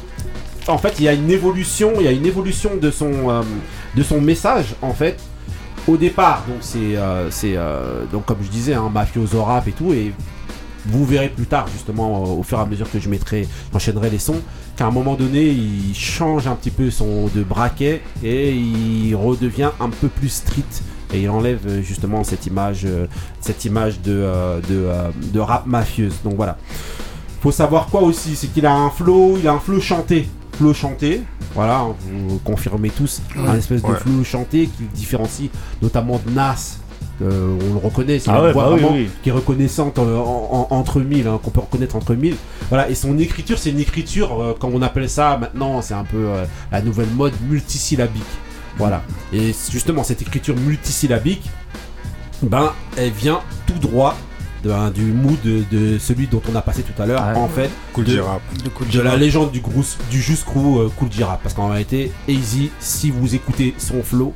en 0.69 0.79
fait, 0.79 0.95
il 0.99 1.05
y 1.05 1.09
a 1.09 1.13
une 1.13 1.31
évolution, 1.31 1.93
il 1.99 2.05
y 2.05 2.09
a 2.09 2.13
une 2.13 2.27
évolution 2.27 2.77
de 2.81 2.91
son, 2.91 3.31
euh, 3.31 3.43
de 3.97 4.03
son 4.03 4.21
message, 4.21 4.75
en 4.83 4.95
fait. 4.95 5.19
Au 5.89 5.97
départ, 5.97 6.45
donc 6.47 6.59
c'est, 6.61 6.97
euh, 6.97 7.29
c'est, 7.33 7.57
donc 8.13 8.25
comme 8.25 8.39
je 8.41 8.49
disais, 8.49 8.75
un 8.75 8.89
mafioso 8.89 9.43
rap 9.43 9.67
et 9.67 9.73
tout, 9.73 9.93
et 9.93 10.13
vous 10.87 11.05
verrez 11.05 11.29
plus 11.29 11.47
tard, 11.47 11.67
justement, 11.73 12.23
au 12.39 12.43
fur 12.45 12.59
et 12.59 12.63
à 12.63 12.67
mesure 12.67 12.89
que 12.91 13.01
je 13.01 13.09
mettrai, 13.09 13.49
j'enchaînerai 13.73 14.09
les 14.09 14.21
sons, 14.21 14.41
qu'à 14.83 14.89
un 14.89 14.91
moment 14.91 15.15
donné, 15.15 15.45
il 15.47 15.95
change 15.95 16.49
un 16.49 16.57
petit 16.57 16.73
peu 16.73 16.91
son 16.91 17.29
de 17.33 17.45
braquet 17.45 18.03
et 18.25 18.53
il 18.53 19.15
redevient 19.15 19.71
un 19.79 19.91
peu 19.91 20.09
plus 20.09 20.29
street. 20.29 20.65
Et 21.15 21.23
il 21.23 21.31
enlève 21.31 21.61
euh, 21.69 21.83
justement 21.83 22.25
cette 22.25 22.47
image, 22.47 22.83
euh, 22.85 23.07
cette 23.41 23.65
image 23.65 24.01
de, 24.01 24.11
euh, 24.13 24.61
de, 24.69 24.89
de 25.33 25.39
rap 25.39 25.67
mafieuse. 25.67 26.15
Donc 26.25 26.35
voilà. 26.35 26.59
Faut 27.43 27.53
savoir 27.53 27.87
quoi 27.87 28.03
aussi, 28.03 28.35
c'est 28.35 28.49
qu'il 28.49 28.67
a 28.67 28.75
un 28.75 28.91
flow, 28.91 29.37
il 29.39 29.47
a 29.47 29.53
un 29.53 29.61
flow 29.61 29.81
chanté. 29.81 30.29
Flow 30.59 30.75
chanté, 30.75 31.23
voilà, 31.55 31.87
vous 32.01 32.39
confirmez 32.45 32.91
tous, 32.91 33.23
un 33.39 33.57
espèce 33.57 33.83
de 33.83 33.87
Ouais. 33.89 33.97
flow 33.97 34.23
chanté 34.25 34.67
qui 34.67 34.83
le 34.83 34.89
différencie 34.95 35.49
notamment 35.81 36.21
de 36.27 36.31
Nas. 36.33 36.79
Euh, 37.23 37.57
on 37.71 37.75
le 37.75 37.79
reconnaît, 37.79 38.19
c'est 38.19 38.31
Ah 38.31 38.39
une 38.39 38.45
ouais, 38.47 38.53
voix 38.53 38.65
bah 38.65 38.71
vraiment 38.71 38.93
oui. 38.95 39.09
qui 39.23 39.29
est 39.29 39.33
reconnaissante 39.33 39.99
en- 39.99 40.03
en- 40.03 40.67
entre 40.71 41.01
mille, 41.01 41.27
hein, 41.29 41.39
qu'on 41.43 41.51
peut 41.51 41.61
reconnaître 41.61 41.95
entre 41.97 42.15
mille. 42.15 42.35
Voilà, 42.69 42.89
et 42.91 42.95
son 42.95 43.17
écriture, 43.19 43.59
c'est 43.59 43.71
une 43.71 43.81
écriture, 43.81 44.43
euh, 44.43 44.55
comme 44.59 44.75
on 44.75 44.83
appelle 44.83 45.09
ça 45.09 45.37
maintenant, 45.39 45.83
c'est 45.83 45.95
un 45.95 46.05
peu 46.05 46.17
euh, 46.19 46.45
la 46.73 46.83
nouvelle 46.83 47.11
mode 47.15 47.35
multisyllabique. 47.49 48.23
Voilà. 48.79 49.03
Et 49.33 49.55
justement, 49.71 50.03
cette 50.03 50.23
écriture 50.23 50.57
multisyllabique, 50.57 51.49
ben, 52.43 52.73
elle 52.97 53.11
vient 53.13 53.41
tout 53.67 53.79
droit 53.79 54.17
de- 54.65 54.71
hein, 54.71 54.91
du 54.91 55.03
mood 55.13 55.37
de, 55.45 55.63
de 55.71 55.99
celui 55.99 56.27
dont 56.27 56.43
on 56.53 56.57
a 56.57 56.63
passé 56.63 56.83
tout 56.83 57.01
à 57.01 57.07
l'heure, 57.07 57.23
Ouais. 57.27 57.37
en 57.37 57.49
fait, 57.49 57.71
Cool 57.93 58.05
de. 58.05 58.13
De 58.17 58.69
Cool 58.75 58.89
de 58.89 59.01
la 59.01 59.17
légende 59.17 59.51
du, 59.53 59.61
Grous- 59.61 59.97
du 60.11 60.21
Juice 60.21 60.43
Crew 60.45 60.79
euh, 60.81 60.89
Cool 60.97 61.11
J-Rap. 61.13 61.41
Parce 61.43 61.55
qu'en 61.55 61.69
réalité, 61.69 62.11
Easy, 62.29 62.71
si 62.81 63.11
vous 63.11 63.35
écoutez 63.35 63.75
son 63.79 64.03
flow, 64.03 64.33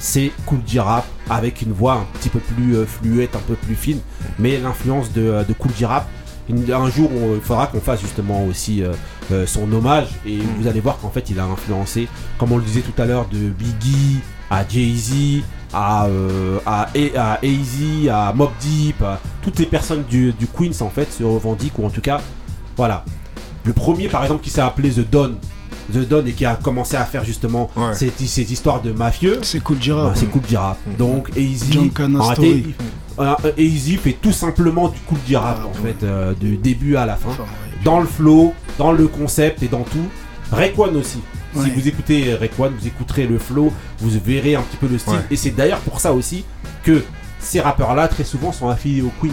c'est 0.00 0.32
Cool 0.46 0.58
J-Rap 0.66 1.04
avec 1.28 1.62
une 1.62 1.72
voix 1.72 1.92
un 1.94 2.06
petit 2.18 2.28
peu 2.30 2.40
plus 2.40 2.74
euh, 2.76 2.86
fluette, 2.86 3.36
un 3.36 3.40
peu 3.46 3.54
plus 3.54 3.74
fine, 3.76 3.98
mais 4.38 4.58
l'influence 4.58 5.12
de, 5.12 5.22
euh, 5.22 5.44
de 5.44 5.52
Cool 5.52 5.70
J-Rap. 5.78 6.08
une- 6.48 6.72
Un 6.72 6.90
jour, 6.90 7.08
on- 7.12 7.34
il 7.36 7.40
faudra 7.40 7.68
qu'on 7.68 7.80
fasse 7.80 8.00
justement 8.00 8.44
aussi 8.46 8.82
euh, 8.82 8.92
euh, 9.30 9.46
son 9.46 9.70
hommage 9.72 10.08
et 10.26 10.38
vous 10.58 10.66
allez 10.66 10.80
voir 10.80 10.98
qu'en 10.98 11.10
fait, 11.10 11.30
il 11.30 11.38
a 11.38 11.44
influencé, 11.44 12.08
comme 12.38 12.50
on 12.50 12.56
le 12.56 12.64
disait 12.64 12.80
tout 12.80 13.00
à 13.00 13.04
l'heure, 13.06 13.26
de 13.28 13.50
Biggie 13.50 14.18
à 14.50 14.66
Jay-Z, 14.68 15.42
à, 15.72 16.06
euh, 16.06 16.58
à, 16.66 16.88
à 17.16 17.34
AZ, 17.34 18.08
à 18.10 18.32
Mob 18.32 18.50
Deep, 18.60 19.00
à 19.02 19.20
toutes 19.42 19.60
les 19.60 19.66
personnes 19.66 20.02
du, 20.10 20.32
du 20.32 20.48
Queens 20.48 20.80
en 20.80 20.88
fait 20.90 21.12
se 21.12 21.22
revendiquent 21.22 21.78
ou 21.78 21.86
en 21.86 21.90
tout 21.90 22.00
cas, 22.00 22.20
voilà. 22.76 23.04
Le 23.64 23.72
premier 23.72 24.08
par 24.08 24.22
exemple 24.24 24.42
qui 24.42 24.50
s'est 24.50 24.60
appelé 24.62 24.90
The 24.90 25.08
Don, 25.08 25.34
The 25.90 26.08
Don 26.08 26.24
et 26.26 26.32
qui 26.32 26.44
a 26.44 26.54
commencé 26.56 26.96
à 26.96 27.04
faire 27.04 27.24
justement 27.24 27.70
Ouais. 27.76 27.94
cette, 27.94 28.18
cette 28.20 28.50
histoire 28.50 28.80
de 28.82 28.92
mafieux, 28.92 29.38
C'est 29.42 29.60
Cool 29.62 29.76
J-Rap. 29.80 30.12
ah, 30.12 30.18
c'est 30.18 30.26
Cool 30.30 30.42
J-Rap. 30.48 30.78
Donc 30.98 31.30
AZ, 31.36 31.70
Giancarlo 31.70 32.20
en 32.20 32.32
Story. 32.32 32.48
réalité, 32.48 32.74
euh, 33.18 33.34
AZ 33.58 33.96
fait 34.00 34.16
tout 34.20 34.32
simplement 34.32 34.88
du 34.88 34.98
Cool 35.00 35.18
Ah, 35.36 35.56
en 35.64 35.82
ouais. 35.84 35.92
fait, 35.98 36.04
euh, 36.06 36.32
du 36.34 36.56
début 36.56 36.96
à 36.96 37.06
la 37.06 37.16
fin. 37.16 37.30
Dans 37.84 38.00
le 38.00 38.06
flow, 38.06 38.54
dans 38.78 38.92
le 38.92 39.06
concept 39.08 39.62
et 39.62 39.68
dans 39.68 39.82
tout. 39.82 40.06
Rayquan 40.52 40.94
aussi. 40.94 41.20
Si 41.54 41.58
Ouais. 41.60 41.70
vous 41.74 41.88
écoutez 41.88 42.34
Rayquan, 42.34 42.70
vous 42.78 42.86
écouterez 42.86 43.26
le 43.26 43.38
flow, 43.38 43.72
vous 43.98 44.10
verrez 44.24 44.54
un 44.54 44.62
petit 44.62 44.76
peu 44.76 44.86
le 44.86 44.98
style. 44.98 45.14
Ouais. 45.14 45.24
Et 45.30 45.36
c'est 45.36 45.50
d'ailleurs 45.50 45.80
pour 45.80 46.00
ça 46.00 46.12
aussi 46.12 46.44
que 46.84 47.02
ces 47.40 47.60
rappeurs-là, 47.60 48.06
très 48.08 48.24
souvent, 48.24 48.52
sont 48.52 48.68
affiliés 48.68 49.02
au 49.02 49.10
Queens. 49.20 49.30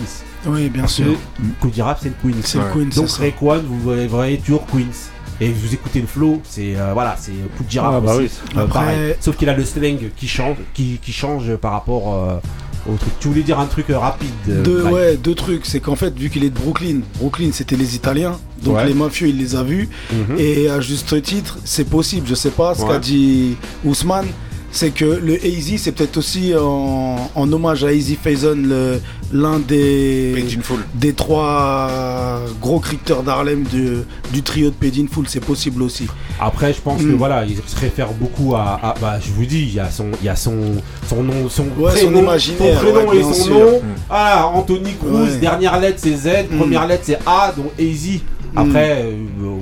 Oui, 0.48 0.70
bien 0.70 0.82
Parce 0.84 0.94
sûr. 0.94 1.06
que 1.06 1.44
Cool 1.62 1.74
J-Rap, 1.74 2.00
c'est 2.02 2.10
le 2.10 2.16
Queens. 2.24 2.38
C'est 2.44 2.58
le 2.58 2.64
Ouais. 2.66 2.70
Queen, 2.74 2.92
c'est 2.92 3.02
Donc. 3.02 3.10
Rayquan, 3.12 3.60
vous 3.68 3.80
voyez- 3.80 4.08
voyez 4.08 4.38
toujours 4.38 4.66
Queens. 4.66 5.12
Et 5.40 5.50
vous 5.50 5.74
écoutez 5.74 6.02
le 6.02 6.08
flow, 6.08 6.42
c'est 6.44 6.76
euh, 6.76 6.94
voilà, 6.94 7.16
c'est 7.20 7.32
Ah, 7.80 8.00
bah 8.02 8.16
aussi. 8.16 8.22
oui. 8.24 8.30
Euh, 8.58 8.64
Après- 8.64 8.80
pareil. 8.80 9.16
Sauf 9.20 9.38
qu'il 9.38 9.50
a 9.50 9.56
le 9.56 9.64
slang 9.64 9.98
qui 10.16 10.28
change, 10.28 10.58
qui, 10.74 11.00
qui 11.02 11.12
change 11.12 11.56
par 11.58 11.74
rapport 11.74 12.14
euh, 12.16 12.38
au 12.92 12.96
truc. 12.96 13.14
Tu 13.20 13.28
voulais 13.28 13.44
dire 13.44 13.60
un 13.60 13.68
truc 13.68 13.90
euh, 13.92 14.00
rapide 14.00 14.30
euh, 14.50 14.64
Deux, 14.64 14.84
ouais, 14.86 15.16
deux 15.18 15.36
trucs. 15.36 15.66
C'est 15.68 15.80
qu'en 15.80 15.96
fait, 15.96 16.18
vu 16.18 16.30
qu'il 16.32 16.44
est 16.44 16.50
de 16.50 16.58
Brooklyn, 16.60 17.02
Brooklyn 17.20 17.50
c'était 17.54 17.76
les 17.76 17.96
Italiens. 17.96 18.40
Donc 18.64 18.78
Ouais. 18.78 18.88
les 18.88 18.96
mafieux, 18.96 19.28
il 19.28 19.38
les 19.38 19.56
a 19.56 19.62
vus. 19.62 19.90
Mhm. 20.12 20.40
Et 20.40 20.70
à 20.70 20.82
juste 20.82 21.22
titre, 21.22 21.60
c'est 21.64 21.88
possible. 21.88 22.26
Je 22.28 22.34
sais 22.34 22.50
pas 22.50 22.74
ce 22.74 22.82
Ouais. 22.82 22.88
qu'a 22.88 23.00
dit 23.00 23.58
Ousmane. 23.86 24.26
C'est 24.72 24.92
que 24.92 25.06
le 25.06 25.44
Easy, 25.46 25.78
c'est 25.78 25.92
peut-être 25.92 26.18
aussi 26.18 26.54
en, 26.56 27.32
en 27.34 27.52
hommage 27.54 27.84
à 27.84 27.92
Easy 27.94 28.16
Faison, 28.22 28.56
le- 28.56 29.00
l'un 29.34 29.60
des, 29.60 30.36
trois 31.16 32.42
gros 32.62 32.80
crypteurs 32.80 33.24
d'Harlem 33.24 33.64
du, 33.64 33.98
du 34.32 34.44
trio 34.44 34.70
de 34.70 34.76
Paid 34.76 34.96
in 35.00 35.06
Full. 35.12 35.26
C'est 35.28 35.40
possible 35.44 35.82
aussi. 35.82 36.08
Après, 36.40 36.74
je 36.74 36.82
pense 36.82 37.02
que 37.02 37.08
Mm. 37.08 37.16
voilà, 37.16 37.46
il 37.46 37.56
se 37.66 37.76
réfère 37.80 38.12
beaucoup 38.14 38.56
à, 38.56 38.80
à- 38.84 38.96
bah, 39.02 39.18
je 39.20 39.32
vous 39.32 39.46
dis, 39.46 39.64
il 39.64 39.74
y 39.74 39.80
a 39.80 39.90
son, 39.90 40.08
il 40.22 40.26
y 40.26 40.30
a 40.30 40.36
son, 40.36 40.56
son 41.08 41.24
nom, 41.24 41.50
son 41.50 41.64
Ouais, 41.78 41.92
son 41.92 42.06
prénom, 42.08 42.22
imaginaire, 42.22 42.80
son 42.80 42.86
prénom 42.94 43.10
ouais, 43.10 43.18
et 43.18 43.24
son 43.24 43.34
sûr. 43.34 43.54
nom. 43.60 43.78
Mm. 43.80 43.96
Ah, 44.10 44.48
Anthony 44.54 44.94
Cruz, 44.94 45.32
Ouais. 45.34 45.38
dernière 45.38 45.80
lettre 45.80 46.00
c'est 46.02 46.16
Z, 46.16 46.28
Mm. 46.52 46.58
première 46.58 46.86
lettre 46.88 47.04
c'est 47.06 47.20
A, 47.26 47.52
donc 47.56 47.68
Easy. 47.80 48.22
Après, 48.58 49.02
euh, 49.04 49.12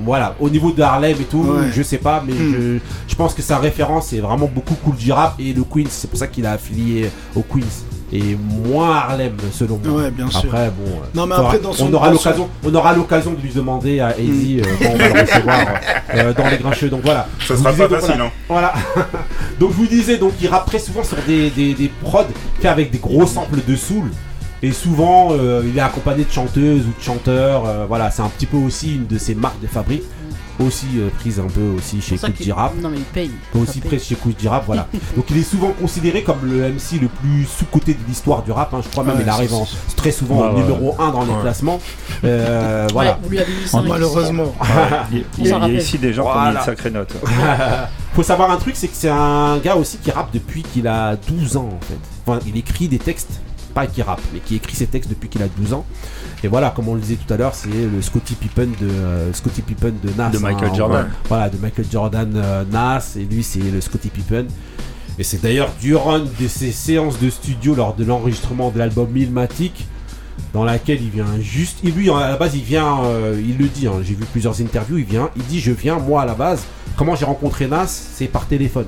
voilà, 0.04 0.34
au 0.40 0.48
niveau 0.48 0.72
de 0.72 0.82
Harlem 0.82 1.16
et 1.20 1.24
tout, 1.24 1.42
Ouais. 1.42 1.66
je 1.74 1.82
sais 1.82 1.98
pas, 1.98 2.22
mais 2.26 2.32
Mm. 2.32 2.52
je, 2.54 2.78
je 3.08 3.14
pense 3.14 3.34
que 3.34 3.42
sa 3.42 3.58
référence 3.58 4.12
est 4.12 4.20
vraiment 4.20 4.50
beaucoup 4.52 4.74
cool 4.76 4.96
du 4.96 5.12
rap 5.12 5.34
et 5.38 5.52
le 5.52 5.62
Queens, 5.64 5.88
c'est 5.90 6.08
pour 6.08 6.18
ça 6.18 6.26
qu'il 6.26 6.46
a 6.46 6.52
affilié 6.52 7.10
au 7.34 7.42
Queens 7.42 7.66
et 8.12 8.36
moins 8.70 8.94
Harlem 8.96 9.32
selon 9.52 9.80
moi. 9.84 10.02
Ouais, 10.02 10.10
bien 10.12 10.30
sûr. 10.30 10.44
Après, 10.54 10.70
bon, 10.70 10.92
Non, 11.14 11.26
mais 11.26 11.34
faudra- 11.34 11.48
après, 11.50 11.58
dans 11.58 11.72
son- 11.72 11.88
on 11.90 11.92
aura 11.94 12.10
l'occasion, 12.10 12.48
on 12.64 12.74
aura 12.74 12.94
l'occasion 12.94 13.32
de 13.32 13.40
lui 13.42 13.50
demander 13.52 13.98
à 14.00 14.16
Easy 14.18 14.60
euh, 14.60 14.64
quand 14.80 14.90
on 14.92 14.96
va 14.96 15.08
le 15.08 15.20
recevoir 15.22 15.58
euh, 16.14 16.32
dans 16.32 16.48
les 16.48 16.58
grincheux. 16.58 16.88
Donc 16.88 17.00
voilà. 17.04 17.26
Ça 17.46 17.56
sera 17.56 17.72
pas 17.72 17.88
donc, 17.88 17.98
facile, 18.00 18.14
voilà. 18.16 18.24
hein. 18.26 18.30
Voilà. 18.48 18.72
donc 19.60 19.70
je 19.72 19.76
vous 19.76 19.86
disais, 19.86 20.18
donc 20.18 20.32
il 20.40 20.46
rappe 20.48 20.66
très 20.66 20.78
souvent 20.78 21.02
sur 21.02 21.16
des, 21.26 21.50
des, 21.50 21.74
des 21.74 21.90
prods 22.02 22.24
faits 22.60 22.70
avec 22.70 22.90
des 22.92 22.98
gros 22.98 23.26
samples 23.26 23.58
de 23.66 23.74
soul. 23.76 24.04
Et 24.66 24.72
souvent, 24.72 25.28
euh, 25.30 25.62
il 25.64 25.78
est 25.78 25.80
accompagné 25.80 26.24
de 26.24 26.30
chanteuses 26.32 26.82
ou 26.86 26.98
de 26.98 27.02
chanteurs. 27.04 27.64
euh, 27.66 27.84
voilà, 27.86 28.10
c'est 28.10 28.22
un 28.22 28.28
petit 28.28 28.46
peu 28.46 28.56
aussi 28.56 28.96
une 28.96 29.06
de 29.06 29.16
ses 29.18 29.34
marques 29.36 29.60
de 29.60 29.66
fabrique. 29.68 30.02
Aussi 30.58 30.86
euh, 30.96 31.10
prise 31.20 31.38
un 31.38 31.48
peu 31.48 31.60
aussi 31.76 32.00
chez 32.00 32.16
qu'il- 32.16 32.50
Rap. 32.52 32.72
Non 32.80 32.88
mais 32.88 32.96
il 32.96 33.02
paye. 33.04 33.30
Aussi 33.54 33.66
Ça 33.66 33.72
paye. 33.74 33.82
prise 33.90 34.04
chez 34.04 34.14
Cool 34.14 34.32
Rap, 34.46 34.64
voilà. 34.66 34.88
Donc 35.16 35.26
il 35.30 35.36
est 35.36 35.42
souvent 35.42 35.70
considéré 35.78 36.22
comme 36.22 36.38
le 36.44 36.70
MC 36.72 36.98
le 37.00 37.08
plus 37.08 37.44
sous-côté 37.44 37.92
de 37.92 37.98
l'histoire 38.08 38.42
du 38.42 38.52
rap. 38.52 38.72
hein. 38.72 38.80
Je 38.82 38.88
crois 38.88 39.04
même 39.04 39.16
Ouais, 39.18 39.22
il 39.22 39.28
arrive 39.28 39.50
c'est- 39.50 39.54
en- 39.54 39.68
très 39.96 40.10
souvent 40.12 40.40
Ouais, 40.40 40.48
au 40.48 40.54
ouais. 40.54 40.62
numéro 40.62 40.96
1 40.98 41.10
dans 41.10 41.24
les 41.26 41.30
Ouais. 41.30 41.40
classements. 41.42 41.78
Euh, 42.24 42.86
voilà. 42.90 43.10
Ouais, 43.12 43.16
vous 43.22 43.28
lui 43.28 43.38
avez 43.38 43.52
mis 43.52 43.68
ça. 43.68 43.82
Malheureusement. 43.86 44.54
Il 45.12 45.18
y, 45.18 45.24
il 45.46 45.52
a 45.52 45.58
rappelle. 45.58 45.76
ici 45.76 45.98
des 45.98 46.14
gens 46.14 46.22
qui 46.24 46.28
ont 46.30 46.32
mis 46.32 46.40
Voilà. 46.44 46.60
une 46.60 46.64
sacrée 46.66 46.90
note. 46.90 47.12
Faut 48.14 48.22
savoir 48.22 48.50
un 48.50 48.56
truc, 48.56 48.76
c'est 48.76 48.88
que 48.88 48.96
c'est 48.96 49.10
un 49.10 49.58
gars 49.58 49.76
aussi 49.76 49.98
qui 49.98 50.10
rappe 50.10 50.32
depuis 50.32 50.62
qu'il 50.62 50.88
a 50.88 51.16
12 51.16 51.58
ans 51.58 51.68
en 51.76 51.84
fait. 51.84 51.98
Enfin, 52.26 52.40
il 52.46 52.56
écrit 52.56 52.88
des 52.88 52.98
textes, 52.98 53.42
pas 53.76 53.86
qui 53.86 54.00
rappe, 54.00 54.22
mais 54.32 54.40
qui 54.40 54.56
écrit 54.56 54.74
ses 54.74 54.86
textes 54.86 55.10
depuis 55.10 55.28
qu'il 55.28 55.42
a 55.42 55.48
12 55.48 55.74
ans. 55.74 55.84
Et 56.42 56.48
voilà, 56.48 56.70
comme 56.70 56.88
on 56.88 56.94
le 56.94 57.00
disait 57.02 57.16
tout 57.16 57.30
à 57.32 57.36
l'heure, 57.36 57.54
c'est 57.54 57.68
le 57.68 58.00
Scotty 58.00 58.34
Pippen 58.34 58.68
de 58.80 58.88
euh, 58.88 59.32
Scottie 59.34 59.60
Pippen 59.60 59.92
de 60.02 60.10
Nas. 60.16 60.30
De 60.30 60.38
Michael 60.38 60.70
hein, 60.70 60.74
Jordan. 60.74 61.08
Voilà, 61.28 61.50
de 61.50 61.58
Michael 61.58 61.84
Jordan, 61.92 62.32
euh, 62.34 62.64
Nas, 62.72 63.16
et 63.16 63.24
lui 63.24 63.42
c'est 63.42 63.60
le 63.60 63.82
Scotty 63.82 64.08
Pippen. 64.08 64.46
Et 65.18 65.24
c'est 65.24 65.42
d'ailleurs 65.42 65.68
durant 65.78 66.20
de 66.20 66.48
ses 66.48 66.72
séances 66.72 67.20
de 67.20 67.28
studio 67.28 67.74
lors 67.74 67.94
de 67.94 68.04
l'enregistrement 68.04 68.70
de 68.70 68.78
l'album 68.78 69.08
Milmatic 69.10 69.86
dans 70.54 70.64
laquelle 70.64 71.02
il 71.02 71.10
vient 71.10 71.38
juste. 71.40 71.80
il- 71.84 71.92
Lui, 71.92 72.08
à 72.08 72.28
la 72.30 72.36
base, 72.38 72.54
il 72.54 72.62
vient, 72.62 73.04
euh, 73.04 73.38
il 73.46 73.58
le 73.58 73.66
dit, 73.68 73.86
hein, 73.88 74.00
j'ai 74.02 74.14
vu 74.14 74.24
plusieurs 74.32 74.58
interviews, 74.62 74.96
il 74.98 75.04
vient, 75.04 75.28
il 75.36 75.42
dit 75.44 75.60
Je 75.60 75.72
viens, 75.72 75.98
moi 75.98 76.22
à 76.22 76.24
la 76.24 76.34
base, 76.34 76.62
comment 76.96 77.14
j'ai 77.14 77.26
rencontré 77.26 77.66
Nas 77.66 77.86
C'est 77.88 78.26
par 78.28 78.46
téléphone. 78.46 78.86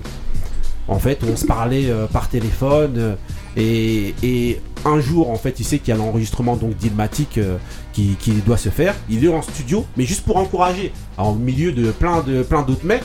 En 0.86 0.98
fait, 0.98 1.18
on 1.30 1.36
se 1.36 1.44
parlait 1.44 1.90
euh, 1.90 2.06
par 2.06 2.28
téléphone 2.30 2.94
euh, 2.96 3.14
et, 3.56 4.60
un 4.84 5.00
jour, 5.00 5.30
en 5.30 5.36
fait, 5.36 5.58
il 5.58 5.64
sait 5.64 5.80
qu'il 5.80 5.88
y 5.88 5.92
a 5.92 5.96
l'enregistrement 5.96 6.56
donc 6.56 6.76
d'Ilmatic 6.76 7.38
euh, 7.38 7.58
qui, 7.92 8.16
doit 8.46 8.56
se 8.56 8.68
faire. 8.68 8.94
Il 9.10 9.24
est 9.24 9.28
en 9.28 9.42
studio, 9.42 9.84
mais 9.96 10.04
juste 10.04 10.24
pour 10.24 10.36
encourager, 10.36 10.92
en 11.16 11.34
milieu 11.34 11.72
de 11.72 11.90
plein 11.90 12.22
de 12.22 12.42
plein 12.42 12.62
d'autres 12.62 12.86
mecs. 12.86 13.02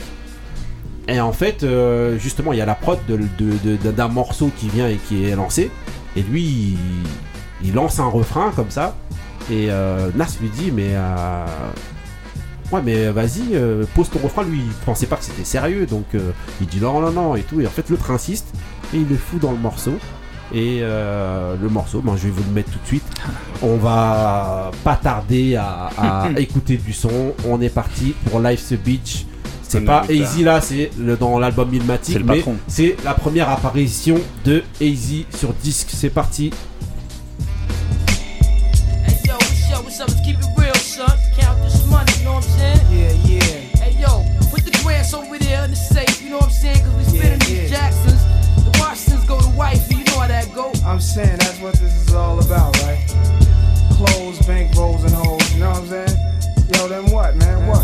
Et 1.08 1.20
en 1.20 1.32
fait, 1.32 1.62
euh, 1.62 2.18
justement, 2.18 2.52
il 2.52 2.58
y 2.58 2.62
a 2.62 2.66
la 2.66 2.74
prod 2.74 2.98
d'un 3.06 4.08
morceau 4.08 4.50
qui 4.56 4.68
vient 4.68 4.88
et 4.88 4.96
qui 4.96 5.24
est 5.24 5.36
lancé. 5.36 5.70
Et 6.16 6.22
lui, 6.22 6.76
il, 7.62 7.74
lance 7.74 7.98
un 7.98 8.06
refrain 8.06 8.52
comme 8.54 8.70
ça. 8.70 8.96
Et 9.50 9.66
euh, 9.70 10.10
Nas 10.14 10.28
lui 10.40 10.48
dit, 10.48 10.70
mais 10.70 10.90
euh, 10.92 11.44
ouais, 12.72 12.80
mais 12.82 13.10
vas-y, 13.10 13.58
pose 13.94 14.08
ton 14.08 14.20
refrain. 14.20 14.44
Lui, 14.44 14.60
il 14.60 14.72
pensait 14.86 15.06
pas 15.06 15.16
que 15.16 15.24
c'était 15.24 15.44
sérieux, 15.44 15.86
donc 15.86 16.06
il 16.60 16.66
dit 16.66 16.80
non, 16.80 17.00
non, 17.00 17.10
non 17.10 17.36
et 17.36 17.42
tout. 17.42 17.60
Et 17.60 17.66
en 17.66 17.70
fait, 17.70 17.90
l'autre 17.90 18.10
insiste 18.10 18.54
et 18.94 18.98
il 18.98 19.08
le 19.08 19.16
fout 19.16 19.40
dans 19.40 19.52
le 19.52 19.58
morceau. 19.58 19.98
Et 20.52 20.80
euh, 20.82 21.56
le 21.60 21.68
morceau, 21.68 22.00
ben, 22.00 22.14
je 22.16 22.24
vais 22.24 22.30
vous 22.30 22.44
le 22.44 22.50
mettre 22.54 22.70
tout 22.70 22.78
de 22.78 22.86
suite. 22.86 23.04
On 23.62 23.76
va 23.76 24.70
pas 24.84 24.96
tarder 24.96 25.56
à, 25.56 25.90
à 25.98 26.28
écouter 26.38 26.76
du 26.76 26.92
son. 26.92 27.32
On 27.48 27.60
est 27.60 27.68
parti 27.70 28.14
pour 28.30 28.40
Life's 28.40 28.72
a 28.72 28.76
Beach. 28.76 29.26
C'est 29.66 29.80
pas. 29.80 30.04
Easy 30.08 30.44
là, 30.44 30.60
c'est 30.60 30.90
le- 30.98 31.16
dans 31.16 31.38
l'album 31.38 31.72
Ilmatic, 31.74 32.24
mais 32.24 32.44
c'est 32.68 32.96
la 33.04 33.14
première 33.14 33.48
apparition 33.48 34.16
de 34.44 34.62
Easy 34.80 35.26
sur 35.36 35.52
disque. 35.54 35.88
C'est 35.92 36.10
parti. 36.10 36.52
Hey 39.06 39.18
yo, 39.24 39.32
what's 39.34 39.72
up, 39.72 39.84
what's 39.84 40.00
up? 40.00 40.08
Let's 40.08 40.20
keep 40.24 40.36
it 40.38 40.46
real, 40.56 40.74
son. 40.76 41.06
Count 41.38 41.56
this 41.64 41.84
money, 41.86 42.12
you 42.18 42.24
know 42.24 42.34
what 42.34 42.44
I'm 42.44 42.58
saying? 42.58 42.80
Yeah, 42.92 43.12
yeah. 43.26 43.82
Hey 43.82 43.96
yo, 44.00 44.22
put 44.50 44.64
the 44.64 44.70
grants 44.82 45.12
over 45.14 45.38
there 45.38 45.64
in 45.64 45.70
the 45.72 45.76
safe, 45.76 46.22
you 46.22 46.30
know 46.30 46.36
what 46.38 46.46
I'm 46.46 46.50
saying? 46.52 46.84
Cause 46.84 47.12
we 47.12 47.18
go. 50.54 50.72
I'm 50.86 51.00
saying 51.00 51.38
that's 51.38 51.60
what 51.60 51.74
this 51.74 52.08
is 52.08 52.14
all 52.14 52.38
about, 52.38 52.80
right? 52.82 52.98
Clothes, 53.92 54.38
bank 54.46 54.74
rolls, 54.76 55.02
and 55.02 55.12
hoes, 55.12 55.52
you 55.52 55.60
know 55.60 55.70
what 55.70 55.82
I'm 55.82 55.88
saying? 55.88 56.18
Yo, 56.74 56.88
then 56.88 57.10
what, 57.10 57.36
man? 57.36 57.66
What? 57.66 57.82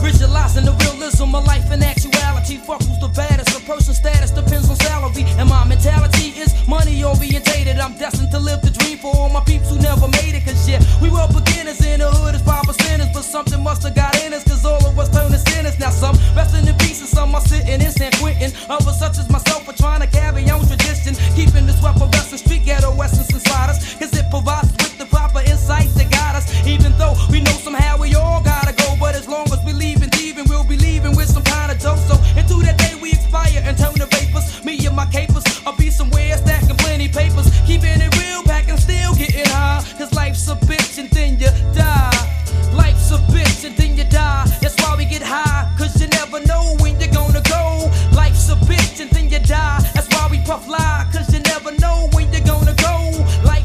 Visualizing 0.00 0.64
the 0.64 0.72
realism 0.72 1.34
of 1.34 1.46
life 1.46 1.70
in 1.70 1.82
and 1.82 2.13
actuality. 2.44 2.66
Fuck 2.66 2.82
who's 2.82 2.98
the 2.98 3.08
baddest. 3.08 3.56
A 3.56 3.60
person's 3.64 3.96
status 3.96 4.30
depends 4.30 4.68
on 4.68 4.76
salary. 4.76 5.24
And 5.38 5.48
my 5.48 5.64
mentality 5.64 6.32
is 6.38 6.52
money 6.68 7.04
orientated. 7.04 7.78
I'm 7.78 7.96
destined 7.96 8.30
to 8.32 8.38
live 8.38 8.60
the 8.62 8.70
dream 8.70 8.98
for 8.98 9.14
all 9.16 9.28
my 9.28 9.42
peeps 9.44 9.70
who 9.70 9.78
never 9.78 10.08
made 10.08 10.34
it. 10.34 10.44
Cause 10.44 10.68
yeah, 10.68 10.80
we 11.00 11.10
were 11.10 11.26
beginners 11.28 11.84
in 11.84 12.00
the 12.00 12.10
hood 12.10 12.34
as 12.34 12.42
five 12.42 12.64
percenters. 12.64 13.12
But 13.12 13.24
something 13.24 13.62
must 13.62 13.82
have 13.82 13.94
got 13.94 14.16
in 14.22 14.32
us. 14.32 14.44
Cause 14.44 14.64
all 14.64 14.84
of 14.86 14.98
us 14.98 15.08
turn 15.10 15.30
to 15.30 15.38
sinners. 15.38 15.78
Now 15.78 15.90
some 15.90 16.16
resting 16.36 16.66
in 16.66 16.76
peace 16.78 17.00
and 17.00 17.08
some 17.08 17.34
are 17.34 17.40
sitting 17.40 17.80
in 17.80 17.90
San 17.90 18.12
Quentin. 18.12 18.52
Others 18.68 18.98
such 18.98 19.18
as 19.18 19.28
myself 19.30 19.68
are 19.68 19.76
trying 19.76 20.00
to 20.00 20.06
carry 20.06 20.48
on 20.50 20.66
tradition. 20.66 21.14
Keeping 21.34 21.66
this 21.66 21.80
weapon 21.82 22.08
wrestling 22.12 22.38
street 22.38 22.64
ghetto 22.64 22.90
essence 23.00 23.32
inside 23.32 23.70
us. 23.70 23.94
Cause 23.98 24.12
it 24.12 24.28
provides 24.30 24.70
with 24.72 24.98
the 24.98 25.06
proper 25.06 25.40
insights 25.40 25.94
that 25.94 26.10
guide 26.10 26.36
us. 26.36 26.46
Even 26.66 26.92
though 26.98 27.14
we 27.30 27.40
know 27.40 27.56
somehow 27.66 27.98
we 27.98 28.14
all 28.14 28.42
gotta 28.42 28.72
go. 28.72 28.96
But 28.98 29.14
as 29.14 29.28
long 29.28 29.46
as 29.52 29.60
we 29.64 29.72
leave 29.72 30.02
and 30.02 30.12
thieving, 30.12 30.46
we'll 30.48 30.64
be 30.64 30.76
leaving 30.76 31.16
with 31.16 31.28
some 31.28 31.44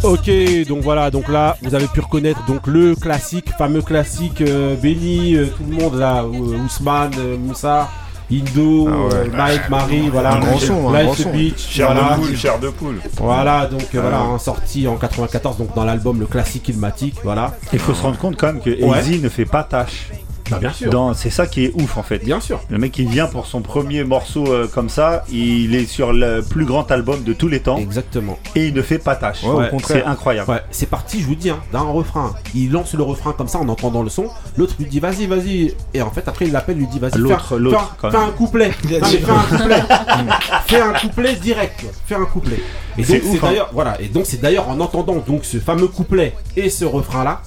Ok, 0.03 0.29
donc 0.67 0.81
voilà, 0.81 1.11
donc 1.11 1.27
là, 1.27 1.57
vous 1.61 1.75
avez 1.75 1.87
pu 1.87 1.99
reconnaître 1.99 2.45
donc 2.45 2.67
le 2.67 2.95
classique, 2.95 3.49
fameux 3.57 3.81
classique 3.81 4.41
euh, 4.41 4.75
Benny, 4.75 5.35
euh, 5.35 5.47
tout 5.47 5.63
le 5.69 5.75
monde 5.75 5.95
là, 5.95 6.23
euh, 6.23 6.57
Ousmane, 6.65 7.13
euh, 7.19 7.37
Moussa. 7.37 7.89
Indo, 8.31 8.87
euh, 8.87 9.25
Mike, 9.35 9.69
Marie, 9.69 10.09
voilà, 10.09 10.33
Un 10.33 10.39
grand 10.39 10.59
son, 10.59 10.73
un 10.89 10.91
grand 10.91 11.11
Life 11.11 11.21
son. 11.23 11.31
Beach, 11.31 11.57
Chair 11.57 11.91
voilà. 11.91 12.15
de 12.15 12.21
poule, 12.21 12.35
chair 12.37 12.59
de 12.59 12.69
poule. 12.69 13.01
Voilà, 13.17 13.65
donc 13.65 13.81
euh, 13.81 13.85
Ah 13.95 14.01
voilà, 14.01 14.19
hein, 14.19 14.37
sorti 14.37 14.87
en 14.87 14.97
94, 14.97 15.57
donc 15.57 15.73
dans 15.75 15.83
l'album 15.83 16.19
le 16.19 16.27
classique 16.27 16.69
Ilmatic, 16.69 17.15
voilà. 17.23 17.55
Il 17.73 17.79
faut 17.79 17.93
se 17.93 18.03
rendre 18.03 18.17
compte 18.17 18.37
quand 18.37 18.47
même 18.47 18.61
que 18.61 18.69
Ouais. 18.69 18.99
Easy 18.99 19.19
ne 19.19 19.29
fait 19.29 19.45
pas 19.45 19.63
tâche. 19.63 20.11
Bah, 20.49 20.57
bien 20.59 20.71
sûr. 20.73 20.89
Dans- 20.91 21.13
C'est 21.13 21.29
ça 21.29 21.47
qui 21.47 21.65
est 21.65 21.71
ouf 21.75 21.97
en 21.97 22.03
fait. 22.03 22.19
Bien 22.23 22.39
sûr. 22.39 22.59
Le 22.69 22.77
mec 22.77 22.97
il 22.97 23.07
vient 23.09 23.27
pour 23.27 23.45
son 23.45 23.61
premier 23.61 24.03
morceau 24.03 24.45
euh, 24.47 24.67
comme 24.67 24.89
ça, 24.89 25.23
il 25.31 25.75
est 25.75 25.85
sur 25.85 26.13
le 26.13 26.41
plus 26.41 26.65
grand 26.65 26.89
album 26.91 27.23
de 27.23 27.33
tous 27.33 27.47
les 27.47 27.59
temps. 27.59 27.77
Exactement. 27.77 28.37
Et 28.55 28.67
il 28.67 28.73
ne 28.73 28.81
fait 28.81 28.99
pas 28.99 29.15
tâche. 29.15 29.43
Ouais, 29.43 29.69
C'est 29.85 30.03
incroyable. 30.03 30.49
Ouais, 30.51 30.61
c'est 30.71 30.89
parti, 30.89 31.21
je 31.21 31.25
vous 31.27 31.35
dis, 31.35 31.49
hein, 31.49 31.59
d'un 31.71 31.81
refrain. 31.81 32.33
Il 32.55 32.71
lance 32.71 32.93
le 32.93 33.03
refrain 33.03 33.33
comme 33.33 33.47
ça 33.47 33.59
en 33.59 33.67
entendant 33.69 34.03
le 34.03 34.09
son. 34.09 34.27
L'autre 34.57 34.75
lui 34.79 34.85
dit 34.85 34.99
vas-y, 34.99 35.25
vas-y. 35.27 35.73
Et 35.93 36.01
en 36.01 36.11
fait, 36.11 36.27
après, 36.27 36.45
il 36.45 36.51
l'appelle, 36.51 36.77
lui 36.77 36.87
dit 36.87 36.99
vas-y. 36.99 37.17
L'autre, 37.17 37.47
fais 37.49 37.55
un- 37.55 37.57
l'autre, 37.59 37.77
fais 37.79 37.83
un- 37.83 37.95
quand 38.01 38.11
Fais 38.11 38.17
même. 38.17 38.27
un 38.27 38.31
couplet. 38.31 38.71
Fais 38.81 39.31
un 39.31 39.57
couplet. 39.57 39.83
fais 40.67 40.81
un 40.81 40.93
couplet 40.93 41.35
direct. 41.35 41.85
Fais 42.05 42.15
un 42.15 42.25
couplet. 42.25 42.59
Et 42.97 43.03
C'est 43.03 43.13
donc, 43.19 43.21
c'est 43.23 43.29
ouf, 43.29 43.43
hein. 43.43 43.47
d'ailleurs, 43.47 43.69
voilà. 43.73 44.01
Et 44.01 44.07
donc, 44.07 44.25
c'est 44.25 44.41
d'ailleurs 44.41 44.69
en 44.69 44.79
entendant 44.79 45.17
donc 45.25 45.45
ce 45.45 45.57
fameux 45.57 45.87
couplet 45.87 46.33
et 46.55 46.69
ce 46.69 46.85
refrain 46.85 47.23
là, 47.23 47.41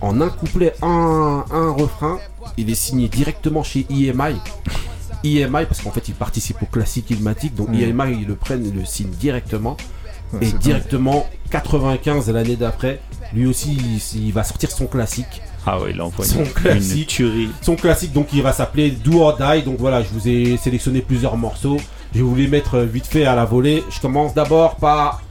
en 0.00 0.20
un 0.20 0.28
couplet, 0.28 0.72
un, 0.82 1.44
un 1.50 1.70
refrain, 1.72 2.18
il 2.56 2.70
est 2.70 2.74
signé 2.74 3.08
directement 3.08 3.62
chez 3.62 3.86
EMI. 3.90 4.36
EMI, 5.24 5.66
parce 5.66 5.80
qu'en 5.82 5.90
fait, 5.90 6.08
il 6.08 6.14
participe 6.14 6.62
au 6.62 6.66
classique 6.66 7.10
Ilmatic, 7.10 7.54
donc 7.54 7.68
Mm. 7.68 7.74
EMI, 7.82 8.18
ils 8.22 8.26
le 8.26 8.34
prennent, 8.36 8.64
ils 8.64 8.74
le 8.74 8.84
signent 8.84 9.10
directement. 9.10 9.76
Ouais, 10.32 10.46
et 10.46 10.52
directement, 10.52 11.26
95 11.50 12.30
l'année 12.30 12.54
d'après, 12.56 13.00
lui 13.34 13.46
aussi, 13.46 13.76
il, 14.14 14.20
il 14.26 14.32
va 14.32 14.44
sortir 14.44 14.70
son 14.70 14.86
classique. 14.86 15.42
Ah 15.66 15.78
ouais, 15.80 15.90
il 15.90 16.00
envoie 16.00 16.24
son 16.24 16.44
une- 16.44 16.52
classique. 16.52 16.98
une 17.00 17.06
tuerie. 17.06 17.48
Son 17.60 17.74
classique, 17.76 18.12
donc 18.12 18.28
il 18.32 18.40
va 18.42 18.52
s'appeler 18.52 18.92
Do 18.92 19.20
or 19.22 19.36
Die. 19.36 19.62
Donc 19.64 19.76
voilà, 19.78 20.02
je 20.02 20.08
vous 20.08 20.28
ai 20.28 20.56
sélectionné 20.56 21.00
plusieurs 21.00 21.36
morceaux. 21.36 21.76
Je 22.12 22.18
vais 22.18 22.24
vous 22.24 22.34
les 22.36 22.46
mettre 22.48 22.76
euh, 22.76 22.84
vite 22.86 23.06
fait 23.06 23.24
à 23.26 23.34
la 23.34 23.44
volée. 23.44 23.82
Je 23.90 24.00
commence 24.00 24.32
d'abord 24.32 24.76
par. 24.76 25.22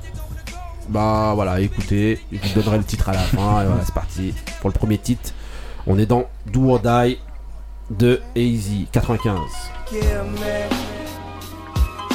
Bah 0.89 1.31
voilà, 1.35 1.59
écoutez, 1.61 2.19
je 2.31 2.37
vous 2.37 2.55
donnerai 2.61 2.77
le 2.79 2.83
titre 2.83 3.09
à 3.09 3.13
la 3.13 3.19
fin. 3.19 3.61
et 3.61 3.65
voilà, 3.67 3.81
c'est 3.85 3.93
parti 3.93 4.33
pour 4.59 4.69
le 4.69 4.73
premier 4.75 4.97
titre. 4.97 5.31
On 5.87 5.97
est 5.97 6.05
dans 6.05 6.29
Do 6.45 6.77
de 7.89 8.21
Easy 8.35 8.87
95. 8.91 9.39
Give 9.89 10.01
me, 10.01 10.69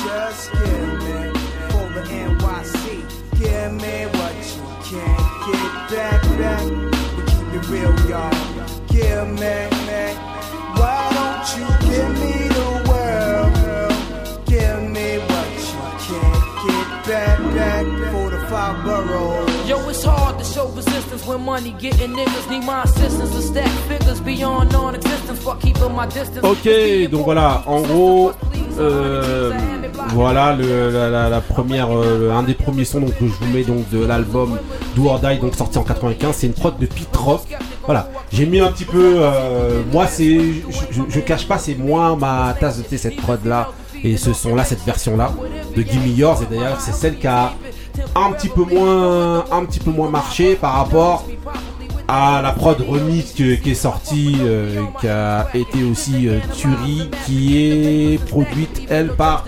just 0.05 0.53
give 0.53 0.93
me, 1.03 1.33
for 1.71 1.89
the 1.93 2.03
NYC. 2.09 3.03
Give 3.39 3.73
me 3.73 4.07
what 4.13 4.35
you 4.39 4.63
can't 4.85 5.25
get 5.47 5.73
back, 5.91 6.23
back. 6.39 6.65
We 6.65 7.23
keep 7.25 7.49
it 7.55 7.69
real, 7.69 8.09
y'all. 8.09 8.31
Give 8.89 9.29
me, 9.41 9.74
when 21.27 21.45
money 21.45 21.75
getting 21.79 22.13
niggas 22.13 22.49
need 22.51 22.65
my 22.65 22.83
assistance. 22.85 23.31
To 23.35 23.41
stack 23.43 23.69
figures 23.89 24.21
beyond 24.21 24.73
non-existence. 24.73 25.39
For 25.41 25.57
keeping 25.59 25.95
my 25.95 26.07
distance. 26.07 26.43
Ok, 26.43 26.69
donc 27.11 27.25
voilà, 27.25 27.63
en 27.67 27.81
gros, 27.83 28.33
euh, 28.79 29.53
voilà 30.11 30.55
le, 30.57 30.91
la, 30.91 31.11
la- 31.11 31.29
la 31.29 31.41
première, 31.41 31.89
euh, 31.91 32.31
un 32.33 32.43
des 32.43 32.55
premiers 32.55 32.85
sons 32.85 33.01
donc, 33.01 33.17
que 33.19 33.27
je 33.27 33.33
vous 33.33 33.53
mets 33.53 33.63
donc 33.65 33.89
de 33.91 34.05
l'album 34.05 34.59
Do 34.97 35.07
or 35.07 35.21
Die, 35.21 35.39
donc 35.39 35.55
sorti 35.55 35.79
en 35.79 35.83
95, 35.85 36.35
c'est 36.37 36.47
une 36.47 36.53
prod 36.55 36.77
de 36.79 36.87
Pete 36.87 37.17
Rock. 37.17 37.43
Voilà, 37.85 38.09
j'ai 38.33 38.47
mis 38.47 38.61
un 38.61 38.71
petit 38.73 38.85
peu, 38.85 39.17
euh, 39.19 39.83
moi 39.93 40.07
c'est, 40.07 40.39
je, 40.91 41.01
je- 41.09 41.21
cache 41.21 41.47
pas, 41.47 41.59
c'est 41.59 41.75
moins 41.77 42.17
ma 42.17 42.55
tasse 42.59 42.79
de 42.79 42.83
thé 42.83 42.97
cette 42.99 43.17
prod 43.17 43.45
là 43.45 43.71
et 44.03 44.17
ce 44.17 44.33
son 44.33 44.55
là, 44.55 44.65
cette 44.65 44.85
version 44.85 45.17
là 45.17 45.33
de 45.77 45.83
Gimme 45.83 46.07
Yours. 46.17 46.41
Et 46.43 46.55
d'ailleurs 46.55 46.81
c'est 46.81 46.93
celle 46.95 47.19
qui 47.19 47.27
a 47.27 47.53
un 48.15 48.33
petit 48.33 48.49
peu 48.49 48.65
moins, 48.65 49.45
un 49.51 49.65
petit 49.65 49.81
peu 49.81 49.91
moins 49.91 50.11
marché 50.11 50.55
par 50.55 50.75
rapport 50.75 51.27
à 52.09 52.43
la 52.43 52.53
prod 52.53 52.81
remix 52.81 53.33
qui 53.33 53.53
est 53.53 53.75
sortie, 53.75 54.37
euh, 54.41 54.83
qui 55.01 55.09
a 55.09 55.49
été 55.55 55.85
aussi 55.85 56.29
euh, 56.29 56.39
Turi, 56.55 57.11
qui 57.27 57.57
est 57.57 58.25
produite 58.27 58.83
elle 58.91 59.15
par 59.15 59.47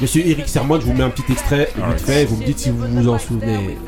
Monsieur 0.00 0.26
Eric 0.26 0.48
Sermon. 0.48 0.78
Je 0.80 0.86
vous 0.86 0.92
mets 0.92 1.04
un 1.04 1.10
petit 1.10 1.32
extrait 1.32 1.70
vite 1.74 2.00
fait, 2.00 2.24
vous 2.24 2.36
me 2.36 2.44
dites 2.44 2.58
si 2.58 2.70
vous 2.70 2.86
vous 2.86 3.08
en 3.08 3.18
souvenez. 3.18 3.78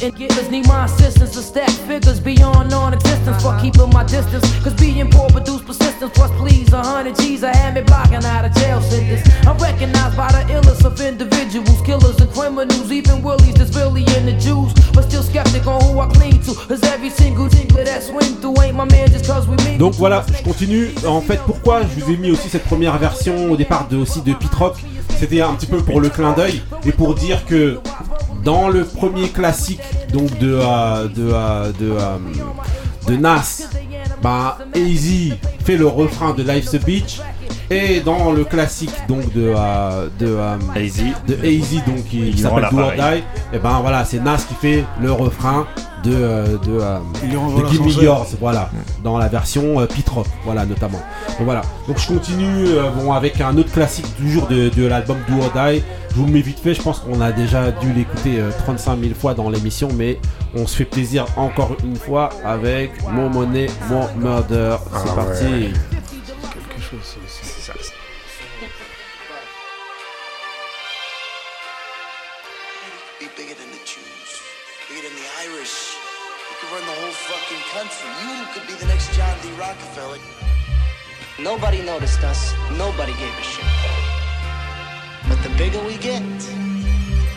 Getting 0.00 0.14
getters 0.14 0.50
need 0.50 0.66
my 0.66 0.84
assistance 0.84 1.32
to 1.32 1.42
stack 1.42 1.70
figures 1.70 2.20
beyond 2.20 2.70
non-existence 2.70 3.42
for 3.42 3.58
keeping 3.60 3.90
my 3.90 4.04
distance. 4.04 4.44
Cause 4.62 4.74
being 4.74 5.10
poor 5.10 5.28
produce 5.28 5.62
persistence. 5.62 6.12
Plus, 6.14 6.30
please, 6.32 6.72
a 6.72 6.82
hundred 6.82 7.16
G's, 7.16 7.44
I 7.44 7.54
had 7.54 7.74
me 7.74 7.82
blocking 7.82 8.24
out 8.24 8.44
of 8.44 8.52
jail 8.54 8.80
sentence. 8.80 9.22
I'm 9.46 9.56
recognized 9.58 10.16
by 10.16 10.30
the 10.32 10.42
illest 10.52 10.84
of 10.84 11.00
individuals, 11.00 11.80
killers 11.82 12.18
and 12.20 12.30
criminals, 12.32 12.90
even 12.90 13.22
willies 13.22 13.54
that's 13.54 13.74
really 13.76 14.04
in 14.16 14.26
the 14.26 14.32
Jews. 14.32 14.72
But 14.92 15.02
still 15.04 15.22
skeptic 15.22 15.66
on 15.66 15.80
who 15.84 16.00
I 16.00 16.06
cling 16.08 16.40
to. 16.42 16.54
Cause 16.54 16.82
every 16.84 17.10
single 17.10 17.48
tinkler 17.48 17.84
that 17.84 18.02
swing 18.02 18.36
through 18.40 18.60
ain't 18.62 18.76
my 18.76 18.84
man 18.84 19.08
just 19.08 19.26
cause 19.26 19.46
we 19.46 19.56
meet. 19.64 19.78
Donc 19.78 19.94
voilà, 19.94 20.24
je 20.26 20.42
continue. 20.42 20.90
En 21.06 21.20
fait, 21.20 21.40
pourquoi 21.46 21.82
je 21.82 22.00
vous 22.00 22.12
ai 22.12 22.16
mis 22.16 22.30
aussi 22.30 22.48
cette 22.48 22.64
première 22.64 22.96
version 22.98 23.50
au 23.50 23.56
départ 23.56 23.88
de, 23.88 23.96
aussi 23.96 24.22
de 24.22 24.32
Pete 24.32 24.54
Rock? 24.54 24.76
C'était 25.18 25.40
un 25.40 25.54
petit 25.54 25.66
peu 25.66 25.78
pour 25.78 26.00
le 26.00 26.08
clin 26.08 26.32
d'œil 26.32 26.62
et 26.84 26.90
pour 26.90 27.14
dire 27.14 27.44
que 27.46 27.78
dans 28.44 28.68
le 28.68 28.84
premier 28.84 29.28
classique 29.28 29.80
donc 30.12 30.36
de 30.38 30.54
euh, 30.54 31.08
euh, 31.18 31.72
euh, 31.80 33.16
Nas, 33.18 33.68
bah 34.22 34.58
Easy 34.74 35.34
fait 35.64 35.76
le 35.76 35.86
refrain 35.86 36.32
de 36.34 36.42
Life's 36.42 36.74
a 36.74 36.78
Beach 36.78 37.20
et 37.72 38.00
dans 38.00 38.32
le 38.32 38.44
classique 38.44 38.92
donc 39.08 39.32
de 39.32 39.52
euh, 39.56 40.08
de 40.18 40.26
euh, 40.26 40.56
Easy 40.76 41.12
de 41.26 41.36
Easy 41.44 41.80
donc 41.86 42.04
qui, 42.08 42.36
s'appelle 42.38 42.68
Do 42.70 42.78
or. 42.78 42.92
Die, 42.92 43.22
et 43.56 43.58
ben 43.58 43.80
voilà 43.80 44.04
c'est 44.04 44.20
Nas 44.20 44.36
qui 44.48 44.54
fait 44.54 44.84
le 45.00 45.12
refrain 45.12 45.66
de 46.04 46.12
euh, 46.12 46.46
de, 46.66 46.80
euh, 46.80 46.98
de 47.22 47.68
Gimme. 47.68 47.88
Yours 48.02 48.26
voilà. 48.40 48.70
Dans 49.04 49.18
la 49.18 49.28
version 49.28 49.78
euh, 49.80 49.86
Pete 49.86 50.08
Rock 50.08 50.26
voilà 50.44 50.66
notamment. 50.66 51.00
Donc 51.38 51.44
voilà. 51.44 51.62
Donc 51.86 51.98
je 51.98 52.08
continue 52.08 52.66
euh, 52.68 52.90
bon 52.90 53.12
avec 53.12 53.40
un 53.40 53.56
autre 53.56 53.70
classique 53.70 54.06
toujours 54.16 54.46
de, 54.48 54.68
de 54.68 54.86
l'album 54.86 55.18
Do 55.28 55.34
or 55.42 55.52
Die. 55.52 55.82
Je 56.10 56.16
vous 56.16 56.26
le 56.26 56.32
mets 56.32 56.40
vite 56.40 56.58
fait 56.58 56.74
je 56.74 56.82
pense 56.82 56.98
qu'on 56.98 57.20
a 57.20 57.30
déjà 57.32 57.70
dû 57.70 57.92
l'écouter 57.92 58.40
euh, 58.40 58.50
35 58.64 58.98
000 59.00 59.14
fois 59.14 59.34
dans 59.34 59.48
l'émission 59.48 59.88
mais 59.96 60.18
on 60.56 60.66
se 60.66 60.76
fait 60.76 60.84
plaisir 60.84 61.24
encore 61.36 61.76
une 61.84 61.96
fois 61.96 62.30
avec 62.44 62.90
Mon 63.10 63.30
Money 63.30 63.68
Mon 63.88 64.08
Murder. 64.18 64.76
C'est 64.92 65.08
Ah 65.10 65.14
parti. 65.14 65.44
ouais. 65.44 65.70
Quelque 66.50 66.82
chose, 66.82 67.16
Nobody 81.42 81.82
noticed 81.82 82.22
us. 82.22 82.54
Nobody 82.78 83.12
gave 83.14 83.34
a 83.36 83.42
shit. 83.42 83.64
But 85.28 85.42
the 85.42 85.50
bigger 85.58 85.82
we 85.84 85.96
get, 85.98 86.22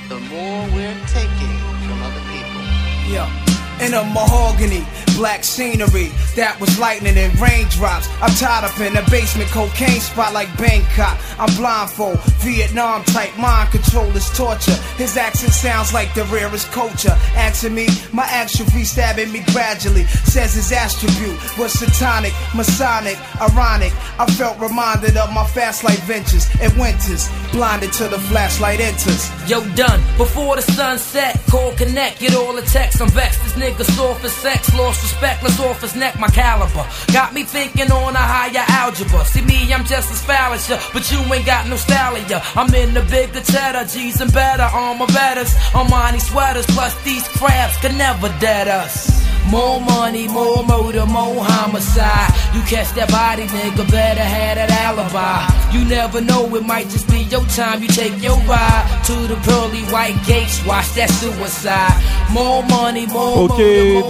the 0.10 0.20
more 0.30 0.62
we're 0.76 1.00
taking 1.08 1.56
from 1.86 2.04
other 2.04 2.22
people. 2.30 2.62
Yeah, 3.10 3.55
in 3.82 3.94
a 3.94 4.04
mahogany, 4.04 4.86
black 5.16 5.44
scenery. 5.44 6.12
That 6.36 6.58
was 6.60 6.78
lightning 6.80 7.18
and 7.18 7.38
raindrops. 7.40 8.08
I'm 8.22 8.32
tied 8.36 8.64
up 8.64 8.80
in 8.80 8.96
a 8.96 9.04
basement 9.10 9.50
cocaine 9.50 10.00
spot 10.00 10.34
like 10.34 10.50
Bangkok. 10.58 11.18
I'm 11.40 11.54
blindfold, 11.56 12.20
Vietnam 12.44 13.04
type 13.06 13.36
mind 13.38 13.72
control 13.72 14.10
is 14.16 14.30
torture. 14.38 14.76
His 14.98 15.18
accent 15.18 15.54
sounds 15.54 15.94
like 15.94 16.14
the 16.14 16.24
rarest 16.26 16.72
culture. 16.72 17.16
Asking 17.36 17.76
me, 17.76 17.88
my 18.14 18.26
actual 18.30 18.66
free 18.68 18.84
stabbing 18.84 19.32
me 19.32 19.44
gradually. 19.52 20.04
Says 20.26 20.54
his 20.54 20.72
attribute 20.72 21.40
was 21.58 21.74
satanic, 21.74 22.34
masonic, 22.56 23.18
ironic. 23.42 23.94
I 24.20 24.26
felt 24.38 24.60
reminded 24.60 25.18
of 25.18 25.32
my 25.34 25.46
fast 25.48 25.84
life 25.84 26.02
ventures 26.04 26.48
and 26.62 26.72
winters. 26.80 27.30
Blinded 27.52 27.94
till 27.94 28.10
the 28.10 28.20
flashlight 28.20 28.80
enters. 28.80 29.32
Yo, 29.50 29.66
done. 29.76 30.02
Before 30.18 30.56
the 30.56 30.62
sun 30.62 30.98
set, 30.98 31.40
call 31.50 31.72
connect, 31.74 32.20
get 32.20 32.36
all 32.36 32.54
the 32.54 32.62
texts. 32.62 33.02
I'm 33.02 33.10
vexed. 33.10 33.56
Nigga 33.66 33.86
soft 33.96 34.24
as 34.24 34.34
sex, 34.34 34.74
lost 34.76 35.02
respect, 35.02 35.42
let's 35.42 35.60
off 35.60 35.82
his 35.82 35.96
neck, 35.96 36.20
my 36.20 36.28
caliber. 36.28 36.86
Got 37.12 37.34
me 37.34 37.44
thinking 37.44 37.92
on 37.92 38.14
a 38.14 38.26
higher 38.34 38.66
algebra. 38.68 39.26
See 39.26 39.42
me, 39.42 39.74
I'm 39.74 39.86
just 39.86 40.12
as 40.12 40.70
ya, 40.70 40.78
but 40.94 41.12
you 41.12 41.20
ain't 41.34 41.46
got 41.46 41.68
no 41.68 41.76
style. 41.76 42.16
I'm 42.56 42.74
in 42.74 42.94
the 42.94 43.02
bigger 43.02 43.42
cheddar, 43.42 43.86
G's 43.86 44.22
and 44.22 44.32
better, 44.32 44.64
armor 44.64 45.08
betters. 45.08 45.54
Armani 45.74 46.22
sweaters, 46.22 46.66
plus 46.68 46.94
these 47.04 47.28
crabs 47.40 47.78
can 47.78 47.98
never 47.98 48.30
dead 48.40 48.68
us. 48.68 49.26
More 49.50 49.80
money, 49.80 50.28
more 50.28 50.66
murder, 50.66 51.06
more 51.06 51.44
homicide. 51.46 52.34
You 52.56 52.62
catch 52.62 52.94
that 52.98 53.10
body, 53.12 53.46
nigga, 53.46 53.90
better 53.92 54.22
have 54.22 54.58
that 54.58 54.72
alibi. 54.72 55.46
You 55.72 55.86
never 55.86 56.20
know, 56.20 56.54
it 56.56 56.66
might 56.66 56.90
just 56.90 57.08
be 57.10 57.22
your 57.30 57.46
time. 57.54 57.82
You 57.82 57.88
take 57.88 58.22
your 58.22 58.38
ride 58.50 58.86
to 59.06 59.14
the 59.30 59.36
pearly 59.46 59.84
white 59.94 60.18
gates, 60.26 60.66
watch 60.66 60.94
that 60.94 61.10
suicide. 61.10 61.94
More 62.32 62.64
money, 62.70 63.06
more 63.08 63.44
Ok, 63.44 63.58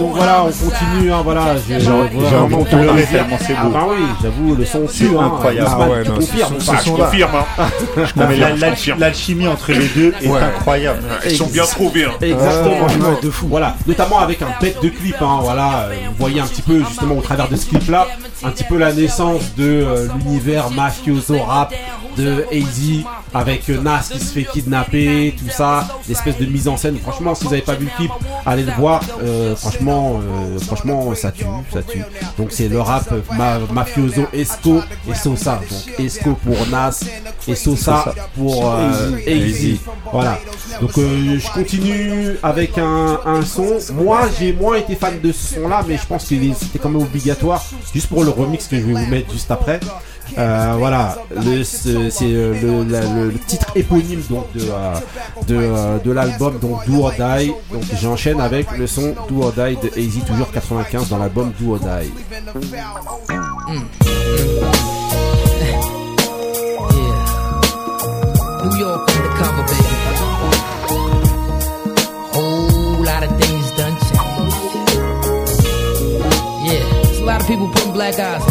donc 0.00 0.16
voilà, 0.16 0.44
on 0.44 0.46
continue, 0.50 1.12
hein, 1.12 1.20
voilà. 1.22 1.54
J'ai 1.68 1.76
de 1.76 2.64
pleurer 2.64 3.02
tellement 3.04 3.36
c'est 3.40 3.54
Ah 3.58 3.64
beau. 3.64 3.70
bah 3.70 3.86
oui, 3.90 3.96
j'avoue, 4.22 4.54
le 4.56 4.64
son 4.64 4.86
C'est 4.88 5.04
hein. 5.06 5.20
incroyable. 5.26 5.68
Ah 5.70 6.10
confirme, 6.10 6.54
hein. 6.54 6.58
Mais 6.58 6.96
confirme, 6.96 8.56
je 8.58 8.64
confirme. 8.70 8.98
L'alchimie 9.00 9.46
entre 9.46 9.72
les 9.72 9.88
deux 9.88 10.14
est 10.22 10.28
Ouais. 10.28 10.40
incroyable. 10.42 11.02
Ils 11.24 11.36
sont 11.36 11.46
bien 11.46 11.64
trouvés. 11.64 12.04
hein. 12.04 12.10
Exactement. 12.20 12.86
Ouais, 12.86 13.20
de 13.22 13.30
fou. 13.30 13.46
Voilà, 13.48 13.76
notamment 13.86 14.18
avec 14.18 14.42
un 14.42 14.48
bête 14.60 14.82
de 14.82 14.88
clip, 14.88 15.16
hein, 15.20 15.38
voilà, 15.42 15.84
euh, 15.90 15.94
vous 16.08 16.14
voyez 16.18 16.40
un 16.40 16.46
petit 16.46 16.62
peu 16.62 16.82
justement 16.88 17.16
au 17.16 17.20
travers 17.22 17.48
de 17.48 17.56
ce 17.56 17.66
clip-là, 17.66 18.06
un 18.44 18.50
petit 18.50 18.64
peu 18.64 18.76
la 18.78 18.92
naissance 18.92 19.54
de 19.56 19.64
euh, 19.64 20.08
l'univers 20.24 20.70
mafioso 20.70 21.38
rap 21.42 21.72
de 22.16 22.44
AZ 22.52 23.04
avec 23.34 23.68
Nas 23.68 24.08
qui 24.10 24.18
se 24.20 24.32
fait 24.32 24.44
kidnapper, 24.44 25.34
tout 25.38 25.50
ça, 25.50 25.86
l'espèce 26.08 26.38
de 26.38 26.46
mise 26.46 26.68
en 26.68 26.76
scène. 26.76 26.98
Franchement, 26.98 27.34
si 27.34 27.44
vous 27.44 27.50
n'avez 27.50 27.62
pas 27.62 27.74
vu 27.74 27.86
le 27.86 27.90
clip, 27.96 28.10
allez 28.44 28.62
le 28.64 28.72
voir. 28.72 29.00
Euh, 29.22 29.54
franchement, 29.56 30.20
euh, 30.22 30.58
franchement, 30.60 31.14
ça 31.14 31.32
tue, 31.32 31.44
ça 31.72 31.82
tue. 31.82 32.02
Donc 32.38 32.48
c'est 32.50 32.68
le 32.68 32.80
rap 32.80 33.12
ma- 33.36 33.58
mafioso 33.72 34.26
Esco 34.32 34.80
et 35.10 35.14
Sosa. 35.14 35.60
Donc 35.70 36.00
Esco 36.04 36.34
pour 36.34 36.56
Nas 36.70 37.00
et 37.48 37.54
Sosa 37.54 38.14
pour 38.36 38.72
euh, 38.74 39.16
AZ. 39.26 39.66
Voilà. 40.12 40.38
Donc 40.80 40.96
euh, 40.98 41.38
je 41.38 41.50
continue 41.52 42.36
avec 42.42 42.78
un, 42.78 43.20
un 43.24 43.42
son. 43.42 43.78
Moi 43.94 44.22
j'ai 44.38 44.52
moins 44.52 44.76
été 44.76 44.94
fan 44.94 45.20
de 45.20 45.32
ce 45.32 45.54
son 45.54 45.68
là, 45.68 45.84
mais 45.86 45.96
je 45.96 46.06
pense 46.06 46.24
que 46.24 46.34
c'était 46.58 46.78
quand 46.78 46.88
même 46.88 47.02
obligatoire, 47.02 47.64
juste 47.92 48.08
pour 48.08 48.24
le 48.24 48.30
remix 48.30 48.66
que 48.66 48.76
je 48.76 48.82
vais 48.86 48.92
vous 48.92 49.06
mettre 49.06 49.32
juste 49.32 49.50
après. 49.50 49.80
Euh, 50.38 50.74
voilà, 50.78 51.16
le- 51.34 51.64
ce- 51.64 52.10
c'est 52.10 52.24
euh, 52.26 52.54
le, 52.60 52.84
la- 52.90 53.00
le- 53.00 53.32
titre 53.46 53.66
éponyme 53.74 54.20
donc 54.28 54.44
de, 54.54 54.60
euh, 54.62 54.94
de, 55.46 55.56
euh, 55.56 55.98
de 56.04 56.12
l'album 56.12 56.58
donc 56.58 56.86
Do 56.86 57.04
or 57.04 57.12
Die. 57.12 57.52
Donc 57.72 57.82
j'enchaîne 58.00 58.40
avec 58.40 58.66
le 58.76 58.86
son 58.86 59.14
Do 59.28 59.42
or 59.42 59.52
Die 59.52 59.76
de 59.82 59.88
AZ 59.98 60.24
toujours 60.26 60.50
95 60.50 61.08
dans 61.08 61.18
l'album 61.18 61.52
Do 61.58 61.74
or 61.74 61.78
Die. 61.80 62.10
Yeah, 76.66 76.82
a 77.20 77.24
lot 77.24 77.40
of 77.40 77.46
people 77.46 77.68
putting 77.70 77.92
black 77.92 78.18
eyes 78.18 78.42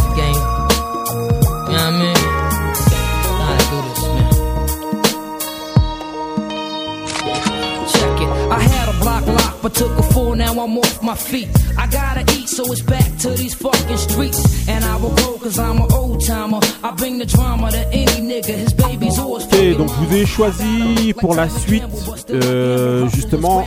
block 9.65 9.81
lock, 9.81 9.89
but 9.89 9.97
took 9.97 9.97
a 9.97 10.13
four. 10.13 10.35
Now 10.35 10.51
I'm 10.51 10.77
off 10.77 11.01
my 11.01 11.15
feet. 11.15 11.49
I 11.77 11.87
gotta 11.87 12.21
eat, 12.33 12.49
so 12.49 12.63
it's 12.71 12.81
back 12.81 13.17
to 13.19 13.29
these 13.29 13.53
fucking 13.53 13.97
streets. 13.97 14.67
And 14.67 14.83
I 14.83 14.95
will 14.97 15.15
go, 15.15 15.37
cause 15.39 15.59
I'm 15.59 15.77
an 15.77 15.91
old 15.91 16.25
timer. 16.25 16.59
I 16.83 16.91
bring 16.91 17.17
the 17.17 17.25
drama 17.25 17.71
to 17.71 17.87
any 17.91 18.21
nigga. 18.21 18.55
His 18.55 18.73
baby's 18.73 19.19
always 19.19 19.45
Ok, 19.45 19.77
donc 19.77 19.89
je 19.89 20.05
vous 20.05 20.15
ai 20.15 20.25
choisi 20.25 21.13
pour 21.13 21.35
la 21.35 21.49
suite 21.49 21.83
euh, 22.31 23.07
justement 23.09 23.63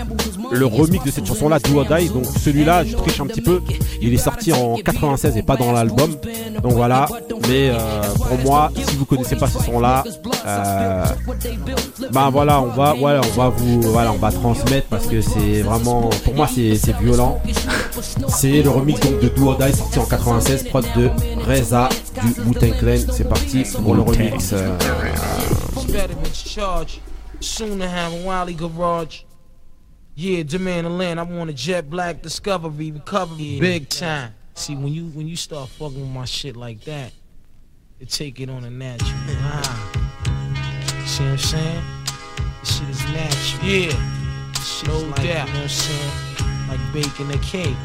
le 0.50 0.66
remix 0.66 1.04
de 1.04 1.10
cette 1.10 1.26
chanson 1.26 1.48
là, 1.48 1.58
Do 1.58 1.78
or 1.78 1.84
Die. 1.84 2.08
Donc 2.08 2.24
celui-là, 2.26 2.84
je 2.84 2.96
triche 2.96 3.20
un 3.20 3.26
petit 3.26 3.42
peu. 3.42 3.60
Il 4.00 4.12
est 4.12 4.18
sorti 4.18 4.52
en 4.52 4.76
96 4.76 5.36
et 5.36 5.42
pas 5.42 5.56
dans 5.56 5.72
l'album. 5.72 6.14
Donc 6.62 6.72
voilà. 6.72 7.06
Mais 7.48 7.70
euh, 7.70 8.02
pour 8.16 8.38
moi, 8.38 8.70
si 8.74 8.96
vous 8.96 9.04
connaissez 9.04 9.36
pas 9.36 9.48
ce 9.48 9.62
son 9.62 9.80
là, 9.80 10.04
euh, 10.46 11.04
ben 12.12 12.30
voilà, 12.30 12.60
on 12.60 12.66
va, 12.66 12.94
voilà, 12.94 13.20
on 13.24 13.36
va 13.36 13.48
vous, 13.48 13.80
voilà, 13.82 14.12
on 14.12 14.16
va 14.16 14.30
transmettre 14.32 14.86
parce 14.88 15.06
que 15.06 15.20
c'est 15.20 15.62
vraiment, 15.62 15.87
pour 16.24 16.34
moi, 16.34 16.48
c'est 16.48 16.96
violent. 17.00 17.40
C'est 18.28 18.62
le 18.62 18.70
remix 18.70 19.00
donc 19.00 19.20
de 19.20 19.28
Do 19.28 19.48
or 19.48 19.58
Die 19.58 19.72
sorti 19.76 19.98
en 19.98 20.06
96, 20.06 20.64
prod 20.64 20.84
de 20.96 21.10
Reza 21.46 21.88
du 22.22 22.40
Wu-Tang 22.42 22.76
Clan. 22.78 23.12
C'est 23.12 23.28
parti 23.28 23.64
pour 23.82 23.94
le 23.94 24.02
remix. 24.02 24.52
euh, 24.52 24.76
Veterans 25.88 26.34
charge. 26.34 27.00
Soon 27.40 27.78
to 27.78 27.84
have 27.86 28.12
a 28.12 28.24
Wally 28.26 28.54
garage. 28.54 29.24
Yeah, 30.16 30.42
demand 30.42 30.86
the 30.86 30.90
land. 30.90 31.20
I 31.20 31.22
want 31.22 31.48
a 31.50 31.52
jet 31.52 31.88
black 31.88 32.20
discovery 32.22 32.90
recovery. 32.90 33.58
Big 33.60 33.88
time. 33.88 34.32
See 34.54 34.74
when 34.74 34.88
you 34.92 35.04
when 35.14 35.28
you 35.28 35.36
start 35.36 35.68
fucking 35.68 36.00
with 36.00 36.10
my 36.10 36.24
shit 36.24 36.56
like 36.56 36.80
that, 36.86 37.12
it 38.00 38.10
take 38.10 38.40
it 38.40 38.50
on 38.50 38.64
a 38.64 38.70
natural. 38.70 39.12
Ah. 39.40 39.90
See 41.06 41.22
what 41.22 41.30
I'm 41.30 41.38
saying? 41.38 41.82
This 42.60 42.76
shit 42.78 42.88
is 42.88 43.04
natural. 43.12 43.64
Yeah. 43.70 44.17
Shit 44.64 44.88
is 44.88 45.02
like, 45.04 45.22
You 45.22 45.34
know 45.34 45.40
what 45.40 45.50
I'm 45.56 45.68
saying? 45.68 46.12
Like 46.68 46.80
baking 46.92 47.30
a 47.30 47.38
cake. 47.38 47.76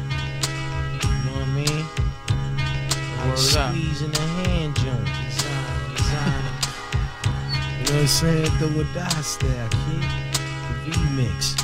You 1.02 1.10
know 1.24 1.32
what 1.32 1.42
I 1.42 1.54
mean? 1.54 1.86
Like 3.18 3.38
squeezing 3.38 4.14
a 4.14 4.20
hand 4.20 4.76
joint. 4.76 5.06
Design, 5.06 5.96
design. 5.96 6.44
You 7.24 7.84
know 7.84 7.92
what 7.92 8.00
I'm 8.00 8.06
saying? 8.06 8.58
The 8.58 8.84
die 8.94 9.08
style, 9.22 9.68
kid. 9.70 10.02
The 10.84 10.90
remix. 10.90 11.56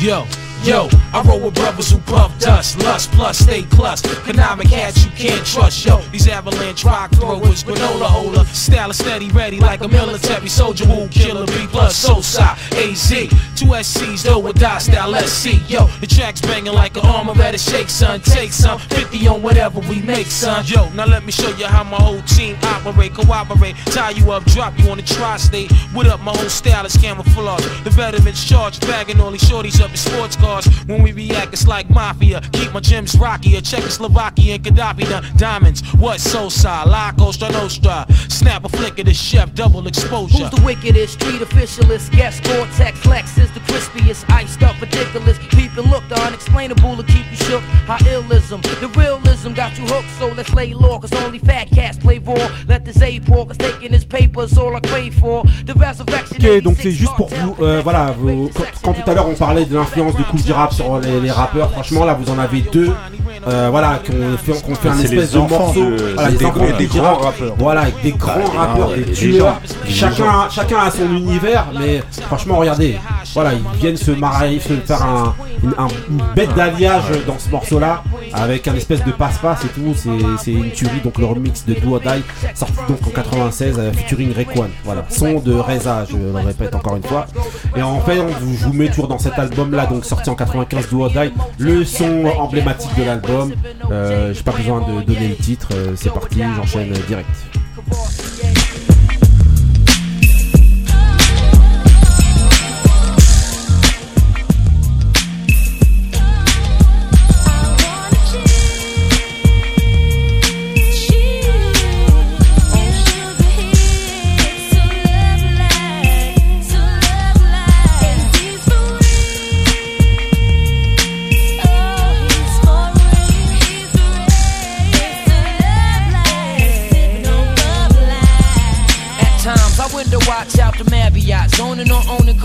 Yo, 0.00 0.26
yo, 0.62 0.88
I 1.12 1.22
roll 1.22 1.40
with 1.40 1.54
brothers 1.54 1.90
who 1.90 1.98
puff 1.98 2.38
dust, 2.38 2.78
lust 2.78 3.10
plus, 3.12 3.38
stay 3.38 3.62
plus. 3.70 4.04
Economic 4.04 4.68
hats 4.68 5.04
you 5.04 5.10
can't 5.12 5.44
trust, 5.46 5.84
yo. 5.84 6.00
These 6.12 6.28
avalanche 6.28 6.84
rock 6.84 7.10
throwers, 7.12 7.64
granola 7.64 8.06
holder, 8.06 8.44
style 8.44 8.90
is 8.90 8.98
steady, 8.98 9.30
ready 9.30 9.58
like 9.58 9.82
a 9.82 9.88
military 9.88 10.48
soldier 10.48 10.86
who 10.86 11.08
kill 11.08 11.42
a 11.42 11.46
B 11.46 11.66
plus, 11.68 11.96
Sosa, 11.96 12.56
AZ. 12.72 13.10
Two 13.56 13.66
SCs, 13.66 14.22
though 14.22 14.38
with 14.38 14.58
die 14.58 14.78
style, 14.78 15.10
let's 15.10 15.32
see, 15.32 15.58
yo. 15.68 15.86
The 16.00 16.06
track's 16.06 16.40
banging 16.40 16.72
like 16.72 16.96
an 16.96 17.06
armor, 17.06 17.34
better 17.34 17.58
shake, 17.58 17.88
son. 17.88 18.20
Take 18.20 18.52
some, 18.52 18.78
50 18.78 19.28
on 19.28 19.42
whatever 19.42 19.80
we 19.80 20.02
make, 20.02 20.26
son. 20.26 20.64
Yo, 20.66 20.88
now 20.90 21.06
let 21.06 21.24
me 21.24 21.32
show 21.32 21.50
you 21.56 21.66
how 21.66 21.84
my 21.84 21.96
whole 21.96 22.22
team 22.22 22.56
operate, 22.62 23.14
cooperate, 23.14 23.76
tie 23.86 24.10
you 24.10 24.30
up, 24.30 24.44
drop 24.46 24.78
you 24.78 24.90
on 24.90 24.98
the 24.98 25.02
tri-state. 25.02 25.72
What 25.92 26.06
up, 26.06 26.20
my 26.20 26.36
whole 26.36 26.48
style 26.48 26.84
is 26.84 26.96
camouflage. 26.96 27.64
The 27.84 27.90
veterans 27.90 28.44
charged, 28.44 28.80
bagging 28.82 29.20
all 29.20 29.30
these 29.30 29.42
shorties 29.42 29.80
up 29.80 29.90
in 29.90 29.96
sports 29.96 30.36
cars. 30.36 30.53
When 30.86 31.02
we 31.02 31.12
react, 31.12 31.52
it's 31.52 31.66
like 31.66 31.88
mafia. 31.90 32.40
Keep 32.52 32.72
my 32.72 32.80
gyms 32.80 33.18
rockier, 33.18 33.60
Czechoslovakia 33.60 34.54
and 34.54 34.64
Gaddafi 34.64 35.08
done 35.08 35.24
diamonds. 35.36 35.82
What 35.98 36.20
Sosa, 36.20 36.82
La 36.86 37.12
Costa 37.12 37.50
Nostra. 37.52 38.06
Snap 38.28 38.64
a 38.64 38.68
flick 38.68 38.98
of 38.98 39.06
the 39.06 39.14
chef, 39.14 39.54
double 39.54 39.86
exposure. 39.86 40.38
Who's 40.38 40.50
the 40.50 40.62
wickedest 40.64 41.14
street 41.14 41.40
officialist? 41.40 42.10
Guess 42.12 42.40
Gore-Tex 42.40 43.06
Lex 43.06 43.38
is 43.38 43.50
the 43.52 43.60
crispiest, 43.60 44.24
iced 44.30 44.62
up 44.62 44.80
ridiculous. 44.80 45.38
Peep 45.50 45.76
and 45.76 45.90
look, 45.90 46.06
the 46.08 46.20
unexplainable 46.20 46.96
to 46.96 47.02
keep 47.04 47.24
you 47.30 47.36
shook. 47.36 47.62
How 47.86 47.96
illism, 47.98 48.62
the 48.80 48.88
realism 48.98 49.52
got 49.54 49.76
you 49.78 49.84
hooked, 49.86 50.10
so 50.18 50.28
let's 50.28 50.52
lay 50.54 50.74
low, 50.74 50.98
cause 50.98 51.12
only 51.24 51.38
fat 51.38 51.70
cats 51.70 51.98
play 51.98 52.18
raw. 52.18 52.34
Let 52.68 52.84
this 52.84 53.00
A 53.02 53.20
pour, 53.20 53.46
cause 53.46 53.56
taking 53.58 53.92
his 53.92 54.04
paper 54.04 54.42
is 54.44 54.56
all 54.58 54.74
I 54.76 54.80
crave 54.80 55.14
for. 55.14 55.42
The 55.66 55.74
resurrection 55.74 56.36
Ok, 56.36 56.62
donc 56.62 56.76
c'est 56.80 56.90
juste 56.90 57.14
pour 57.16 57.28
vous, 57.28 57.56
euh, 57.60 57.80
voilà, 57.82 58.12
vous- 58.12 58.50
quand, 58.54 58.64
quand 58.82 58.92
tout 58.94 59.10
à 59.10 59.14
l'heure 59.14 59.28
on 59.28 59.34
parlait 59.34 59.64
de 59.64 59.74
l'influence 59.74 60.14
de 60.16 60.22
G 60.38 60.52
Rap 60.52 60.72
sur 60.72 60.98
les 61.00 61.30
rappeurs, 61.30 61.70
franchement 61.70 62.04
là 62.04 62.14
vous 62.14 62.30
en 62.32 62.38
avez 62.38 62.62
deux, 62.62 62.92
euh, 63.48 63.68
voilà, 63.70 64.00
qui 64.04 64.10
ont 64.12 64.36
fait, 64.42 64.52
fait 64.52 64.88
un 64.88 64.98
espèce 64.98 65.32
de 65.32 65.38
morceau, 65.38 65.84
de- 65.90 66.14
voilà, 66.14 66.30
des 66.30 66.44
enfants 66.44 66.58
grands- 66.58 66.76
des 66.78 66.86
rappeurs. 67.00 67.54
voilà, 67.58 67.80
avec 67.82 68.02
des 68.02 68.12
grands 68.12 68.34
Bah, 68.34 68.40
des- 68.52 68.58
rappeurs, 68.58 68.90
ah, 68.92 68.96
des 68.96 69.12
tueurs, 69.12 69.60
chacun, 69.88 70.48
chacun 70.50 70.78
a 70.78 70.90
son 70.90 71.08
univers, 71.14 71.66
mais 71.78 72.02
franchement 72.26 72.56
regardez, 72.56 72.98
voilà, 73.34 73.50
ils 73.54 73.78
viennent 73.80 73.96
se 73.96 74.10
marier, 74.12 74.60
se 74.60 74.72
faire 74.74 75.02
un, 75.02 75.34
une, 75.62 75.74
un- 75.78 75.88
une 76.10 76.22
bête 76.34 76.54
d'alliage 76.54 77.04
dans 77.26 77.38
ce 77.38 77.48
morceau 77.50 77.78
là, 77.78 78.02
avec 78.32 78.66
un 78.68 78.74
espèce 78.74 79.04
de 79.04 79.12
passe-passe 79.12 79.64
et 79.64 79.68
tout. 79.68 79.94
C'est- 79.94 80.50
une 80.52 80.70
tuerie, 80.70 81.00
donc 81.02 81.18
le 81.18 81.26
remix 81.26 81.64
de 81.66 81.74
Do 81.74 81.94
or 81.94 82.00
Die, 82.00 82.22
sorti 82.54 82.74
donc 82.88 82.98
en 83.06 83.10
96, 83.10 83.76
euh, 83.78 83.92
featuring 83.92 84.32
Rayquan. 84.34 84.66
Voilà, 84.84 85.04
son 85.08 85.40
de 85.40 85.54
Reza, 85.54 86.04
je 86.10 86.16
le 86.16 86.32
répète 86.46 86.74
encore 86.74 86.96
une 86.96 87.02
fois. 87.04 87.26
Et 87.76 87.82
en 87.82 88.00
fait, 88.00 88.18
on 88.20 88.28
je 88.28 88.64
vous 88.66 88.72
mets 88.72 88.88
toujours 88.88 89.08
dans 89.08 89.18
cet 89.18 89.38
album-là, 89.38 89.86
donc 89.86 90.04
sorti 90.04 90.30
en 90.30 90.34
95, 90.34 90.88
Do 90.90 91.02
or 91.04 91.10
Die, 91.10 91.32
le 91.58 91.84
son 91.84 92.24
emblématique 92.38 92.94
de 92.96 93.04
l'album. 93.04 93.33
Euh, 93.90 94.32
J'ai 94.34 94.42
pas 94.42 94.52
besoin 94.52 94.80
de 94.80 95.02
donner 95.02 95.28
le 95.28 95.36
titre, 95.36 95.68
euh, 95.74 95.94
c'est 95.96 96.12
parti, 96.12 96.40
j'enchaîne 96.56 96.92
direct. 97.08 97.28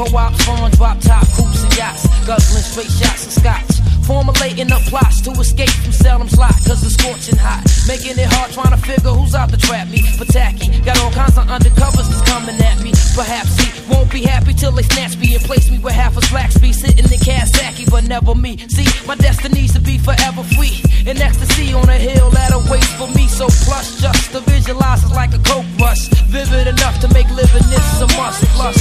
Farm 0.08 0.72
drop 0.72 1.00
top 1.02 1.28
coops 1.36 1.64
and 1.64 1.76
yachts, 1.76 2.08
guzzling 2.26 2.64
straight 2.64 2.92
shots 2.92 3.28
of 3.28 3.34
scotch. 3.34 3.80
Formulating 4.08 4.72
up 4.72 4.82
plots 4.90 5.22
to 5.22 5.32
escape 5.32 5.70
from 5.70 5.92
Salem's 5.92 6.38
lot, 6.38 6.54
cause 6.66 6.82
it's 6.84 6.96
scorching 6.96 7.38
hot. 7.38 7.62
Making 7.88 8.18
it 8.18 8.26
hard 8.34 8.52
trying 8.52 8.72
to 8.72 8.82
figure 8.82 9.12
who's 9.12 9.36
out 9.36 9.50
to 9.50 9.58
trap 9.58 9.88
me. 9.90 10.02
But 10.18 10.30
tacky, 10.30 10.68
got 10.82 10.98
all 11.02 11.12
kinds 11.12 11.38
of 11.38 11.46
undercovers 11.46 12.10
that's 12.10 12.26
coming 12.26 12.56
at 12.58 12.82
me. 12.82 12.92
Perhaps 13.14 13.60
he 13.60 13.68
won't 13.92 14.10
be 14.12 14.24
happy 14.24 14.54
till 14.54 14.72
they 14.72 14.84
snatch 14.84 15.18
me 15.18 15.36
and 15.36 15.44
place 15.44 15.70
me 15.70 15.78
with 15.78 15.94
half 15.94 16.18
a 16.18 16.22
slack 16.22 16.52
speed, 16.52 16.74
sitting 16.74 17.06
in 17.06 17.20
Kawasaki, 17.20 17.90
but 17.92 18.08
never 18.08 18.34
me. 18.34 18.58
See, 18.70 18.88
my 19.06 19.16
destiny's 19.16 19.74
to 19.74 19.82
be 19.82 19.98
forever 20.00 20.44
free. 20.58 20.82
In 21.06 21.22
ecstasy 21.22 21.74
on 21.74 21.88
a 21.90 21.98
hill 21.98 22.32
that 22.32 22.52
awaits 22.54 22.92
for 22.96 23.08
me. 23.14 23.28
So 23.28 23.46
plush, 23.68 24.02
just 24.02 24.32
to 24.32 24.40
visualize 24.42 25.04
is 25.04 25.12
like 25.12 25.34
a 25.36 25.40
coke 25.40 25.70
rush. 25.80 26.08
Vivid 26.34 26.66
enough 26.68 27.00
to 27.02 27.08
make 27.14 27.30
living 27.30 27.68
this 27.70 28.02
a 28.02 28.08
must. 28.18 28.42
Plus, 28.58 28.76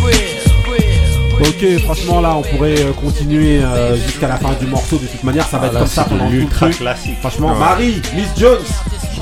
spread, 0.00 0.40
spread. 0.40 0.49
Ok, 1.40 1.78
franchement 1.84 2.20
là 2.20 2.34
on 2.36 2.42
pourrait 2.42 2.80
euh, 2.80 2.92
continuer 2.92 3.60
euh, 3.62 3.96
jusqu'à 3.96 4.28
la 4.28 4.36
fin 4.36 4.52
du 4.60 4.66
morceau. 4.66 4.96
De 4.98 5.06
toute 5.06 5.24
manière, 5.24 5.46
ça 5.46 5.56
va 5.58 5.64
Ah, 5.64 5.66
être 5.68 5.72
là, 5.74 5.80
comme 5.80 5.88
ça 5.88 6.04
pendant 6.04 6.26
tout 6.28 6.32
le 6.66 6.72
classique. 6.72 7.16
Franchement, 7.20 7.52
Ouais. 7.52 7.58
Marie, 7.58 8.02
Miss 8.14 8.28
Jones, 8.36 8.58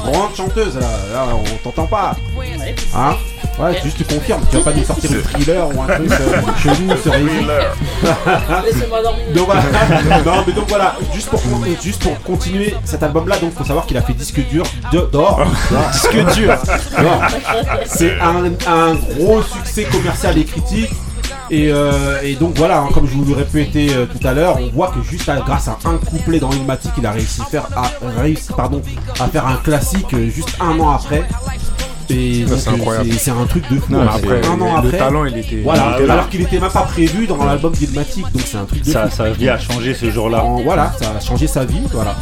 grande 0.04 0.34
chanteuse 0.36 0.74
là, 0.76 0.86
là 1.12 1.26
on 1.32 1.56
t'entend 1.64 1.86
pas. 1.86 2.16
Hein 2.96 3.16
Ouais, 3.60 3.76
juste 3.82 3.96
tu 3.98 4.04
confirmes, 4.04 4.40
tu 4.50 4.56
vas 4.56 4.62
pas 4.62 4.72
nous 4.72 4.84
sortir 4.84 5.10
une 5.12 5.20
thriller 5.22 5.66
ou 5.76 5.82
un 5.82 5.86
truc 5.86 6.10
euh, 6.12 6.40
chelou 6.62 6.96
sur 7.02 7.12
les 7.12 7.24
Laissez-moi 8.64 9.02
dormir. 9.02 9.24
Donc 9.34 9.46
voilà, 9.46 9.62
non 10.24 10.44
mais 10.46 10.52
donc 10.52 10.68
voilà, 10.68 10.94
juste 11.12 11.28
pour, 11.28 11.40
juste 11.82 12.02
pour 12.02 12.20
continuer 12.22 12.74
cet 12.84 13.02
album 13.02 13.26
là, 13.28 13.36
donc 13.38 13.54
faut 13.54 13.64
savoir 13.64 13.84
qu'il 13.86 13.96
a 13.96 14.02
fait 14.02 14.12
disque 14.12 14.40
dur 14.48 14.64
d'or. 15.10 15.40
disque 15.92 16.34
dur. 16.34 16.54
C'est 17.86 18.14
un, 18.20 18.44
un 18.72 18.94
gros 18.94 19.42
succès 19.42 19.84
commercial 19.84 20.36
et 20.38 20.44
critique. 20.44 20.90
Et, 21.50 21.70
euh, 21.72 22.20
et 22.22 22.34
donc 22.34 22.56
voilà, 22.56 22.80
hein, 22.80 22.88
comme 22.92 23.06
je 23.06 23.14
vous 23.14 23.24
l'ai 23.24 23.34
répété 23.34 23.88
euh, 23.94 24.06
tout 24.06 24.26
à 24.26 24.34
l'heure, 24.34 24.58
on 24.60 24.68
voit 24.74 24.88
que 24.88 25.02
juste 25.02 25.28
à- 25.28 25.36
grâce 25.36 25.68
à 25.68 25.78
un 25.86 25.96
couplet 25.96 26.38
dans 26.38 26.50
Ilmatic, 26.50 26.92
il 26.98 27.06
a 27.06 27.12
réussi, 27.12 27.40
faire, 27.50 27.66
à, 27.76 27.90
réussi 28.20 28.48
pardon, 28.56 28.82
à 29.18 29.26
faire 29.28 29.46
un 29.46 29.56
classique 29.56 30.12
euh, 30.14 30.28
juste 30.28 30.56
un 30.60 30.78
an 30.78 30.90
après. 30.90 31.24
Et 32.10 32.44
donc, 32.44 32.58
c'est 32.58 32.70
euh, 32.70 32.72
incroyable. 32.74 33.12
c'est- 33.12 33.30
un 33.30 33.44
truc 33.46 33.70
de 33.70 33.78
fou. 33.78 33.92
Non, 33.92 34.00
hein, 34.00 34.06
après, 34.14 34.40
un 34.46 34.52
an 34.60 34.76
le- 34.76 34.82
le 34.82 34.88
après. 34.88 34.98
talent, 34.98 35.24
il 35.26 35.36
était- 35.36 35.60
Voilà, 35.62 35.88
il 35.90 35.94
était 35.96 36.06
là. 36.06 36.12
alors 36.14 36.28
qu'il 36.30 36.40
était 36.40 36.58
même 36.58 36.70
pas 36.70 36.80
prévu 36.82 37.26
dans 37.26 37.44
l'album 37.44 37.72
d'Ilmatic, 37.72 38.24
donc 38.32 38.42
c'est 38.46 38.56
un 38.56 38.64
truc 38.64 38.82
de 38.82 38.90
Ça, 38.90 39.08
fou. 39.08 39.16
sa 39.16 39.30
vie 39.30 39.48
a 39.50 39.58
changé 39.58 39.92
ce 39.94 40.10
jour-là. 40.10 40.42
Voilà, 40.64 40.90
ça 41.00 41.12
a 41.16 41.20
changé 41.20 41.46
sa 41.46 41.64
vie, 41.66 41.82
voilà. 41.92 42.14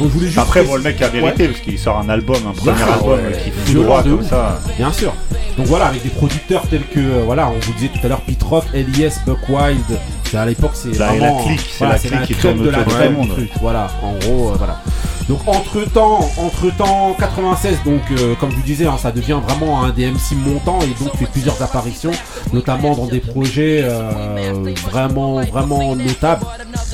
Donc 0.00 0.08
je 0.08 0.14
voulais 0.14 0.26
juste 0.26 0.38
Après, 0.38 0.62
bon, 0.64 0.76
le 0.76 0.82
mec 0.82 1.00
a 1.02 1.10
mérité 1.10 1.42
Ouais. 1.44 1.48
parce 1.50 1.60
qu'il 1.60 1.78
sort 1.78 1.98
un 1.98 2.08
album, 2.08 2.36
un 2.48 2.52
premier 2.52 2.72
album 2.82 3.10
ouais. 3.20 3.38
qui 3.44 3.50
fout 3.50 3.82
droit 3.82 4.02
de 4.02 4.10
comme 4.12 4.20
ouf. 4.20 4.28
ça. 4.30 4.58
Bien 4.78 4.92
sûr. 4.92 5.12
Donc 5.56 5.66
voilà, 5.66 5.86
avec 5.86 6.02
des 6.02 6.08
producteurs 6.08 6.66
tels 6.68 6.84
que, 6.86 6.98
euh, 6.98 7.22
voilà, 7.24 7.48
on 7.48 7.58
vous 7.60 7.72
disait 7.74 7.88
tout 7.88 8.04
à 8.04 8.08
l'heure, 8.08 8.20
Pete 8.22 8.42
Rock, 8.42 8.64
LIS, 8.74 9.12
Buck 9.26 9.38
Wild. 9.48 9.84
C'est 10.30 10.36
À 10.36 10.46
l'époque, 10.46 10.72
c'est 10.74 10.98
La- 10.98 11.08
vraiment, 11.08 11.38
la 11.38 11.44
clique, 11.44 11.60
c'est 11.60 11.78
voilà, 11.78 11.94
la 11.94 11.98
clique 12.26 12.38
qui 12.38 12.58
de 12.58 12.70
la 12.70 12.82
crème 12.84 13.20
du 13.20 13.28
truc. 13.28 13.50
Voilà, 13.60 13.86
en 14.02 14.14
gros, 14.18 14.48
euh, 14.50 14.54
voilà. 14.58 14.80
Donc 15.28 15.40
entre 15.46 15.80
temps, 15.84 16.28
entre 16.36 16.70
temps 16.76 17.14
96, 17.18 17.78
donc 17.84 18.02
euh, 18.10 18.34
comme 18.34 18.50
je 18.50 18.56
vous 18.56 18.62
disais, 18.62 18.86
hein, 18.86 18.96
ça 19.00 19.10
devient 19.10 19.38
vraiment 19.46 19.82
un 19.82 19.90
DMC 19.90 20.34
montant 20.36 20.80
et 20.82 21.02
donc 21.02 21.16
fait 21.16 21.24
plusieurs 21.26 21.62
apparitions, 21.62 22.10
notamment 22.52 22.94
dans 22.94 23.06
des 23.06 23.20
projets 23.20 23.80
euh, 23.84 24.74
vraiment 24.90 25.40
vraiment 25.40 25.96
notables. 25.96 26.44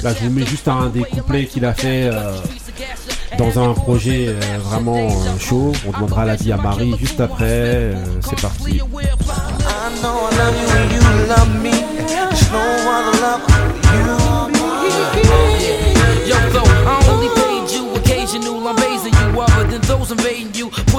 Là, 0.05 0.13
je 0.15 0.27
vous 0.29 0.33
mets 0.33 0.47
juste 0.47 0.69
un 0.69 0.91
des 0.91 1.01
couplets 1.03 1.47
qu'il 1.47 1.65
a 1.65 1.75
fait 1.75 2.05
euh, 2.05 2.37
dans 3.41 3.71
un 3.71 3.73
projet 3.73 4.27
euh, 4.29 4.39
vraiment 4.63 4.97
euh, 4.97 5.39
chaud. 5.39 5.73
On 5.89 5.93
demandera 5.93 6.27
l'avis 6.27 6.53
à 6.53 6.59
Marie 6.59 6.95
juste 7.01 7.21
après. 7.21 7.45
euh, 7.49 7.95
C'est 8.21 8.39
parti. 8.41 8.81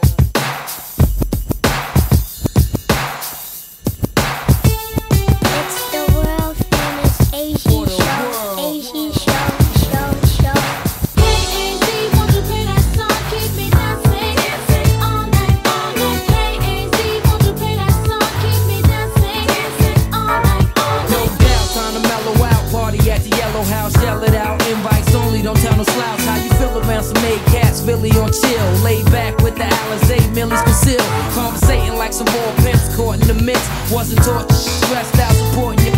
chill, 28.31 28.67
laid 28.83 29.05
back 29.11 29.37
with 29.41 29.55
the 29.55 29.63
Alizé 29.63 30.17
Millie's 30.33 30.61
concealed. 30.61 31.03
Conversating 31.33 31.95
like 31.97 32.13
some 32.13 32.27
more 32.31 32.51
pimps 32.63 32.95
caught 32.95 33.19
in 33.21 33.27
the 33.27 33.37
mix. 33.43 33.59
Wasn't 33.91 34.19
taught 34.23 34.49
to 34.49 34.55
stressed 34.55 35.19
out, 35.19 35.33
supporting 35.33 35.85
your 35.85 35.95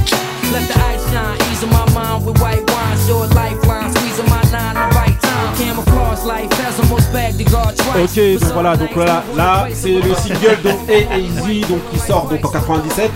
Let 0.51 0.67
the 0.67 0.77
ice 0.91 1.03
shine, 1.11 1.37
easing 1.51 1.69
my 1.69 1.85
mind 1.93 2.25
with 2.25 2.39
white 2.41 2.63
wine. 2.69 2.97
Short 3.07 3.29
lifeline, 3.35 3.91
squeezing 3.93 4.29
my 4.29 4.41
nine 4.51 4.75
the 4.75 4.87
right 4.95 5.17
time. 5.21 5.55
Camouflage 5.57 6.23
life, 6.25 6.51
as 6.65 6.79
almost 6.79 7.11
bagged 7.13 7.37
the 7.37 7.45
guard 7.45 7.75
twice. 7.77 8.17
Ok, 8.17 8.41
donc 8.41 8.53
voilà, 8.53 8.77
donc 8.77 8.95
là, 8.95 9.23
là 9.35 9.67
c'est 9.73 9.93
le 10.01 10.13
single 10.15 10.61
de 10.63 10.91
Hey 10.91 11.07
Easy, 11.25 11.61
donc 11.61 11.81
qui 11.91 11.99
sort 11.99 12.27
donc 12.27 12.43
en 12.45 12.49
97. 12.49 13.11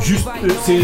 Juste, 0.00 0.26
euh, 0.42 0.48
c'est 0.64 0.82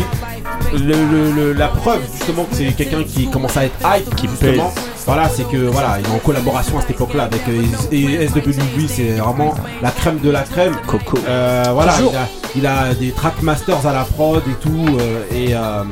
le, 0.72 0.78
le- 0.94 1.30
le- 1.32 1.52
la 1.52 1.68
preuve 1.68 2.00
justement 2.16 2.44
que 2.44 2.54
c'est 2.56 2.72
quelqu'un 2.72 3.02
qui 3.02 3.28
commence 3.30 3.56
à 3.56 3.64
être 3.64 3.76
hype, 3.84 4.14
qui 4.16 4.28
justement. 4.28 4.72
Voilà, 5.06 5.28
c'est 5.28 5.48
que 5.48 5.56
voilà, 5.56 5.96
il 5.98 6.06
est 6.06 6.14
en 6.14 6.18
collaboration 6.18 6.78
à 6.78 6.82
cette 6.82 6.90
époque-là 6.90 7.24
avec 7.24 7.40
euh, 7.48 7.62
et 7.90 8.28
SWV, 8.28 8.86
c'est 8.88 9.12
vraiment 9.14 9.54
la 9.82 9.90
crème 9.90 10.18
de 10.20 10.30
la 10.30 10.42
crème. 10.42 10.74
Coco. 10.86 11.18
voilà, 11.26 11.92
Toujours. 11.94 12.12
il 12.54 12.66
a, 12.66 12.88
il 12.90 12.90
a 12.90 12.94
des 12.94 13.10
trackmasters 13.10 13.84
à 13.86 13.92
la 13.92 14.04
prod 14.04 14.42
et 14.48 14.54
tout, 14.62 14.86
euh, 15.00 15.22
et 15.34 15.54
euh, 15.54 15.82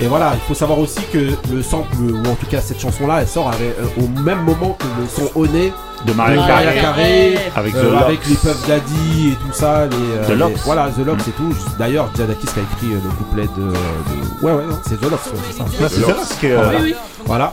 et 0.00 0.06
voilà, 0.06 0.32
il 0.34 0.40
faut 0.48 0.54
savoir 0.54 0.80
aussi 0.80 1.00
que 1.12 1.30
le 1.52 1.62
sample, 1.62 1.94
ou 2.00 2.18
en 2.28 2.34
tout 2.34 2.46
cas 2.50 2.60
cette 2.60 2.80
chanson-là, 2.80 3.18
elle 3.22 3.28
sort 3.28 3.48
avec, 3.48 3.60
euh, 3.78 4.02
au 4.02 4.08
même 4.20 4.42
moment 4.42 4.76
que 4.78 4.84
le 5.00 5.06
son 5.08 5.30
Oné 5.38 5.72
De 6.06 6.12
Maria. 6.14 6.42
Carey, 6.46 7.34
Avec 7.54 7.74
euh, 7.74 7.90
The 7.98 8.02
avec 8.02 8.26
les 8.28 8.34
Puff 8.34 8.66
Daddy 8.66 9.28
et 9.32 9.34
tout 9.36 9.52
ça. 9.52 9.86
Les, 9.86 9.96
euh, 9.96 10.24
The 10.26 10.28
les- 10.30 10.34
Lox. 10.36 10.60
voilà, 10.64 10.88
The 10.90 11.04
Lox 11.06 11.28
et 11.28 11.30
tout. 11.32 11.54
D'ailleurs, 11.78 12.08
Jadakis 12.16 12.46
qui 12.46 12.58
a 12.58 12.62
écrit 12.62 12.94
euh, 12.94 12.98
le 13.04 13.10
couplet 13.10 13.42
de. 13.56 13.62
de- 13.70 14.44
Ouais, 14.46 14.52
ouais, 14.52 14.74
c'est 14.88 15.00
The 15.00 15.10
Lox, 15.10 15.26
ouais, 15.26 15.32
c'est 15.50 15.56
ça. 15.58 15.64
Ouais, 15.64 15.88
c'est 15.88 16.00
The 16.00 16.44
euh, 16.50 16.56
Voilà. 16.64 16.78
Oui, 16.78 16.84
oui. 16.84 16.94
Voilà. 17.24 17.52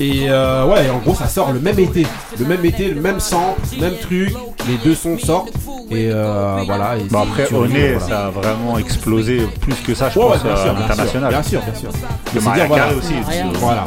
Et 0.00 0.24
euh, 0.30 0.64
ouais, 0.64 0.88
en 0.88 0.98
gros, 0.98 1.14
ça 1.14 1.26
sort 1.28 1.52
le 1.52 1.60
même 1.60 1.78
été. 1.78 2.06
Le 2.38 2.46
même 2.46 2.64
été, 2.64 2.88
le 2.88 3.00
même 3.00 3.20
sample, 3.20 3.60
même 3.78 3.96
truc. 4.00 4.34
Les 4.66 4.76
deux 4.82 4.94
sons 4.94 5.18
sortent. 5.18 5.50
Et 5.90 6.08
euh, 6.10 6.62
voilà. 6.64 6.96
Et 6.96 7.02
Bon, 7.10 7.26
c'est 7.36 7.42
après, 7.42 7.54
Oné, 7.56 7.92
voilà. 7.94 8.00
ça 8.08 8.26
a 8.26 8.30
vraiment 8.30 8.78
explosé 8.78 9.46
plus 9.60 9.74
que 9.86 9.94
ça, 9.94 10.08
je 10.08 10.18
Ouais, 10.18 10.24
ouais, 10.24 10.30
pense, 10.32 10.42
bien 10.44 10.56
sûr, 10.56 10.72
bien 10.72 10.80
l'international. 10.80 11.30
sûr, 11.30 11.40
Bien 11.40 11.42
sûr, 11.42 11.60
bien 11.60 11.74
sûr. 11.80 11.90
C'est 12.32 12.42
Maria 12.42 12.64
dire, 12.64 12.68
voilà. 12.68 12.86
Aussi. 12.96 13.14
Voilà. 13.60 13.84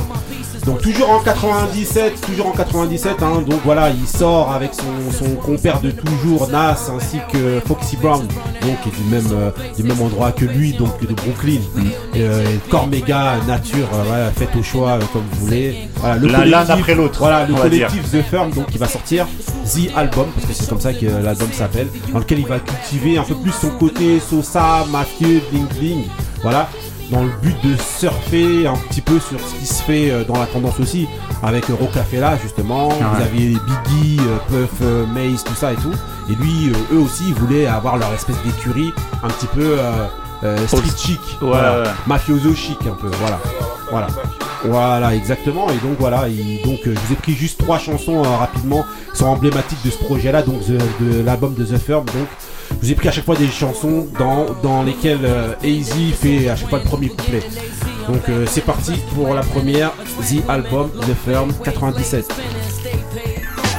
Donc 0.66 0.82
toujours 0.82 1.12
en 1.12 1.20
97, 1.20 2.22
toujours 2.22 2.48
en 2.48 2.52
97, 2.52 3.22
hein, 3.22 3.44
donc 3.48 3.60
voilà, 3.64 3.92
il 3.92 4.08
sort 4.08 4.52
avec 4.52 4.72
son, 4.74 5.12
son 5.16 5.36
compère 5.36 5.80
de 5.80 5.92
toujours, 5.92 6.50
Nas, 6.50 6.90
ainsi 6.90 7.20
que 7.32 7.60
Foxy 7.68 7.98
Brown, 7.98 8.26
donc 8.62 8.82
qui 8.82 8.90
est 8.90 8.92
du 8.92 9.04
même, 9.12 9.32
euh, 9.32 9.52
du 9.78 9.84
même 9.84 10.02
endroit 10.02 10.32
que 10.32 10.46
lui, 10.46 10.74
donc 10.74 11.00
de 11.02 11.14
Brooklyn. 11.14 11.60
Mm. 11.76 11.82
Euh, 12.16 12.44
Nature, 13.48 13.88
euh, 13.94 14.04
voilà, 14.08 14.32
faites 14.32 14.56
au 14.56 14.64
choix 14.64 14.92
euh, 14.92 15.02
comme 15.14 15.24
vous 15.32 15.46
voulez. 15.46 15.88
Voilà, 15.98 16.16
le 16.18 16.28
L'un- 16.28 16.70
après 16.70 16.96
l'autre, 16.96 17.20
Voilà, 17.20 17.46
le 17.46 17.54
collectif 17.54 18.12
The 18.12 18.24
Firm, 18.24 18.50
donc 18.52 18.72
qui 18.72 18.80
va 18.80 18.88
sortir 18.88 19.28
The 19.66 19.96
Album, 19.96 20.26
parce 20.34 20.48
que 20.48 20.54
c'est 20.54 20.68
comme 20.68 20.82
ça 20.82 20.94
que 20.94 21.06
l'album 21.06 21.50
s'appelle, 21.52 21.90
dans 22.12 22.20
lequel 22.20 22.40
il 22.40 22.48
va 22.48 22.60
cultiver 22.60 23.20
un 23.20 23.24
peu 23.24 23.36
plus 23.36 23.52
son 23.52 23.70
côté 23.70 24.20
Sosa, 24.20 24.86
mafieux, 24.92 25.42
bling 25.52 25.68
bling, 25.80 26.04
voilà 26.42 26.70
dans 27.11 27.23
le 27.23 27.30
but 27.41 27.56
de 27.64 27.76
surfer 27.77 28.65
un 28.68 28.76
petit 28.90 29.02
peu 29.02 29.19
sur 29.19 29.40
ce 29.40 29.56
qui 29.60 29.65
se 29.65 29.84
fait 29.84 30.10
euh, 30.11 30.23
dans 30.23 30.40
la 30.40 30.45
tendance 30.48 30.80
aussi 30.80 31.07
avec 31.44 31.69
euh, 31.69 31.73
Rocafella 31.80 32.38
justement 32.41 32.90
vous 32.90 32.95
Ouais. 33.18 33.23
aviez 33.23 33.49
Biggie, 33.49 34.19
euh, 34.22 34.38
Puff, 34.65 34.82
Mace, 35.14 35.44
tout 35.44 35.53
ça 35.53 35.73
et 35.73 35.76
tout 35.76 35.94
et 36.30 36.36
lui 36.36 36.72
eux 36.91 36.98
aussi 36.99 37.26
ils 37.27 37.34
voulaient 37.36 37.68
avoir 37.68 37.98
leur 37.98 38.11
espèce 38.14 38.38
d'écurie 38.44 38.91
un 39.23 39.27
petit 39.27 39.45
peu 39.48 39.76
euh, 39.77 40.06
euh, 40.44 40.68
street 40.68 40.82
chic 40.98 41.19
Ouais, 41.41 41.48
voilà. 41.49 41.82
ouais. 41.84 41.88
mafioso 42.07 42.53
chic 42.56 42.80
un 42.88 42.95
peu 42.95 43.07
voilà 43.19 43.40
voilà 43.91 44.07
voilà 44.65 45.14
exactement 45.15 45.68
et 45.69 45.77
donc 45.88 45.98
voilà 45.99 46.27
il- 46.27 46.60
donc 46.64 46.80
euh, 46.88 46.95
je 46.95 46.99
vous 47.07 47.14
ai 47.14 47.15
pris 47.15 47.34
juste 47.34 47.60
trois 47.60 47.77
chansons 47.77 48.23
euh, 48.26 48.27
rapidement 48.38 48.84
qui 49.14 49.19
sont 49.19 49.27
emblématiques 49.27 49.84
de 49.86 49.91
ce 49.91 49.98
projet 50.03 50.32
là 50.32 50.41
donc 50.41 50.61
The- 50.61 51.03
de 51.03 51.22
l'album 51.23 51.53
de 51.53 51.64
The 51.64 51.77
Firm 51.77 52.06
donc 52.06 52.27
je 52.81 52.88
vous 52.88 52.91
ai 52.91 52.95
pris 52.95 53.07
à 53.07 53.11
chaque 53.11 53.26
fois 53.26 53.35
des 53.35 53.47
chansons 53.47 54.07
dans, 54.64 54.84
lesquelles 54.84 55.26
euh, 55.26 55.53
AZ 55.64 55.93
fait 56.19 56.49
à 56.49 56.56
chaque 56.56 56.69
fois 56.69 56.80
le 56.80 56.85
premier 56.85 57.10
couplet. 57.10 57.41
Donc 58.07 58.30
euh, 58.30 58.45
c'est 58.47 58.64
parti 58.65 58.93
pour 59.14 59.34
la 59.34 59.41
première, 59.41 59.91
The 60.22 60.47
Album, 60.49 60.91
The 60.91 61.15
Firm 61.26 61.53
97. 61.64 62.26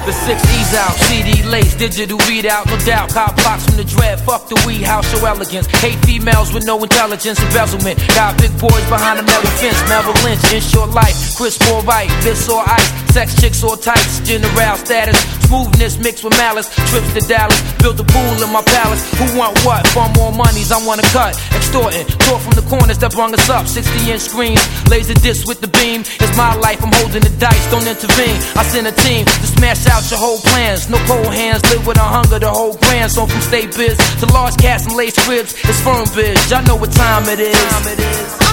The 0.07 0.13
six 0.13 0.39
E's 0.55 0.73
out, 0.79 0.95
CD 1.11 1.43
lace, 1.43 1.75
digital 1.75 2.17
readout, 2.31 2.71
no 2.71 2.79
doubt. 2.87 3.11
Cop 3.11 3.35
blocks 3.43 3.67
from 3.67 3.75
the 3.75 3.83
dread, 3.83 4.21
fuck 4.21 4.47
the 4.47 4.55
weed 4.65 4.87
house, 4.87 5.03
show 5.11 5.27
elegance. 5.27 5.67
Hate 5.83 5.99
females 6.07 6.55
with 6.55 6.65
no 6.65 6.79
intelligence, 6.79 7.43
embezzlement. 7.43 7.99
Got 8.15 8.39
big 8.39 8.55
boys 8.55 8.87
behind 8.87 9.19
the 9.19 9.25
metal 9.27 9.51
fence, 9.59 9.83
Melvin 9.91 10.15
Lynch, 10.23 10.47
in 10.55 10.63
short 10.63 10.91
life. 10.95 11.35
Chris 11.35 11.59
Paul 11.59 11.83
right, 11.83 12.07
this 12.23 12.49
or 12.49 12.63
ice, 12.63 12.87
sex 13.11 13.35
chicks 13.41 13.65
or 13.65 13.77
types, 13.77 14.21
general 14.23 14.77
status. 14.79 15.19
Smoothness 15.51 15.99
mixed 15.99 16.23
with 16.23 16.39
malice, 16.39 16.71
trips 16.91 17.11
to 17.15 17.21
Dallas. 17.27 17.59
Built 17.83 17.99
a 17.99 18.05
pool 18.05 18.35
in 18.39 18.51
my 18.55 18.63
palace. 18.63 19.03
Who 19.19 19.27
want 19.37 19.59
what? 19.67 19.87
Far 19.89 20.09
more 20.15 20.31
monies, 20.31 20.71
I 20.71 20.79
wanna 20.87 21.03
cut. 21.11 21.35
Extorting, 21.51 22.07
tore 22.23 22.39
from 22.39 22.55
the 22.55 22.63
corners 22.71 22.99
that 22.99 23.11
brung 23.11 23.35
us 23.35 23.51
up. 23.51 23.67
60 23.67 24.11
inch 24.11 24.23
screens, 24.23 24.63
laser 24.89 25.15
disc 25.15 25.49
with 25.49 25.61
the 25.61 25.69
beam. 25.69 26.03
It's 26.03 26.37
my 26.37 26.55
life, 26.55 26.79
I'm 26.83 26.95
holding 26.95 27.23
the 27.27 27.35
dice, 27.43 27.71
don't 27.75 27.87
intervene. 27.87 28.39
I 28.55 28.63
send 28.63 28.87
a 28.87 28.93
team 28.93 29.27
to 29.27 29.47
smash 29.59 29.87
out 29.87 29.96
your 30.11 30.21
whole 30.21 30.39
plans. 30.39 30.89
No 30.89 30.99
cold 31.07 31.33
hands, 31.33 31.63
live 31.71 31.87
with 31.87 31.97
a 31.97 32.01
hunger, 32.01 32.39
the 32.39 32.51
whole 32.51 32.77
grand. 32.77 33.11
So 33.11 33.27
from 33.27 33.41
state 33.41 33.75
biz 33.75 33.97
to 34.21 34.27
large 34.27 34.57
cats 34.57 34.85
and 34.85 34.95
lace 34.95 35.17
cribs, 35.25 35.55
it's 35.65 35.81
firm 35.81 36.07
biz. 36.15 36.51
Y'all 36.51 36.63
know 36.65 36.77
what 36.77 36.93
time 36.93 37.25
it 37.29 37.41
is. 37.41 37.57
Time 37.57 37.89
it 37.93 37.99
is. 37.99 38.47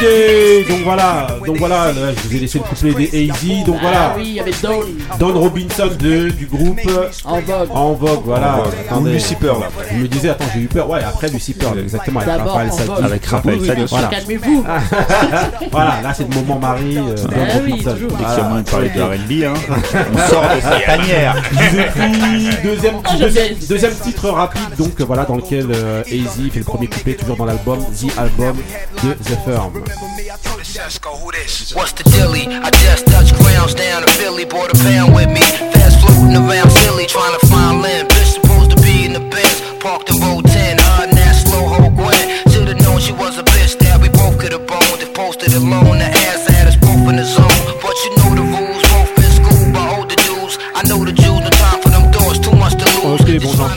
Ok, 0.00 0.68
donc 0.68 0.80
voilà, 0.84 1.26
donc 1.44 1.56
voilà, 1.58 1.86
là, 1.92 2.12
je 2.14 2.28
vous 2.28 2.36
ai 2.36 2.38
laissé 2.38 2.58
le 2.58 2.64
couplet 2.64 2.94
des 2.94 3.30
AZ, 3.30 3.64
donc 3.66 3.80
voilà. 3.80 4.12
Ah 4.12 4.14
oui, 4.16 4.22
il 4.26 4.34
y 4.34 4.40
avait 4.40 4.52
Don. 4.62 4.80
Don 5.18 5.40
Robinson 5.40 5.88
de, 5.98 6.28
du 6.30 6.46
groupe 6.46 6.78
En 7.24 7.40
vogue. 7.40 7.68
En 7.70 7.92
vogue, 7.94 8.20
voilà. 8.24 8.62
Ou 8.94 9.04
Lucifer, 9.06 9.46
là. 9.46 9.68
Je 9.92 9.96
me 9.98 10.06
disais, 10.06 10.28
attends, 10.28 10.44
j'ai 10.54 10.60
eu 10.60 10.66
peur. 10.66 10.88
Ouais, 10.88 11.00
après 11.02 11.28
Lucifer, 11.30 11.66
exactement, 11.82 12.20
avec 12.20 12.40
Raphaël 12.42 12.72
Sadi. 12.72 12.90
Avec 13.02 13.26
Raphaël 13.26 13.60
Sadi. 13.66 13.82
Voilà. 13.90 14.08
Calmez-vous. 14.08 14.64
voilà, 15.72 16.00
là 16.02 16.14
c'est 16.14 16.28
le 16.28 16.34
moment 16.42 16.58
Marie, 16.60 16.98
euh, 16.98 17.14
Don 17.16 17.30
Ah 17.34 17.58
oui, 17.64 17.70
Robinson. 17.72 17.90
toujours. 17.92 18.10
Dès 18.10 18.16
qu'il 18.16 18.22
y 18.22 18.24
a 18.24 18.28
Voilà. 18.34 18.48
moyen 18.48 18.62
de 18.62 18.70
parler 18.70 18.88
de 18.94 19.02
R&B, 19.02 19.44
hein, 19.44 19.76
on 20.14 20.28
sort 20.28 20.44
de 20.54 20.60
sa 20.60 20.80
tanière. 20.80 21.42
Deuxième, 22.62 22.94
Ah, 23.04 23.16
deuxième, 23.68 23.94
titre 23.94 24.28
rapide, 24.30 24.62
donc 24.78 25.00
voilà, 25.00 25.24
dans 25.24 25.36
lequel 25.36 25.66
euh, 25.74 26.02
AZ 26.02 26.50
fait 26.52 26.58
le 26.60 26.64
premier 26.64 26.86
couplet, 26.86 27.14
toujours 27.14 27.36
dans 27.36 27.46
l'album, 27.46 27.78
The 27.80 28.16
Album 28.18 28.56
de 29.02 29.12
The 29.14 29.38
Firm. 29.44 29.72
What's 31.74 31.92
the 31.92 32.04
dilly? 32.10 32.46
I 32.46 32.70
just 32.70 33.06
touched 33.06 33.34
grounds 33.36 33.74
down 33.74 34.02
in 34.02 34.08
Philly, 34.20 34.44
brought 34.44 34.72
a 34.72 34.78
pound 34.84 35.14
with 35.14 35.28
me. 35.28 35.40
Fast 35.40 36.00
floating 36.00 36.36
around 36.36 36.70
silly, 36.70 37.06
trying 37.06 37.38
to 37.38 37.46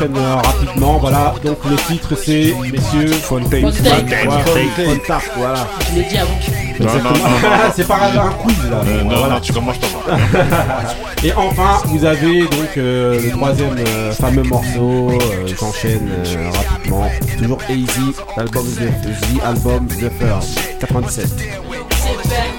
Euh, 0.01 0.35
rapidement, 0.35 0.97
voilà. 0.99 1.33
Donc 1.43 1.57
le 1.69 1.75
titre 1.75 2.15
c'est, 2.15 2.53
messieurs, 2.71 3.07
Fontaine. 3.11 3.71
Fontaine. 3.71 4.29
Fontaine, 4.29 4.99
voilà. 5.37 5.67
Je 5.91 5.95
l'ai 5.99 6.03
dit 6.05 6.17
avant. 6.17 6.29
Non, 6.79 6.87
non, 6.87 6.93
Exactement. 6.95 7.27
non, 7.27 7.29
non. 7.41 7.71
c'est 7.75 7.87
pas 7.87 7.95
un 7.95 8.31
quiz 8.43 8.57
là. 8.71 8.77
Euh, 8.87 9.03
non, 9.03 9.09
Voilà. 9.17 9.33
non, 9.35 9.39
tu 9.41 9.53
commences 9.53 9.77
pas. 9.77 9.87
Et 11.23 11.31
enfin, 11.33 11.79
vous 11.85 12.03
avez 12.03 12.41
donc 12.41 12.77
euh, 12.77 13.21
le 13.21 13.29
troisième 13.31 13.75
euh, 13.87 14.11
fameux 14.13 14.41
morceau. 14.43 15.11
euh, 15.11 15.47
J'enchaîne 15.59 16.09
euh, 16.25 16.49
rapidement. 16.51 17.07
Toujours 17.37 17.59
Easy, 17.69 18.15
l'album 18.35 18.65
de 18.65 18.87
The 18.87 19.43
Album 19.45 19.87
The 19.87 20.09
First, 20.19 20.59
97. 20.79 21.27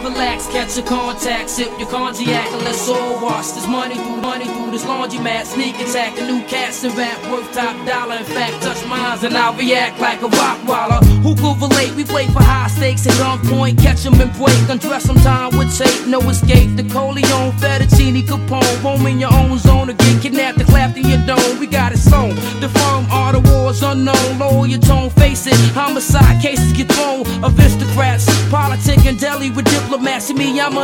Relax, 0.03 0.49
catch 0.49 0.77
your 0.77 0.85
contact, 0.87 1.49
sip 1.49 1.71
your 1.79 1.89
cognac, 1.89 2.51
and 2.53 2.65
let's 2.65 2.89
all 2.89 3.23
wash 3.23 3.53
this 3.53 3.69
money 3.69 3.95
through 3.95 4.21
money 4.21 4.47
through 4.47 4.73
this 4.73 4.85
laundromat. 4.85 5.45
Sneak 5.47 5.77
attack, 5.77 6.19
a 6.19 6.27
new 6.27 6.43
cast 6.47 6.83
and 6.83 6.97
rap 6.97 7.17
worth 7.31 7.53
top 7.53 7.77
dollar. 7.87 8.17
In 8.17 8.25
fact, 8.25 8.61
touch 8.63 8.85
mines 8.87 9.23
and 9.23 9.37
I'll 9.37 9.55
react 9.55 10.01
like 10.01 10.21
a 10.23 10.27
rock 10.27 10.59
waller. 10.67 10.99
Who 11.23 11.37
could 11.37 11.61
relate? 11.63 11.95
We 11.95 12.03
play 12.03 12.27
for 12.27 12.43
high 12.43 12.67
stakes 12.67 13.07
at 13.07 13.13
gunpoint, 13.13 13.81
catch 13.81 14.05
'em 14.05 14.21
and 14.21 14.33
break, 14.33 14.69
undress 14.69 15.09
'em 15.09 15.21
time 15.21 15.57
with 15.57 15.71
tape, 15.79 16.07
no 16.09 16.19
escape. 16.29 16.75
The 16.77 16.83
Coleon, 16.83 17.53
Fettuccine, 17.61 18.27
Capone, 18.27 18.83
roam 18.83 19.07
in 19.07 19.21
your 19.21 19.33
own 19.33 19.57
zone 19.59 19.89
again, 19.91 20.19
kidnapped 20.21 20.59
the 20.59 20.65
clapped 20.65 20.97
in 20.97 21.09
your 21.09 21.23
dome. 21.31 21.61
We 21.61 21.67
got 21.69 21.93
it 21.93 21.99
sewn. 21.99 22.35
The 22.61 22.69
firm 22.69 23.07
are 23.11 23.33
the 23.33 23.41
wars 23.41 23.83
unknown. 23.85 24.39
Lower 24.41 24.67
your 24.67 24.81
tone, 24.81 25.11
face 25.11 25.47
it. 25.47 25.55
Homicide 25.75 26.43
cases 26.43 26.73
get 26.73 26.91
thrown. 26.93 27.23
Aristocrats, 27.45 28.27
politic 28.51 29.07
and 29.07 29.17
deli 29.19 29.51
with 29.51 29.67
diplomats. 29.67 29.92
Me, 29.99 30.59
I'm 30.59 30.75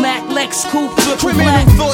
Mac 0.00 0.22
Lex. 0.34 0.66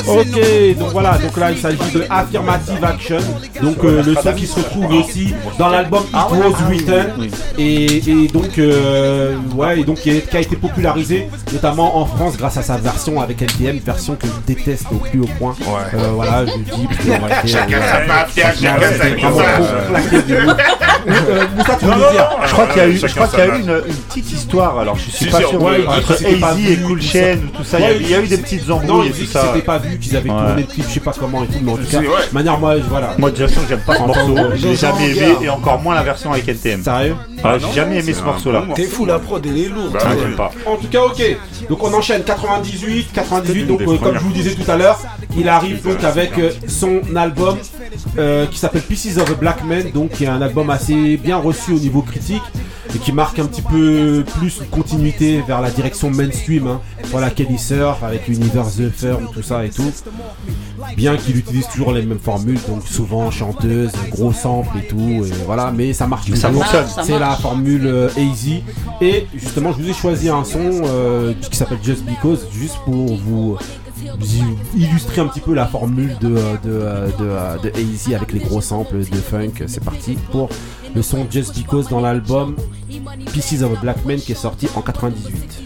Ok, 0.07 0.79
donc 0.79 0.93
voilà, 0.93 1.19
donc 1.19 1.37
là 1.37 1.51
il 1.51 1.59
s'agit 1.59 1.79
de 1.93 2.05
Affirmative 2.09 2.85
Action, 2.85 3.19
donc 3.61 3.79
euh, 3.85 4.03
le 4.03 4.15
son 4.15 4.33
qui 4.33 4.47
se 4.47 4.57
retrouve 4.61 4.93
aussi 4.93 5.35
dans 5.59 5.69
l'album 5.69 6.05
It 6.09 6.31
Was 6.31 6.65
Written, 6.69 7.07
et, 7.59 7.97
et 8.09 8.29
donc 8.29 8.59
euh, 8.59 9.37
ouais, 9.57 9.81
et 9.81 9.85
donc 9.85 9.99
qui, 9.99 10.11
a 10.11 10.41
été 10.41 10.57
popularisé 10.57 11.29
notamment 11.53 11.97
en 11.97 12.07
France 12.07 12.37
grâce 12.37 12.57
à 12.57 12.63
sa 12.63 12.77
version 12.77 13.21
avec 13.21 13.41
LTM, 13.41 13.79
version 13.79 14.15
que 14.15 14.27
je 14.27 14.33
déteste 14.55 14.87
au 14.93 14.97
plus 14.97 15.21
haut 15.21 15.29
point. 15.39 15.57
Euh, 15.95 16.11
voilà, 16.15 16.47
je 16.47 16.53
dis 16.53 16.89
Chacun 17.47 17.81
sa 17.81 18.07
mafia, 18.07 18.55
chacun 18.55 18.93
sa 18.93 19.09
je 21.07 22.53
crois 22.53 22.67
qu'il 22.67 22.77
y 22.77 22.81
a 22.81 22.89
eu, 22.89 22.97
je 22.97 23.07
crois 23.07 23.29
qu'il 23.29 23.39
y 23.39 23.43
a 23.43 23.47
eu 23.47 23.61
une, 23.61 23.83
une 23.87 23.95
petite 23.95 24.33
histoire. 24.33 24.79
Alors 24.79 24.97
je 24.97 25.11
suis 25.11 25.27
pas 25.27 25.39
sûr 25.39 25.63
entre 25.63 26.23
Easy 26.53 26.63
vu, 26.67 26.73
et 26.73 26.77
Cool 26.79 27.03
Chain, 27.03 27.11
ça. 27.53 27.59
tout 27.59 27.65
ça. 27.65 27.79
Il 27.79 27.83
y 27.83 27.85
a- 27.85 27.89
Ouais, 27.91 27.97
il 28.01 28.11
y 28.11 28.15
a 28.15 28.21
eu 28.21 28.27
des 28.29 28.39
petites 28.39 28.69
Non, 28.69 28.75
embrouilles 28.77 29.07
il 29.15 29.23
et 29.23 29.27
tout 29.27 29.33
ça. 29.33 29.43
c'était 29.47 29.65
pas 29.65 29.79
vu, 29.79 29.99
qu'ils 29.99 30.17
avaient 30.17 30.31
Ouais. 30.31 30.37
tourné 30.37 30.63
le 30.63 30.69
clip, 30.69 30.85
je 30.89 30.93
sais 30.95 31.01
pas 31.01 31.13
comment 31.19 31.43
et 31.45 31.47
tout, 31.47 31.55
mais 31.63 31.73
en 31.73 31.77
tout 31.77 31.85
cas, 31.91 32.01
manière 32.33 32.59
moi, 32.59 32.75
voilà. 32.89 33.15
Moi, 33.19 33.31
de 33.31 33.37
toute 33.37 33.49
façon, 33.49 33.61
j'aime 33.69 33.81
pas 33.87 33.97
ce 33.97 34.03
morceau. 34.03 34.35
l'ai 34.67 34.77
jamais 34.77 35.11
aimé 35.11 35.35
et 35.43 35.49
encore 35.49 35.81
moins 35.81 35.95
la 35.95 36.03
version 36.03 36.33
avec 36.33 36.47
LTM. 36.47 36.83
Sérieux 36.83 37.17
Ouais, 37.45 37.59
J'ai 37.61 37.73
jamais 37.75 37.99
aimé 37.99 38.13
ce 38.15 38.23
morceau-là. 38.23 38.65
T'es 38.75 38.85
fou, 38.85 39.05
la 39.05 39.19
prod, 39.19 39.45
elle 39.45 39.59
est 39.59 39.69
lourde. 39.69 39.93
Bah, 39.93 39.99
Ouais. 40.09 40.17
j'aime 40.21 40.35
pas. 40.37 40.51
En 40.67 40.77
tout 40.77 40.87
cas, 40.89 41.03
ok. 41.03 41.23
Donc 41.69 41.83
on 41.83 41.93
enchaîne 41.93 42.23
98, 42.25 43.09
98. 43.13 43.67
Donc 43.67 43.81
euh, 43.83 43.99
comme 43.99 44.15
je 44.15 44.21
vous 44.21 44.33
disais 44.33 44.55
tout 44.55 44.71
à 44.71 44.77
l'heure, 44.77 44.99
il 45.37 45.49
arrive 45.49 45.83
donc 45.83 46.03
avec 46.05 46.39
euh, 46.39 46.51
son 46.69 47.01
album 47.17 47.59
euh, 48.19 48.47
qui 48.47 48.59
s'appelle 48.59 48.83
Pieces 48.83 49.19
of 49.19 49.31
a 49.31 49.35
Black 49.35 49.65
Man, 49.65 49.91
donc 49.93 50.11
qui 50.11 50.25
est 50.25 50.29
un 50.29 50.43
album 50.43 50.71
assez 50.71 51.17
bien 51.17 51.37
reçu 51.37 51.73
au 51.73 51.79
niveau 51.79 52.03
critique 52.03 52.43
et 52.95 52.99
qui 52.99 53.13
marque 53.13 53.39
un 53.39 53.47
petit 53.47 53.63
peu 53.63 54.25
plus 54.39 54.59
une 54.59 54.67
continuité 54.67 55.43
vers 55.47 55.61
la 55.61 55.71
direction 55.71 56.11
mainstream. 56.11 56.67
Hein. 56.67 56.81
Voilà 57.11 57.31
Kelly 57.31 57.59
Surf 57.59 58.03
avec 58.03 58.29
Universe 58.29 58.77
The 58.77 58.91
Firm, 58.91 59.29
tout 59.33 59.43
ça 59.43 59.65
et 59.65 59.71
tout. 59.71 59.93
Bien 60.97 61.17
qu'il 61.17 61.37
utilise 61.37 61.67
toujours 61.69 61.93
les 61.93 62.03
mêmes 62.03 62.19
formules, 62.19 62.61
donc 62.69 62.87
souvent 62.87 63.31
chanteuse, 63.31 63.93
gros 64.11 64.33
sample 64.33 64.79
et 64.79 64.87
tout, 64.87 65.25
et 65.25 65.45
voilà, 65.47 65.73
mais 65.73 65.93
ça 65.93 66.07
marche 66.07 66.29
Mais 66.29 66.37
ça 66.37 66.51
fonctionne. 66.51 66.87
C'est 67.03 67.19
la 67.19 67.35
formule 67.37 67.87
euh, 67.87 68.09
easy. 68.17 68.63
Et 69.01 69.27
justement, 69.35 69.73
je 69.73 69.83
vous 69.83 69.91
ai 69.91 69.95
choisi 69.95 70.29
un 70.29 70.45
son 70.45 70.83
euh, 70.85 71.33
qui 71.41 71.57
s'appelle 71.57 71.79
Just 71.83 72.05
Because, 72.05 72.47
juste 72.53 72.77
pour 72.85 73.17
vous 73.17 73.57
illustrer 74.75 75.21
un 75.21 75.27
petit 75.27 75.41
peu 75.41 75.55
la 75.55 75.67
formule 75.67 76.17
de, 76.21 76.29
euh, 76.29 76.57
de, 76.63 76.71
euh, 76.71 77.07
de, 77.07 77.13
euh, 77.21 77.57
de 77.59 77.81
easy 77.81 78.15
avec 78.15 78.33
les 78.33 78.41
gros 78.41 78.61
samples 78.61 78.99
de 78.99 79.17
funk. 79.17 79.65
C'est 79.67 79.85
parti 79.85 80.17
pour 80.31 80.49
le 80.95 81.03
son 81.03 81.27
Just 81.31 81.57
Because 81.57 81.89
dans 81.89 82.01
l'album 82.01 82.57
Pieces 83.33 83.63
of 83.63 83.77
a 83.77 83.81
Black 83.81 84.05
Man 84.05 84.19
qui 84.19 84.33
est 84.33 84.37
sorti 84.37 84.69
en 84.75 84.83
98. 84.83 85.65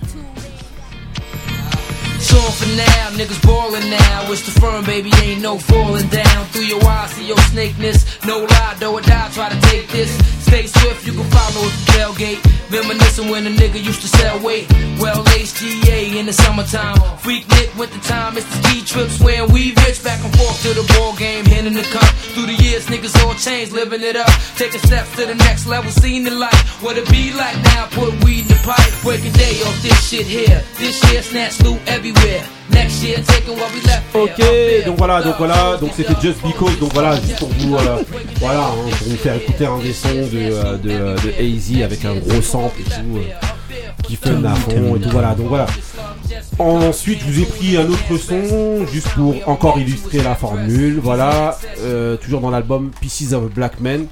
So 2.20 2.36
for 2.36 2.66
now, 2.76 3.16
niggas 3.16 3.40
ballin' 3.42 3.88
now. 3.90 4.32
It's 4.32 4.42
the 4.42 4.60
firm, 4.60 4.84
baby, 4.84 5.10
ain't 5.22 5.40
no 5.40 5.58
falling 5.58 6.08
down. 6.08 6.46
Through 6.52 6.66
your 6.66 6.84
eyes, 6.84 7.10
see 7.12 7.26
your 7.26 7.38
snakeness. 7.52 8.04
No 8.26 8.40
lie, 8.40 8.76
do 8.80 8.92
or 8.92 9.00
die, 9.00 9.28
try 9.32 9.48
to 9.48 9.60
take 9.68 9.88
this. 9.88 10.37
Stay 10.48 10.66
swift, 10.66 11.06
you 11.06 11.12
can 11.12 11.28
follow 11.30 11.60
at 11.68 11.74
the 11.76 11.84
tailgate. 11.92 12.40
Reminiscing 12.72 13.28
when 13.28 13.46
a 13.46 13.50
nigga 13.50 13.82
used 13.82 14.00
to 14.00 14.08
sell 14.08 14.40
weight. 14.40 14.66
Well, 14.98 15.22
HGA 15.24 16.16
in 16.16 16.26
the 16.26 16.32
summertime. 16.32 16.96
Freak 17.18 17.44
went 17.76 17.92
the 17.92 18.00
time, 18.00 18.36
it's 18.36 18.46
the 18.48 18.56
ski 18.62 18.82
trips 18.82 19.20
when 19.20 19.52
we 19.52 19.74
rich. 19.84 20.02
Back 20.02 20.24
and 20.24 20.34
forth 20.36 20.60
to 20.62 20.74
the 20.74 20.84
ball 20.94 21.14
game, 21.16 21.44
hitting 21.44 21.74
the 21.74 21.82
cup. 21.92 22.08
Through 22.32 22.46
the 22.46 22.58
years, 22.64 22.86
niggas 22.86 23.14
all 23.24 23.34
changed, 23.34 23.72
living 23.72 24.02
it 24.02 24.16
up. 24.16 24.30
Taking 24.56 24.80
steps 24.80 25.14
to 25.16 25.26
the 25.26 25.34
next 25.34 25.66
level, 25.66 25.90
seeing 25.90 26.24
the 26.24 26.30
light. 26.30 26.62
What 26.80 26.96
it 26.96 27.08
be 27.10 27.32
like 27.32 27.56
now, 27.76 27.86
put 27.92 28.12
weed 28.24 28.42
in 28.42 28.48
the 28.48 28.60
pipe. 28.64 28.92
Breaking 29.02 29.32
day 29.32 29.60
off 29.62 29.80
this 29.82 30.00
shit 30.08 30.26
here. 30.26 30.64
This 30.78 30.96
year, 31.12 31.22
snatch 31.22 31.60
loot 31.62 31.80
everywhere. 31.86 32.57
Next 32.70 33.02
year, 33.02 33.16
taking 33.24 33.56
what 33.58 33.70
we 33.74 33.80
left 33.86 34.14
here. 34.14 34.22
Ok, 34.22 34.86
donc 34.86 34.98
voilà, 34.98 35.22
donc 35.22 35.34
voilà, 35.38 35.76
donc 35.80 35.90
c'était 35.96 36.14
Just 36.20 36.42
Because, 36.42 36.78
donc 36.78 36.92
voilà, 36.92 37.14
juste 37.20 37.38
pour 37.38 37.48
vous, 37.48 37.74
euh, 37.76 38.02
voilà, 38.40 38.60
hein, 38.60 38.90
pour 38.98 39.08
vous 39.08 39.16
faire 39.16 39.34
écouter 39.36 39.66
un 39.66 39.78
des 39.78 39.92
sons 39.92 40.08
de, 40.08 40.28
euh, 40.34 40.76
de, 40.76 40.88
de 40.88 41.32
Hazy 41.38 41.82
avec 41.82 42.04
un 42.04 42.14
gros 42.16 42.42
sample 42.42 42.80
et 42.80 42.84
tout, 42.84 43.16
euh, 43.16 43.74
qui 44.02 44.16
fun 44.16 44.42
à 44.44 44.54
fond 44.54 44.96
et 44.96 45.00
tout, 45.00 45.10
voilà, 45.10 45.34
donc 45.34 45.46
voilà. 45.48 45.66
Ensuite, 46.58 47.20
je 47.26 47.32
vous 47.32 47.42
ai 47.42 47.46
pris 47.46 47.76
un 47.76 47.86
autre 47.88 48.16
son, 48.18 48.84
juste 48.92 49.08
pour 49.10 49.34
encore 49.48 49.78
illustrer 49.78 50.22
la 50.22 50.34
formule, 50.34 50.98
voilà, 51.02 51.56
euh, 51.80 52.16
toujours 52.16 52.40
dans 52.40 52.50
l'album 52.50 52.90
Pieces 53.00 53.32
of 53.32 53.44
a 53.44 53.48
Black 53.54 53.80
Man. 53.80 54.06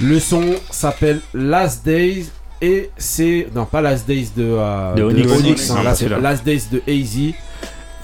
Le 0.00 0.18
son 0.20 0.42
s'appelle 0.70 1.20
Last 1.34 1.84
Days 1.84 2.26
et 2.62 2.90
c'est, 2.96 3.48
non 3.54 3.64
pas 3.64 3.80
Last 3.80 4.06
Days 4.06 4.28
de, 4.36 4.44
euh, 4.58 4.94
De 4.94 5.02
Onyx. 5.02 5.70
hein, 5.70 5.76
c'est 5.94 6.04
c'est 6.04 6.08
là. 6.08 6.18
Last 6.18 6.44
Days 6.44 6.62
de 6.70 6.82
Hazy. 6.88 7.34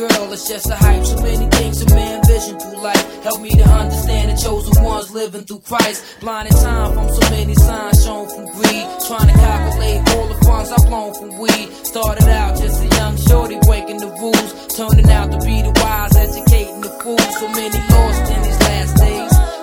girl. 0.00 0.32
It's 0.32 0.48
just 0.48 0.70
a 0.70 0.76
hype. 0.76 1.04
So 1.04 1.16
many 1.20 1.46
things 1.56 1.82
a 1.82 1.94
man 1.94 2.24
vision 2.24 2.58
through 2.58 2.80
life. 2.82 3.04
Help 3.22 3.40
me 3.40 3.50
to 3.50 3.66
understand 3.68 4.30
the 4.30 4.36
chosen 4.40 4.82
ones 4.82 5.12
living 5.12 5.42
through 5.42 5.60
Christ. 5.60 6.20
Blind 6.20 6.48
in 6.48 6.56
time 6.56 6.94
from 6.94 7.08
so 7.12 7.30
many 7.30 7.54
signs 7.54 8.04
shown 8.04 8.26
from 8.28 8.46
greed. 8.56 8.86
Trying 9.06 9.28
to 9.28 9.36
calculate 9.36 10.00
all 10.14 10.26
the 10.32 10.38
funds 10.46 10.72
I've 10.72 10.86
blown 10.88 11.12
from 11.14 11.38
weed. 11.38 11.68
Started 11.84 12.28
out 12.28 12.56
just 12.56 12.82
a 12.82 12.88
young 12.96 13.16
shorty 13.28 13.58
breaking 13.66 13.98
the 13.98 14.10
rules. 14.22 14.50
Turning 14.76 15.10
out 15.10 15.30
to 15.32 15.38
be 15.44 15.60
the 15.62 15.72
wise, 15.82 16.16
educating 16.16 16.80
the 16.80 16.92
fools. 17.02 17.30
So 17.38 17.48
many 17.48 17.78
lost 17.92 18.32
in 18.32 18.42
these 18.42 18.60
last 18.60 18.96
days. 18.96 19.19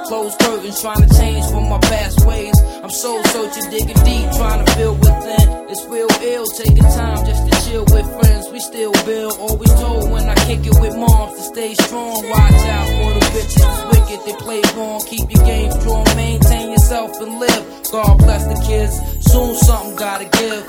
Closed 0.07 0.39
curtains, 0.39 0.79
trying 0.79 1.05
to 1.05 1.13
change 1.15 1.45
from 1.51 1.67
my 1.67 1.79
past 1.79 2.25
ways. 2.25 2.57
I'm 2.81 2.89
soul 2.89 3.21
searching, 3.25 3.69
digging 3.69 4.01
deep, 4.05 4.31
trying 4.37 4.65
to 4.65 4.71
feel 4.71 4.95
within. 4.95 5.67
It's 5.67 5.83
real 5.85 6.07
ill, 6.21 6.45
taking 6.45 6.77
time 6.77 7.25
just 7.25 7.43
to 7.43 7.51
chill 7.69 7.83
with 7.91 8.07
friends. 8.17 8.47
We 8.49 8.61
still 8.61 8.93
build, 9.03 9.37
always 9.37 9.73
told 9.73 10.09
when 10.09 10.29
I 10.29 10.35
kick 10.47 10.65
it 10.65 10.79
with 10.79 10.95
moms 10.95 11.35
to 11.35 11.41
stay 11.43 11.73
strong. 11.73 12.23
Watch 12.29 12.65
out 12.71 12.87
for 12.87 13.19
the 13.19 13.25
bitches, 13.35 13.67
wicked, 13.91 14.23
they 14.25 14.31
play 14.39 14.61
wrong. 14.77 15.03
Keep 15.05 15.29
your 15.29 15.43
game 15.43 15.71
strong, 15.71 16.05
maintain 16.15 16.71
yourself 16.71 17.19
and 17.19 17.41
live. 17.41 17.65
God 17.91 18.17
bless 18.19 18.45
the 18.45 18.55
kids, 18.65 18.95
soon 19.29 19.55
something 19.55 19.97
gotta 19.97 20.23
give. 20.39 20.65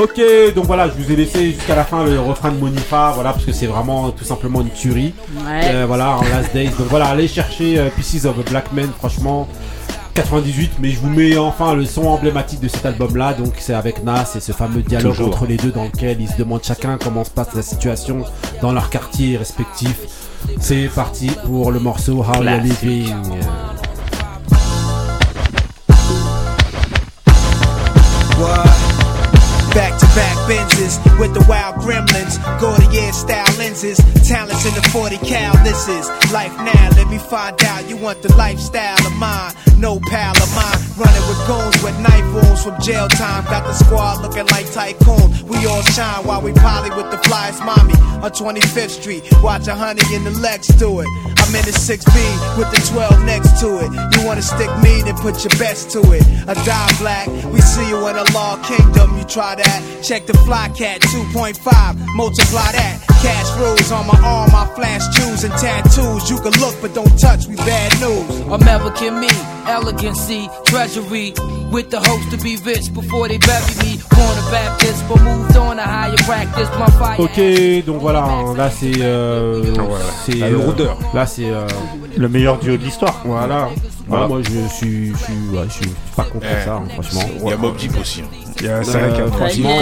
Ok, 0.00 0.20
donc 0.54 0.66
voilà, 0.66 0.88
je 0.88 1.02
vous 1.02 1.10
ai 1.10 1.16
laissé 1.16 1.52
jusqu'à 1.52 1.74
la 1.74 1.84
fin 1.84 2.04
le 2.04 2.20
refrain 2.20 2.52
de 2.52 2.56
Monifa, 2.56 3.12
voilà, 3.14 3.32
parce 3.32 3.44
que 3.44 3.52
c'est 3.52 3.66
vraiment 3.66 4.10
tout 4.10 4.24
simplement 4.24 4.60
une 4.60 4.70
tuerie. 4.70 5.12
Ouais. 5.44 5.62
Euh, 5.64 5.84
voilà, 5.88 6.18
en 6.18 6.22
Last 6.22 6.52
Days. 6.52 6.68
Donc 6.78 6.86
voilà, 6.88 7.06
allez 7.06 7.26
chercher 7.26 7.78
euh, 7.78 7.88
Pieces 7.96 8.24
of 8.24 8.38
a 8.38 8.48
Black 8.48 8.72
Man, 8.72 8.90
franchement. 8.96 9.48
98, 10.14 10.72
mais 10.80 10.90
je 10.90 10.98
vous 10.98 11.10
mets 11.10 11.36
enfin 11.36 11.74
le 11.74 11.84
son 11.84 12.06
emblématique 12.06 12.60
de 12.60 12.68
cet 12.68 12.84
album-là. 12.86 13.34
Donc 13.34 13.54
c'est 13.58 13.74
avec 13.74 14.02
Nas 14.04 14.34
et 14.36 14.40
ce 14.40 14.52
fameux 14.52 14.82
dialogue 14.82 15.12
Toujours. 15.12 15.28
entre 15.28 15.46
les 15.46 15.56
deux 15.56 15.70
dans 15.70 15.84
lequel 15.84 16.20
ils 16.20 16.28
se 16.28 16.36
demandent 16.36 16.64
chacun 16.64 16.98
comment 17.02 17.24
se 17.24 17.30
passe 17.30 17.54
la 17.54 17.62
situation 17.62 18.24
dans 18.60 18.72
leur 18.72 18.90
quartier 18.90 19.36
respectif. 19.36 19.96
C'est 20.60 20.88
parti 20.94 21.30
pour 21.44 21.70
le 21.72 21.78
morceau 21.80 22.24
How 22.24 22.42
You're. 22.42 22.60
Living. 22.60 23.14
Back 29.78 29.96
to 30.00 30.06
back 30.06 30.36
Benzes 30.50 30.98
with 31.20 31.34
the 31.34 31.46
wild 31.48 31.76
gremlins, 31.76 32.36
Gordier 32.58 33.12
style 33.12 33.46
lenses, 33.58 33.98
talents 34.26 34.66
in 34.66 34.74
the 34.74 34.82
40 34.90 35.18
cal. 35.18 35.54
This 35.62 35.86
is 35.86 36.08
life 36.32 36.52
now. 36.56 36.90
Let 36.96 37.06
me 37.06 37.18
find 37.18 37.62
out 37.62 37.88
you 37.88 37.96
want 37.96 38.20
the 38.20 38.34
lifestyle 38.34 38.98
of 39.06 39.12
mine. 39.14 39.54
No 39.78 40.00
pal 40.10 40.34
of 40.36 40.50
mine, 40.56 40.78
running 40.98 41.22
with 41.30 41.38
goons 41.46 41.82
with 41.84 41.96
knife 42.00 42.26
wounds 42.34 42.64
from 42.64 42.74
jail 42.82 43.06
time. 43.08 43.44
Got 43.44 43.62
the 43.62 43.72
squad 43.72 44.22
looking 44.22 44.46
like 44.46 44.66
tycoon. 44.72 45.30
We 45.46 45.66
all 45.66 45.82
shine 45.82 46.26
while 46.26 46.42
we 46.42 46.52
poly 46.52 46.90
with 46.90 47.12
the 47.12 47.16
flyest 47.28 47.64
mommy 47.64 47.94
on 48.18 48.30
25th 48.32 48.90
Street. 48.90 49.22
Watch 49.40 49.68
a 49.68 49.76
honey 49.76 50.02
in 50.12 50.24
the 50.24 50.32
Lex 50.32 50.66
do 50.82 50.98
it. 50.98 51.06
I'm 51.38 51.54
in 51.54 51.64
the 51.64 51.70
6B 51.70 52.58
with 52.58 52.70
the 52.72 52.80
12 52.90 53.24
next 53.24 53.60
to 53.60 53.78
it. 53.78 53.90
You 54.16 54.26
wanna 54.26 54.42
stick 54.42 54.70
me, 54.82 55.02
then 55.02 55.14
put 55.16 55.44
your 55.44 55.56
best 55.58 55.90
to 55.92 56.00
it. 56.10 56.22
A 56.48 56.54
die 56.66 56.94
black, 56.98 57.28
we 57.52 57.60
see 57.60 57.88
you 57.88 58.08
in 58.08 58.16
a 58.16 58.24
law 58.34 58.60
kingdom. 58.64 59.16
You 59.16 59.24
try 59.24 59.54
that, 59.54 60.02
check 60.02 60.26
the 60.26 60.34
fly 60.38 60.70
cat 60.70 61.00
2.5, 61.02 61.94
multiply 62.16 62.72
that. 62.72 63.07
Cash 63.22 63.50
rules 63.58 63.90
on 63.90 64.06
my 64.06 64.18
arm, 64.24 64.50
my 64.52 64.64
flash 64.76 65.02
jewels 65.16 65.42
and 65.44 65.52
tattoos. 65.54 66.30
You 66.30 66.38
can 66.40 66.52
look, 66.60 66.74
but 66.80 66.94
don't 66.94 67.18
touch, 67.18 67.46
we 67.48 67.56
bad 67.56 67.90
news. 68.00 68.40
American 68.50 69.18
me, 69.20 69.28
elegancy, 69.66 70.48
treasury. 70.66 71.34
With 71.70 71.90
the 71.90 71.98
hopes 72.00 72.24
to 72.30 72.38
be 72.38 72.56
rich 72.64 72.92
before 72.94 73.28
they 73.28 73.36
bury 73.38 73.74
me. 73.82 73.98
Born 74.10 74.38
a 74.38 74.50
Baptist, 74.50 75.06
but 75.08 75.20
moved 75.22 75.56
on 75.56 75.76
to 75.76 75.82
higher 75.82 76.16
practice. 76.24 76.68
Blunt 76.70 76.92
fire. 76.94 77.20
Ok, 77.20 77.84
donc 77.84 78.00
voilà, 78.00 78.22
hein, 78.24 78.54
là 78.56 78.70
c'est. 78.70 79.02
Euh, 79.02 79.62
c'est 80.24 80.36
La 80.36 80.46
euh, 80.46 80.50
lourdeur. 80.50 80.96
là 81.12 81.26
c'est. 81.26 81.50
euh, 81.50 81.66
Le 82.16 82.28
meilleur 82.28 82.58
duo 82.58 82.76
de 82.78 82.82
l'histoire. 82.84 83.20
voilà. 83.26 83.68
Voilà. 84.08 84.24
Ouais, 84.26 84.28
moi 84.28 84.40
je 84.42 84.68
suis, 84.74 85.12
je 85.12 85.16
suis, 85.18 85.34
ouais, 85.52 85.64
je 85.68 85.72
suis 85.74 85.90
pas 86.16 86.24
contre 86.24 86.46
Eh, 86.50 86.64
ça, 86.64 86.74
hein, 86.76 86.82
franchement. 86.94 87.20
Il 87.44 87.48
y 87.48 87.52
a 87.52 87.56
Mob 87.56 87.76
Deep 87.76 88.00
aussi. 88.00 88.22
hein. 88.22 88.24
Il 88.60 88.66
y 88.66 88.68
a- 88.68 88.82
C'est 88.82 88.98
vrai 88.98 89.08
qu'il 89.10 89.18
y 89.18 89.20
a 89.20 89.24
Euh, 89.24 89.30
franchement. 89.30 89.78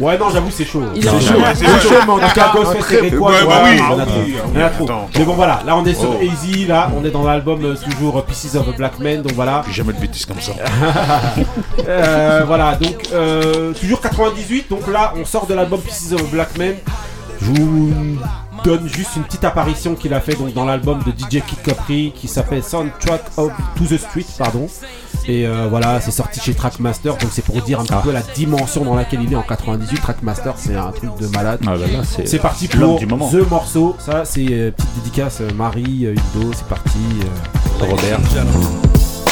Ouais, 0.00 0.18
non, 0.18 0.30
j'avoue, 0.32 0.50
c'est 0.50 0.64
chaud. 0.64 0.82
C'est 0.94 1.02
chaud, 1.02 1.34
Ouais, 1.38 1.54
c'est 1.54 1.66
chaud, 1.66 1.94
mais 2.06 2.12
en 2.12 2.18
tout 2.18 2.34
cas, 2.34 2.52
Ghostface 2.54 2.90
Ouais, 2.90 3.10
bah 3.10 3.28
a 3.28 4.66
Ah 4.66 4.68
trop. 4.70 4.84
attends, 4.84 5.08
Mais 5.16 5.24
bon, 5.24 5.34
voilà, 5.34 5.62
là 5.66 5.76
on 5.76 5.84
est 5.84 5.94
sur 5.94 6.10
Oh. 6.10 6.22
Easy, 6.22 6.66
là, 6.66 6.90
on 6.96 7.04
est 7.04 7.10
dans 7.10 7.22
l'album 7.24 7.64
euh, 7.64 7.74
toujours 7.76 8.24
Pieces 8.24 8.54
of 8.56 8.66
a 8.68 8.72
Black 8.76 8.98
Man, 8.98 9.22
donc 9.22 9.32
voilà. 9.34 9.62
J'ai 9.68 9.74
jamais 9.74 9.92
de 9.92 10.00
bêtises 10.00 10.24
comme 10.26 10.40
ça. 10.40 10.52
Euh, 11.88 12.42
voilà, 12.46 12.74
donc 12.76 12.96
euh, 13.12 13.72
toujours 13.74 14.00
98, 14.00 14.68
donc 14.70 14.86
là 14.88 15.12
on 15.16 15.24
sort 15.24 15.46
de 15.46 15.54
l'album 15.54 15.80
Pieces 15.80 16.12
of 16.12 16.20
a 16.20 16.24
Black 16.32 16.56
Man. 16.58 16.74
Je 17.40 17.46
vous 17.46 17.92
donne 18.66 18.88
juste 18.88 19.14
une 19.16 19.22
petite 19.22 19.44
apparition 19.44 19.94
qu'il 19.94 20.12
a 20.12 20.20
fait 20.20 20.34
donc 20.34 20.52
dans 20.52 20.64
l'album 20.64 20.98
de 21.06 21.12
DJ 21.12 21.40
Kid 21.46 21.62
Capri 21.64 22.12
qui 22.12 22.26
s'appelle 22.26 22.64
Soundtrack 22.64 23.22
of 23.36 23.52
To 23.76 23.84
the 23.84 23.96
Street, 23.96 24.26
pardon. 24.36 24.66
Et 25.28 25.46
euh, 25.46 25.68
voilà, 25.70 26.00
c'est 26.00 26.10
sorti 26.10 26.40
chez 26.40 26.52
Trackmaster, 26.52 27.16
donc 27.16 27.30
c'est 27.32 27.44
pour 27.44 27.60
dire 27.62 27.78
un 27.78 27.84
petit 27.84 27.94
peu 28.02 28.10
la 28.12 28.22
dimension 28.22 28.84
dans 28.84 28.96
laquelle 28.96 29.22
il 29.22 29.32
est 29.32 29.36
en 29.36 29.42
98. 29.42 30.00
Trackmaster, 30.00 30.52
c'est 30.56 30.74
un 30.74 30.90
truc 30.90 31.10
de 31.20 31.28
malade. 31.28 31.60
Ah 31.64 31.74
bah 31.76 32.02
c'est 32.24 32.38
parti 32.40 32.66
pour 32.66 32.98
du 32.98 33.06
moment. 33.06 33.28
The 33.30 33.48
Morceau. 33.48 33.94
Ça, 34.00 34.24
c'est 34.24 34.46
euh, 34.50 34.70
petite 34.72 34.94
dédicace 34.96 35.38
euh, 35.40 35.48
Marie, 35.54 36.06
euh, 36.06 36.14
Indo, 36.34 36.50
c'est 36.52 36.66
parti. 36.66 36.98
euh, 37.22 37.86
Robert. 37.88 38.18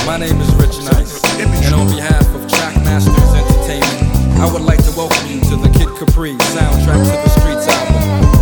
My 0.06 0.19
name 0.19 0.40
is 0.40 0.55
Rich 0.61 0.78
Nice, 0.93 1.20
and 1.40 1.74
on 1.74 1.86
behalf 1.86 2.23
of 2.35 2.47
Trackmasters 2.47 3.35
Entertainment, 3.35 4.39
I 4.40 4.52
would 4.52 4.62
like 4.62 4.82
to 4.85 4.90
welcome 4.97 5.27
you 5.28 5.40
to 5.40 5.56
the 5.56 5.70
Kid 5.77 5.89
Capri 5.98 6.35
Soundtrack 6.35 7.02
to 7.02 7.23
the 7.24 7.28
Streets 7.40 7.69
album. 7.69 8.34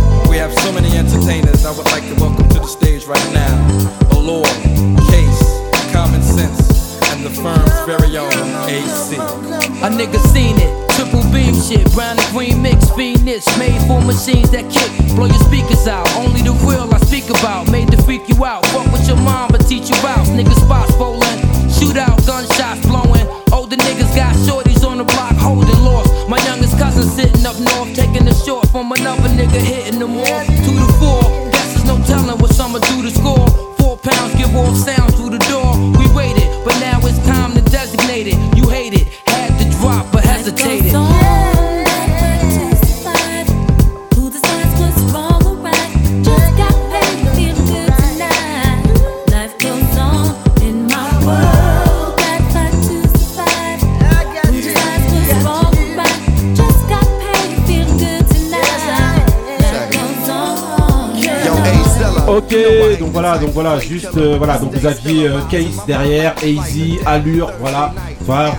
Have 0.43 0.59
so 0.59 0.73
many 0.73 0.91
entertainers 0.97 1.63
I 1.63 1.71
would 1.71 1.85
like 1.95 2.03
to 2.03 2.15
welcome 2.19 2.43
to 2.49 2.59
the 2.59 2.67
stage 2.67 3.05
right 3.05 3.31
now. 3.31 3.55
Oh 4.11 4.19
Allure, 4.19 4.43
Case, 5.07 5.39
Common 5.95 6.21
Sense, 6.21 6.99
and 7.15 7.23
the 7.23 7.31
firm's 7.31 7.71
very 7.87 8.17
own 8.19 8.27
AC. 8.67 9.15
A 9.15 9.87
nigga 9.87 10.19
seen 10.35 10.59
it. 10.59 10.67
Triple 10.99 11.23
beam 11.31 11.55
shit, 11.55 11.87
brown 11.95 12.19
and 12.19 12.29
green 12.35 12.61
mix, 12.61 12.91
Phoenix, 12.91 13.47
made 13.57 13.79
for 13.87 14.03
machines 14.03 14.51
that 14.51 14.67
kick, 14.67 14.91
blow 15.15 15.31
your 15.31 15.39
speakers 15.47 15.87
out. 15.87 16.11
Only 16.19 16.41
the 16.41 16.51
real 16.67 16.91
I 16.93 16.99
speak 17.07 17.29
about, 17.29 17.71
made 17.71 17.89
to 17.91 18.03
freak 18.03 18.27
you 18.27 18.43
out. 18.43 18.65
Fuck 18.75 18.91
with 18.91 19.07
your 19.07 19.23
mom, 19.23 19.47
but 19.47 19.63
teach 19.65 19.87
you 19.87 19.95
out. 20.03 20.27
Niggas 20.35 20.59
spots 20.59 20.91
rolling, 20.99 21.39
shootout, 21.71 22.19
gunshots 22.27 22.83
blowing. 22.83 23.23
Older 23.55 23.77
niggas 23.77 24.13
got 24.13 24.35
shorties 24.43 24.82
on 24.93 24.99
the 24.99 25.13
block 25.13 25.33
holding 25.37 25.81
lost. 25.83 26.29
My 26.29 26.37
youngest 26.45 26.77
cousin 26.77 27.03
sitting 27.03 27.45
up 27.45 27.57
north, 27.59 27.95
taking 27.95 28.27
a 28.27 28.33
short 28.45 28.67
from 28.69 28.91
another 28.91 29.29
nigga 29.29 29.59
hitting 29.59 29.99
them 29.99 30.17
off. 30.17 30.45
Two 30.65 30.77
to 30.77 30.89
four, 31.01 31.21
guess 31.51 31.73
there's 31.73 31.85
no 31.85 31.97
telling 32.05 32.37
what 32.37 32.59
I'ma 32.59 32.77
do 32.77 33.01
to 33.01 33.09
score. 33.09 33.47
Four 33.79 33.97
pounds 33.97 34.35
give 34.35 34.55
off 34.55 34.77
sounds 34.77 35.15
through 35.15 35.31
the 35.31 35.43
door. 35.49 35.73
We 35.97 36.05
waited, 36.13 36.47
but 36.63 36.77
now 36.79 36.99
it's 37.01 37.17
time 37.25 37.53
to 37.55 37.61
designate 37.61 38.27
it. 38.27 38.37
You 38.55 38.69
hate 38.69 38.93
it, 38.93 39.07
had 39.25 39.57
to 39.59 39.65
drop, 39.79 40.11
but 40.11 40.23
hesitated. 40.23 40.93
Ok, 62.35 62.55
donc 62.99 63.11
voilà, 63.11 63.37
donc 63.37 63.51
voilà, 63.51 63.77
juste 63.77 64.17
euh, 64.17 64.37
voilà, 64.39 64.57
donc 64.57 64.73
vous 64.73 64.87
aviez 64.87 65.27
euh, 65.27 65.39
Case 65.51 65.85
derrière, 65.85 66.33
Easy, 66.43 66.97
Allure, 67.05 67.51
voilà, 67.59 67.93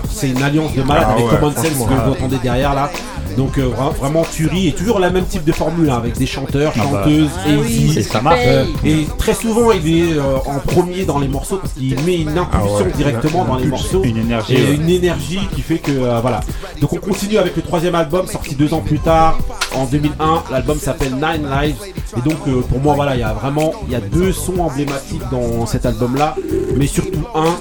c'est 0.09 0.29
une 0.31 0.41
alliance 0.45 0.73
de 0.77 0.83
malade 0.85 1.07
Ah 1.09 1.13
avec 1.15 1.25
ouais, 1.25 1.39
Common 1.41 1.51
Sense 1.53 1.65
que 1.89 1.93
vous 2.05 2.13
entendez 2.13 2.39
derrière 2.41 2.73
là. 2.73 2.89
Donc 3.37 3.59
euh, 3.59 3.67
vra- 3.69 3.93
vraiment 3.95 4.23
tuerie 4.25 4.69
et 4.69 4.73
toujours 4.73 4.99
la 5.01 5.11
même 5.11 5.25
type 5.25 5.45
de 5.45 5.53
formule 5.53 5.91
hein, 5.91 5.97
avec 5.97 6.17
des 6.17 6.27
chanteurs, 6.27 6.73
Ah 6.77 6.81
bah, 6.91 7.03
chanteuses, 7.05 7.31
Ah 7.45 7.49
oui, 7.61 7.95
et 7.97 8.03
ça 8.03 8.21
marche. 8.21 8.39
Euh, 8.47 8.65
et 8.85 9.07
très 9.19 9.35
souvent 9.35 9.73
il 9.73 9.87
est 9.89 10.13
euh, 10.17 10.37
en 10.47 10.59
premier 10.61 11.05
dans 11.05 11.19
les 11.19 11.29
morceaux 11.29 11.57
parce 11.57 11.73
qu'il 11.73 11.99
met 12.03 12.17
une 12.21 12.37
impulsion 12.39 12.77
Ah 12.81 12.83
ouais, 12.85 12.93
directement 12.97 13.45
dans 13.45 13.57
les 13.57 13.67
impulsion, 13.67 13.99
morceaux 13.99 14.05
une 14.05 14.19
énergie, 14.19 14.55
et 14.55 14.63
ouais. 14.63 14.75
une 14.75 14.89
énergie 14.89 15.41
qui 15.55 15.63
fait 15.63 15.79
que 15.79 15.91
euh, 15.91 16.21
voilà. 16.21 16.41
Donc 16.81 16.93
on 16.93 16.97
continue 16.97 17.39
avec 17.39 17.57
le 17.57 17.63
troisième 17.63 17.95
album 17.95 18.27
sorti 18.27 18.55
deux 18.55 18.73
ans 18.75 18.81
plus 18.81 18.99
tard 19.01 19.39
en 19.75 19.85
2001. 19.87 20.43
L'album 20.53 20.79
s'appelle 20.79 21.15
Nine 21.15 21.49
Lives 21.51 21.77
et 22.17 22.21
donc 22.21 22.39
euh, 22.47 22.61
pour 22.61 22.81
moi 22.81 22.95
voilà 22.95 23.15
il 23.17 23.21
y 23.21 23.25
a 23.25 23.33
vraiment 23.33 23.73
il 23.87 23.93
y 23.93 23.97
a 23.97 24.01
deux 24.01 24.33
sons 24.33 24.59
emblématiques 24.61 25.23
dans 25.33 25.67
cet 25.67 25.87
album 25.87 26.17
là, 26.17 26.37
mais 26.77 26.87
surtout 26.87 27.25
un, 27.35 27.57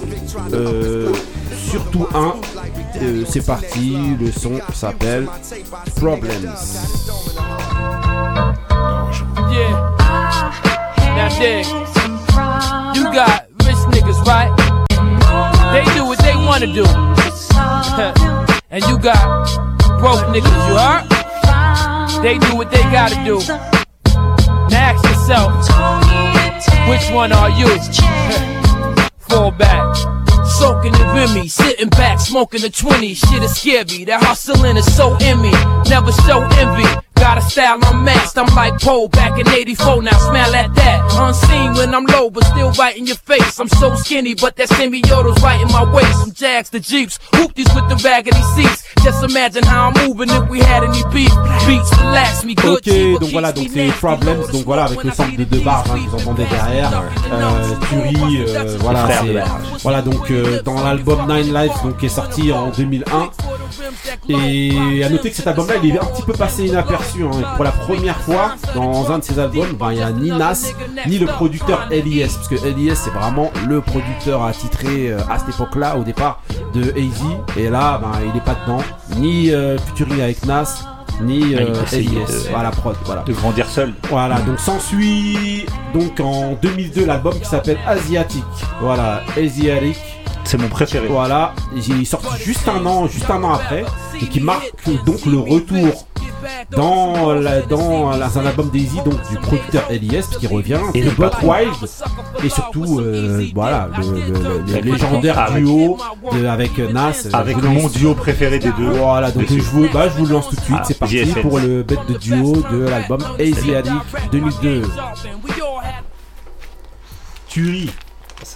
euh, 0.54 1.10
surtout 1.70 2.06
un. 2.14 2.34
Euh, 3.02 3.24
c'est 3.28 3.46
parti, 3.46 3.98
le 4.20 4.32
son 4.32 4.60
s'appelle 4.74 5.28
Problems. 5.96 6.44
Yeah. 9.52 9.94
Now 11.16 11.30
dig. 11.40 11.66
You 12.96 13.04
got 13.12 13.48
rich 13.66 13.82
niggas, 13.92 14.24
right? 14.26 14.52
They 15.74 15.84
do 15.96 16.06
what 16.06 16.20
they 16.20 16.36
wanna 16.36 16.68
do. 16.68 16.86
and 18.70 18.84
you 18.86 18.98
got 19.00 19.48
broke 20.00 20.26
niggas, 20.30 20.68
you 20.68 20.76
heard? 20.78 21.04
They 22.22 22.38
do 22.38 22.56
what 22.56 22.70
they 22.72 22.84
gotta 22.92 23.16
do. 23.26 23.40
Now 24.70 24.94
ask 24.94 25.04
yourself, 25.04 25.52
which 26.90 27.10
one 27.12 27.32
are 27.32 27.50
you? 27.50 27.68
Fall 29.28 29.52
back. 29.52 30.13
Soaking 30.64 30.94
the 30.94 31.04
Remy, 31.14 31.50
sitting 31.50 31.90
back, 31.90 32.22
smoking 32.22 32.62
the 32.62 32.70
20. 32.70 33.14
Shit 33.16 33.44
is 33.44 33.54
scary, 33.54 34.06
that 34.06 34.24
hustling 34.24 34.78
is 34.78 34.96
so 34.96 35.14
in 35.18 35.42
me. 35.42 35.52
Never 35.90 36.14
show 36.14 36.42
envy. 36.42 37.13
Got 37.24 37.38
a 37.38 37.42
style 37.42 37.80
unmatched, 37.82 38.38
I'm 38.38 38.54
like 38.54 38.82
Poe 38.82 39.08
back 39.08 39.40
in 39.40 39.48
84, 39.48 40.04
now 40.04 40.12
smell 40.18 40.54
at 40.56 40.76
that. 40.76 41.00
Unseen 41.14 41.74
when 41.74 41.96
I'm 41.96 42.06
low, 42.06 42.30
but 42.30 42.44
still 42.44 42.72
right 42.74 42.98
in 42.98 43.08
your 43.08 43.16
face. 43.16 43.58
I'm 43.62 43.70
so 43.70 43.96
skinny, 43.96 44.36
but 44.36 44.58
that 44.58 44.68
semiota's 44.68 45.42
right 45.42 45.62
in 45.62 45.70
my 45.70 45.90
waist. 45.90 46.20
From 46.20 46.34
Jags 46.34 46.70
to 46.72 46.82
Jeeps, 46.82 47.20
hoopties 47.32 47.74
with 47.74 47.88
the 47.88 47.96
raggedy 48.04 48.44
seats. 48.56 48.84
Just 49.06 49.24
imagine 49.24 49.64
how 49.64 49.90
I'm 49.90 50.06
moving 50.06 50.30
if 50.32 50.50
we 50.50 50.60
had 50.60 50.84
any 50.84 51.02
beef. 51.14 51.32
Beats 51.66 51.92
relax 51.98 52.44
me 52.44 52.56
good. 52.56 52.86
Ok, 52.86 53.22
donc 53.22 53.32
voilà, 53.32 53.54
donc 53.54 53.70
c'est 53.74 53.88
Problems, 53.94 54.52
donc 54.52 54.66
voilà, 54.66 54.84
avec 54.84 55.02
le 55.02 55.12
sample 55.12 55.38
de 55.38 55.44
deux 55.46 55.62
barres, 55.62 55.86
hein, 55.92 56.00
vous 56.06 56.18
entendez 56.18 56.46
derrière. 56.46 56.92
Euh, 57.32 57.76
Fury, 57.84 58.44
euh, 58.48 58.78
voilà, 58.82 59.08
c'est. 59.08 59.80
Voilà, 59.82 60.02
donc 60.02 60.30
euh, 60.30 60.62
dans 60.64 60.84
l'album 60.84 61.22
Nine 61.28 61.54
Lives, 61.54 61.72
donc 61.86 61.98
qui 61.98 62.08
est 62.08 62.10
sorti 62.10 62.52
en 62.52 62.70
2001. 62.70 63.30
Et 64.30 65.04
à 65.04 65.10
noter 65.10 65.30
que 65.30 65.36
cet 65.36 65.48
album-là, 65.48 65.76
il 65.84 65.96
est 65.96 66.00
un 66.00 66.06
petit 66.06 66.24
peu 66.24 66.34
passé 66.34 66.66
inaperçu. 66.66 67.13
Hein. 67.22 67.30
Pour 67.56 67.64
la 67.64 67.72
première 67.72 68.18
fois, 68.22 68.56
dans 68.76 69.12
un 69.12 69.20
de 69.20 69.24
ses 69.24 69.38
albums, 69.40 69.74
ben, 69.80 69.92
il 69.92 69.98
n'y 69.98 70.02
a 70.04 70.12
ni 70.12 70.32
Nas, 70.32 70.74
ni 71.08 71.20
le 71.20 71.28
producteur 71.28 71.88
LIS. 71.92 72.28
Parce 72.36 72.48
que 72.48 72.56
LIS, 72.68 72.96
c'est 72.96 73.12
vraiment 73.12 73.52
le 73.68 73.82
producteur 73.82 74.44
attitré 74.44 75.12
euh, 75.12 75.20
à 75.30 75.38
cette 75.40 75.50
époque-là, 75.50 75.98
au 75.98 76.04
départ, 76.04 76.42
de 76.74 76.82
AZ. 76.92 77.58
Et 77.58 77.70
là, 77.70 78.00
ben, 78.02 78.12
il 78.26 78.34
n'est 78.34 78.42
pas 78.42 78.56
dedans. 78.66 78.82
Ni 79.18 79.52
euh, 79.52 79.78
avec 80.22 80.46
Nas, 80.46 80.84
ni 81.22 81.56
Ah, 81.56 81.60
euh, 81.62 81.66
de- 81.84 82.50
Voilà, 82.50 82.72
prod. 82.72 82.96
Voilà. 83.06 83.24
De 83.24 83.34
grandir 83.34 83.68
seul. 83.70 83.94
Voilà, 84.10 84.40
donc 84.42 84.60
s'ensuit 84.60 85.66
donc 85.94 86.20
en 86.20 86.54
2002 86.62 87.06
l'album 87.06 87.34
qui 87.40 87.46
s'appelle 87.48 87.78
Asiatic. 87.86 88.44
Voilà, 88.82 89.22
Asiatic. 89.38 89.98
C'est 90.46 90.58
mon 90.58 90.68
préféré. 90.68 91.08
Voilà, 91.08 91.54
il 91.76 92.02
est 92.02 92.06
sorti 92.06 92.28
juste 92.44 92.68
un 92.68 92.86
an, 92.86 93.08
juste 93.08 93.30
un 93.32 93.42
an 93.44 93.54
après, 93.54 93.86
et 94.22 94.26
qui 94.28 94.42
marque 94.42 94.74
donc 95.06 95.26
le 95.26 95.40
retour 95.40 96.06
dans, 96.72 97.34
la, 97.34 97.62
dans 97.62 98.12
la- 98.18 98.28
un 98.36 98.46
album 98.46 98.70
Daisy, 98.70 98.98
donc 99.06 99.16
du 99.30 99.36
producteur 99.38 99.84
Elias 99.90 100.28
qui 100.40 100.48
revient, 100.48 100.80
Et 100.94 101.04
de 101.04 101.10
patron. 101.12 101.52
Wild, 101.52 101.74
et 102.44 102.50
surtout, 102.50 103.00
euh, 103.00 103.46
voilà, 103.54 103.90
le, 103.98 104.04
le- 104.04 104.20
le- 104.20 104.64
le 104.66 104.72
Avec- 104.74 104.86
légendaire 104.86 105.40
avec- 105.40 105.64
duo 105.64 105.98
de- 106.34 106.46
avec 106.46 106.78
Nas. 106.80 107.28
Avec 107.34 107.58
vous 107.58 107.68
mon 107.70 107.84
lance- 107.84 107.92
duo 107.94 108.14
préféré 108.16 108.60
des 108.60 108.72
deux. 108.72 108.90
Voilà, 108.92 109.32
donc 109.32 109.46
je 109.50 109.56
vous, 109.62 109.88
bah, 109.94 110.10
je 110.10 110.18
vous 110.20 110.26
le 110.26 110.34
lance 110.34 110.50
tout 110.50 110.56
de 110.56 110.62
suite, 110.62 110.78
Ah, 110.80 110.84
c'est 110.86 110.98
parti 110.98 111.26
pour 111.42 111.60
le 111.60 111.84
bête 111.84 112.06
de 112.08 112.18
duo 112.18 112.54
de 112.72 112.88
l'album 112.90 113.22
Asiatic 113.40 113.92
2002. 114.32 114.82
Tuerie. 117.48 117.92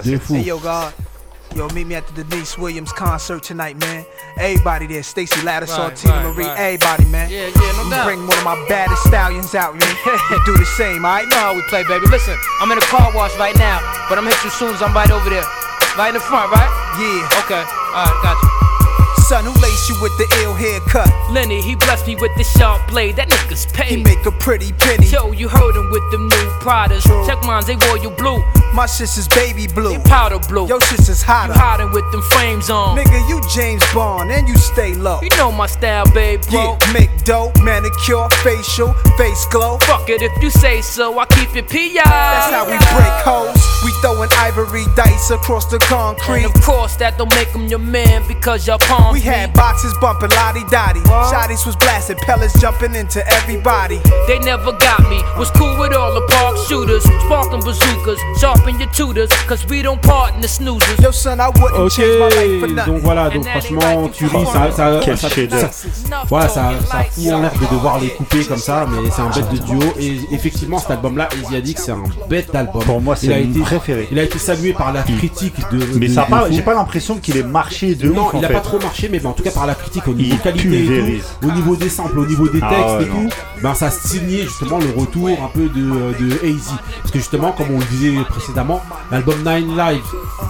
De 0.04 0.18
fou. 0.18 0.36
Hey, 0.36 0.52
yo, 1.56 1.68
meet 1.70 1.88
me 1.88 1.96
at 1.96 2.06
the 2.08 2.24
Denise 2.24 2.58
Williams 2.58 2.92
concert 2.92 3.44
tonight, 3.44 3.78
man. 3.80 4.06
Everybody 4.38 4.88
there, 4.88 5.04
Stacy 5.04 5.40
Lattisaw, 5.42 5.90
Right, 5.90 5.96
Tina 5.98 6.14
right, 6.14 6.24
Marie, 6.26 6.46
right. 6.46 6.60
everybody, 6.60 7.06
man. 7.12 7.30
Yeah, 7.30 7.48
yeah, 7.48 7.72
no 7.84 7.90
doubt. 7.90 8.06
Bring 8.06 8.26
one 8.28 8.38
of 8.38 8.44
my 8.44 8.58
baddest 8.70 9.04
stallions 9.04 9.56
out, 9.56 9.74
man. 9.76 9.96
You 10.32 10.40
do 10.46 10.58
the 10.58 10.66
same, 10.66 11.06
alright? 11.06 11.24
You 11.24 11.30
know 11.32 11.38
how 11.38 11.56
we 11.56 11.62
play, 11.70 11.84
baby. 11.84 12.06
Listen, 12.08 12.36
I'm 12.62 12.72
in 12.72 12.78
a 12.78 12.88
car 12.90 13.12
wash 13.16 13.36
right 13.38 13.56
now, 13.58 13.80
but 14.10 14.18
I'm 14.18 14.26
hit 14.26 14.38
you 14.44 14.50
soon 14.50 14.74
as 14.74 14.82
I'm 14.82 14.94
right 14.94 15.10
over 15.12 15.30
there. 15.30 15.46
Right 15.98 16.10
in 16.10 16.16
the 16.16 16.20
front, 16.20 16.52
right? 16.52 16.70
Yeah. 17.00 17.40
Okay. 17.46 17.64
Alright, 17.64 18.24
got 18.24 18.38
you. 18.44 18.77
Son, 19.28 19.44
who 19.44 19.52
laced 19.62 19.90
you 19.90 19.96
with 20.02 20.18
the 20.18 20.26
ill 20.42 20.54
haircut? 20.54 21.12
Lenny, 21.30 21.62
he 21.62 21.76
blessed 21.76 22.08
me 22.08 22.16
with 22.16 22.32
the 22.38 22.46
sharp 22.46 22.88
blade. 22.88 23.18
That 23.18 23.28
nigga's 23.28 23.66
paid. 23.66 23.98
He 23.98 24.02
make 24.02 24.26
a 24.26 24.32
pretty 24.32 24.72
penny. 24.72 25.06
Yo, 25.08 25.34
you 25.34 25.50
heard 25.50 25.76
him 25.76 25.92
with 25.92 26.10
them 26.12 26.30
new 26.30 26.48
Pradas. 26.64 27.04
Check 27.28 27.44
mines, 27.44 27.68
they 27.68 27.76
royal 27.76 28.12
blue. 28.12 28.42
My 28.74 28.86
sister's 28.86 29.28
baby 29.28 29.68
blue. 29.68 29.98
They 29.98 30.04
powder 30.08 30.40
blue. 30.48 30.66
Your 30.68 30.80
sister's 30.80 31.22
hotter. 31.22 31.52
You 31.52 31.60
hiding 31.60 31.92
with 31.92 32.10
them 32.14 32.22
frames 32.32 32.70
on. 32.70 32.98
Nigga, 32.98 33.20
you 33.28 33.42
James 33.54 33.84
Bond 33.94 34.32
and 34.32 34.48
you 34.48 34.56
stay 34.56 34.94
low. 34.96 35.20
You 35.22 35.30
know 35.36 35.52
my 35.52 35.68
style, 35.68 36.06
babe, 36.14 36.42
bro. 36.50 36.78
Yeah, 36.80 36.94
make 36.94 37.12
dope, 37.26 37.52
manicure, 37.62 38.30
facial, 38.44 38.94
face 39.18 39.46
glow. 39.48 39.78
Fuck 39.80 40.10
it 40.10 40.22
if 40.22 40.32
you 40.42 40.50
say 40.50 40.80
so. 40.80 41.20
I 41.20 41.26
keep 41.26 41.54
it 41.54 41.68
P.I. 41.68 42.02
That's 42.02 42.54
how 42.54 42.64
we 42.64 42.78
break 42.96 43.16
hoes. 43.28 43.60
We 43.84 43.92
throwing 44.00 44.30
ivory 44.38 44.86
dice 44.96 45.32
across 45.32 45.66
the 45.70 45.80
concrete. 45.80 46.46
And 46.46 46.56
of 46.56 46.62
course, 46.62 46.96
that 46.96 47.18
don't 47.18 47.34
make 47.36 47.50
him 47.50 47.68
your 47.68 47.80
man 47.80 48.26
because 48.26 48.66
your 48.66 48.78
palms. 48.78 49.17
We 49.18 49.24
had 49.24 49.52
boxes 49.54 49.94
bumping 50.00 50.30
lottie 50.30 50.64
dottie. 50.70 51.00
Shotties 51.32 51.66
was 51.66 51.76
blasting, 51.78 52.18
pellets 52.18 52.54
jumping 52.62 52.94
into 52.94 53.20
everybody. 53.34 54.00
They 54.28 54.38
never 54.38 54.74
got 54.74 55.10
me. 55.10 55.24
Was 55.40 55.50
cool 55.58 55.76
with 55.80 55.92
all 55.96 56.14
the 56.14 56.22
park 56.30 56.56
shooters, 56.68 57.04
sparking 57.26 57.62
bazookas, 57.62 58.20
sharpen 58.40 58.80
your 58.80 58.92
tutors, 58.92 59.30
cause 59.48 59.66
we 59.66 59.82
don't 59.82 60.00
part 60.04 60.36
in 60.36 60.42
the 60.42 60.48
snoozers. 60.48 61.02
Yo, 61.02 61.10
son, 61.10 61.40
I 61.40 61.48
wouldn't 61.48 61.80
Ok, 61.80 61.94
change 61.94 62.20
my 62.20 62.30
life 62.30 62.60
for 62.60 62.68
nothing. 62.70 62.94
donc 62.94 63.02
voilà, 63.04 63.30
donc 63.32 63.48
franchement, 63.48 64.08
Tuerie, 64.10 64.46
ça, 64.54 64.72
ça, 64.72 65.00
Quel 65.04 65.18
ça, 65.18 65.30
voilà, 66.30 66.48
ça, 66.48 66.72
ça 66.88 67.04
fout 67.12 67.34
en 67.34 67.42
l'air 67.42 67.54
de 67.60 67.76
devoir 67.76 68.00
les 68.00 68.10
couper 68.10 68.46
comme 68.46 68.58
ça, 68.58 68.86
mais 68.88 69.10
c'est 69.10 69.22
un 69.24 69.30
bête 69.32 69.50
de 69.52 69.58
duo. 69.58 69.94
Et 70.00 70.20
effectivement, 70.32 70.78
cet 70.78 70.92
album-là, 70.92 71.28
Asiatic, 71.44 71.80
c'est 71.80 71.92
un 71.92 72.04
bête 72.30 72.54
d'album. 72.54 72.84
Pour 72.84 73.02
moi, 73.02 73.16
c'est 73.16 73.30
mon 73.30 73.36
été- 73.52 73.62
préféré. 73.62 74.08
Il 74.12 74.20
a 74.20 74.24
été 74.24 74.38
salué 74.38 74.74
par 74.74 74.94
la 74.94 75.02
critique 75.02 75.56
de. 75.72 75.84
Mais 76.00 76.08
de- 76.08 76.14
ça 76.14 76.28
j'ai 76.52 76.62
pas 76.62 76.76
l'impression 76.76 77.18
qu'il 77.18 77.36
ait 77.38 77.44
marché 77.44 77.96
de 77.96 78.10
Non, 78.10 78.28
ouf 78.28 78.34
il 78.36 78.46
a 78.46 78.50
fait. 78.50 78.54
pas 78.54 78.60
trop 78.60 78.80
marché, 78.80 79.07
mais 79.12 79.26
en 79.26 79.34
tout 79.34 79.44
cas 79.44 79.52
par 79.52 79.66
la 79.68 79.76
critique 79.76 80.08
au 80.08 80.14
niveau 80.14 80.36
Il 80.36 80.40
qualité, 80.40 80.84
et 80.86 81.22
tout, 81.42 81.48
au 81.48 81.52
niveau 81.52 81.76
des 81.76 81.90
samples, 81.90 82.20
au 82.20 82.26
niveau 82.26 82.48
des 82.48 82.60
Ah 82.62 82.70
textes 82.70 82.86
ouais, 83.00 83.04
et 83.04 83.08
non. 83.24 83.30
tout, 83.30 83.36
ben 83.62 83.74
ça 83.74 83.90
signait 83.92 84.44
justement 84.44 84.78
le 84.80 85.00
retour 85.00 85.30
un 85.30 85.48
peu 85.54 85.68
de, 85.70 86.26
de 86.26 86.36
Hazy. 86.44 86.74
Parce 87.02 87.12
que 87.12 87.20
justement, 87.20 87.52
comme 87.52 87.68
on 87.74 87.80
le 87.80 87.86
disait 87.86 88.14
précédemment, 88.30 88.82
l'album 89.12 89.36
Nine 89.46 89.76
Lives, 89.78 90.02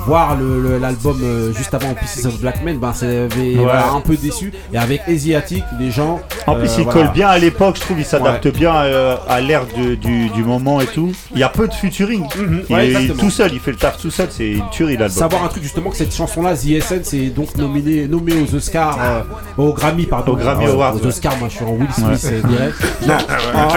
voire 0.05 0.37
l'album 0.81 1.19
euh, 1.23 1.53
juste 1.53 1.73
avant 1.73 1.93
Pieces 1.93 2.25
of 2.25 2.39
Black 2.39 2.63
Men, 2.63 2.77
ben 2.79 2.93
ça 2.93 3.05
avait 3.05 3.27
Ouais. 3.37 3.55
voilà, 3.63 3.91
un 3.91 4.01
peu 4.01 4.15
déçu. 4.15 4.51
Et 4.73 4.77
avec 4.77 5.01
Asiatic, 5.07 5.63
les 5.79 5.91
gens. 5.91 6.21
En 6.45 6.55
plus, 6.55 6.69
euh, 6.69 6.75
il 6.79 6.83
voilà. 6.83 7.01
colle 7.03 7.13
bien 7.13 7.27
à 7.29 7.37
l'époque, 7.37 7.75
je 7.77 7.81
trouve, 7.81 7.99
il 7.99 8.05
s'adapte 8.05 8.45
Ouais. 8.45 8.51
bien 8.51 8.75
euh, 8.75 9.15
à 9.27 9.41
l'ère 9.41 9.65
du, 9.65 9.97
du 10.29 10.43
moment 10.43 10.79
et 10.81 10.85
tout. 10.87 11.11
Il 11.33 11.39
y 11.39 11.43
a 11.43 11.49
peu 11.49 11.67
de 11.67 11.73
featuring. 11.73 12.25
il 12.37 12.73
ouais, 12.75 12.85
est 12.85 12.89
exactement. 12.91 13.19
tout 13.23 13.29
seul, 13.29 13.51
il 13.53 13.59
fait 13.59 13.71
le 13.71 13.77
taf 13.77 13.97
tout 13.97 14.11
seul, 14.11 14.27
c'est 14.31 14.51
une 14.51 14.69
tuerie 14.71 14.97
l'album. 14.97 15.17
Savoir 15.17 15.43
un 15.43 15.47
truc 15.47 15.63
justement 15.63 15.89
que 15.89 15.97
cette 15.97 16.13
chanson-là, 16.15 16.55
The 16.55 16.67
Essence, 16.71 16.99
c'est 17.03 17.27
donc 17.27 17.55
nominé, 17.57 18.07
nommé 18.07 18.33
aux 18.33 18.46
Oscars, 18.55 18.97
euh, 19.01 19.21
aux 19.57 19.73
Grammy, 19.73 20.05
pardon. 20.05 20.33
Aux 20.33 20.35
Grammy 20.35 20.65
Awards, 20.65 20.95
Aux 20.95 20.99
ouais. 20.99 21.07
Oscars, 21.07 21.37
moi 21.37 21.47
je 21.49 21.55
suis 21.55 21.65
en 21.65 21.71
Will 21.71 21.91
Smith, 21.93 22.23
Ouais. 22.23 22.41
euh, 22.43 22.47
direct. 22.47 22.75
Non, 23.07 23.17
ah, 23.55 23.67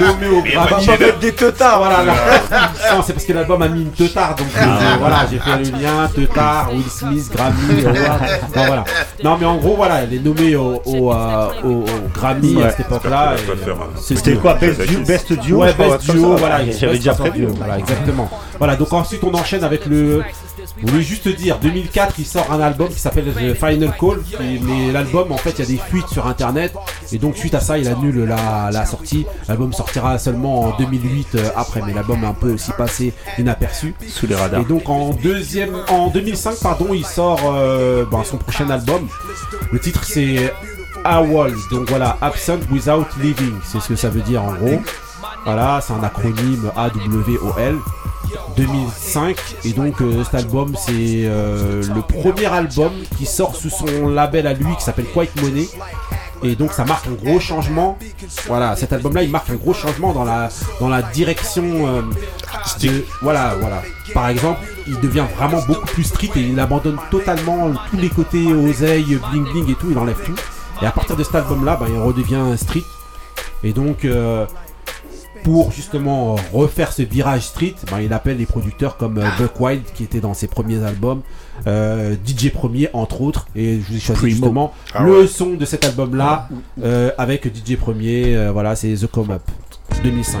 nommé 0.00 0.26
aux 0.28 0.38
On 0.40 0.60
va 0.60 0.66
Grammy. 0.66 0.86
pas 0.86 0.96
mettre 0.98 1.18
des 1.18 1.32
teutards. 1.32 1.78
Voilà, 1.78 2.04
là. 2.04 2.14
non, 2.94 3.02
c'est 3.04 3.12
parce 3.12 3.24
que 3.24 3.32
l'album 3.32 3.60
a 3.62 3.68
mis 3.68 3.82
une 3.82 3.90
teutard, 3.90 4.34
donc 4.34 4.46
euh, 4.56 4.64
voilà, 4.98 5.26
j'ai 5.30 5.38
fait 5.38 5.56
le 5.70 5.78
lien, 5.78 6.08
teutard, 6.14 6.70
Will 6.72 6.88
Smith, 6.88 7.30
Grammy, 7.34 7.84
Award. 7.84 8.20
Non, 8.56 8.64
voilà. 8.66 8.84
Non, 9.22 9.36
mais 9.38 9.46
en 9.46 9.56
gros, 9.56 9.76
voilà, 9.76 10.02
elle 10.02 10.14
est 10.14 10.18
nommée 10.24 10.56
au, 10.56 10.80
au, 10.84 11.12
euh, 11.12 11.48
au- 11.64 11.68
au 11.68 11.84
Grammy 12.14 12.62
à 12.62 12.70
cette 12.70 12.80
époque-là. 12.80 13.34
C'était 13.96 14.34
quoi, 14.36 14.54
best 14.54 14.80
duo, 14.82 15.00
best 15.06 15.32
duo 15.34 15.58
Ouais, 15.60 15.72
best 15.74 16.10
duo, 16.10 16.36
voilà. 16.36 16.60
J'avais 16.70 16.96
déjà 16.96 17.14
prévu. 17.14 17.46
Voilà, 17.56 17.78
exactement. 17.78 18.28
Voilà, 18.58 18.76
donc 18.76 18.92
ensuite 18.92 19.22
on 19.24 19.34
enchaîne 19.34 19.64
avec 19.64 19.86
le. 19.86 20.22
Je 20.80 20.86
voulais 20.90 21.02
juste 21.02 21.24
te 21.24 21.28
dire, 21.28 21.58
2004, 21.58 22.14
il 22.18 22.26
sort 22.26 22.50
un 22.52 22.60
album 22.60 22.88
qui 22.88 22.98
s'appelle 22.98 23.24
The 23.32 23.54
Final 23.54 23.92
Call. 23.98 24.18
et- 24.40 24.58
mais 24.60 24.92
l'album, 24.92 25.32
en 25.32 25.36
fait, 25.36 25.50
il 25.50 25.58
y 25.60 25.62
a 25.62 25.66
des 25.66 25.76
fuites 25.78 26.08
sur 26.08 26.26
internet. 26.26 26.74
Et 27.12 27.18
donc, 27.18 27.36
suite 27.36 27.54
à 27.54 27.60
ça, 27.60 27.78
il 27.78 27.88
annule 27.88 28.24
la, 28.24 28.70
la 28.72 28.86
sortie. 28.86 29.26
L'album 29.48 29.72
sortira 29.72 30.18
seulement 30.18 30.60
en 30.62 30.76
2008 30.76 31.34
euh, 31.34 31.50
après. 31.56 31.82
Mais 31.86 31.92
l'album 31.92 32.22
est 32.22 32.26
un 32.26 32.34
peu 32.34 32.52
aussi 32.52 32.72
passé 32.72 33.12
inaperçu. 33.38 33.94
Sous 34.08 34.26
les 34.26 34.34
radars. 34.34 34.60
Et 34.60 34.64
donc, 34.64 34.88
en, 34.88 35.10
deuxième, 35.10 35.76
en 35.88 36.08
2005, 36.08 36.56
pardon, 36.60 36.88
il 36.94 37.04
sort 37.06 37.40
euh, 37.46 38.04
ben, 38.10 38.22
son 38.24 38.36
prochain 38.38 38.68
album. 38.70 39.06
Le 39.72 39.78
titre, 39.78 40.04
c'est 40.04 40.52
AWOL. 41.04 41.54
Donc 41.70 41.88
voilà, 41.90 42.16
Absent 42.20 42.58
Without 42.70 43.06
Living. 43.20 43.52
C'est 43.70 43.80
ce 43.80 43.88
que 43.88 43.96
ça 43.96 44.08
veut 44.08 44.22
dire 44.22 44.42
en 44.42 44.52
gros. 44.54 44.80
Voilà, 45.44 45.80
c'est 45.86 45.92
un 45.92 46.02
acronyme 46.02 46.70
AWOL. 46.76 47.78
2005 48.56 49.36
et 49.64 49.72
donc 49.72 50.00
euh, 50.00 50.24
cet 50.24 50.34
album 50.34 50.74
c'est 50.76 51.24
euh, 51.24 51.82
le 51.94 52.02
premier 52.02 52.46
album 52.46 52.92
qui 53.16 53.26
sort 53.26 53.54
sous 53.56 53.70
son 53.70 54.08
label 54.08 54.46
à 54.46 54.54
lui 54.54 54.74
qui 54.76 54.84
s'appelle 54.84 55.06
Quiet 55.06 55.30
Money. 55.42 55.66
Et 56.42 56.56
donc 56.56 56.72
ça 56.72 56.84
marque 56.84 57.06
un 57.06 57.12
gros 57.12 57.40
changement. 57.40 57.96
Voilà 58.46 58.76
cet 58.76 58.92
album 58.92 59.14
là 59.14 59.22
il 59.22 59.30
marque 59.30 59.48
un 59.50 59.54
gros 59.54 59.72
changement 59.72 60.12
dans 60.12 60.24
la 60.24 60.48
dans 60.80 60.88
la 60.88 61.02
direction 61.02 61.64
euh, 61.86 62.02
voilà 63.22 63.54
voilà. 63.60 63.82
Par 64.12 64.28
exemple 64.28 64.60
il 64.86 65.00
devient 65.00 65.24
vraiment 65.36 65.62
beaucoup 65.66 65.86
plus 65.86 66.04
street 66.04 66.30
et 66.36 66.40
il 66.40 66.60
abandonne 66.60 66.98
totalement 67.10 67.72
tous 67.90 67.96
les 67.96 68.10
côtés 68.10 68.52
oseille 68.52 69.18
bling 69.30 69.44
bling 69.44 69.70
et 69.70 69.74
tout 69.74 69.88
il 69.90 69.98
enlève 69.98 70.22
tout. 70.24 70.34
Et 70.82 70.86
à 70.86 70.90
partir 70.90 71.16
de 71.16 71.22
cet 71.24 71.34
album 71.36 71.64
là 71.64 71.78
il 71.88 71.98
redevient 71.98 72.56
street. 72.56 72.84
Et 73.62 73.72
donc 73.72 74.06
pour 75.44 75.70
justement 75.70 76.36
refaire 76.52 76.90
ce 76.92 77.02
virage 77.02 77.42
street, 77.42 77.74
ben, 77.90 78.00
il 78.00 78.12
appelle 78.12 78.38
les 78.38 78.46
producteurs 78.46 78.96
comme 78.96 79.18
euh, 79.18 79.28
Buck 79.38 79.60
Wild 79.60 79.84
qui 79.94 80.02
était 80.02 80.20
dans 80.20 80.32
ses 80.34 80.48
premiers 80.48 80.82
albums, 80.82 81.20
euh, 81.66 82.16
DJ 82.26 82.50
Premier 82.50 82.88
entre 82.94 83.20
autres, 83.20 83.46
et 83.54 83.78
je 83.80 83.86
vous 83.86 83.96
ai 83.96 84.00
choisi 84.00 84.20
Primo. 84.20 84.30
justement 84.30 84.74
Ah 84.94 85.04
le 85.04 85.26
son 85.26 85.50
de 85.50 85.64
cet 85.66 85.84
album-là 85.84 86.48
euh, 86.82 87.10
avec 87.18 87.46
DJ 87.46 87.76
Premier, 87.76 88.34
euh, 88.34 88.50
voilà, 88.52 88.74
c'est 88.74 88.94
The 88.94 89.06
Come 89.06 89.32
Up 89.32 89.42
2005. 90.02 90.40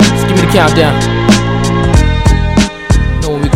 Just 0.00 0.26
give 0.26 0.36
me 0.36 0.40
the 0.40 0.52
countdown. 0.52 0.98
Know 3.20 3.36
we 3.36 3.48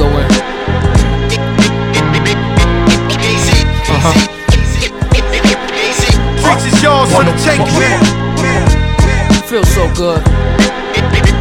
is 6.66 6.82
yours. 6.82 8.15
Feels 9.56 9.74
so 9.74 9.90
good. 9.94 10.22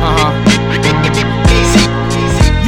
Uh-huh. 0.02 1.35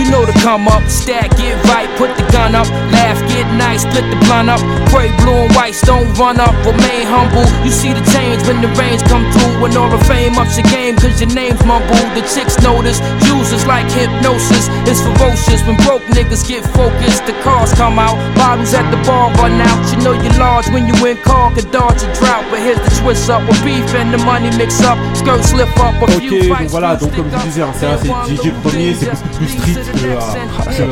You 0.08 0.14
know 0.16 0.24
to 0.24 0.32
come 0.40 0.70
up, 0.72 0.88
stack, 0.88 1.36
get 1.36 1.60
right, 1.68 1.92
put 2.00 2.16
the 2.16 2.24
gun 2.32 2.56
up, 2.56 2.64
laugh, 2.96 3.20
get 3.28 3.44
nice, 3.60 3.84
split 3.84 4.08
the 4.08 4.16
blunt 4.24 4.48
up, 4.48 4.64
pray 4.88 5.12
blue 5.20 5.36
and 5.36 5.52
white, 5.52 5.76
don't 5.84 6.08
run 6.16 6.40
up, 6.40 6.56
remain 6.64 7.04
humble. 7.12 7.44
You 7.68 7.72
see 7.76 7.92
the 7.92 8.00
change 8.16 8.40
when 8.48 8.64
the 8.64 8.72
rains 8.80 9.04
come 9.04 9.28
through, 9.36 9.60
when 9.60 9.76
all 9.76 9.92
the 9.92 10.00
fame 10.08 10.40
ups 10.40 10.56
your 10.56 10.64
game, 10.72 10.96
cause 10.96 11.20
your 11.20 11.28
name's 11.36 11.60
mumbled. 11.68 12.08
The 12.16 12.24
chicks 12.24 12.56
notice, 12.64 13.04
users 13.28 13.68
like 13.68 13.84
hypnosis, 13.92 14.72
it's 14.88 15.04
ferocious 15.04 15.60
when 15.68 15.76
broke 15.84 16.04
niggas 16.16 16.48
get 16.48 16.64
focused. 16.72 17.28
The 17.28 17.36
cars 17.44 17.74
come 17.76 18.00
out, 18.00 18.16
bottles 18.40 18.74
at 18.74 18.88
the 18.96 19.00
bar 19.04 19.28
run 19.36 19.60
out. 19.60 19.80
You 19.92 20.00
know 20.08 20.16
you're 20.16 20.40
large 20.40 20.72
when 20.72 20.88
you 20.88 20.96
in 21.04 21.18
car, 21.28 21.52
could 21.52 21.68
dodge 21.76 22.00
a 22.08 22.10
drought, 22.16 22.48
but 22.48 22.64
here's 22.64 22.80
the 22.80 22.96
twist 23.04 23.28
up 23.30 23.44
with 23.44 23.60
beef 23.60 23.84
and 23.92 24.16
the 24.16 24.24
money 24.24 24.56
mix 24.56 24.80
up, 24.88 24.96
skirt 25.20 25.44
slip 25.44 25.68
up, 25.84 26.00
a 26.00 26.08
Ok, 26.08 26.16
few 26.24 26.32
donc 26.48 26.48
fights. 26.56 26.72
voilà, 26.72 26.96
donc 26.96 27.12
comme 27.14 27.28
je 27.30 27.38
disais, 27.44 27.64
c'est 27.76 28.08
DJ 28.32 28.56
Premier, 28.64 28.96
c'est 28.96 29.12
beaucoup 29.12 29.36
plus 29.36 29.50
street. 29.52 29.97
Que, 30.02 30.08
euh, 30.08 30.84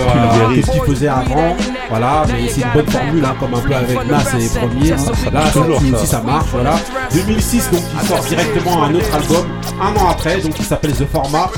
euh, 0.55 0.61
ce 0.65 0.71
qu'il 0.71 0.81
faisait 0.81 1.07
avant. 1.07 1.55
Voilà, 1.89 2.23
mais 2.27 2.47
c'est 2.49 2.61
une 2.61 2.71
bonne 2.73 2.87
formule, 2.89 3.25
hein, 3.25 3.35
comme 3.39 3.53
un 3.53 3.59
peu 3.59 3.73
avec 3.75 4.05
Nas 4.09 4.23
et 4.37 4.41
les 4.41 4.49
premiers. 4.49 4.89
Là, 4.89 4.97
ça, 4.97 5.59
toujours 5.61 5.79
ça. 5.81 5.97
aussi, 5.97 6.07
ça 6.07 6.21
marche. 6.21 6.47
Voilà. 6.51 6.75
2006, 7.13 7.71
donc 7.71 7.81
il 8.01 8.07
sort 8.07 8.19
directement 8.25 8.83
un 8.83 8.95
autre 8.95 9.15
album, 9.15 9.45
un 9.81 9.95
an 10.01 10.09
après, 10.09 10.41
donc 10.41 10.53
il 10.59 10.65
s'appelle 10.65 10.93
The 10.93 11.05
Format. 11.11 11.49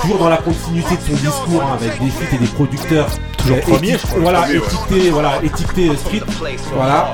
Toujours 0.00 0.18
dans 0.18 0.28
la 0.28 0.36
continuité 0.38 0.96
de 0.96 1.00
son 1.16 1.20
discours, 1.22 1.62
hein, 1.62 1.76
avec 1.80 2.00
des 2.02 2.10
feats 2.10 2.34
et 2.34 2.38
des 2.38 2.46
producteurs. 2.46 3.08
Toujours 3.38 3.56
euh, 3.56 3.60
premier, 3.60 3.92
éti- 3.94 3.98
je 4.02 4.06
crois. 4.06 4.20
Voilà, 4.20 4.46
étiqueté, 4.52 5.10
voilà, 5.10 5.32
étiqueté 5.42 5.90
street. 5.96 6.22
Voilà. 6.74 7.12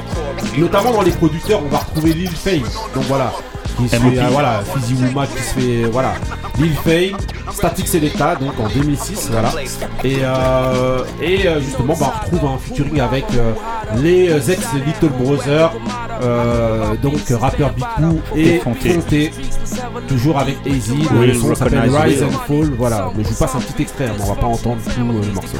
Notamment 0.56 0.92
dans 0.92 1.02
les 1.02 1.10
producteurs, 1.12 1.60
on 1.64 1.68
va 1.68 1.78
retrouver 1.78 2.12
Lil 2.12 2.30
Fame. 2.30 2.62
Donc 2.94 3.04
voilà. 3.04 3.32
Qui 3.78 3.88
se 3.88 3.96
fait, 3.96 4.26
voilà, 4.32 4.60
Fizzy 4.74 4.94
Wooma 4.94 5.26
qui 5.26 5.38
se 5.42 5.54
fait, 5.54 5.84
voilà. 5.90 6.14
Lil 6.58 6.74
Fame, 6.74 7.16
Static 7.52 7.86
Selecta, 7.86 8.34
donc 8.34 8.58
en 8.58 8.68
2006, 8.68 9.28
voilà. 9.30 9.50
Et, 10.02 10.16
euh, 10.22 11.04
et 11.22 11.46
euh, 11.46 11.60
justement, 11.60 11.94
bah, 11.98 12.12
on 12.12 12.24
retrouve 12.24 12.50
un 12.50 12.58
featuring 12.58 13.00
avec 13.00 13.24
euh, 13.34 13.52
les 13.96 14.50
ex 14.50 14.66
Little 14.84 15.10
Brother, 15.20 15.72
euh, 16.22 16.96
donc 16.96 17.20
rappeur 17.30 17.72
Bikou 17.72 18.20
et 18.34 18.56
Et 18.56 18.58
Fonté. 18.58 19.30
Toujours 20.08 20.38
avec 20.38 20.56
AZ, 20.66 20.90
Oui, 20.90 21.26
le 21.28 21.34
son 21.34 21.54
s'appelle 21.54 21.88
Rise 21.88 22.22
and 22.24 22.30
Fall, 22.48 22.72
voilà. 22.76 23.10
Mais 23.16 23.22
je 23.22 23.28
vous 23.28 23.34
passe 23.36 23.54
un 23.54 23.60
petit 23.60 23.82
extrait, 23.82 24.06
hein, 24.06 24.16
on 24.20 24.26
va 24.26 24.34
pas 24.34 24.46
entendre 24.46 24.78
tout 24.82 25.00
le 25.00 25.32
morceau. 25.32 25.56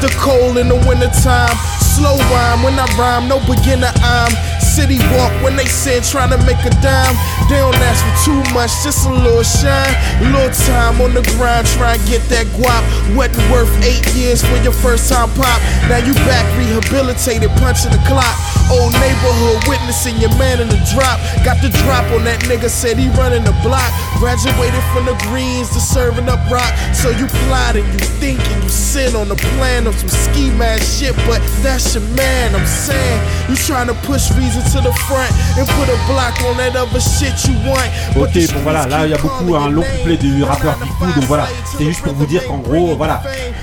The 0.00 0.08
cold 0.18 0.58
in 0.58 0.68
the 0.68 0.76
wintertime. 0.86 1.56
Slow 1.80 2.16
rhyme 2.16 2.62
when 2.62 2.78
I 2.78 2.86
rhyme, 2.98 3.28
no 3.28 3.38
beginner 3.46 3.92
I'm. 4.02 4.32
City 4.76 5.00
walk 5.16 5.32
when 5.40 5.56
they 5.56 5.64
sin, 5.64 6.02
trying 6.02 6.28
to 6.28 6.36
make 6.44 6.60
a 6.68 6.72
dime. 6.84 7.16
They 7.48 7.56
don't 7.56 7.72
ask 7.88 8.04
for 8.04 8.28
too 8.28 8.40
much, 8.52 8.68
just 8.84 9.08
a 9.08 9.10
little 9.10 9.40
shine. 9.40 9.96
A 10.20 10.28
Little 10.28 10.52
time 10.68 11.00
on 11.00 11.16
the 11.16 11.24
grind, 11.40 11.64
try 11.80 11.96
and 11.96 12.04
get 12.04 12.20
that 12.28 12.44
guap. 12.60 12.84
Wasn't 13.16 13.40
worth 13.48 13.72
eight 13.80 14.04
years 14.12 14.44
for 14.44 14.60
your 14.60 14.76
first 14.76 15.08
time 15.08 15.32
pop. 15.32 15.64
Now 15.88 16.04
you 16.04 16.12
back 16.28 16.44
rehabilitated, 16.60 17.48
punching 17.56 17.88
the 17.88 18.02
clock. 18.04 18.36
Old 18.68 18.92
neighborhood 19.00 19.64
witnessing 19.64 20.20
your 20.20 20.34
man 20.36 20.60
in 20.60 20.68
the 20.68 20.76
drop. 20.92 21.24
Got 21.40 21.64
the 21.64 21.72
drop 21.86 22.04
on 22.12 22.28
that 22.28 22.44
nigga, 22.44 22.68
said 22.68 22.98
he 23.00 23.08
running 23.16 23.48
the 23.48 23.56
block. 23.64 23.88
Graduated 24.20 24.84
from 24.92 25.08
the 25.08 25.16
greens 25.32 25.72
to 25.72 25.80
serving 25.80 26.28
up 26.28 26.42
rock. 26.52 26.68
So 26.92 27.08
you 27.16 27.24
plotting, 27.48 27.88
you 27.96 28.04
thinking, 28.20 28.60
you 28.60 28.68
sit 28.68 29.14
on 29.16 29.32
the 29.32 29.40
plan 29.56 29.86
of 29.86 29.96
some 29.96 30.12
ski 30.12 30.52
shit, 30.84 31.16
but 31.24 31.40
that's 31.62 31.94
your 31.94 32.04
man. 32.12 32.52
I'm 32.52 32.66
saying 32.66 33.20
you 33.48 33.56
trying 33.56 33.86
to 33.86 33.94
push 34.04 34.28
reason 34.36 34.65
to 34.72 34.80
the 34.80 34.92
front 35.06 35.30
and 35.58 35.66
put 35.66 35.88
a 35.88 35.96
block 36.12 36.34
on 36.48 36.56
that 36.56 36.76
other 36.76 37.00
shit 37.00 37.34
you 37.46 37.54
want. 37.68 37.88
But 38.14 38.22
Ok, 38.36 38.54
bon 38.54 38.60
voilà, 38.62 38.86
là 38.86 39.06
il 39.06 39.10
y 39.10 39.14
a 39.14 39.18
beaucoup 39.18 39.54
un 39.54 39.70
long 39.70 39.82
couplet 39.98 40.16
du 40.16 40.42
rappeur 40.44 40.76
Bigfoot, 40.78 41.14
donc 41.14 41.24
voilà, 41.24 41.46
c'était 41.70 41.84
juste 41.86 42.02
pour 42.02 42.12
vous 42.14 42.26
dire 42.26 42.44
qu'en 42.46 42.58
gros, 42.58 42.94
voilà, 42.96 43.22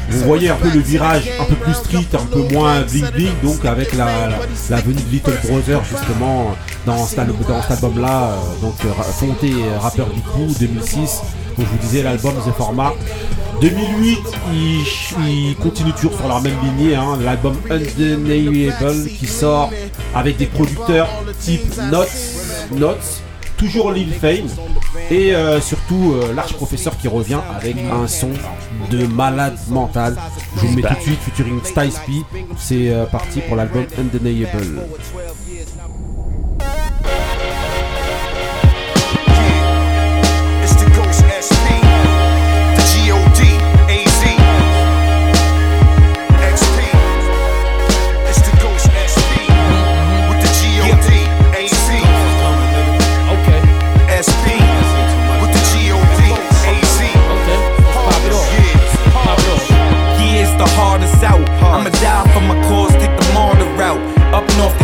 vous 0.10 0.20
voyez 0.26 0.50
un 0.50 0.56
peu 0.56 0.70
le 0.70 0.80
virage 0.80 1.24
un 1.40 1.46
peu 1.46 1.56
plus 1.56 1.74
street, 1.74 2.08
un 2.14 2.26
peu 2.26 2.48
moins 2.54 2.82
bling 2.82 3.10
bling, 3.12 3.34
donc 3.44 3.64
avec 3.66 3.94
la, 3.94 4.06
la, 4.06 4.38
la 4.70 4.82
venue 4.82 4.96
de 5.02 5.10
Little 5.12 5.38
Brother 5.48 5.82
justement 5.90 6.56
dans 6.86 7.06
cet, 7.06 7.20
al- 7.20 7.34
dans 7.48 7.62
cet 7.62 7.72
album-là, 7.72 8.32
euh, 8.32 8.62
donc 8.62 8.76
euh, 8.86 8.90
Fonté, 9.20 9.52
euh, 9.54 9.80
rappeur 9.80 10.08
Bigfoot 10.08 10.60
2006, 10.60 11.22
donc 11.58 11.60
je 11.60 11.64
vous 11.66 11.78
disais 11.82 12.04
l'album 12.04 12.34
The 12.36 12.56
Format. 12.58 12.94
2008, 13.64 14.20
il, 14.52 14.84
il 15.26 15.56
continue 15.56 15.94
toujours 15.94 16.14
sur 16.18 16.28
leur 16.28 16.42
même 16.42 16.58
lignée, 16.66 16.96
hein, 16.96 17.18
l'album 17.24 17.56
Undeniable 17.70 19.06
qui 19.08 19.26
sort 19.26 19.72
avec 20.14 20.36
des 20.36 20.48
producteurs 20.48 21.08
type 21.40 21.64
Notes, 21.90 22.10
Notes 22.74 23.24
toujours 23.56 23.94
Lil 23.94 24.12
Fame 24.14 24.48
et 25.10 25.34
euh, 25.34 25.62
surtout 25.62 26.14
euh, 26.16 26.36
Professeur 26.58 26.98
qui 26.98 27.08
revient 27.08 27.40
avec 27.56 27.78
un 27.90 28.06
son 28.08 28.32
de 28.92 29.06
malade 29.08 29.58
mental. 29.70 30.18
Je 30.58 30.62
vous 30.62 30.76
le 30.76 30.82
mets 30.82 30.88
tout 30.88 30.96
de 30.96 31.00
suite, 31.00 31.20
featuring 31.20 31.64
Styles 31.64 31.94
P. 32.06 32.12
C'est 32.58 32.90
euh, 32.90 33.06
parti 33.06 33.40
pour 33.40 33.56
l'album 33.56 33.86
Undeniable. 33.98 34.82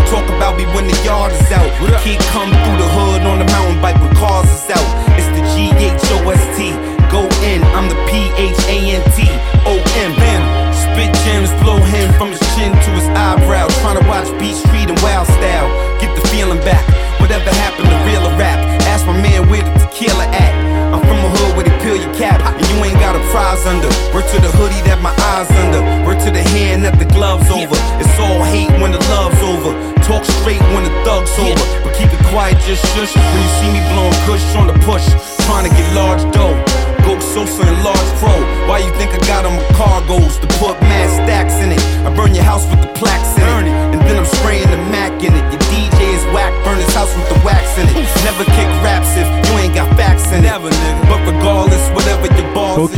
Talk 0.09 0.25
about 0.33 0.57
me 0.57 0.65
when 0.73 0.89
the 0.89 0.97
yard 1.05 1.31
is 1.31 1.51
out. 1.53 1.69
Kid 2.01 2.19
come 2.33 2.49
through 2.49 2.79
the 2.81 2.89
hood 2.97 3.21
on 3.29 3.37
the 3.37 3.45
mountain 3.53 3.77
bike 3.81 3.95
when 4.01 4.09
cars 4.17 4.49
is 4.49 4.65
out. 4.73 4.89
It's 5.13 5.29
the 5.37 5.45
G 5.53 5.69
H 5.77 6.01
O 6.17 6.33
S 6.33 6.41
T. 6.57 6.73
Go 7.13 7.29
in, 7.45 7.61
I'm 7.77 7.87
the 7.87 7.97
P 8.09 8.33
H 8.37 8.57
A 8.65 8.77
N 8.97 9.03
T 9.13 9.29
O 9.69 9.77
M. 9.77 10.11
Bam. 10.17 10.41
Spit 10.73 11.13
gems, 11.25 11.53
blow 11.61 11.77
him 11.77 12.09
from 12.17 12.33
his 12.33 12.41
chin 12.57 12.73
to 12.73 12.89
his 12.97 13.05
eyebrow. 13.13 13.69
Trying 13.85 14.01
to 14.01 14.05
watch 14.09 14.27
Beat 14.41 14.57
Street 14.57 14.89
and 14.89 14.99
Wild 15.05 15.29
Style. 15.29 15.69
Get 16.01 16.09
the 16.17 16.25
feeling 16.33 16.59
back. 16.65 16.81
Whatever 17.21 17.49
happened 17.61 17.89
to 17.89 17.97
real 18.09 18.25
or 18.25 18.33
rap? 18.41 18.57
Ask 18.89 19.05
my 19.05 19.13
man 19.13 19.47
where 19.49 19.61
the 19.61 19.73
tequila 19.85 20.25
at. 20.33 20.53
I'm 20.89 21.01
from 21.05 21.21
a 21.21 21.29
hood 21.29 21.53
where 21.53 21.65
they 21.69 21.75
peel 21.85 21.97
your 22.01 22.13
cap 22.17 22.41
and 22.41 22.65
you 22.73 22.77
ain't 22.81 22.97
got 22.97 23.13
a 23.13 23.21
prize 23.29 23.61
under. 23.65 23.89
Word 24.09 24.25
to 24.33 24.41
the 24.41 24.49
hoodie 24.57 24.81
that 24.89 25.01
my 25.05 25.13
eyes 25.37 25.51
under. 25.61 25.81
Word 26.01 26.17
to 26.25 26.31
the 26.31 26.41
hand 26.41 26.83
that 26.85 26.97
the 26.97 27.05
gloves 27.05 27.45
over. 27.51 27.77
It's 28.01 28.17
all 28.17 28.41
hate 28.41 28.73
when 28.81 28.91
the 28.91 29.03
love's 29.13 29.37
over. 29.45 29.98
Talk 30.09 30.25
straight 30.41 30.57
when 30.73 30.81
the 30.81 30.89
thug's 31.05 31.29
over. 31.37 31.65
But 31.85 31.93
keep 31.93 32.09
it 32.09 32.25
quiet, 32.33 32.57
just 32.65 32.81
shush. 32.97 33.13
When 33.13 33.41
you 33.45 33.51
see 33.61 33.69
me 33.69 33.81
blowing 33.93 34.17
kush 34.25 34.41
on 34.57 34.65
the 34.65 34.73
push, 34.81 35.05
trying 35.45 35.69
to 35.69 35.73
get 35.77 35.85
large 35.93 36.25
dough. 36.33 36.57
Go 37.05 37.13
Sosa 37.21 37.61
and 37.61 37.83
large 37.85 38.09
pro. 38.17 38.33
Why 38.65 38.79
you 38.79 38.89
think 38.97 39.13
I 39.13 39.19
got 39.29 39.45
on 39.45 39.53
my 39.53 39.67
cargoes 39.77 40.41
to 40.41 40.47
put 40.57 40.81
mad 40.81 41.13
stacks 41.13 41.61
in 41.61 41.71
it? 41.71 41.81
I 42.01 42.09
burn 42.09 42.33
your 42.33 42.43
house 42.43 42.65
with 42.71 42.81
the 42.81 42.91
plaques 42.97 43.37
in 43.37 43.69
it, 43.69 43.73
and 43.93 44.01
then 44.01 44.17
I'm 44.17 44.25
spraying 44.25 44.69
the 44.73 44.81
Mac 44.89 44.98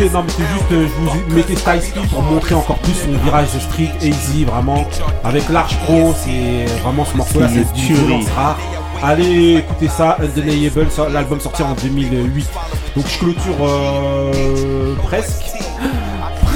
Ok, 0.02 0.12
non, 0.14 0.24
mais 0.24 0.32
c'est 0.32 0.54
juste, 0.54 0.72
euh, 0.72 0.88
je 0.88 1.30
vous 1.30 1.36
mettais 1.36 1.56
Styles 1.56 1.94
P 1.94 2.08
pour 2.10 2.24
montrer 2.24 2.56
encore 2.56 2.78
plus 2.80 2.94
son 2.94 3.12
virage 3.24 3.50
street, 3.60 3.92
easy, 4.02 4.46
vraiment. 4.46 4.84
Avec 5.24 5.48
Large 5.50 5.78
Pro, 5.84 6.14
c'est 6.24 6.66
vraiment 6.82 7.06
ce 7.06 7.18
morceau-là, 7.18 7.48
C'est 7.50 7.72
du 7.74 7.94
violence 7.94 8.26
rare. 8.36 8.58
Allez 9.04 9.58
écoutez 9.58 9.88
ça, 9.88 10.18
Undeniable, 10.20 10.88
l'album 11.12 11.40
sorti 11.40 11.62
en 11.62 11.74
2008. 11.74 12.48
Donc 12.96 13.06
je 13.08 13.20
clôture 13.20 13.56
euh, 13.62 14.96
presque. 15.04 15.44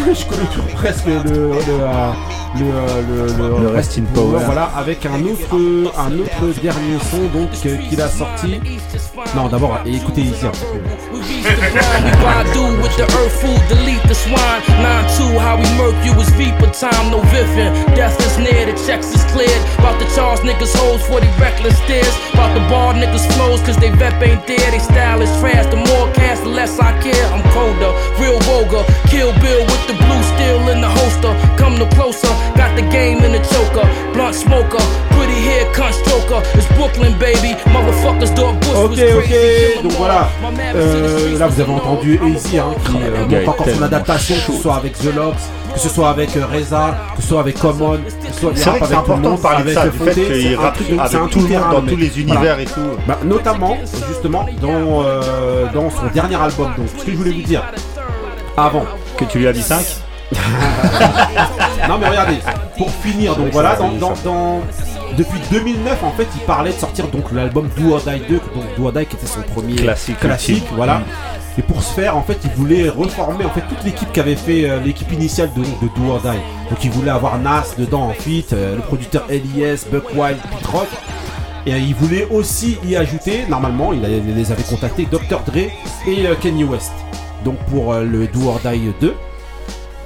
je 0.14 0.26
clôture 0.26 0.66
presque 0.74 1.06
le, 1.06 1.22
le, 1.24 1.52
euh, 1.70 2.12
le, 2.60 2.66
euh, 2.66 3.58
le, 3.58 3.64
Le 3.64 3.68
Rest 3.70 3.98
in 4.00 4.04
Power. 4.14 4.40
Voilà, 4.46 4.72
avec 4.76 5.06
un 5.06 5.22
autre, 5.24 5.92
un 5.98 6.20
autre 6.20 6.62
dernier 6.62 6.98
son 7.12 7.38
donc 7.38 7.50
euh, 7.66 7.78
qu'il 7.90 8.02
a 8.02 8.08
sorti. 8.10 8.60
Non, 9.34 9.48
d'abord, 9.48 9.80
écoutez 9.86 10.22
ici 10.22 10.46
un 10.46 10.50
petit 10.50 10.66
peu. 10.66 10.80
With 12.82 12.96
the 12.98 13.04
earth 13.18 13.34
food, 13.42 13.60
delete 13.68 14.02
the 14.08 14.14
swine. 14.14 14.62
9-2, 14.80 15.38
how 15.40 15.58
we 15.58 15.66
murk 15.78 15.96
you 16.06 16.14
is 16.22 16.30
Vipa 16.38 16.70
time, 16.72 17.12
no 17.12 17.20
Vivian. 17.34 17.74
Death 17.96 18.20
is 18.22 18.38
near, 18.38 18.66
the 18.66 18.74
checks 18.86 19.14
is 19.14 19.24
cleared. 19.34 19.62
About 19.80 20.00
to 20.00 20.06
charge 20.16 20.40
niggas 20.42 20.76
hoes 20.76 21.02
for 21.08 21.20
the 21.20 21.28
reckless 21.40 21.78
stairs. 21.84 22.14
About 22.34 22.54
to 22.54 22.62
bar 22.70 22.94
niggas 22.94 23.26
flows, 23.34 23.62
cause 23.62 23.78
they 23.78 23.90
vep 23.90 24.22
ain't 24.22 24.46
there. 24.48 24.72
They 24.72 24.80
style 24.80 25.22
is 25.22 25.32
trash. 25.40 25.66
The 25.68 25.78
more 25.78 26.08
cash, 26.14 26.40
the 26.40 26.50
less 26.50 26.80
I 26.80 26.94
care. 27.02 27.26
I'm 27.34 27.44
colder, 27.52 27.92
real 28.22 28.40
vulgar. 28.46 28.84
Kill 29.10 29.34
Bill 29.42 29.62
with 29.66 29.88
the 29.88 29.96
blue 30.06 30.24
steel 30.36 30.70
in 30.70 30.82
the 30.82 30.90
holster. 30.90 31.34
Come 31.58 31.78
no 31.78 31.88
closer, 31.98 32.32
got 32.56 32.76
the 32.76 32.86
game 32.90 33.24
in 33.24 33.32
the 33.34 33.42
choker. 33.50 33.86
Blunt 34.14 34.36
smoker, 34.36 34.84
Ok, 38.76 38.92
was 38.98 39.18
ok, 39.18 39.84
donc 39.84 39.92
voilà. 39.94 40.28
Euh, 40.76 41.38
là, 41.40 41.48
vous 41.48 41.62
avez 41.62 41.72
entendu 41.72 42.20
Easy 42.26 42.58
hein, 42.60 42.66
qui 42.86 42.98
euh, 42.98 43.26
montre 43.28 43.50
encore 43.50 43.68
son 43.76 43.82
adaptation, 43.84 44.36
que 44.46 44.54
ce 44.54 44.62
soit 44.62 44.76
avec 44.76 44.98
The 44.98 45.16
Locks, 45.16 45.36
que 45.74 45.80
ce 45.80 45.90
soit 45.90 46.10
avec 46.10 46.36
euh, 46.38 46.46
Reza, 46.52 46.96
que 47.16 47.22
ce 47.22 47.28
soit 47.30 47.40
avec 47.40 47.60
Common, 47.60 47.98
que 47.98 48.34
ce 48.34 48.40
soit 48.42 48.52
C'est 48.56 48.70
vrai 48.70 48.80
que 48.80 48.86
c'est 48.88 48.94
avec 48.96 49.06
tout 49.06 49.12
le 49.12 49.18
important 49.18 49.30
monde, 49.30 49.38
de 49.38 49.42
parler 49.42 49.64
de 49.64 49.70
avec 49.70 49.74
ça, 49.78 49.88
du 49.88 49.98
fait 49.98 50.06
Fauté, 50.06 50.22
qu'il 50.34 50.42
c'est 50.50 50.56
un 50.56 50.60
rappe 50.60 50.74
truc- 50.76 50.88
avec 51.00 51.12
c'est 51.12 51.18
un 51.18 51.28
tout 51.28 51.40
le 51.40 51.48
monde, 51.48 51.72
dans 51.72 51.82
tous 51.82 51.98
les 51.98 52.20
univers 52.20 52.40
Voilà. 52.42 52.62
et 52.62 52.66
tout. 52.66 52.82
Bah, 53.08 53.18
notamment, 53.24 53.78
justement, 54.10 54.46
dans, 54.62 55.04
euh, 55.04 55.66
dans 55.74 55.90
son 55.90 56.06
dernier 56.14 56.36
album. 56.36 56.74
Donc, 56.78 56.88
ce 56.98 57.04
que 57.06 57.12
je 57.12 57.18
voulais 57.18 57.32
vous 57.32 57.42
dire, 57.42 57.64
avant. 58.58 58.86
Que 59.18 59.24
tu 59.26 59.40
lui 59.40 59.48
as 59.48 59.54
mis 59.54 59.62
5 59.62 59.80
non 61.88 61.98
mais 62.00 62.10
regardez, 62.10 62.38
pour 62.78 62.90
finir, 62.90 63.36
donc 63.36 63.48
voilà, 63.52 63.76
dans, 63.76 63.90
dans- 63.92 64.14
dans- 64.26 64.62
depuis 65.18 65.40
2009 65.52 66.04
en 66.04 66.12
fait 66.12 66.28
il 66.36 66.42
parlait 66.42 66.72
de 66.74 66.78
sortir 66.78 67.08
donc 67.08 67.32
l'album 67.32 67.70
Do 67.78 67.94
or 67.94 68.02
Die 68.02 68.22
2, 68.28 68.36
donc 68.54 68.64
Do 68.78 68.86
or 68.86 68.92
Die 68.94 69.06
qui 69.06 69.16
était 69.16 69.26
son 69.28 69.42
premier 69.42 69.76
Classique, 69.76 70.20
classique 70.20 70.58
ultime. 70.58 70.76
voilà. 70.76 71.00
Mm. 71.00 71.04
Et 71.58 71.62
pour 71.62 71.82
ce 71.82 71.94
faire 71.94 72.18
en 72.18 72.22
fait 72.22 72.38
il 72.44 72.52
voulait 72.52 72.90
reformer 72.90 73.46
en 73.46 73.50
fait 73.50 73.62
toute 73.62 73.84
l'équipe 73.86 74.12
qui 74.12 74.20
avait 74.20 74.36
fait 74.36 74.70
euh, 74.70 74.80
l'équipe 74.82 75.12
initiale 75.12 75.50
de, 75.56 75.62
de 75.62 75.90
Do 75.96 76.12
or 76.12 76.20
Die. 76.22 76.40
Donc 76.70 76.84
il 76.84 76.92
voulait 76.92 77.12
avoir 77.12 77.38
Nas 77.40 77.64
dedans 77.78 78.04
en 78.10 78.14
feat, 78.14 78.52
euh, 78.54 78.76
le 78.76 78.82
producteur 78.82 79.26
L.I.S, 79.30 79.88
Buck 79.92 80.06
Wild, 80.16 80.38
Pete 80.52 80.68
Rock. 80.68 80.88
Et 81.66 81.74
euh, 81.74 81.78
il 81.78 81.96
voulait 81.96 82.28
aussi 82.30 82.78
y 82.86 82.96
ajouter, 82.96 83.46
normalement, 83.50 83.92
il, 83.94 84.02
les 84.02 84.52
avait 84.52 84.64
contactés, 84.64 85.08
Dr. 85.10 85.40
Dre 85.48 85.58
et 86.08 86.28
euh, 86.28 86.36
Kanye 86.36 86.64
West. 86.64 86.92
Donc 87.44 87.58
pour 87.72 87.94
le 87.96 88.28
Do 88.28 88.50
or 88.50 88.60
Die 88.60 88.92
2. 89.00 89.14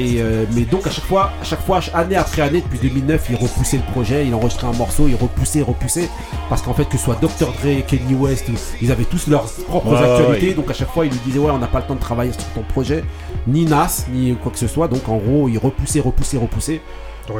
Et 0.01 0.21
euh, 0.21 0.45
mais 0.53 0.61
donc 0.61 0.87
à 0.87 0.91
chaque 0.91 1.03
fois, 1.03 1.31
à 1.41 1.43
chaque 1.43 1.59
fois, 1.65 1.81
année 1.93 2.15
après 2.15 2.41
année, 2.41 2.61
depuis 2.61 2.79
2009, 2.79 3.27
il 3.31 3.35
repoussait 3.35 3.77
le 3.77 3.91
projet, 3.91 4.25
il 4.25 4.33
enregistrait 4.33 4.67
un 4.67 4.73
morceau, 4.73 5.07
il 5.09 5.15
repoussait, 5.15 5.61
repoussait, 5.61 6.09
parce 6.47 6.61
qu'en 6.61 6.73
fait 6.73 6.85
que 6.85 6.97
ce 6.97 7.03
soit 7.03 7.17
Dr 7.21 7.51
Dre, 7.61 7.85
Kanye 7.85 8.15
West, 8.15 8.45
ils 8.81 8.91
avaient 8.93 9.03
tous 9.03 9.27
leurs 9.27 9.43
propres 9.67 9.91
Ouais, 9.91 9.97
actualités, 10.09 10.47
ouais. 10.49 10.53
donc 10.53 10.71
à 10.71 10.73
chaque 10.73 10.89
fois 10.91 11.05
ils 11.05 11.11
lui 11.11 11.19
disaient 11.25 11.39
ouais 11.39 11.51
on 11.51 11.57
n'a 11.57 11.67
pas 11.67 11.79
le 11.79 11.85
temps 11.85 11.95
de 11.95 11.99
travailler 11.99 12.31
sur 12.31 12.45
ton 12.55 12.61
projet, 12.61 13.03
ni 13.45 13.65
Nas, 13.65 14.05
ni 14.09 14.33
quoi 14.41 14.53
que 14.53 14.57
ce 14.57 14.67
soit, 14.67 14.87
donc 14.87 15.07
en 15.09 15.17
gros 15.17 15.49
il 15.49 15.57
repoussait, 15.57 15.99
repoussait, 15.99 16.37
repoussait. 16.37 16.81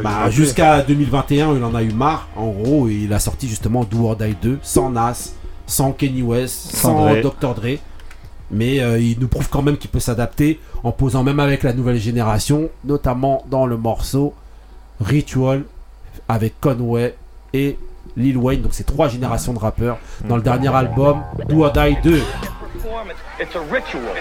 Bah, 0.04 0.30
jusqu'à 0.30 0.82
2021, 0.82 1.56
il 1.56 1.64
en 1.64 1.74
a 1.74 1.82
eu 1.82 1.92
marre. 1.92 2.28
En 2.36 2.50
gros, 2.50 2.88
il 2.90 3.12
a 3.12 3.18
sorti 3.18 3.48
justement 3.48 3.84
Do 3.86 4.06
or 4.06 4.16
Die 4.18 4.36
2 4.40 4.60
sans 4.62 4.92
Nas, 4.92 5.32
sans 5.66 5.94
Kanye 5.94 6.22
West, 6.22 6.76
Sans. 6.76 7.16
Dr. 7.22 7.56
Dre. 7.56 7.80
Mais 8.52 8.80
euh, 8.80 9.00
il 9.00 9.20
nous 9.20 9.28
prouve 9.28 9.50
quand 9.50 9.62
même 9.62 9.78
qu'il 9.78 9.90
peut 9.90 10.00
s'adapter 10.00 10.60
en 10.84 10.92
posant 10.92 11.24
même 11.24 11.40
avec 11.40 11.64
la 11.64 11.74
nouvelle 11.74 11.98
génération, 11.98 12.70
notamment 12.84 13.44
dans 13.50 13.66
le 13.66 13.78
morceau 13.78 14.34
Ritual 15.02 15.64
avec 16.28 16.60
Conway 16.60 17.16
et 17.54 17.78
Lil 18.18 18.38
Wayne. 18.38 18.62
Donc 18.62 18.74
c'est 18.74 18.86
trois 18.86 19.08
générations 19.08 19.54
de 19.54 19.60
rappeurs 19.60 19.98
dans 20.28 20.36
le 20.36 20.42
dernier 20.42 20.74
album 20.74 21.22
Do 21.48 21.64
or 21.64 21.72
Die 21.72 21.98
2. 22.04 22.22
It's 23.40 23.56
a 23.56 23.62
ritual. 23.62 24.16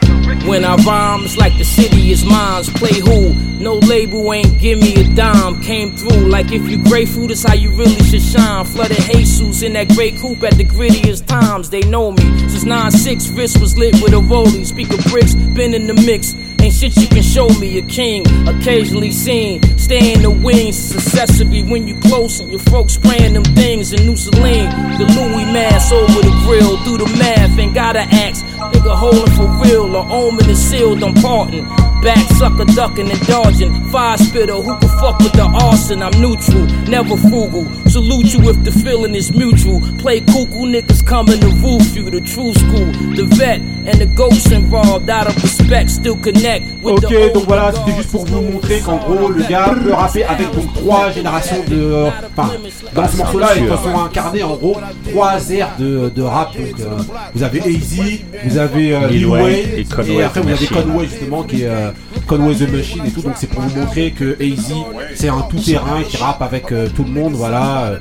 When 0.48 0.64
I 0.64 0.74
rhyme, 0.76 1.24
it's 1.24 1.36
like 1.36 1.56
the 1.58 1.64
city 1.64 2.10
is 2.10 2.24
mine. 2.24 2.64
Play 2.64 2.98
who? 2.98 3.32
No 3.58 3.74
label 3.74 4.32
ain't 4.32 4.58
give 4.58 4.80
me 4.80 4.94
a 4.96 5.14
dime. 5.14 5.60
Came 5.62 5.96
through 5.96 6.28
like 6.28 6.50
if 6.50 6.68
you 6.68 6.82
grateful, 6.84 7.28
that's 7.28 7.44
how 7.44 7.54
you 7.54 7.70
really 7.76 8.02
should 8.04 8.22
shine. 8.22 8.64
Flooded 8.64 8.96
Jesus 8.96 9.62
in 9.62 9.74
that 9.74 9.88
great 9.90 10.16
coupe 10.18 10.42
at 10.42 10.54
the 10.54 10.64
grittiest 10.64 11.26
times. 11.26 11.70
They 11.70 11.82
know 11.82 12.10
me. 12.10 12.22
Since 12.48 12.64
9-6, 12.64 13.36
wrist 13.36 13.60
was 13.60 13.78
lit 13.78 13.94
with 14.02 14.12
a 14.12 14.16
rollie. 14.16 14.66
Speaker 14.66 15.00
bricks, 15.08 15.34
been 15.34 15.72
in 15.72 15.86
the 15.86 15.94
mix. 15.94 16.34
Ain't 16.60 16.74
shit 16.74 16.96
you 16.96 17.06
can 17.06 17.22
show 17.22 17.48
me 17.60 17.78
a 17.78 17.82
king. 17.82 18.26
Occasionally 18.48 19.12
seen. 19.12 19.62
Stay 19.78 20.12
in 20.12 20.22
the 20.22 20.30
wings. 20.30 20.92
It's 20.92 20.96
accessory 20.96 21.62
when 21.62 21.86
you 21.86 21.94
close 22.00 22.40
and 22.40 22.50
your 22.50 22.60
folks 22.60 22.94
spraying 22.94 23.34
them 23.34 23.44
things 23.44 23.92
in 23.92 24.04
New 24.04 24.16
Celine. 24.16 24.70
The 24.98 25.04
Louis 25.16 25.44
mask 25.52 25.92
over 25.92 26.20
the 26.20 26.34
grill. 26.44 26.76
Do 26.84 26.98
the 26.98 27.06
math, 27.16 27.58
ain't 27.58 27.74
gotta 27.74 28.00
ask. 28.00 28.44
Nigga 28.72 28.94
holding 28.94 29.32
for 29.36 29.48
real. 29.62 29.94
Or 29.94 30.06
omen 30.10 30.50
is 30.50 30.58
sealed, 30.58 31.02
I'm 31.02 31.14
parting. 31.14 31.64
Back 32.02 32.18
sucker 32.38 32.64
ducking 32.64 33.10
and 33.10 33.26
dodging. 33.26 33.72
Fire 33.90 34.16
spitter, 34.16 34.54
who 34.54 34.76
can 34.78 34.88
fuck 35.00 35.18
with 35.20 35.32
the 35.32 35.48
arson? 35.62 36.02
I'm 36.02 36.12
neutral, 36.20 36.66
never 36.88 37.16
frugal. 37.16 37.64
Salute 37.86 38.34
you 38.34 38.48
if 38.50 38.62
the 38.64 38.72
feeling 38.72 39.14
is 39.14 39.32
mutual. 39.32 39.80
Play 39.98 40.20
cuckoo 40.20 40.66
niggas 40.66 41.06
coming 41.06 41.40
to 41.40 41.48
roof 41.62 41.96
you. 41.96 42.10
The 42.10 42.20
true 42.20 42.52
school, 42.54 42.90
the 43.14 43.26
vet, 43.36 43.60
and 43.60 44.00
the 44.00 44.06
ghosts 44.06 44.50
involved. 44.50 45.08
Out 45.08 45.28
of 45.28 45.42
respect, 45.42 45.90
still 45.90 46.16
connect 46.16 46.47
Ok, 46.84 47.02
the 47.02 47.32
donc 47.34 47.44
voilà, 47.46 47.72
c'était 47.72 47.96
juste 47.96 48.10
pour 48.10 48.24
vous 48.24 48.40
montrer 48.40 48.80
qu'en 48.80 48.96
gros, 48.96 49.28
le 49.28 49.42
gars 49.44 49.74
peut 49.82 49.92
rapper 49.92 50.24
avec 50.24 50.54
donc 50.54 50.72
trois 50.74 51.10
générations 51.10 51.62
de. 51.68 51.76
euh, 51.76 52.10
Enfin, 52.36 52.52
dans 52.94 53.08
ce 53.08 53.16
morceau-là, 53.16 53.48
ils 53.56 53.66
sont 53.68 53.98
incarnés 53.98 54.42
en 54.42 54.54
gros 54.56 54.76
trois 55.10 55.50
airs 55.50 55.70
de, 55.78 56.10
de 56.14 56.22
rap. 56.22 56.56
Donc, 56.56 56.66
euh, 56.80 56.96
vous 57.34 57.42
avez 57.42 57.60
AZ, 57.60 58.00
vous 58.44 58.58
avez 58.58 58.94
euh, 58.94 59.08
Lil 59.08 59.26
Wayne 59.26 59.56
et 59.76 59.80
et, 59.80 60.22
après 60.22 60.40
vous 60.42 60.50
avez. 60.50 60.66
Conway 60.66 61.06
justement 61.08 61.42
qui 61.42 61.62
est 61.62 61.68
euh, 61.68 61.90
Conway 62.26 62.54
the 62.54 62.70
Machine 62.72 63.02
et 63.06 63.10
tout. 63.10 63.22
Donc 63.22 63.34
c'est 63.36 63.48
pour 63.48 63.62
vous 63.62 63.78
montrer 63.80 64.12
que 64.12 64.36
AZ 64.40 64.72
c'est 65.14 65.28
un 65.28 65.42
tout-terrain 65.50 66.02
qui 66.08 66.16
rappe 66.16 66.42
avec 66.42 66.70
euh, 66.72 66.88
tout 66.94 67.04
le 67.04 67.10
monde. 67.10 67.32
Voilà, 67.34 67.92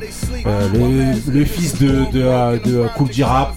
le, 0.45 1.31
le 1.31 1.45
fils 1.45 1.77
de, 1.79 2.05
de, 2.11 2.59
de 2.69 2.85
Cool 2.95 3.11
J 3.11 3.23
Rap 3.23 3.53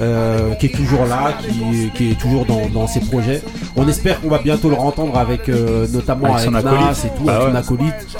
euh, 0.00 0.54
qui 0.54 0.66
est 0.66 0.74
toujours 0.74 1.06
là, 1.06 1.32
qui, 1.40 1.90
qui 1.94 2.10
est 2.12 2.14
toujours 2.18 2.44
dans, 2.44 2.66
dans 2.72 2.86
ses 2.86 3.00
projets. 3.00 3.42
On 3.76 3.86
espère 3.88 4.17
qu'on 4.18 4.28
va 4.28 4.38
bientôt 4.38 4.68
le 4.70 4.76
entendre 4.76 5.16
avec 5.18 5.48
euh, 5.48 5.86
notamment 5.92 6.34
Avec 6.34 6.44
son 6.44 6.50
Nas 6.52 6.58
acolyte. 6.60 7.04
et 7.04 7.08
tout, 7.18 7.24
Bah 7.24 7.36
avec 7.36 7.48
son 7.48 7.52
ouais. 7.52 7.58
acolyte. 7.58 8.16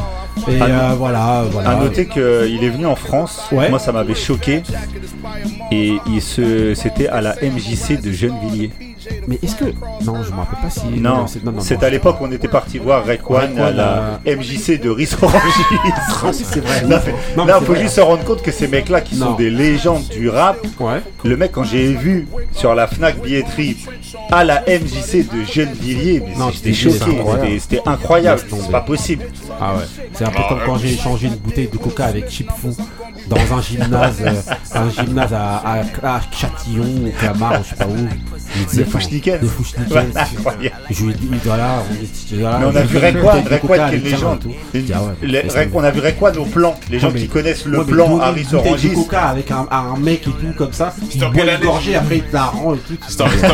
Et 0.49 0.61
À 0.61 0.65
euh, 0.65 0.95
voilà, 0.97 1.45
voilà. 1.51 1.71
À 1.71 1.77
noter 1.77 2.07
qu'il 2.07 2.23
est 2.65 2.69
venu 2.71 2.87
en 2.87 2.95
France. 2.97 3.49
Ouais. 3.53 3.69
Moi, 3.71 3.79
ça 3.79 3.93
m'avait 3.93 4.15
choqué. 4.15 4.63
Et 5.73 5.97
il 6.07 6.23
se, 6.23 6.75
c'était 6.75 7.09
à 7.09 7.21
la 7.21 7.35
MJC 7.43 8.01
de 8.01 8.13
Gennevilliers. 8.13 8.71
Mais 9.27 9.39
est-ce 9.43 9.57
que. 9.57 9.65
Non, 10.05 10.23
je 10.23 10.31
me 10.33 10.37
rappelle 10.37 10.59
pas 10.63 10.71
si. 10.71 10.87
Non, 11.01 11.27
c'est- 11.27 11.83
à 11.83 11.91
l'époque 11.91 12.21
où 12.21 12.25
on 12.27 12.33
était 12.33 12.49
parti 12.49 12.79
voir 12.79 13.05
Rekwan 13.07 13.51
Rekwan, 13.51 13.59
à 13.65 13.71
la 13.71 14.21
MJC 14.27 14.79
de 14.81 14.91
Rissorangis. 14.91 15.39
Ah, 16.25 16.33
c'est 16.33 16.61
vrai. 16.61 16.83
Là, 16.89 17.01
Non, 17.37 17.45
là, 17.45 17.57
c'est 17.61 17.65
faut 17.67 17.73
vrai. 17.73 17.83
juste 17.83 17.95
se 17.95 18.01
rendre 18.01 18.25
compte 18.25 18.43
que 18.43 18.51
ces 18.51 18.67
mecs-là 18.69 19.01
qui 19.01 19.15
sont 19.17 19.33
des 19.35 19.51
légendes 19.51 20.03
du 20.11 20.29
rap, 20.29 20.59
le 21.25 21.37
mec, 21.37 21.53
quand 21.53 21.65
j'ai 21.65 21.95
vu 21.95 22.27
sur 22.53 22.75
la 22.75 22.87
Fnac 22.87 23.21
billetterie 23.23 23.77
à 24.31 24.45
la 24.45 24.63
MJC 24.67 25.27
de 25.33 25.43
Gennevilliers, 25.45 26.23
mais 26.27 26.35
Non, 26.37 26.51
j'étais 26.51 26.73
c'était 26.73 26.99
choqué, 26.99 27.19
incroyable. 27.87 28.41
c'était- 28.41 28.57
c'est 28.63 28.71
pas 28.71 28.81
possible. 28.83 29.25
Ah 29.61 29.75
ouais, 29.77 29.83
c'est 30.13 30.25
un 30.25 30.31
peu 30.31 30.43
comme 30.49 30.61
quand 30.67 30.77
j'ai 30.79 30.93
échangé 30.95 31.27
une 31.29 31.37
bouteille 31.37 31.69
de 31.69 31.77
coca 31.79 32.07
avec 32.07 32.31
Chip 32.31 32.51
Fou 32.61 32.75
dans 33.29 33.55
un 33.55 33.61
gymnase, 33.63 34.17
euh, 34.21 34.33
un 34.75 34.91
gymnase 34.91 35.33
à, 35.33 35.57
à, 35.59 35.81
à 36.17 36.21
Châtillon, 36.31 36.85
au 37.07 37.11
Clamart, 37.19 37.63
je 37.65 37.71
sais 37.71 37.77
pas 37.77 37.87
où. 37.87 38.09
De 38.75 38.85
Fouchniken. 38.85 39.39
De 39.41 39.47
Fouchniken. 39.47 40.11
Je 40.91 41.05
lui 41.05 41.13
ai 41.13 41.15
dit, 41.15 41.29
voilà, 41.45 41.83
on 41.83 41.85
voilà, 42.39 42.59
Mais 42.73 42.81
a 42.81 42.83
vu 42.83 42.99
Rekwan, 42.99 43.45
Rekwan 43.49 43.89
qui 43.89 43.95
est 43.95 43.99
une 43.99 44.05
légende. 44.05 44.45
on 45.75 45.85
a 45.85 45.91
vu 45.91 46.01
Rekwan 46.01 46.37
au 46.39 46.45
plan, 46.45 46.75
les 46.91 46.99
gens 46.99 47.11
mais- 47.13 47.21
qui 47.21 47.29
connaissent 47.29 47.65
le 47.67 47.79
mais 47.79 47.85
plan 47.85 48.19
Harry 48.21 48.45
Sorangis. 48.45 48.93
coca 48.95 49.23
avec 49.29 49.51
un, 49.51 49.67
mec 49.99 50.23
et 50.23 50.25
tout 50.31 50.35
comme 50.57 50.73
ça, 50.73 50.93
il 51.15 51.21
boit 51.21 51.31
une 51.45 51.59
gorgée 51.61 51.95
après 51.97 52.17
il 52.19 52.23
te 52.25 52.33
la 52.35 52.45
rend 52.45 52.75
et 52.75 52.79
tout. 52.79 52.95
C'était 53.07 53.23
en- 53.23 53.29
quelle 53.29 53.45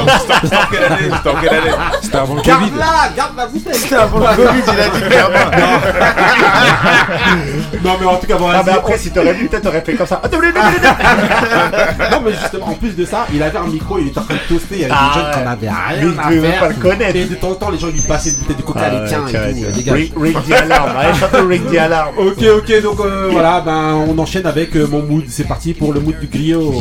année 0.84 1.10
C'était 1.12 1.28
en 1.28 1.34
quelle 1.40 1.54
année 1.54 1.70
C'était 2.02 2.16
avant 2.16 2.34
le 2.34 2.42
Garde 2.42 2.60
Covid. 2.62 2.72
la, 2.78 3.08
garde 3.16 3.36
la 3.36 3.46
bouteille. 3.46 3.74
C'était 3.74 3.94
avant 3.96 4.18
le 4.18 4.24
Covid, 4.26 4.62
il 4.66 4.80
a 4.80 4.88
dit. 4.88 5.04
Non 7.84 7.96
mais 8.00 8.06
en 8.06 8.16
tout 8.16 8.26
cas, 8.26 8.36
bon, 8.38 8.48
Ah, 8.48 8.58
mais 8.58 8.62
vas-y, 8.70 8.74
après, 8.78 8.98
si 8.98 9.10
t'aurais 9.10 9.34
vu, 9.34 9.46
peut-être 9.48 9.64
t'aurais 9.64 9.82
fait 9.82 9.94
comme 9.94 10.06
ça. 10.06 10.20
non 12.10 12.20
mais 12.24 12.32
justement, 12.32 12.68
en 12.68 12.74
plus 12.74 12.96
de 12.96 13.04
ça, 13.04 13.26
il 13.32 13.42
avait 13.42 13.58
un 13.58 13.66
micro, 13.66 13.98
il 13.98 14.08
était 14.08 14.18
en 14.18 14.22
train 14.22 14.34
de 14.34 14.40
toaster, 14.48 14.83
y 14.88 14.90
avait 14.90 14.94
Ah 14.94 15.10
des 15.14 15.20
jeunes 15.20 15.30
qui 15.32 15.38
ouais. 15.38 15.44
en 15.44 15.50
avaient 15.50 15.68
rien 15.68 15.76
Mais 15.90 16.12
il 16.14 16.20
à 16.20 16.28
devait 16.30 16.40
même 16.40 16.50
faire. 16.52 16.60
pas 16.60 16.68
le 16.68 16.74
connaître. 16.74 17.16
Et 17.16 17.24
de 17.24 17.34
temps 17.34 17.50
en 17.50 17.54
temps, 17.54 17.70
les 17.70 17.78
gens 17.78 17.86
lui 17.88 18.00
passaient 18.00 18.30
une 18.30 18.36
bouteille 18.36 18.56
de 18.56 18.62
coca, 18.62 18.80
Ah 18.84 18.90
tiens, 19.06 19.18
et 19.18 19.24
tout, 19.24 19.30
tiens. 19.30 19.70
dégage. 19.76 19.94
Ring- 19.94 20.12
ring 20.16 20.36
the 20.48 20.52
alarm, 20.52 20.90
allez, 20.96 21.18
chante 21.18 21.32
le 21.32 21.46
ring 21.46 21.62
the 21.72 21.76
alarm. 21.78 22.14
Ok, 22.18 22.44
ok, 22.58 22.82
donc 22.82 23.00
euh, 23.00 23.28
voilà, 23.32 23.60
ben 23.60 24.04
on 24.08 24.18
enchaîne 24.18 24.46
avec 24.46 24.76
euh, 24.76 24.86
mon 24.90 25.02
mood, 25.02 25.24
c'est 25.28 25.46
parti 25.48 25.74
pour 25.74 25.92
le 25.92 26.00
mood 26.00 26.18
du 26.20 26.26
griot. 26.26 26.72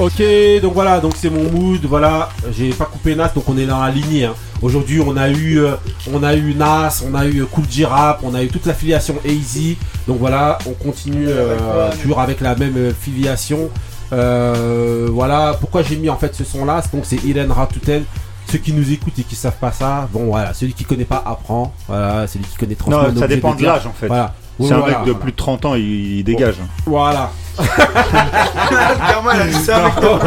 Ok, 0.00 0.22
donc 0.62 0.74
voilà, 0.74 1.00
donc 1.00 1.14
c'est 1.16 1.30
mon 1.30 1.50
mood, 1.50 1.84
voilà, 1.84 2.28
j'ai 2.52 2.70
pas 2.70 2.84
coupé 2.84 3.14
Nas, 3.16 3.28
donc 3.28 3.48
on 3.48 3.58
est 3.58 3.66
dans 3.66 3.80
la 3.80 3.90
lignée. 3.90 4.26
hein. 4.26 4.34
Aujourd'hui, 4.62 5.00
on 5.00 5.16
a 5.16 5.28
eu, 5.28 5.58
euh, 5.58 5.72
on 6.12 6.22
a 6.22 6.34
eu 6.36 6.54
Nas, 6.54 7.02
on 7.08 7.14
a 7.14 7.26
eu 7.26 7.44
Cool 7.46 7.64
J 7.68 7.84
Rap, 7.84 8.20
on 8.22 8.34
a 8.34 8.42
eu 8.42 8.48
toute 8.48 8.66
l'affiliation 8.66 9.16
Easy. 9.24 9.76
Donc 10.06 10.18
voilà, 10.18 10.58
on 10.66 10.72
continue 10.72 11.26
euh, 11.28 11.90
toujours 12.00 12.20
avec 12.20 12.40
la 12.40 12.54
même 12.54 12.76
euh, 12.76 12.92
filiation. 12.98 13.70
Euh, 14.12 15.08
voilà, 15.12 15.56
pourquoi 15.60 15.82
j'ai 15.82 15.96
mis 15.96 16.08
en 16.08 16.16
fait 16.16 16.34
ce 16.34 16.44
son-là, 16.44 16.82
donc 16.92 17.02
c'est 17.04 17.22
Irene 17.24 17.50
Ratuten. 17.50 18.04
Ceux 18.50 18.58
qui 18.58 18.72
nous 18.72 18.90
écoutent 18.92 19.18
et 19.18 19.24
qui 19.24 19.34
savent 19.34 19.58
pas 19.60 19.72
ça, 19.72 20.08
bon 20.12 20.26
voilà, 20.26 20.54
celui 20.54 20.72
qui 20.72 20.84
connaît 20.84 21.04
pas 21.04 21.22
apprend. 21.26 21.74
Voilà, 21.86 22.26
celui 22.26 22.44
qui 22.46 22.56
connaît 22.56 22.72
est 22.72 22.88
Non, 22.88 23.14
ça 23.16 23.28
dépend 23.28 23.54
de 23.54 23.62
l'âge 23.62 23.86
en 23.86 23.92
fait. 23.92 24.06
Voilà. 24.06 24.34
C'est 24.60 24.72
un 24.72 24.78
voilà, 24.78 24.98
mec 24.98 25.06
de 25.06 25.10
voilà. 25.12 25.18
plus 25.20 25.32
de 25.32 25.36
30 25.36 25.64
ans, 25.66 25.74
il, 25.74 26.18
il 26.18 26.24
dégage. 26.24 26.56
Voilà. 26.86 27.30
Gamin, 27.58 29.34
il 29.34 29.40
a 29.40 29.46
dit 29.46 29.64
ça 29.64 29.76
avec 29.76 29.94
toi. 29.96 30.18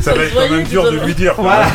Ça 0.00 0.14
va 0.14 0.22
être 0.24 0.34
quand 0.34 0.50
même 0.54 0.64
dur 0.64 0.84
de 0.90 0.98
lui 1.04 1.14
dire. 1.14 1.34
Voilà. 1.38 1.66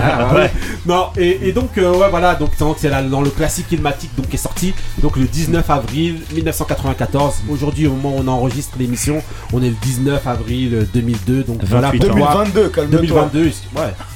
Ah 0.00 0.34
ouais. 0.34 0.50
Non, 0.86 1.06
et, 1.16 1.48
et 1.48 1.52
donc, 1.52 1.76
euh, 1.78 1.92
ouais, 1.94 2.08
voilà, 2.10 2.34
donc 2.34 2.50
c'est 2.78 2.90
dans 3.10 3.20
le 3.20 3.30
classique 3.30 3.70
Ilmatic 3.72 4.10
donc, 4.16 4.28
qui 4.28 4.36
est 4.36 4.38
sorti 4.38 4.74
donc, 5.02 5.16
le 5.16 5.24
19 5.24 5.68
avril 5.70 6.20
1994. 6.32 7.34
Aujourd'hui, 7.50 7.86
au 7.86 7.92
moment 7.92 8.16
où 8.16 8.22
on 8.24 8.28
enregistre 8.28 8.76
l'émission, 8.78 9.22
on 9.52 9.62
est 9.62 9.68
le 9.68 9.74
19 9.82 10.26
avril 10.26 10.86
2002. 10.92 11.42
Donc, 11.44 11.58
voilà, 11.64 11.88
28 11.88 12.04
ans. 12.04 12.06
pourquoi- 12.16 12.44
2022, 12.44 12.68
calme-toi. 12.68 13.00
2022, 13.00 13.44
ouais. 13.44 13.52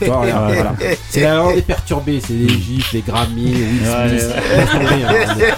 Voilà, 0.06 0.32
voilà. 0.52 0.72
C'est 1.10 1.20
la 1.22 1.34
langue 1.36 1.54
des 1.54 1.62
perturbés, 1.62 2.20
c'est 2.26 2.32
les 2.34 2.48
gifs, 2.48 2.92
les 2.92 3.00
Grammy, 3.02 3.54
Will 3.54 3.82
Ouais, 3.82 4.08
Smith. 4.18 4.30
ouais. 4.34 4.56
Laisse 4.56 4.70
tomber, 4.70 5.04
hein. 5.04 5.12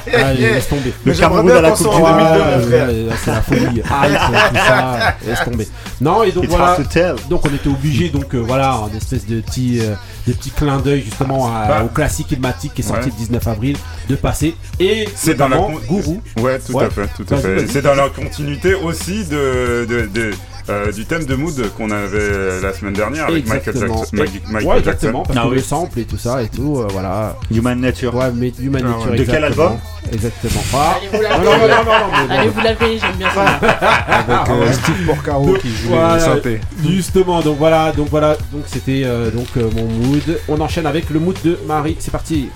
Ouais, 0.06 0.35
laisse 0.35 0.68
tomber. 0.68 0.93
Mais 1.05 1.14
j'aimerais 1.14 1.43
bien 1.43 1.62
qu'on 1.70 1.77
soit 1.77 1.94
en 1.94 2.16
2002, 2.16 3.09
la 3.37 3.43
folie. 3.43 3.79
Hype, 3.79 4.19
tout 4.51 4.57
ça, 4.67 5.15
laisse 5.27 5.45
tomber. 5.45 5.69
Non, 6.01 6.23
et 6.25 6.33
donc 6.33 6.45
It's 6.45 6.55
voilà. 6.55 6.77
Donc 7.31 7.45
on 7.47 7.55
était 7.55 7.69
obligé, 7.69 8.09
donc 8.09 8.35
euh, 8.35 8.39
voilà, 8.39 8.77
en 8.81 8.91
espèce 8.97 9.27
de 9.27 9.41
petit, 9.41 9.79
euh, 9.81 9.95
de 10.27 10.33
petit 10.33 10.51
clin 10.51 10.79
d'œil 10.79 11.03
justement 11.03 11.47
à- 11.49 11.83
au 11.85 11.89
classique 11.89 12.33
Ilmatic 12.33 12.75
qui 12.75 12.83
est 12.83 12.85
sorti 12.85 13.07
Ouais. 13.09 13.13
le 13.19 13.25
19 13.27 13.47
avril 13.47 13.77
de 14.09 14.17
passer. 14.17 14.55
Et 14.81 15.09
C'est 15.15 15.35
dans 15.35 15.49
la 15.49 15.57
con- 15.57 15.75
Gourou. 15.89 16.21
Ouais, 16.39 16.59
tout 16.59 16.73
Ouais. 16.73 16.85
à 16.85 16.91
fait, 16.91 17.09
tout 17.17 17.35
à 17.35 17.37
fait. 17.39 17.67
C'est 17.69 17.83
dans 17.83 17.95
la 17.95 18.09
continuité 18.09 18.75
aussi 18.75 19.25
de, 19.25 19.87
de- 19.89 20.07
de- 20.13 20.31
euh, 20.68 20.90
du 20.93 21.05
thème 21.06 21.24
de 21.24 21.34
mood 21.36 21.70
qu'on 21.76 21.90
avait 21.90 22.60
la 22.60 22.72
semaine 22.72 22.94
dernière 22.94 23.26
avec 23.28 23.47
Michael 23.47 23.68
Exactement. 23.76 23.98
Jackson. 23.98 24.16
Et- 24.16 24.20
Mike- 24.20 24.43
Michael 24.51 24.68
ouais, 24.68 24.78
exactement, 24.78 25.18
Jackson. 25.24 25.34
parce 25.34 25.48
que 25.48 25.55
le 25.55 25.60
sample 25.60 25.98
et 26.01 26.05
tout 26.05 26.18
ça 26.18 26.43
et 26.43 26.48
tout, 26.48 26.78
euh, 26.80 26.88
voilà. 26.90 27.36
Human 27.52 27.80
Nature. 27.80 28.14
Ouais, 28.14 28.30
mais 28.34 28.52
Human 28.60 28.82
Ah. 28.84 28.88
Nature. 28.98 29.12
De 29.26 29.30
quel 29.32 29.44
album 29.44 29.76
Exactement. 30.12 30.60
Ah. 30.74 30.97
Allez 30.98 31.09
vous 31.09 31.20
laver. 31.22 31.44
non, 31.44 31.51
non, 31.51 31.59
non, 31.59 31.68
non, 31.68 31.84
non, 31.84 32.26
mais 32.28 32.36
Allez 32.36 32.48
bon. 32.48 32.55
vous 32.55 32.60
laver, 32.64 32.98
j'aime 32.98 33.16
bien 33.16 33.30
ça. 33.30 33.43
Avec 34.09 34.51
euh. 34.51 34.72
Steve 34.72 35.06
Porcaro 35.06 35.55
qui 35.55 35.68
joue 35.68 35.88
voilà, 35.88 36.14
les 36.16 36.20
synthés. 36.20 36.60
Justement, 36.84 37.40
donc 37.40 37.59
voilà, 37.59 37.93
donc 37.93 38.09
voilà, 38.09 38.36
donc 38.52 38.62
c'était 38.66 39.02
euh, 39.05 39.30
donc 39.30 39.48
euh, 39.56 39.68
mon 39.74 39.84
mood. 39.84 40.40
On 40.48 40.60
enchaîne 40.60 40.86
avec 40.86 41.10
le 41.10 41.18
mood 41.20 41.36
de 41.44 41.59
Marie. 41.66 41.97
C'est 41.98 42.10
parti. 42.12 42.48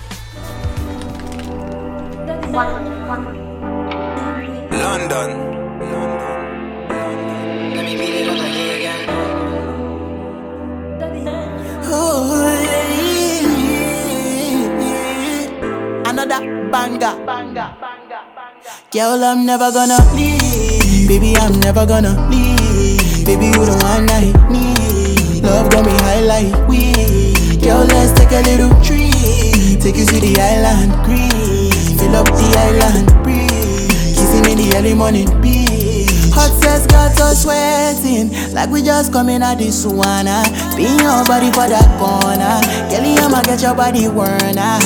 London. 4.71 5.50
Another 16.07 16.41
banger. 16.71 17.15
Girl, 18.93 19.25
I'm 19.25 19.47
never 19.47 19.71
gonna 19.73 19.99
leave. 20.15 21.09
Baby, 21.09 21.37
I'm 21.37 21.61
never 21.61 21.87
gonna 21.87 22.29
leave. 22.31 23.25
Baby, 23.25 23.47
you 23.47 23.65
the 23.65 23.77
one 23.83 24.11
I 24.11 24.33
need. 24.51 25.45
Love 25.45 25.71
got 25.71 25.85
me 25.87 25.93
high 26.05 26.21
like 26.21 26.69
weed. 26.69 27.63
Girl, 27.63 27.85
let's 27.85 28.13
take 28.19 28.33
a 28.33 28.43
little 28.43 28.71
trip. 28.83 29.81
Take 29.81 29.97
you 29.97 30.07
to 30.07 30.21
the 30.21 30.37
island, 30.41 30.93
green. 31.05 31.71
Fill 31.99 32.17
up 32.17 32.27
the 32.27 32.49
island, 32.67 33.07
breathe. 33.23 33.89
Kissing 34.17 34.45
in 34.51 34.59
the 34.59 34.77
early 34.77 34.95
morning, 34.95 35.29
breeze. 35.41 35.80
Hot 36.33 36.51
sex 36.63 36.87
got 36.87 37.19
us 37.21 37.43
sweating 37.43 38.31
Like 38.55 38.71
we 38.71 38.83
just 38.83 39.13
coming 39.13 39.43
out 39.43 39.59
this 39.59 39.85
sauna. 39.85 40.45
Spin 40.73 40.99
your 40.99 41.25
body 41.25 41.51
for 41.53 41.69
that 41.69 41.89
corner. 41.99 42.61
Kelly, 42.89 43.17
I'ma 43.19 43.43
get 43.43 43.61
your 43.63 43.75
body 43.75 44.09
worn 44.09 44.57
out. 44.59 44.83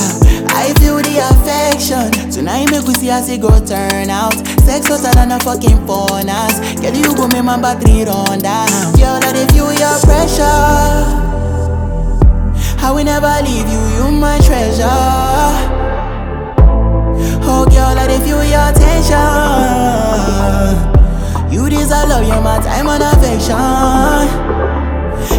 I 0.50 0.72
feel 0.80 0.96
the 0.98 1.18
affection. 1.30 2.10
Tonight 2.30 2.70
make 2.70 2.84
we 2.86 2.94
see 2.94 3.10
as 3.10 3.28
it 3.28 3.40
go 3.40 3.58
turn 3.64 4.10
out. 4.10 4.34
Sex 4.64 4.86
hotter 4.88 5.12
than 5.14 5.32
a 5.32 5.38
fucking 5.40 5.86
furnace 5.86 6.58
Kelly, 6.80 6.98
you 7.00 7.14
go 7.14 7.28
make 7.28 7.44
my 7.44 7.60
battery 7.60 8.04
run 8.04 8.38
down 8.40 8.68
Girl, 8.96 9.20
I 9.22 9.32
dey 9.32 9.46
feel 9.52 9.72
your 9.72 9.98
pressure. 10.00 10.42
I 12.80 12.90
will 12.90 13.04
never 13.04 13.42
leave 13.44 13.68
you, 13.68 13.80
you 13.96 14.10
my 14.12 14.38
treasure. 14.40 14.88
Oh 17.46 17.66
girl, 17.68 17.98
I 17.98 18.18
feel 18.24 18.42
your 18.44 18.72
tension 18.72 20.93
You 21.54 21.70
deserve 21.70 22.08
love, 22.08 22.26
you're 22.26 22.42
my 22.42 22.58
time 22.58 22.88
and 22.88 23.02
affection. 23.14 23.54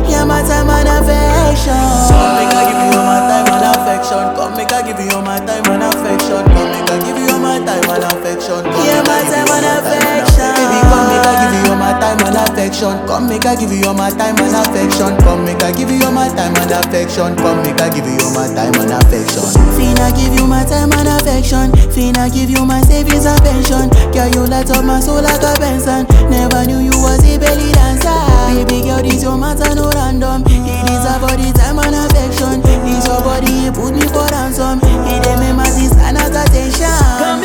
You're 0.08 0.26
my 0.26 0.40
time 0.48 0.70
and 0.72 0.88
affection. 0.88 1.76
Come 1.76 2.36
make 2.40 2.56
I 2.56 2.64
give 2.72 2.80
you 2.88 2.96
all 2.96 3.04
my 3.04 3.20
time 3.28 3.52
and 3.52 3.66
affection. 3.76 4.24
Come 4.40 4.56
make 4.56 4.72
I 4.72 4.82
give 4.88 5.00
you 5.04 5.12
all 5.12 5.22
my 5.22 5.40
time 5.44 5.66
and 5.68 5.84
affection. 5.84 6.40
Come 6.56 6.72
make 6.72 6.90
I 6.90 6.98
give 7.04 7.18
you 7.20 7.25
my 7.56 7.64
time 7.64 7.88
and 7.88 8.04
affection 8.12 8.60
You're 8.84 9.04
my 9.08 9.22
time 9.32 9.48
and 9.48 9.68
affection. 9.80 10.52
Baby, 10.60 10.80
come 10.92 11.08
make 11.08 11.24
I 11.24 11.36
give 11.40 11.56
you 11.56 11.72
all 11.72 11.78
my 11.80 11.94
time 12.00 12.20
and 12.28 12.36
affection 12.36 12.96
Come. 13.08 13.28
Make 13.30 13.46
I 13.46 13.56
give 13.56 13.72
you 13.72 13.86
all 13.88 13.94
my 13.96 14.10
time 14.12 14.36
and 14.40 14.56
affection 14.56 15.16
Come. 15.24 15.46
Make 15.46 15.64
I 15.64 15.72
give 15.72 15.90
you 15.92 16.04
all 16.04 16.12
my 16.12 16.28
time 16.28 16.56
and 16.56 16.72
affection 16.72 17.36
Come. 17.40 17.64
Make 17.64 17.80
I 17.80 17.88
give 17.96 18.08
you 18.08 18.20
all 18.28 18.34
my 18.36 18.48
time 18.52 18.76
and 18.76 18.92
affection. 18.92 19.48
Finna 19.80 20.12
give 20.16 20.36
you 20.36 20.46
my 20.48 20.64
time 20.66 20.92
and 20.92 21.08
affection. 21.08 21.72
Finna 21.96 22.28
give 22.34 22.50
you 22.50 22.66
my 22.66 22.82
savings 22.84 23.26
and 23.26 23.40
pension. 23.42 23.88
Girl, 24.12 24.28
you 24.36 24.44
light 24.52 24.70
up 24.72 24.84
my 24.84 25.00
soul 25.00 25.22
like 25.24 25.40
a 25.42 25.56
Benson. 25.60 26.04
Never 26.28 26.66
knew 26.68 26.80
you 26.84 26.96
was 27.00 27.24
a 27.24 27.38
belly 27.40 27.72
dancer. 27.72 28.12
Baby 28.52 28.84
girl, 28.88 29.00
this 29.04 29.24
your 29.24 29.38
matter 29.38 29.72
no 29.76 29.90
random. 29.96 30.44
It 30.48 30.84
deserve 30.92 31.24
all 31.24 31.38
the 31.40 31.50
time 31.56 31.80
and 31.80 31.96
affection. 31.96 32.60
This 32.84 33.08
your 33.08 33.22
body, 33.24 33.68
it 33.72 33.74
put 33.76 33.94
me 33.96 34.04
for 34.12 34.28
ransom. 34.36 34.80
It 35.08 35.24
dey 35.24 35.36
make 35.40 35.56
my 35.56 35.68
this 35.76 35.94
and 35.96 36.18
attention. 36.18 36.90
Come 37.20 37.44
here, 37.44 37.45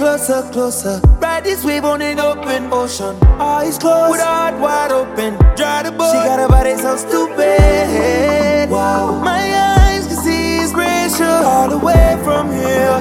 closer, 0.00 0.42
closer. 0.50 0.98
Ride 1.20 1.44
this 1.44 1.62
wave 1.62 1.84
on 1.84 2.00
an 2.00 2.18
open 2.18 2.72
ocean. 2.72 3.14
Eyes 3.38 3.76
closed, 3.76 4.12
with 4.12 4.22
heart 4.22 4.58
wide 4.58 4.90
open. 4.90 5.36
Dry 5.56 5.82
the 5.82 5.92
boat. 5.92 6.12
She 6.12 6.20
got 6.28 6.40
a 6.40 6.48
body 6.48 6.74
so 6.76 6.96
stupid. 6.96 8.70
Wow. 8.70 9.20
My 9.22 9.44
eyes 9.76 10.06
can 10.06 10.16
see 10.24 10.62
inspiration 10.62 11.26
all 11.52 11.68
the 11.68 11.76
way 11.76 12.18
from 12.24 12.50
here. 12.50 12.96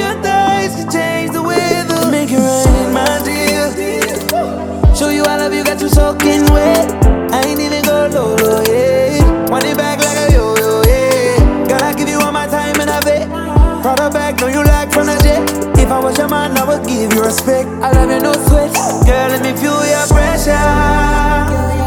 Your 0.00 0.14
thighs 0.24 0.74
can 0.74 0.90
change 0.90 1.30
the 1.30 1.42
weather. 1.42 2.10
Make 2.10 2.32
it 2.32 2.42
rain, 2.42 2.92
my 2.92 3.14
dear. 3.22 3.70
Show 4.96 5.10
you 5.10 5.22
I 5.22 5.36
love 5.36 5.54
you, 5.54 5.62
got 5.62 5.80
you 5.80 5.88
soaking 5.88 6.50
wet. 6.50 6.90
I 7.32 7.42
ain't 7.46 7.60
even 7.60 7.84
go 7.84 8.08
low, 8.10 8.34
low, 8.34 8.62
yeah. 8.66 9.50
Want 9.50 9.64
it 9.66 9.76
back 9.76 9.98
like 10.02 10.18
a 10.24 10.32
yo-yo, 10.34 10.82
yeah. 10.82 11.68
Gotta 11.68 11.96
give 11.96 12.08
you 12.08 12.18
all 12.18 12.32
my 12.32 12.48
time 12.48 12.80
and 12.80 12.90
I 12.90 13.00
bet. 13.02 13.28
Brought 13.82 14.00
her 14.00 14.10
back, 14.10 14.23
your 16.18 16.28
man, 16.28 16.56
I 16.56 16.64
would 16.64 16.86
give 16.86 17.12
you 17.12 17.22
respect. 17.22 17.68
I 17.82 17.92
love 17.92 18.10
you, 18.10 18.20
no 18.20 18.32
sweat. 18.46 18.72
Girl, 19.06 19.28
let 19.28 19.42
me 19.42 19.52
feel 19.60 19.84
your 19.86 20.06
pressure. 20.06 21.83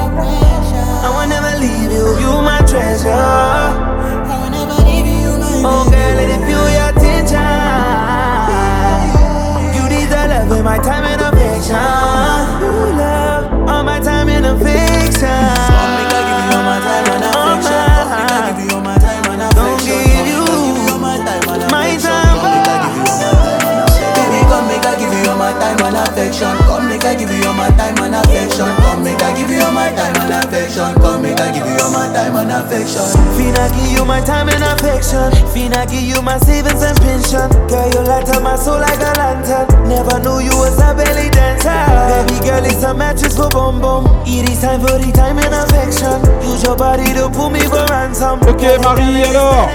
Come 30.78 31.24
make 31.24 31.40
I 31.40 31.52
give 31.52 31.66
you 31.66 31.82
all 31.82 31.90
my 31.92 32.06
time 32.14 32.36
and 32.38 32.52
affection. 32.52 33.02
Finna 33.34 33.66
give 33.74 33.98
you 33.98 34.06
my 34.06 34.22
time 34.22 34.48
and 34.50 34.62
affection. 34.62 35.34
Finna 35.50 35.90
give 35.90 36.06
you 36.06 36.22
my 36.22 36.38
savings 36.38 36.84
and 36.84 36.98
pension. 37.02 37.50
Girl, 37.68 37.90
you 37.90 38.02
light 38.06 38.30
up 38.30 38.44
my 38.44 38.56
soul 38.56 38.80
like 38.80 39.00
a 39.02 39.12
lantern. 39.18 39.66
Never 39.90 40.20
knew 40.22 40.38
you 40.46 40.54
was 40.54 40.78
a 40.78 40.94
belly 40.94 41.30
dancer. 41.34 41.74
Baby 42.14 42.46
girl, 42.46 42.64
it's 42.64 42.84
a 42.84 42.94
mattress 42.94 43.36
for 43.36 43.50
bum 43.50 43.82
bum. 43.82 44.06
It 44.28 44.50
is 44.50 44.62
time 44.62 44.82
for 44.82 45.00
the 45.02 45.12
time 45.14 45.40
and 45.40 45.50
affection. 45.50 46.22
Use 46.46 46.62
your 46.62 46.78
body 46.78 47.12
to 47.14 47.28
pull 47.30 47.50
me 47.50 47.62
for 47.62 47.84
ransom. 47.90 48.40
Ok 48.48 48.62
Marie 48.84 49.24
alors 49.24 49.70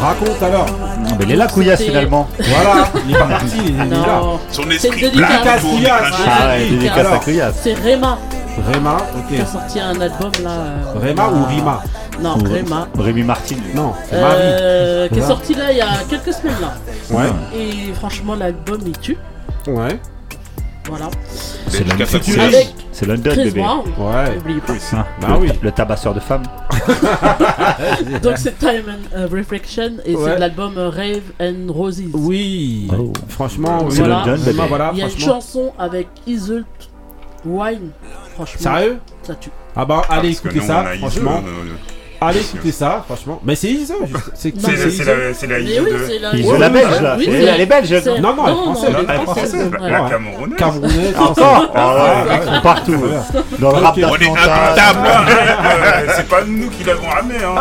Raconte 0.00 0.42
alors 0.42 0.66
Non, 0.98 1.16
mais 1.16 1.24
il 1.26 1.30
est 1.30 1.36
là, 1.36 1.46
Couillasse, 1.46 1.82
finalement. 1.82 2.26
Voilà, 2.36 2.88
il 3.06 3.14
est 3.14 3.18
parti, 3.18 3.56
il 3.68 3.80
est 3.80 3.90
là. 3.90 4.20
Son 4.50 4.68
esprit 4.68 5.00
dédicace. 5.00 5.60
Couillasse. 5.60 6.12
Ah 6.26 6.48
ouais, 6.48 6.70
dédicace 6.70 6.96
à 6.96 7.00
Alors. 7.00 7.20
Couillasse. 7.20 7.54
C'est 7.62 7.74
Rema 8.56 8.72
Réma, 8.72 8.96
qui 9.28 9.36
a 9.36 9.42
ok. 9.42 9.48
sorti 9.48 9.80
un 9.80 10.00
album 10.00 10.30
là. 10.44 10.50
euh, 10.50 10.98
Réma 11.00 11.28
ou 11.30 11.44
Rima 11.46 11.82
Non, 12.20 12.36
Ou- 12.38 12.44
Rema. 12.44 12.88
Rémi 12.98 13.22
Martin. 13.22 13.56
Non, 13.74 13.92
c'est 14.08 14.20
Marie. 14.20 14.34
Euh, 14.38 15.08
qui 15.08 15.18
est 15.18 15.22
sorti 15.26 15.54
là 15.54 15.72
il 15.72 15.78
y 15.78 15.80
a 15.80 15.88
quelques 16.08 16.32
semaines 16.32 16.56
là. 16.60 16.74
Ouais, 17.10 17.30
Et 17.56 17.92
franchement, 17.94 18.34
l'album 18.34 18.80
il 18.86 18.98
tue. 18.98 19.16
ouais, 19.66 19.98
Voilà. 20.88 21.06
C'est 21.68 21.86
London, 21.88 22.04
c'est- 22.92 23.06
London, 23.06 23.30
bébé. 23.34 23.60
Brown. 23.60 23.80
ouais. 23.98 24.34
N'oubliez 24.36 24.60
pas. 24.60 24.72
Hein, 24.92 25.06
Bah 25.20 25.28
le, 25.30 25.34
oui. 25.38 25.52
le 25.62 25.72
tabasseur 25.72 26.12
de 26.14 26.20
femmes. 26.20 26.42
Donc 28.22 28.34
c'est 28.36 28.58
Time 28.58 28.84
and 28.88 29.16
euh, 29.16 29.28
Reflection 29.32 29.92
et 30.04 30.14
Ouais. 30.14 30.22
c'est 30.24 30.34
de 30.36 30.40
l'album 30.40 30.74
Rave 30.76 31.22
and 31.40 31.72
Roses. 31.72 32.02
Oui, 32.12 32.88
Oh. 32.96 33.12
franchement, 33.28 33.78
oui. 33.84 33.92
C'est 33.92 33.98
Voilà. 34.00 34.24
London, 34.26 34.42
bébé. 34.44 34.62
voilà, 34.68 34.90
Il 34.92 34.98
y 34.98 35.02
a 35.02 35.06
une 35.08 35.18
chanson 35.18 35.72
avec 35.78 36.08
Isult 36.26 36.66
Wine. 37.44 37.90
Franchement, 38.34 38.60
Sérieux? 38.60 38.98
ça 39.22 39.34
tue. 39.34 39.50
Ah 39.74 39.84
bah 39.84 40.02
Ah, 40.08 40.14
allez 40.16 40.30
écouter 40.32 40.60
nous, 40.60 40.66
ça, 40.66 40.84
franchement. 40.98 41.42
Allez 42.26 42.40
écouter 42.40 42.72
ça, 42.72 43.02
franchement. 43.06 43.40
Mais 43.44 43.54
c'est 43.54 43.68
Iso, 43.68 43.94
juste. 44.06 44.30
c'est 44.34 44.54
C'est 44.60 44.90
c'est 44.90 45.04
la- 45.04 45.34
c'est 45.34 45.46
la, 45.46 45.60
c'est 45.60 46.18
la 46.58 46.68
de. 46.68 46.72
belge, 46.74 47.00
là. 47.02 47.16
Elle 47.20 47.60
est- 47.60 47.66
belge. 47.66 47.92
Non, 48.20 48.34
non, 48.34 48.44
elle 48.46 48.52
est 48.52 48.56
française. 48.56 48.90
elle 49.08 49.14
est 49.14 49.22
française, 49.24 49.70
la. 49.80 50.08
Camerounaise. 50.10 50.58
Camerounais, 50.58 51.14
Encore. 51.18 51.70
Ah 51.74 52.60
partout. 52.62 53.00
Dans 53.58 53.70
le 53.72 53.76
rap. 53.78 53.96
On 53.96 54.00
est 54.00 54.04
incontable. 54.28 55.08
Euh, 55.08 56.12
C'est 56.16 56.28
pas 56.28 56.44
nous 56.46 56.68
qui 56.70 56.84
l'avons 56.84 57.08
ramené. 57.08 57.36
Hein. 57.44 57.54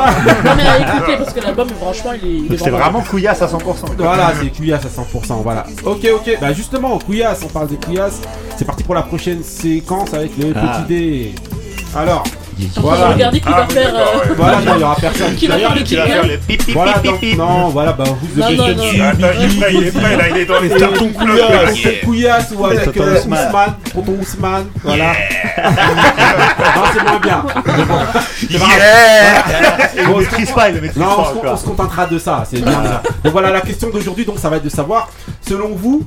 Non 0.45 0.51
mais 0.55 0.67
à 0.67 0.77
écouter 0.79 1.17
parce 1.17 1.33
que 1.33 1.39
l'album 1.41 1.67
franchement 1.79 2.11
il 2.21 2.53
est, 2.53 2.57
C'est 2.57 2.69
vraiment 2.69 3.01
Couillasse 3.01 3.41
à 3.41 3.47
100%. 3.47 3.59
Voilà, 3.97 4.33
c'est 4.39 4.49
Couillasse 4.49 4.85
à 4.85 4.89
100%, 4.89 5.41
voilà. 5.43 5.65
Ok, 5.85 6.07
ok, 6.13 6.37
bah 6.39 6.53
justement, 6.53 6.97
Couillasse, 6.99 7.41
on 7.43 7.47
parle 7.47 7.67
des 7.67 7.77
Couillasse. 7.77 8.19
C'est 8.57 8.65
parti 8.65 8.83
pour 8.83 8.95
la 8.95 9.01
prochaine 9.03 9.43
séquence 9.43 10.13
avec 10.13 10.31
le 10.37 10.53
Ah. 10.55 10.59
petit 10.59 10.87
dé. 10.87 11.35
Alors, 11.95 12.23
Voilà. 12.77 13.01
va 13.01 13.09
regarder 13.13 13.39
qui 13.39 13.47
Ah 13.47 13.61
va 13.61 13.67
faire. 13.67 13.95
euh, 13.95 13.99
ouais. 13.99 14.33
voilà, 14.37 14.61
non, 14.61 14.73
il 14.75 14.81
y 14.81 14.83
aura 14.83 14.95
personne. 14.95 15.35
Qui 15.35 15.47
va 15.47 15.57
faire 15.57 15.75
le 15.75 16.37
pipi 16.37 16.71
Voilà, 16.71 16.99
donc, 16.99 17.21
non, 17.37 17.69
voilà, 17.69 17.93
bah 17.93 18.03
vous 18.07 18.39
non. 18.39 18.49
dessus. 18.73 19.01
Attends, 19.01 19.27
il 19.39 19.43
est 19.45 19.59
prêt, 19.59 19.73
il 19.73 19.87
est 19.87 19.91
prêt, 19.91 20.17
là, 20.17 20.29
il 20.29 20.37
est 20.37 20.45
dans 20.45 20.59
les 20.59 20.69
blocks. 20.69 21.13
Couillasse, 21.13 21.75
c'est 21.81 21.99
Couillasse 22.01 22.53
ou 22.55 22.65
avec 22.65 22.97
euh, 22.97 23.17
Ousmane. 23.19 23.75
Tonton 23.93 24.17
Ousmane, 24.21 24.65
voilà. 24.83 25.11
non, 25.63 26.83
c'est 26.93 27.03
moins 27.03 27.19
bien. 27.19 27.45
Mais 28.49 28.57
bon, 30.05 30.17
on 30.17 30.21
se, 30.21 30.97
on 30.99 31.39
encore. 31.39 31.57
se 31.59 31.65
contentera 31.65 32.05
de 32.05 32.19
ça, 32.19 32.43
c'est 32.49 32.61
bien. 32.61 32.81
Donc 33.23 33.31
voilà, 33.33 33.51
la 33.51 33.61
question 33.61 33.89
d'aujourd'hui, 33.89 34.25
donc 34.25 34.39
ça 34.39 34.49
va 34.49 34.57
être 34.57 34.63
de 34.63 34.69
savoir, 34.69 35.09
selon 35.47 35.69
vous, 35.75 36.03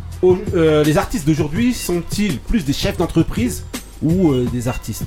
euh, 0.55 0.83
les 0.85 0.99
artistes 0.99 1.27
d'aujourd'hui 1.27 1.75
sont-ils 1.75 2.39
plus 2.39 2.65
des 2.65 2.73
chefs 2.73 2.97
d'entreprise 2.97 3.65
ou 4.03 4.33
euh, 4.33 4.47
des 4.53 4.69
artistes? 4.69 5.05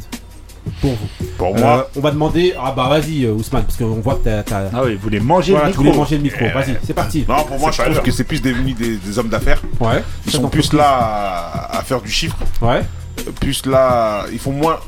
Pour 0.82 0.92
vous. 0.92 1.26
Pour 1.38 1.56
Euh, 1.56 1.60
moi, 1.60 1.90
on 1.96 2.00
va 2.02 2.12
demander, 2.12 2.54
ah 2.62 2.74
bah 2.76 2.88
vas-y 2.90 3.26
euh, 3.26 3.32
Ousmane, 3.34 3.64
parce 3.64 3.78
qu'on 3.78 4.00
voit 4.02 4.16
que 4.16 4.42
t'as... 4.42 4.70
Ah 4.74 4.82
oui, 4.86 4.96
vous 4.96 5.02
voulez 5.02 5.20
manger 5.20 5.52
Voilà, 5.54 5.68
le 5.68 5.72
tu 5.74 5.78
voulais 5.78 5.90
micro. 5.90 6.04
manger 6.04 6.18
le 6.18 6.24
micro, 6.24 6.46
vas-y, 6.54 6.78
c'est 6.86 6.94
parti. 6.94 7.26
non, 7.28 7.44
pour 7.44 7.60
moi, 7.60 7.72
je 7.72 7.82
trouve 7.82 8.02
que 8.02 8.12
c'est 8.12 8.24
plus 8.24 8.42
devenu 8.42 8.74
des, 8.74 8.98
des 8.98 9.20
hommes 9.20 9.30
d'affaires. 9.30 9.62
Ouais. 9.80 10.04
Ils 10.26 10.32
sont 10.32 10.48
plus 10.50 10.74
là 10.74 10.88
à, 10.90 11.78
à 11.80 11.82
faire 11.84 12.02
du 12.02 12.12
chiffre. 12.12 12.38
Ouais. 12.62 12.82
Plus 13.42 13.66
là, 13.66 14.26
ils 14.32 14.40
font 14.40 14.52
moins. 14.52 14.80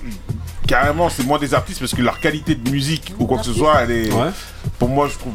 Carrément, 0.67 1.09
c'est 1.09 1.25
moins 1.25 1.39
des 1.39 1.53
artistes 1.53 1.79
parce 1.79 1.95
que 1.95 2.01
leur 2.01 2.19
qualité 2.19 2.53
de 2.55 2.69
musique 2.69 3.13
ou 3.19 3.25
quoi 3.25 3.39
que 3.39 3.45
ce 3.45 3.53
soit, 3.53 3.81
elle 3.83 3.91
est. 3.91 4.11
Ouais. 4.13 4.29
Pour 4.77 4.87
moi, 4.89 5.07
je 5.11 5.17
trouve. 5.17 5.33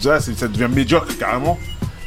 Ça, 0.00 0.20
c'est- 0.20 0.38
ça 0.38 0.46
devient 0.46 0.68
médiocre 0.72 1.16
carrément. 1.18 1.58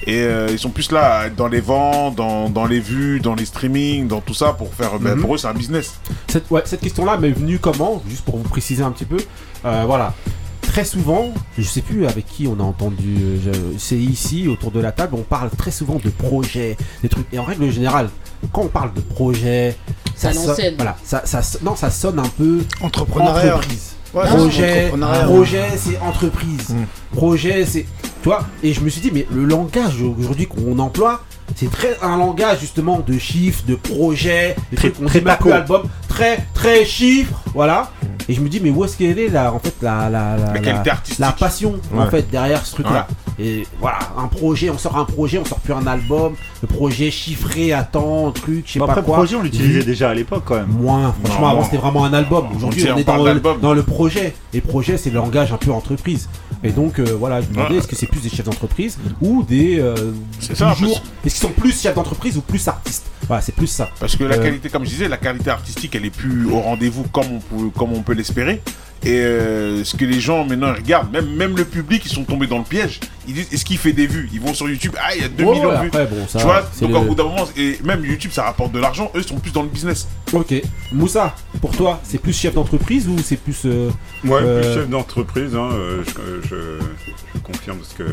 Et 0.07 0.21
euh, 0.21 0.47
ils 0.51 0.57
sont 0.59 0.69
plus 0.71 0.91
là 0.91 1.19
à 1.19 1.27
être 1.27 1.35
dans 1.35 1.47
les 1.47 1.61
ventes, 1.61 2.15
dans, 2.15 2.49
dans 2.49 2.65
les 2.65 2.79
vues, 2.79 3.19
dans 3.19 3.35
les 3.35 3.45
streamings, 3.45 4.07
dans 4.07 4.21
tout 4.21 4.33
ça 4.33 4.53
pour 4.53 4.73
faire. 4.73 4.97
ben, 4.99 5.15
Mhm. 5.15 5.21
pour 5.21 5.35
eux, 5.35 5.37
c'est 5.37 5.47
un 5.47 5.53
business. 5.53 5.93
Cette, 6.27 6.49
ouais, 6.49 6.63
cette 6.65 6.81
question-là 6.81 7.17
m'est 7.17 7.29
venue 7.31 7.59
comment 7.59 8.01
Juste 8.09 8.23
pour 8.25 8.37
vous 8.37 8.47
préciser 8.49 8.83
un 8.83 8.91
petit 8.91 9.05
peu. 9.05 9.17
Euh, 9.65 9.83
voilà. 9.85 10.13
Très 10.61 10.85
souvent, 10.85 11.33
je 11.57 11.63
sais 11.63 11.81
plus 11.81 12.07
avec 12.07 12.25
qui 12.27 12.47
on 12.47 12.59
a 12.59 12.63
entendu, 12.63 13.17
euh, 13.47 13.51
c'est 13.77 13.97
ici 13.97 14.47
autour 14.47 14.71
de 14.71 14.79
la 14.79 14.91
table, 14.93 15.15
on 15.17 15.23
parle 15.23 15.49
très 15.49 15.71
souvent 15.71 15.99
de 16.03 16.09
projets, 16.09 16.77
des 17.03 17.09
trucs. 17.09 17.25
Et 17.33 17.39
en 17.39 17.43
règle 17.43 17.69
générale, 17.71 18.09
quand 18.53 18.61
on 18.61 18.67
parle 18.67 18.93
de 18.93 19.01
projet, 19.01 19.75
à 20.23 20.31
sonne- 20.33 20.55
voilà, 20.77 20.95
ça, 21.03 21.23
ça, 21.25 21.41
non, 21.61 21.75
ça 21.75 21.89
sonne 21.91 22.19
un 22.19 22.27
peu 22.37 22.59
Entrepreneuriat. 22.79 23.55
entreprise. 23.57 23.91
Ouais, 24.13 24.25
projet, 24.27 24.91
projet, 25.25 25.63
c'est 25.77 25.97
entreprise. 25.99 26.75
Projet, 27.15 27.65
c'est, 27.65 27.85
tu 28.21 28.29
vois. 28.29 28.45
Et 28.63 28.73
je 28.73 28.81
me 28.81 28.89
suis 28.89 29.01
dit, 29.01 29.11
mais 29.13 29.25
le 29.31 29.43
langage 29.45 30.01
aujourd'hui 30.01 30.47
qu'on 30.47 30.77
emploie, 30.79 31.23
c'est 31.55 31.69
très 31.69 31.97
un 32.01 32.17
langage 32.17 32.59
justement 32.61 33.03
de 33.05 33.17
chiffres, 33.17 33.63
de 33.67 33.75
projets, 33.75 34.55
Très- 34.75 34.91
trucs 34.91 34.95
qu'on 35.23 35.29
paco. 35.29 35.43
plus 35.45 35.51
album, 35.53 35.83
très 36.11 36.45
très 36.53 36.85
chiffres, 36.85 37.41
voilà. 37.53 37.91
Et 38.29 38.33
je 38.33 38.39
me 38.41 38.47
dis, 38.49 38.59
mais 38.61 38.69
où 38.69 38.85
est-ce 38.85 38.95
qu'elle 38.97 39.17
est 39.17 39.29
là, 39.29 39.51
en 39.51 39.59
fait, 39.59 39.73
la 39.81 40.09
la 40.09 40.37
la, 40.37 40.53
La 40.53 40.59
qualité 40.59 40.89
artistique. 40.91 41.19
la 41.19 41.31
passion 41.31 41.75
en 41.97 42.07
fait 42.07 42.29
derrière 42.29 42.65
ce 42.65 42.73
truc-là. 42.75 43.07
Et 43.39 43.65
voilà, 43.79 43.97
un 44.17 44.27
projet, 44.27 44.69
on 44.69 44.77
sort 44.77 44.97
un 44.97 45.05
projet, 45.05 45.39
on 45.39 45.45
sort 45.45 45.59
plus 45.59 45.73
un 45.73 45.87
album, 45.87 46.33
le 46.61 46.67
projet 46.67 47.09
chiffré 47.09 47.73
à 47.73 47.83
temps, 47.83 48.31
truc, 48.31 48.65
je 48.67 48.73
sais 48.73 48.79
pas 48.79 48.85
Après, 48.85 49.01
quoi. 49.01 49.15
projet, 49.17 49.35
on 49.35 49.41
l'utilisait 49.41 49.83
déjà 49.83 50.11
à 50.11 50.13
l'époque 50.13 50.43
quand 50.45 50.55
même. 50.55 50.67
Moins, 50.67 51.13
franchement, 51.23 51.47
Non. 51.47 51.51
avant 51.53 51.63
c'était 51.63 51.77
vraiment 51.77 52.05
un 52.05 52.13
album. 52.13 52.45
Aujourd'hui, 52.55 52.85
On 52.93 52.97
est 52.97 53.03
dans 53.03 53.23
le, 53.23 53.41
dans 53.59 53.73
le 53.73 53.83
projet. 53.83 54.35
Et 54.53 54.61
projet, 54.61 54.97
c'est 54.97 55.09
le 55.09 55.15
langage 55.15 55.51
un 55.51 55.57
peu 55.57 55.71
entreprise. 55.71 56.29
Et 56.63 56.71
donc, 56.71 56.99
euh, 56.99 57.15
voilà, 57.19 57.41
je 57.41 57.47
me 57.47 57.53
demandais, 57.53 57.71
Ouais. 57.73 57.77
est-ce 57.79 57.87
que 57.87 57.95
c'est 57.95 58.05
plus 58.05 58.21
des 58.21 58.29
chefs 58.29 58.45
d'entreprise 58.45 58.99
ou 59.21 59.41
des. 59.43 59.79
euh, 59.79 59.95
C'est 60.39 60.55
ça, 60.55 60.73
Est-ce 60.73 60.85
qu'ils 61.23 61.31
sont 61.31 61.49
plus 61.49 61.81
chefs 61.81 61.95
d'entreprise 61.95 62.37
ou 62.37 62.41
plus 62.41 62.67
artistes? 62.67 63.07
Voilà, 63.27 63.41
c'est 63.41 63.55
plus 63.55 63.67
ça. 63.67 63.89
Parce 63.99 64.15
que 64.15 64.23
la 64.25 64.35
Euh, 64.35 64.43
qualité, 64.43 64.69
comme 64.69 64.83
je 64.83 64.89
disais, 64.89 65.07
la 65.07 65.17
qualité 65.17 65.49
artistique, 65.49 65.95
elle 65.95 66.00
est 66.05 66.15
plus 66.15 66.45
au 66.51 66.59
rendez-vous 66.59 67.03
comme 67.11 67.25
on 67.31 67.39
peut, 67.39 67.69
comme 67.77 67.93
on 67.93 68.01
peut 68.01 68.13
l'espérer. 68.13 68.61
Et 69.03 69.19
euh, 69.21 69.83
ce 69.83 69.95
que 69.95 70.05
les 70.05 70.19
gens 70.19 70.45
maintenant 70.45 70.71
ils 70.75 70.79
regardent, 70.79 71.11
même, 71.11 71.27
même 71.35 71.57
le 71.57 71.65
public, 71.65 72.03
ils 72.05 72.11
sont 72.11 72.23
tombés 72.23 72.45
dans 72.45 72.59
le 72.59 72.63
piège. 72.63 72.99
Ils 73.27 73.33
disent 73.33 73.47
est-ce 73.51 73.65
qu'il 73.65 73.79
fait 73.79 73.93
des 73.93 74.05
vues? 74.05 74.29
Ils 74.31 74.39
vont 74.39 74.53
sur 74.53 74.69
YouTube, 74.69 74.93
ah, 75.01 75.15
il 75.15 75.21
y 75.23 75.25
a 75.25 75.27
2 75.27 75.43
Ouais, 75.43 75.55
millions 75.55 75.69
ouais, 75.69 75.75
de 75.77 75.81
vues. 75.81 75.87
après, 75.87 76.05
bon, 76.05 76.27
ça, 76.27 76.37
tu 76.37 76.45
vois, 76.45 76.69
c'est 76.71 76.81
donc 76.85 76.91
le- 76.91 76.97
au 76.97 77.01
bout 77.05 77.15
d'un 77.15 77.23
moment, 77.23 77.47
et 77.57 77.79
même 77.83 78.05
YouTube, 78.05 78.29
ça 78.31 78.43
rapporte 78.43 78.71
de 78.73 78.79
l'argent. 78.79 79.11
Eux, 79.15 79.21
ils 79.21 79.27
sont 79.27 79.39
plus 79.39 79.51
dans 79.51 79.63
le 79.63 79.69
business. 79.69 80.07
Ok. 80.33 80.53
Moussa, 80.91 81.35
pour 81.61 81.75
toi, 81.75 81.99
c'est 82.03 82.19
plus 82.19 82.31
chef 82.37 82.53
d'entreprise 82.53 83.07
ou 83.07 83.17
c'est 83.23 83.37
plus. 83.37 83.61
euh, 83.65 83.89
Ouais, 84.23 84.39
euh, 84.43 84.61
plus 84.61 84.81
chef 84.81 84.89
d'entreprise, 84.89 85.55
hein, 85.55 85.69
euh, 85.73 86.03
je, 86.05 86.47
je- 86.47 86.85
je 87.33 87.39
confirme 87.39 87.79
ce 87.81 87.95
que. 87.95 88.03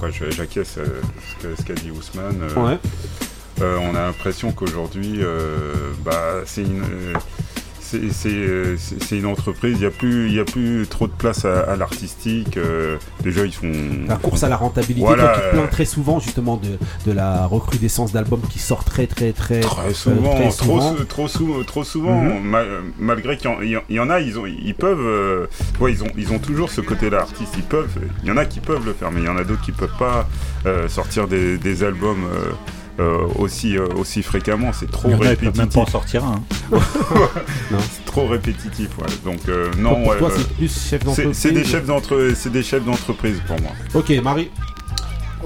Quoi, 0.00 0.08
j'acquiesce 0.36 0.78
euh, 0.78 1.00
ce 1.56 1.62
qu'a 1.62 1.74
dit 1.74 1.92
Ousmane. 1.92 2.40
euh, 2.42 2.60
Ouais. 2.60 2.78
Euh, 3.60 3.78
on 3.82 3.94
a 3.94 4.02
l'impression 4.02 4.52
qu'aujourd'hui, 4.52 5.18
euh, 5.20 5.72
bah, 6.04 6.42
c'est 6.46 6.62
une. 6.62 6.82
c'est- 7.80 8.10
entreprise, 9.26 9.74
il 9.76 9.80
n'y 9.80 9.86
a, 9.86 9.90
plus- 9.90 10.26
il 10.28 10.34
y 10.34 10.40
a 10.40 10.44
plus 10.44 10.84
trop 10.88 11.06
de 11.06 11.12
place 11.12 11.44
à, 11.44 11.60
à 11.60 11.76
l'artistique. 11.76 12.56
euh, 12.56 12.96
déjà, 13.22 13.44
ils 13.44 13.52
font. 13.52 13.70
La 14.08 14.16
course 14.16 14.42
à 14.42 14.48
la 14.48 14.56
rentabilité, 14.56 15.06
Voilà, 15.06 15.22
toi 15.24 15.32
qui 15.34 15.40
te 15.50 15.54
très 15.68 15.84
souvent 15.84 16.18
justement 16.18 16.56
de, 16.56 16.70
de 17.06 17.12
la 17.14 17.46
recrudescence 17.46 18.10
d'albums 18.12 18.40
qui 18.50 18.58
sortent 18.58 18.88
très 18.88 19.06
très 19.06 19.32
très, 19.32 19.60
Très 19.60 19.88
euh, 19.90 19.92
souvent, 19.92 20.34
très 20.34 20.48
trop, 20.48 20.52
souvent. 20.52 20.96
sou- 20.96 21.04
trop, 21.04 21.28
sou- 21.28 21.64
trop 21.64 21.84
souvent, 21.84 22.20
Mhm. 22.20 22.42
ma- 22.42 22.62
malgré 22.98 23.36
qu'il 23.36 23.48
y 23.50 23.76
en- 23.76 23.82
y, 23.90 23.98
a, 24.10 24.18
ils, 24.18 24.38
ont, 24.38 24.46
ils 24.46 24.74
peuvent, 24.74 24.98
euh, 25.00 25.46
tu 25.74 25.78
ils 25.90 26.02
ont, 26.02 26.08
ils 26.16 26.32
ont 26.32 26.38
toujours 26.40 26.70
ce 26.70 26.80
côté-là, 26.80 27.20
artistes, 27.20 27.54
ils 27.56 27.62
peuvent, 27.62 27.96
il 28.22 28.28
y 28.28 28.32
en 28.32 28.36
a 28.38 28.44
qui 28.46 28.58
peuvent 28.60 28.84
le 28.84 28.94
faire, 28.94 29.12
mais 29.12 29.20
il 29.20 29.26
y 29.26 29.30
en 29.30 29.36
a 29.36 29.44
d'autres 29.44 29.62
qui 29.62 29.72
peuvent 29.72 29.96
pas 29.98 30.26
sortir 30.88 31.28
des, 31.28 31.58
des 31.58 31.84
albums 31.84 32.24
euh, 33.00 33.26
aussi, 33.38 33.76
euh, 33.76 33.86
aussi 33.96 34.22
fréquemment, 34.22 34.72
c'est 34.72 34.90
trop 34.90 35.08
Il 35.08 35.12
y 35.12 35.14
en 35.14 35.20
a, 35.20 35.24
ils 35.24 35.28
répétitif. 35.30 35.58
même 35.58 35.68
pas 35.68 35.80
en 35.80 35.86
sortir 35.86 36.24
un. 36.24 36.42
Non. 37.70 37.78
c'est 37.80 38.04
trop 38.04 38.26
répétitif, 38.28 38.88
ouais. 38.98 39.06
donc 39.24 39.40
euh, 39.48 39.70
non, 39.78 39.96
pour 39.96 40.08
ouais, 40.08 40.18
toi, 40.18 40.30
euh, 40.30 40.34
c'est 40.36 40.54
plus 40.54 40.88
chef 40.90 41.04
d'entreprise. 41.04 41.36
c'est 41.36 41.52
des 41.52 41.64
chefs 41.64 41.86
d'entre, 41.86 42.30
c'est 42.36 42.52
des 42.52 42.62
chefs 42.62 42.84
d'entreprise 42.84 43.40
pour 43.46 43.60
moi. 43.60 43.70
Ok, 43.94 44.10
Marie. 44.22 44.50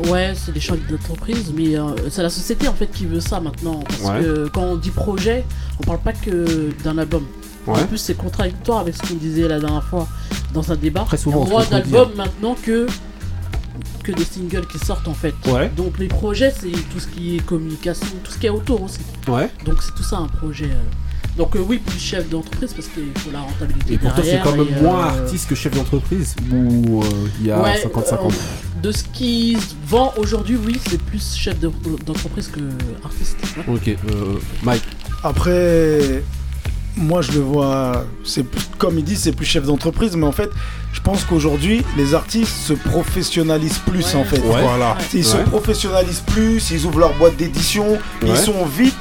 Ouais, 0.08 0.32
c'est 0.36 0.52
des 0.52 0.60
chefs 0.60 0.78
d'entreprise, 0.88 1.52
mais 1.56 1.76
euh, 1.76 1.88
c'est 2.10 2.22
la 2.22 2.30
société 2.30 2.68
en 2.68 2.74
fait 2.74 2.86
qui 2.88 3.06
veut 3.06 3.20
ça 3.20 3.40
maintenant. 3.40 3.80
Parce 3.88 4.00
Ouais. 4.02 4.20
que 4.22 4.48
quand 4.52 4.62
on 4.62 4.76
dit 4.76 4.90
projet, 4.90 5.44
on 5.80 5.84
parle 5.84 5.98
pas 6.00 6.12
que 6.12 6.70
d'un 6.84 6.98
album. 6.98 7.24
Ouais. 7.66 7.80
En 7.80 7.86
plus, 7.86 7.98
c'est 7.98 8.14
contradictoire 8.14 8.78
avec 8.80 8.94
ce 8.94 9.02
qu'on 9.08 9.14
disait 9.18 9.48
la 9.48 9.58
dernière 9.58 9.82
fois 9.84 10.06
dans 10.54 10.70
un 10.70 10.76
débat. 10.76 11.00
Très 11.06 11.16
souvent, 11.16 11.42
on 11.42 11.46
contredit, 11.46 11.70
d'albums 11.70 12.14
maintenant 12.16 12.56
que 12.62 12.86
que 14.05 14.12
des 14.12 14.24
singles 14.24 14.66
qui 14.66 14.78
sortent 14.78 15.09
en 15.09 15.14
fait. 15.14 15.34
Ouais. 15.46 15.70
Donc 15.76 15.98
les 15.98 16.09
projets, 16.09 16.52
c'est 16.59 16.70
tout 16.70 17.00
ce 17.00 17.06
qui 17.06 17.36
est 17.36 17.40
communication, 17.44 18.06
tout 18.24 18.32
ce 18.32 18.38
qui 18.38 18.46
est 18.46 18.50
autour 18.50 18.82
aussi. 18.82 18.98
Ouais. 19.28 19.50
Donc 19.64 19.82
c'est 19.82 19.94
tout 19.94 20.02
ça 20.02 20.18
un 20.18 20.28
projet. 20.28 20.66
euh. 20.66 21.36
Donc 21.36 21.55
euh, 21.55 21.60
oui, 21.60 21.78
plus 21.78 21.98
chef 22.00 22.28
d'entreprise 22.28 22.72
parce 22.74 22.88
qu'il 22.88 23.12
faut 23.16 23.30
la 23.30 23.40
rentabilité. 23.40 23.94
Et 23.94 23.98
pourtant, 23.98 24.22
c'est 24.24 24.40
quand 24.42 24.56
même 24.56 24.66
et, 24.76 24.82
moins 24.82 25.12
euh, 25.14 25.24
artiste 25.24 25.48
que 25.48 25.55
chef 25.55 25.72
d'entreprise 25.74 26.34
ou 26.52 27.02
euh, 27.02 27.06
il 27.40 27.46
y 27.46 27.50
a 27.52 27.62
Ouais, 27.62 27.76
50-50 27.76 28.12
euh, 28.12 28.30
de 28.82 28.90
ce 28.92 29.05
qui 29.05 29.55
se 29.55 29.74
vend 29.86 30.12
aujourd'hui, 30.16 30.56
oui, 30.56 30.80
c'est 30.88 31.00
plus 31.00 31.36
chef 31.36 31.59
de- 31.60 31.70
d'entreprise 32.05 32.48
que 32.48 32.60
artiste. 33.05 33.36
ouais. 33.56 33.74
Ok, 33.74 33.88
euh, 33.88 34.34
Mike. 34.64 34.82
Après, 35.22 36.22
moi 36.98 37.22
je 37.22 37.32
le 37.32 37.40
vois, 37.40 38.04
c'est 38.24 38.44
comme 38.76 38.98
il 38.98 39.04
dit, 39.04 39.16
c'est 39.16 39.32
plus 39.32 39.46
chef 39.46 39.64
d'entreprise, 39.64 40.16
mais 40.16 40.26
en 40.26 40.32
fait, 40.32 40.50
je 40.92 41.00
pense 41.00 41.24
qu'aujourd'hui, 41.24 41.84
les 41.96 42.14
artistes 42.14 42.54
se 42.66 42.72
professionnalisent 42.72 43.78
plus 43.86 44.14
en 44.14 44.24
fait. 44.24 44.38
Ouais. 44.40 44.62
Voilà. 44.62 44.96
Ils 45.14 45.24
se 45.24 45.36
professionnalisent 45.36 46.22
plus, 46.26 46.70
ils 46.70 46.84
ouvrent 46.84 46.98
leur 47.00 47.14
boîte 47.14 47.36
d'édition, 47.36 47.88
Ouais. 47.92 48.28
ils 48.30 48.36
sont 48.36 48.64
vite. 48.66 48.94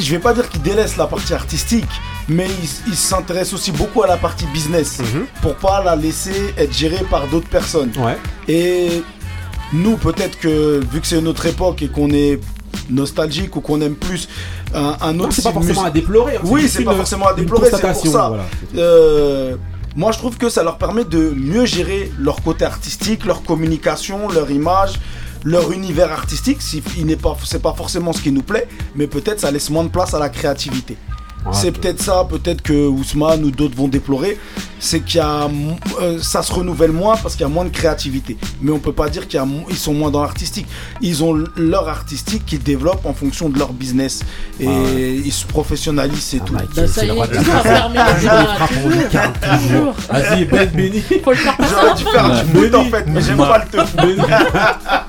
Je 0.00 0.10
vais 0.10 0.18
pas 0.18 0.34
dire 0.34 0.48
qu'ils 0.48 0.62
délaissent 0.62 0.96
la 0.96 1.06
partie 1.06 1.34
artistique, 1.34 1.84
mais 2.28 2.48
ils 2.62 2.68
ils 2.92 2.96
s'intéressent 2.96 3.54
aussi 3.54 3.70
beaucoup 3.70 4.02
à 4.02 4.06
la 4.06 4.16
partie 4.16 4.46
business 4.46 5.00
pour 5.42 5.54
pas 5.56 5.82
la 5.84 5.94
laisser 5.94 6.54
être 6.58 6.72
gérée 6.76 7.04
par 7.08 7.28
d'autres 7.28 7.48
personnes. 7.48 7.92
Ouais. 7.98 8.16
Et 8.48 9.02
nous, 9.72 9.96
peut-être 9.96 10.38
que 10.40 10.80
vu 10.92 11.00
que 11.00 11.06
c'est 11.06 11.18
une 11.18 11.28
autre 11.28 11.46
époque 11.46 11.82
et 11.82 11.88
qu'on 11.88 12.10
est 12.10 12.40
nostalgique 12.90 13.56
ou 13.56 13.60
qu'on 13.60 13.80
aime 13.80 13.94
plus 13.94 14.28
un, 14.74 14.96
un 15.00 15.18
autre 15.20 15.32
c'est 15.32 15.42
pas 15.42 15.50
style 15.50 15.62
forcément 15.62 15.84
à 15.84 15.90
déplorer, 15.90 16.36
hein, 16.36 16.40
Oui, 16.44 16.68
c'est 16.68 16.84
pas 16.84 16.94
forcément 16.94 17.26
à 17.26 17.34
déplorer, 17.34 17.70
c'est 17.70 17.80
pour 17.92 18.06
ça. 18.06 18.28
voilà. 18.28 18.44
Euh, 18.76 19.56
moi, 19.96 20.10
je 20.10 20.18
trouve 20.18 20.36
que 20.36 20.48
ça 20.48 20.62
leur 20.64 20.76
permet 20.78 21.04
de 21.04 21.32
mieux 21.36 21.66
gérer 21.66 22.10
leur 22.18 22.42
côté 22.42 22.64
artistique, 22.64 23.24
leur 23.24 23.42
communication, 23.44 24.28
leur 24.28 24.50
image, 24.50 24.94
leur 25.44 25.70
univers 25.70 26.10
artistique. 26.10 26.60
Si 26.62 26.82
il 26.98 27.06
n'est 27.06 27.14
pas, 27.16 27.36
c'est 27.44 27.62
pas 27.62 27.74
forcément 27.74 28.12
ce 28.12 28.20
qui 28.20 28.32
nous 28.32 28.42
plaît, 28.42 28.66
mais 28.96 29.06
peut-être 29.06 29.38
ça 29.40 29.50
laisse 29.52 29.70
moins 29.70 29.84
de 29.84 29.90
place 29.90 30.12
à 30.12 30.18
la 30.18 30.28
créativité. 30.30 30.96
C'est 31.52 31.72
peut-être 31.72 32.00
ça, 32.02 32.26
peut-être 32.28 32.62
que 32.62 32.86
Ousmane 32.88 33.44
ou 33.44 33.50
d'autres 33.50 33.76
vont 33.76 33.88
déplorer, 33.88 34.38
c'est 34.78 35.00
qu'il 35.00 35.16
y 35.16 35.20
a, 35.20 35.48
euh, 36.00 36.18
ça 36.20 36.42
se 36.42 36.52
renouvelle 36.52 36.92
moins 36.92 37.16
parce 37.16 37.34
qu'il 37.34 37.42
y 37.42 37.44
a 37.44 37.52
moins 37.52 37.64
de 37.64 37.70
créativité. 37.70 38.36
Mais 38.60 38.70
on 38.70 38.78
peut 38.78 38.92
pas 38.92 39.08
dire 39.08 39.28
qu'ils 39.28 39.40
sont 39.76 39.94
moins 39.94 40.10
dans 40.10 40.22
l'artistique. 40.22 40.66
Ils 41.00 41.22
ont 41.24 41.34
leur 41.56 41.88
artistique 41.88 42.44
qu'ils 42.46 42.62
développent 42.62 43.06
en 43.06 43.14
fonction 43.14 43.48
de 43.48 43.58
leur 43.58 43.72
business 43.72 44.22
et 44.60 44.66
Ah 44.66 44.70
ouais. 44.70 45.20
ils 45.24 45.32
se 45.32 45.46
professionnalisent, 45.46 46.22
c'est 46.22 46.44
tout. 46.44 46.54
Bah, 46.54 46.86
ça 46.86 47.04
y 47.04 47.08
est, 47.08 47.12
il 47.12 47.44
toujours. 49.40 49.94
Vas-y, 50.10 50.44
Ben 50.44 50.70
passer, 51.56 51.70
J'aurais 51.70 51.94
dû 51.94 52.04
faire 52.04 52.44
du 52.44 52.50
foot 52.58 52.74
en 52.74 52.84
fait, 52.84 53.04
mais 53.08 53.20
j'aime 53.20 53.36
pas 53.38 53.58
le 53.64 53.70
teuf. 53.70 53.94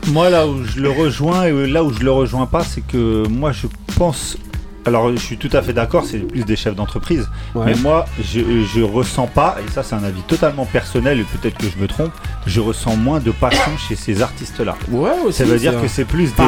moi, 0.07 0.29
là 0.29 0.47
où 0.47 0.63
je 0.65 0.79
le 0.79 0.89
rejoins 0.89 1.45
et 1.45 1.67
là 1.67 1.83
où 1.83 1.91
je 1.93 1.99
le 2.03 2.11
rejoins 2.11 2.45
pas, 2.45 2.63
c'est 2.63 2.81
que 2.85 3.27
moi, 3.27 3.51
je 3.51 3.67
pense. 3.97 4.37
Alors, 4.85 5.11
je 5.11 5.17
suis 5.17 5.37
tout 5.37 5.49
à 5.53 5.61
fait 5.63 5.73
d'accord, 5.73 6.05
c'est 6.05 6.19
plus 6.19 6.43
des 6.45 6.55
chefs 6.55 6.75
d'entreprise. 6.75 7.27
Ouais. 7.55 7.65
Mais 7.65 7.75
moi, 7.75 8.05
je, 8.23 8.39
je 8.73 8.81
ressens 8.81 9.25
pas, 9.27 9.57
et 9.67 9.71
ça, 9.71 9.81
c'est 9.81 9.95
un 9.95 10.03
avis 10.03 10.21
totalement 10.21 10.65
personnel, 10.65 11.19
et 11.19 11.23
peut-être 11.23 11.57
que 11.57 11.67
je 11.67 11.77
me 11.81 11.87
trompe, 11.87 12.11
je 12.45 12.59
ressens 12.61 12.95
moins 12.95 13.19
de 13.19 13.31
passion 13.31 13.71
chez 13.87 13.95
ces 13.95 14.21
artistes-là. 14.21 14.75
Ouais, 14.91 15.09
aussi, 15.25 15.39
Ça 15.39 15.45
veut 15.45 15.57
dire 15.57 15.81
que 15.81 15.87
c'est 15.87 16.05
plus 16.05 16.33
des. 16.35 16.43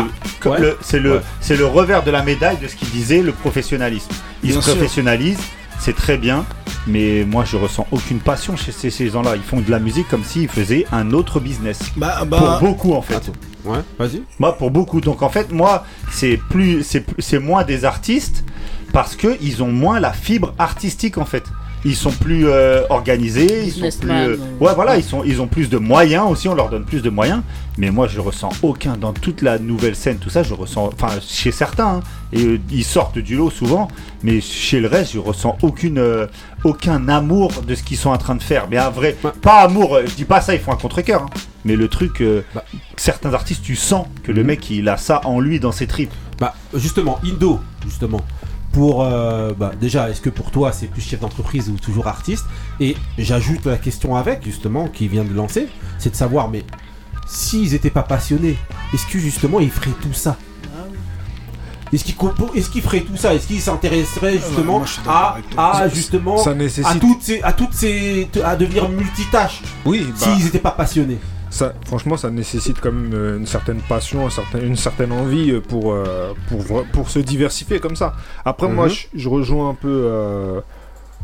Ah, 0.45 0.49
ouais. 0.49 0.76
C'est 0.81 0.99
le, 0.99 1.14
Ouais. 1.49 1.55
le 1.57 1.65
revers 1.65 2.03
de 2.03 2.11
la 2.11 2.22
médaille 2.22 2.57
de 2.57 2.68
ce 2.68 2.76
qu'il 2.76 2.89
disait, 2.89 3.22
le 3.23 3.31
professionnalisme. 3.31 4.11
Ils 4.43 4.51
Bien 4.51 4.61
se 4.61 4.69
professionnalisent, 4.72 5.39
c'est 5.80 5.95
très 5.95 6.18
bien, 6.18 6.45
mais 6.88 7.26
moi, 7.26 7.44
je 7.45 7.58
ressens 7.58 7.86
aucune 7.91 8.20
passion 8.20 8.56
chez 8.58 8.72
ces, 8.72 8.90
ces 8.90 9.10
gens-là. 9.10 9.36
Ils 9.36 9.41
font 9.41 9.62
de 9.62 9.70
la 9.72 9.80
musique 9.80 10.08
comme 10.10 10.24
s'ils 10.24 10.48
faisaient 10.49 10.86
un 10.91 11.12
autre 11.12 11.40
business. 11.40 11.80
Bah, 11.95 12.24
bah- 12.26 12.38
Pour 12.60 12.70
beaucoup, 12.70 12.94
en 12.94 13.02
fait. 13.02 13.32
Ouais, 13.66 13.80
vas-y. 13.99 14.22
Moi, 14.40 14.58
pour 14.58 14.72
beaucoup. 14.72 15.02
Donc, 15.02 15.22
en 15.22 15.30
fait, 15.30 15.52
moi, 15.52 15.86
c'est 16.12 16.38
plus, 16.49 16.84
c'est, 16.84 17.02
plus- 17.02 17.22
c'est 17.22 17.40
moins 17.40 17.64
des 17.64 17.84
artistes 17.86 18.44
parce 18.94 19.16
que 19.16 19.38
ils 19.41 19.62
ont 19.62 19.72
moins 19.72 19.99
la 19.99 20.14
fibre 20.14 20.54
artistique, 20.58 21.18
en 21.18 21.26
fait. 21.26 21.44
Ils 21.86 21.95
sont 21.95 22.12
plus 22.12 22.48
euh, 22.48 22.82
organisés, 22.90 23.64
ils 23.66 23.72
sont 23.72 23.99
plus. 23.99 24.12
Euh, 24.12 24.36
euh, 24.36 24.38
ouais, 24.60 24.74
voilà, 24.76 24.98
ils 24.98 25.04
sont, 25.04 25.24
ils 25.24 25.41
ont 25.41 25.48
plus 25.48 25.70
de 25.70 25.78
moyens 25.78 26.26
aussi. 26.30 26.48
On 26.49 26.56
leur 26.56 26.70
donne 26.70 26.84
plus 26.86 27.02
de 27.02 27.10
moyens. 27.10 27.41
Mais 27.78 27.91
moi, 27.91 28.08
je 28.08 28.20
ressens 28.20 28.49
aucun 28.64 28.98
dans 28.98 29.14
toute 29.14 29.41
la 29.44 29.60
nouvelle 29.60 29.95
scène, 29.95 30.18
tout 30.18 30.30
ça. 30.32 30.41
Je 30.44 30.54
ressens, 30.56 30.90
enfin, 30.91 31.14
chez 31.26 31.52
certains, 31.52 31.98
hein, 31.98 31.99
et 32.34 32.44
euh, 32.44 32.60
ils 32.72 32.84
sortent 32.84 33.20
du 33.20 33.36
lot 33.36 33.52
souvent. 33.52 33.88
Mais 34.24 34.41
chez 34.41 34.80
le 34.80 34.88
reste, 34.88 35.14
je 35.14 35.20
ressens 35.20 35.58
aucune, 35.62 35.99
euh, 35.99 36.26
aucun 36.64 37.08
amour 37.08 37.52
de 37.66 37.76
ce 37.76 37.84
qu'ils 37.84 37.98
sont 37.98 38.10
en 38.10 38.18
train 38.18 38.36
de 38.36 38.44
faire. 38.44 38.68
Mais 38.70 38.78
un 38.78 38.90
vrai, 38.90 39.16
pas 39.41 39.60
amour. 39.62 39.99
Je 40.06 40.14
dis 40.16 40.26
pas 40.26 40.41
ça, 40.41 40.56
ils 40.56 40.60
font 40.60 40.72
un 40.74 40.78
contre-cœur. 40.78 41.22
hein. 41.24 41.40
Mais 41.64 41.76
le 41.76 41.88
truc, 41.88 42.22
euh, 42.22 42.41
certains 42.95 43.34
artistes, 43.34 43.62
tu 43.64 43.76
sens 43.76 44.08
que 44.24 44.32
le 44.32 44.41
Mhm. 44.41 44.48
mec, 44.48 44.70
il 44.72 44.90
a 44.90 44.98
ça 44.98 45.22
en 45.26 45.40
lui 45.40 45.60
dans 45.60 45.72
ses 45.72 45.86
tripes. 45.88 46.14
Bah, 46.40 46.54
justement, 46.74 47.20
Indo, 47.26 47.60
justement. 47.86 48.22
Pour, 48.78 49.02
euh, 49.02 49.54
bah, 49.58 49.72
déjà, 49.82 50.08
est-ce 50.12 50.22
que 50.22 50.30
pour 50.30 50.52
toi 50.52 50.72
c'est 50.72 50.86
plus 50.86 51.02
chef 51.02 51.20
d'entreprise 51.20 51.68
ou 51.68 51.78
toujours 51.80 52.06
artiste? 52.08 52.45
Et 52.80 52.95
j'ajoute 53.18 53.66
la 53.66 53.78
question 53.78 54.16
avec, 54.16 54.44
justement, 54.44 54.88
qui 54.88 55.08
vient 55.08 55.24
de 55.24 55.34
lancer, 55.34 55.68
c'est 55.98 56.12
de 56.12 56.16
savoir, 56.16 56.48
mais 56.48 56.64
s'ils 57.28 57.74
étaient 57.74 57.90
pas 57.90 58.04
passionnés, 58.04 58.56
est-ce 58.94 59.08
que 59.08 59.18
justement 59.18 59.60
ils 59.60 59.72
feraient 59.72 59.95
tout 59.99 60.14
ça? 60.14 60.38
Est-ce 61.91 62.04
qu'ils 62.04 62.14
compo- 62.14 62.52
est-ce 62.54 62.70
qu'ils 62.70 62.84
feraient 62.84 63.02
tout 63.02 63.18
ça? 63.18 63.34
Est-ce 63.34 63.48
qu'ils 63.48 63.62
s'intéresseraient 63.62 64.34
justement 64.38 64.84
à, 65.08 65.38
justement 65.95 66.38
ça 66.38 66.54
à 66.86 66.94
toutes 66.99 67.22
ces 67.24 67.41
à 67.41 67.54
toutes 67.54 67.74
ces 67.74 68.28
à 68.45 68.56
devenir 68.56 68.90
multitâches 68.90 69.64
Oui, 69.86 70.06
bah, 70.20 70.28
s'ils 70.36 70.45
étaient 70.45 70.60
pas 70.60 70.70
passionnés 70.72 71.18
Ça, 71.49 71.74
franchement, 71.86 72.18
ça 72.18 72.30
nécessite 72.30 72.80
quand 72.82 72.91
même 72.91 73.11
euh, 73.14 73.38
une 73.38 73.45
certaine 73.48 73.80
passion, 73.82 74.28
une 74.61 74.76
certaine 74.76 75.11
envie 75.11 75.52
euh, 75.52 75.61
pour, 75.61 75.94
euh, 75.94 76.34
pour, 76.91 77.10
se 77.10 77.19
diversifier 77.19 77.80
comme 77.80 77.95
ça. 77.95 78.15
Après, 78.45 78.68
moi, 78.68 78.86
Mhm. 78.88 78.91
je, 78.91 79.07
je 79.15 79.30
rejoins 79.30 79.69
un 79.69 79.74
peu 79.74 79.88
euh, 80.06 80.61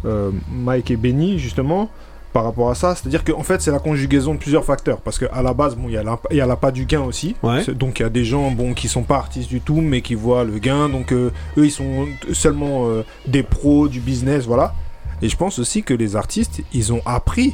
euh, 0.05 0.31
Mike 0.51 0.91
et 0.91 0.95
Benny, 0.97 1.39
justement, 1.39 1.89
par 2.31 2.45
rapport 2.45 2.69
à 2.69 2.75
ça. 2.75 2.95
C'est-à-dire 2.95 3.23
qu'en 3.23 3.43
fait, 3.43 3.61
c'est 3.61 3.71
la 3.71 3.79
conjugaison 3.79 4.33
de 4.33 4.39
plusieurs 4.39 4.65
facteurs. 4.65 5.01
Parce 5.01 5.19
qu'à 5.19 5.41
la 5.41 5.53
base, 5.53 5.75
bon, 5.75 5.87
il 5.89 5.93
y 6.35 6.41
a 6.41 6.45
l'appât 6.45 6.71
du 6.71 6.85
gain 6.85 7.01
aussi. 7.01 7.35
Ouais. 7.43 7.63
Donc, 7.73 7.99
il 7.99 8.03
y 8.03 8.05
a 8.05 8.09
des 8.09 8.25
gens 8.25 8.49
bon, 8.51 8.73
qui 8.73 8.87
sont 8.87 9.03
pas 9.03 9.17
artistes 9.17 9.49
du 9.49 9.61
tout, 9.61 9.81
mais 9.81 10.01
qui 10.01 10.15
voient 10.15 10.43
le 10.45 10.57
gain. 10.57 10.89
Donc, 10.89 11.11
euh, 11.11 11.31
eux, 11.57 11.65
ils 11.65 11.71
sont 11.71 12.07
seulement 12.31 12.87
des 13.27 13.43
pros 13.43 13.87
du 13.87 13.99
business, 13.99 14.45
voilà. 14.45 14.73
Et 15.21 15.29
je 15.29 15.37
pense 15.37 15.59
aussi 15.59 15.83
que 15.83 15.93
les 15.93 16.15
artistes, 16.15 16.61
ils 16.73 16.91
ont 16.91 17.01
appris 17.05 17.53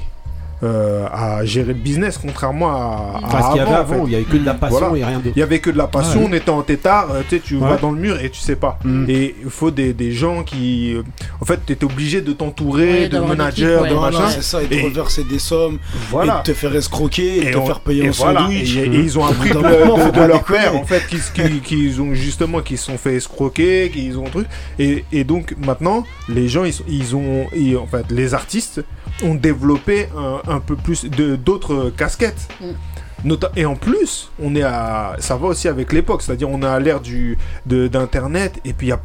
euh, 0.64 1.06
à 1.12 1.46
gérer 1.46 1.68
le 1.70 1.74
business, 1.80 2.18
contrairement 2.22 2.70
à, 2.70 3.20
à 3.26 3.30
Parce 3.30 3.48
qu'il 3.50 3.58
y 3.58 3.60
avait 3.62 3.72
en 3.72 3.76
avant, 3.76 4.06
fait. 4.06 4.08
il 4.08 4.12
y 4.12 4.16
avait 4.16 4.26
que 4.26 4.38
de 4.38 4.46
la 4.46 4.54
passion 4.54 4.96
et 4.96 5.04
rien 5.06 5.20
d'autre. 5.20 5.34
Il 5.36 5.40
y 5.40 5.44
avait 5.44 5.60
que 5.60 5.70
de 5.70 5.78
la 5.78 5.88
passion, 5.88 6.22
Ouais. 6.22 6.28
on 6.30 6.34
était 6.34 6.50
en 6.50 6.62
tétard, 6.64 7.12
euh, 7.12 7.22
tu 7.30 7.38
sais, 7.38 7.42
tu 7.42 7.56
Ouais. 7.56 7.70
vas 7.70 7.78
dans 7.78 7.92
le 7.92 8.00
mur 8.00 8.20
et 8.20 8.30
tu 8.30 8.40
sais 8.40 8.56
pas. 8.58 8.78
Mm. 8.84 9.06
Et 9.10 9.36
il 9.44 9.50
faut 9.50 9.72
des, 9.72 9.94
des 9.94 10.12
gens 10.12 10.44
qui. 10.44 10.94
euh, 10.96 11.04
En 11.42 11.46
fait, 11.46 11.60
tu 11.66 11.74
étais 11.74 11.86
obligé 11.86 12.22
de 12.22 12.34
t'entourer, 12.34 13.04
Ouais, 13.04 13.10
de 13.10 13.20
managers, 13.20 13.80
de 13.90 13.96
machin. 13.96 14.30
C'est 14.30 14.44
ça, 14.44 14.62
et 14.62 14.68
de 14.68 14.84
reverser 14.84 15.24
des 15.24 15.40
sommes, 15.40 15.80
Voilà. 16.10 16.36
et 16.36 16.48
de 16.48 16.54
te 16.54 16.58
faire 16.58 16.76
escroquer, 16.76 17.38
et 17.38 17.46
de 17.46 17.52
te 17.54 17.58
on- 17.58 17.66
faire 17.66 17.80
payer 17.80 18.04
et 18.04 18.08
un 18.10 18.12
voilà, 18.12 18.42
sandwich. 18.42 18.76
Et, 18.76 18.80
et 18.82 19.00
ils 19.00 19.18
ont 19.18 19.26
appris 19.26 19.50
de, 19.50 19.56
de- 19.56 20.28
leur 20.28 20.44
père, 20.44 20.76
en 20.76 20.84
fait, 20.84 21.08
qu'ils 21.08 21.20
qu'ils- 21.34 21.62
qu'ils 21.62 22.02
ont 22.02 22.14
justement, 22.14 22.60
qu'ils 22.62 22.78
se 22.78 22.86
sont 22.86 22.98
fait 22.98 23.16
escroquer, 23.16 23.90
qu'ils 23.94 24.18
ont 24.18 24.26
truc. 24.26 24.48
Et, 24.78 25.06
et 25.12 25.24
donc 25.24 25.56
maintenant, 25.66 26.04
les 26.28 26.48
gens, 26.50 26.66
ils, 26.66 26.74
ils 26.90 27.16
ont, 27.16 27.46
ils- 27.56 27.78
en 27.78 27.88
fait, 27.88 28.06
les 28.12 28.34
artistes 28.34 28.84
ont 29.24 29.36
développé 29.36 30.08
un, 30.18 30.42
un 30.48 30.60
peu 30.60 30.76
plus 30.76 31.06
de 31.06 31.36
d'autres 31.36 31.90
casquettes. 31.96 32.48
Nota- 33.26 33.52
et 33.58 33.66
en 33.66 33.76
plus, 33.76 34.32
on 34.42 34.56
est 34.56 34.62
à, 34.64 35.16
ça 35.20 35.36
va 35.36 35.48
aussi 35.48 35.68
avec 35.68 35.92
l'époque, 35.92 36.22
c'est-à-dire 36.22 36.50
on 36.50 36.62
est 36.62 36.66
à 36.66 36.80
l'ère 36.80 37.02
du 37.02 37.38
de- 37.66 37.88
d'internet 37.90 38.60
et 38.64 38.72
puis 38.74 38.88
il 38.88 38.90
y 38.92 38.94
a 38.94 39.00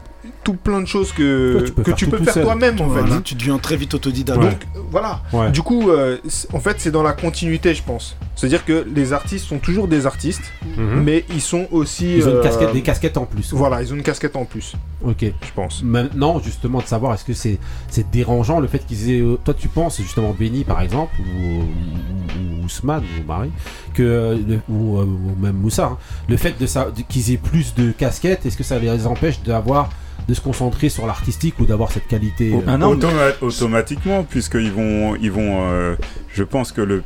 tout 0.44 0.54
plein 0.54 0.80
de 0.80 0.86
choses 0.86 1.12
que 1.12 1.52
Toi, 1.58 1.62
tu 1.66 1.72
peux 1.72 1.82
que 1.82 1.86
faire 1.90 1.96
tu 1.96 2.06
peux 2.06 2.18
faire 2.24 2.42
toi-même 2.44 2.80
en 2.80 2.86
Voilà, 2.86 3.16
fait. 3.16 3.22
tu 3.22 3.34
deviens 3.34 3.58
très 3.58 3.76
vite 3.76 3.94
autodidacte. 3.94 4.40
Donc 4.40 4.58
voilà. 4.90 5.20
Ouais. 5.32 5.50
Du 5.50 5.62
coup, 5.62 5.90
euh, 5.90 6.18
en 6.52 6.60
fait, 6.60 6.76
c'est 6.78 6.90
dans 6.90 7.02
la 7.02 7.12
continuité, 7.12 7.74
je 7.74 7.82
pense. 7.82 8.16
C'est-à-dire 8.36 8.64
que 8.64 8.86
les 8.94 9.12
artistes 9.12 9.46
sont 9.46 9.58
toujours 9.58 9.88
des 9.88 10.06
artistes, 10.06 10.42
Mhm. 10.76 11.02
mais 11.02 11.24
ils 11.30 11.40
sont 11.40 11.66
aussi. 11.72 12.16
Ils 12.18 12.28
ont 12.28 12.32
une 12.42 12.46
euh, 12.46 12.72
des 12.72 12.82
casquettes 12.82 13.16
en 13.16 13.24
plus. 13.26 13.52
Voilà, 13.52 13.80
ils 13.82 13.92
ont 13.92 13.96
une 13.96 14.02
casquette 14.02 14.36
en 14.36 14.44
plus. 14.44 14.74
Ok. 15.04 15.20
Je 15.22 15.52
pense. 15.54 15.82
Maintenant, 15.82 16.40
justement, 16.40 16.80
de 16.80 16.86
savoir 16.86 17.14
est-ce 17.14 17.24
que 17.24 17.32
c'est 17.34 17.58
c'est 17.88 18.10
dérangeant 18.10 18.60
le 18.60 18.68
fait 18.68 18.84
qu'ils 18.86 19.10
aient. 19.10 19.20
euh, 19.20 19.38
Toi, 19.44 19.54
tu 19.54 19.68
penses, 19.68 19.96
justement, 20.00 20.34
Benny 20.38 20.64
par 20.64 20.80
exemple, 20.82 21.12
ou, 21.20 21.60
ou, 21.60 21.62
ou 21.62 22.64
Ousmane, 22.64 23.04
ou 23.20 23.26
Marie, 23.26 23.50
que, 23.94 24.36
ou, 24.68 24.98
ou 25.00 25.36
même 25.40 25.56
Moussa, 25.56 25.84
hein, 25.92 25.98
le 26.28 26.36
fait 26.36 26.58
de 26.60 26.66
ça, 26.66 26.90
de- 26.90 27.02
qu'ils 27.02 27.32
aient 27.32 27.36
plus 27.36 27.74
de 27.74 27.92
casquettes, 27.92 28.44
est-ce 28.46 28.56
que 28.56 28.64
ça 28.64 28.78
les 28.78 29.06
empêche 29.06 29.42
d'avoir 29.42 29.90
de 30.28 30.34
se 30.34 30.40
concentrer 30.40 30.88
sur 30.88 31.06
l'artistique 31.06 31.58
ou 31.60 31.66
d'avoir 31.66 31.92
cette 31.92 32.06
qualité 32.06 32.52
euh, 32.52 32.60
Automa- 32.94 33.32
automatiquement, 33.42 34.24
puisqu'ils 34.24 34.72
vont, 34.72 35.14
ils 35.16 35.30
vont, 35.30 35.70
euh, 35.70 35.96
je 36.32 36.42
pense 36.42 36.72
que 36.72 36.80
le, 36.80 37.02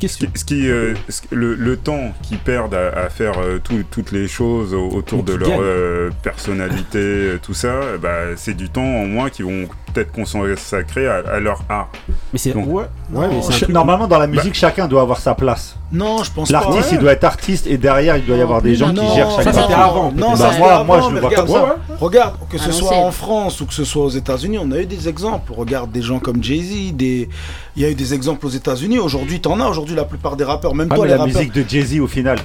ce 0.00 0.16
qui, 0.16 0.28
ce 0.34 0.44
qui, 0.44 0.68
euh, 0.68 0.94
ce- 1.08 1.22
le, 1.30 1.54
le 1.54 1.76
temps 1.76 2.12
qu'ils 2.22 2.38
perdent 2.38 2.74
à, 2.74 2.88
à 2.88 3.08
faire 3.10 3.34
euh, 3.38 3.58
tout- 3.62 3.84
toutes 3.90 4.12
les 4.12 4.28
choses 4.28 4.74
au- 4.74 4.88
autour 4.90 5.22
de 5.22 5.34
leur 5.34 5.58
euh, 5.60 6.10
personnalité, 6.22 7.38
tout 7.42 7.54
ça, 7.54 7.74
bah, 8.00 8.34
c'est 8.36 8.54
du 8.54 8.68
temps 8.68 8.82
en 8.82 9.06
moins 9.06 9.30
qu'ils 9.30 9.44
vont 9.44 9.68
peut-être 9.92 10.12
consacrer 10.12 11.06
à, 11.06 11.22
à 11.34 11.40
leur 11.40 11.62
art. 11.68 11.90
Mais 12.32 12.38
c'est 12.38 12.52
Donc- 12.52 12.66
ouais, 12.66 12.84
ouais, 13.12 13.26
mais 13.28 13.42
c'est 13.42 13.68
Normalement, 13.68 14.06
dans 14.08 14.18
la 14.18 14.26
Bah- 14.26 14.36
musique, 14.36 14.54
chacun 14.54 14.86
doit 14.88 15.02
avoir 15.02 15.18
sa 15.18 15.34
place. 15.34 15.76
Non, 15.92 16.22
je 16.22 16.30
pense 16.32 16.50
pas. 16.50 16.60
L'artiste, 16.60 16.90
Ouais. 16.92 16.96
il 16.96 16.98
doit 17.00 17.12
être 17.12 17.24
artiste 17.24 17.66
et 17.66 17.76
derrière, 17.76 18.16
il 18.16 18.24
doit 18.24 18.36
y 18.36 18.40
avoir 18.40 18.62
des 18.62 18.74
gens 18.74 18.88
qui 18.88 18.94
Non, 18.96 19.14
gèrent 19.14 19.30
chaque 19.36 19.46
non, 19.46 19.52
partie. 19.52 20.16
Non, 20.16 20.30
Bah, 20.30 20.36
ça 20.36 20.46
c'était 20.48 20.58
moi, 20.60 20.72
avant, 20.72 20.84
moi, 20.84 21.00
je 21.08 21.14
le 21.14 21.20
vois 21.20 21.30
comme 21.34 21.48
ça. 21.48 21.52
ça. 21.88 21.94
Regarde, 22.00 22.34
que 22.50 22.56
ce 22.58 22.70
À 22.70 22.72
soit 22.72 22.96
en 22.96 23.10
France 23.10 23.60
ou 23.60 23.66
que 23.66 23.74
ce 23.74 23.84
soit 23.84 24.04
aux 24.04 24.08
États-Unis, 24.10 24.58
on 24.58 24.70
a 24.72 24.78
eu 24.78 24.86
des 24.86 25.08
exemples. 25.08 25.52
Regarde 25.52 25.90
des 25.92 26.00
gens 26.02 26.18
comme 26.18 26.42
Jay-Z, 26.42 26.94
des... 26.94 27.28
il 27.76 27.82
y 27.82 27.84
a 27.86 27.90
eu 27.90 27.94
des 27.94 28.14
exemples 28.14 28.44
aux 28.46 28.50
États-Unis. 28.50 28.98
Aujourd'hui, 28.98 29.40
t'en 29.40 29.58
as. 29.60 29.66
Aujourd'hui, 29.68 29.94
la 29.96 30.04
plupart 30.04 30.36
des 30.36 30.44
rappeurs, 30.44 30.74
même 30.74 30.88
Ah, 30.90 30.94
toi, 30.94 31.04
mais 31.04 31.10
les 31.12 31.16
la 31.16 31.22
rappeurs. 31.24 31.36
musique 31.40 31.52
de 31.54 31.64
Jay-Z 31.68 32.00
au 32.00 32.06
final, 32.06 32.38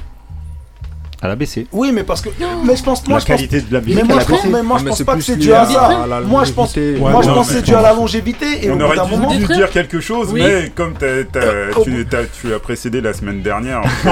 elle 1.22 1.32
a 1.32 1.36
baissé. 1.36 1.68
Oui, 1.72 1.92
mais 1.92 2.04
parce 2.04 2.22
que. 2.22 2.30
Mais 2.66 2.76
je 2.76 2.84
pense. 2.84 3.02
La 3.04 3.10
Moi, 3.10 3.20
je 3.20 3.26
qualité 3.26 3.60
pense... 3.60 3.70
de 3.70 3.74
la 3.74 3.82
musique, 3.82 3.96
Mais 3.96 4.04
moi, 4.04 4.16
elle 4.16 4.20
a 4.22 4.24
je 4.24 4.28
pense, 4.30 4.46
mais 4.52 4.64
moi, 4.64 4.78
je 4.78 4.84
Mais 4.84 4.90
pense 4.90 4.98
c'est 5.00 5.04
pas 5.06 5.16
que 5.16 5.22
c'est 5.22 5.36
dû 5.38 5.52
à 5.54 5.66
ça. 5.66 6.06
la 6.08 6.22
Moi, 6.22 6.44
je 6.44 6.52
pense, 6.52 6.76
longévité. 6.76 7.00
moi, 7.00 7.12
Ouais, 7.16 7.24
je 7.24 7.30
pense 7.30 7.48
que 7.48 7.54
mais 7.54 7.60
c'est 7.60 7.66
dû 7.66 7.76
à 7.76 7.82
la 7.82 7.94
longévité. 7.94 8.66
Et 8.66 8.70
au 8.70 8.74
On 8.74 8.76
bout 8.78 8.84
aurait 8.84 8.96
d'un 8.98 9.06
dû, 9.06 9.12
moment. 9.12 9.34
dire 9.34 9.70
quelque 9.72 10.00
chose, 10.00 10.30
Oui. 10.32 10.42
mais 10.44 10.72
comme 10.76 10.94
t'as- 10.94 11.24
t'as- 11.32 11.78
au 11.80 11.84
tu, 11.84 12.54
as 12.54 12.60
précédé 12.60 13.02
la 13.02 13.14
semaine 13.14 13.42
dernière. 13.42 13.82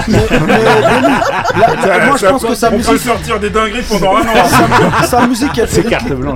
Là, 0.76 2.06
moi, 2.08 2.18
je 2.20 2.26
pense 2.26 2.44
que 2.44 2.56
sa 2.56 2.68
on 2.68 2.72
peut 2.72 2.78
musique- 2.78 2.98
sortir 3.00 3.40
des 3.40 3.50
dingueries 3.50 3.84
pendant 3.88 4.16
un 4.18 4.22
an. 4.22 5.04
sa, 5.08 5.28
musique, 5.28 5.58
elle 5.58 5.70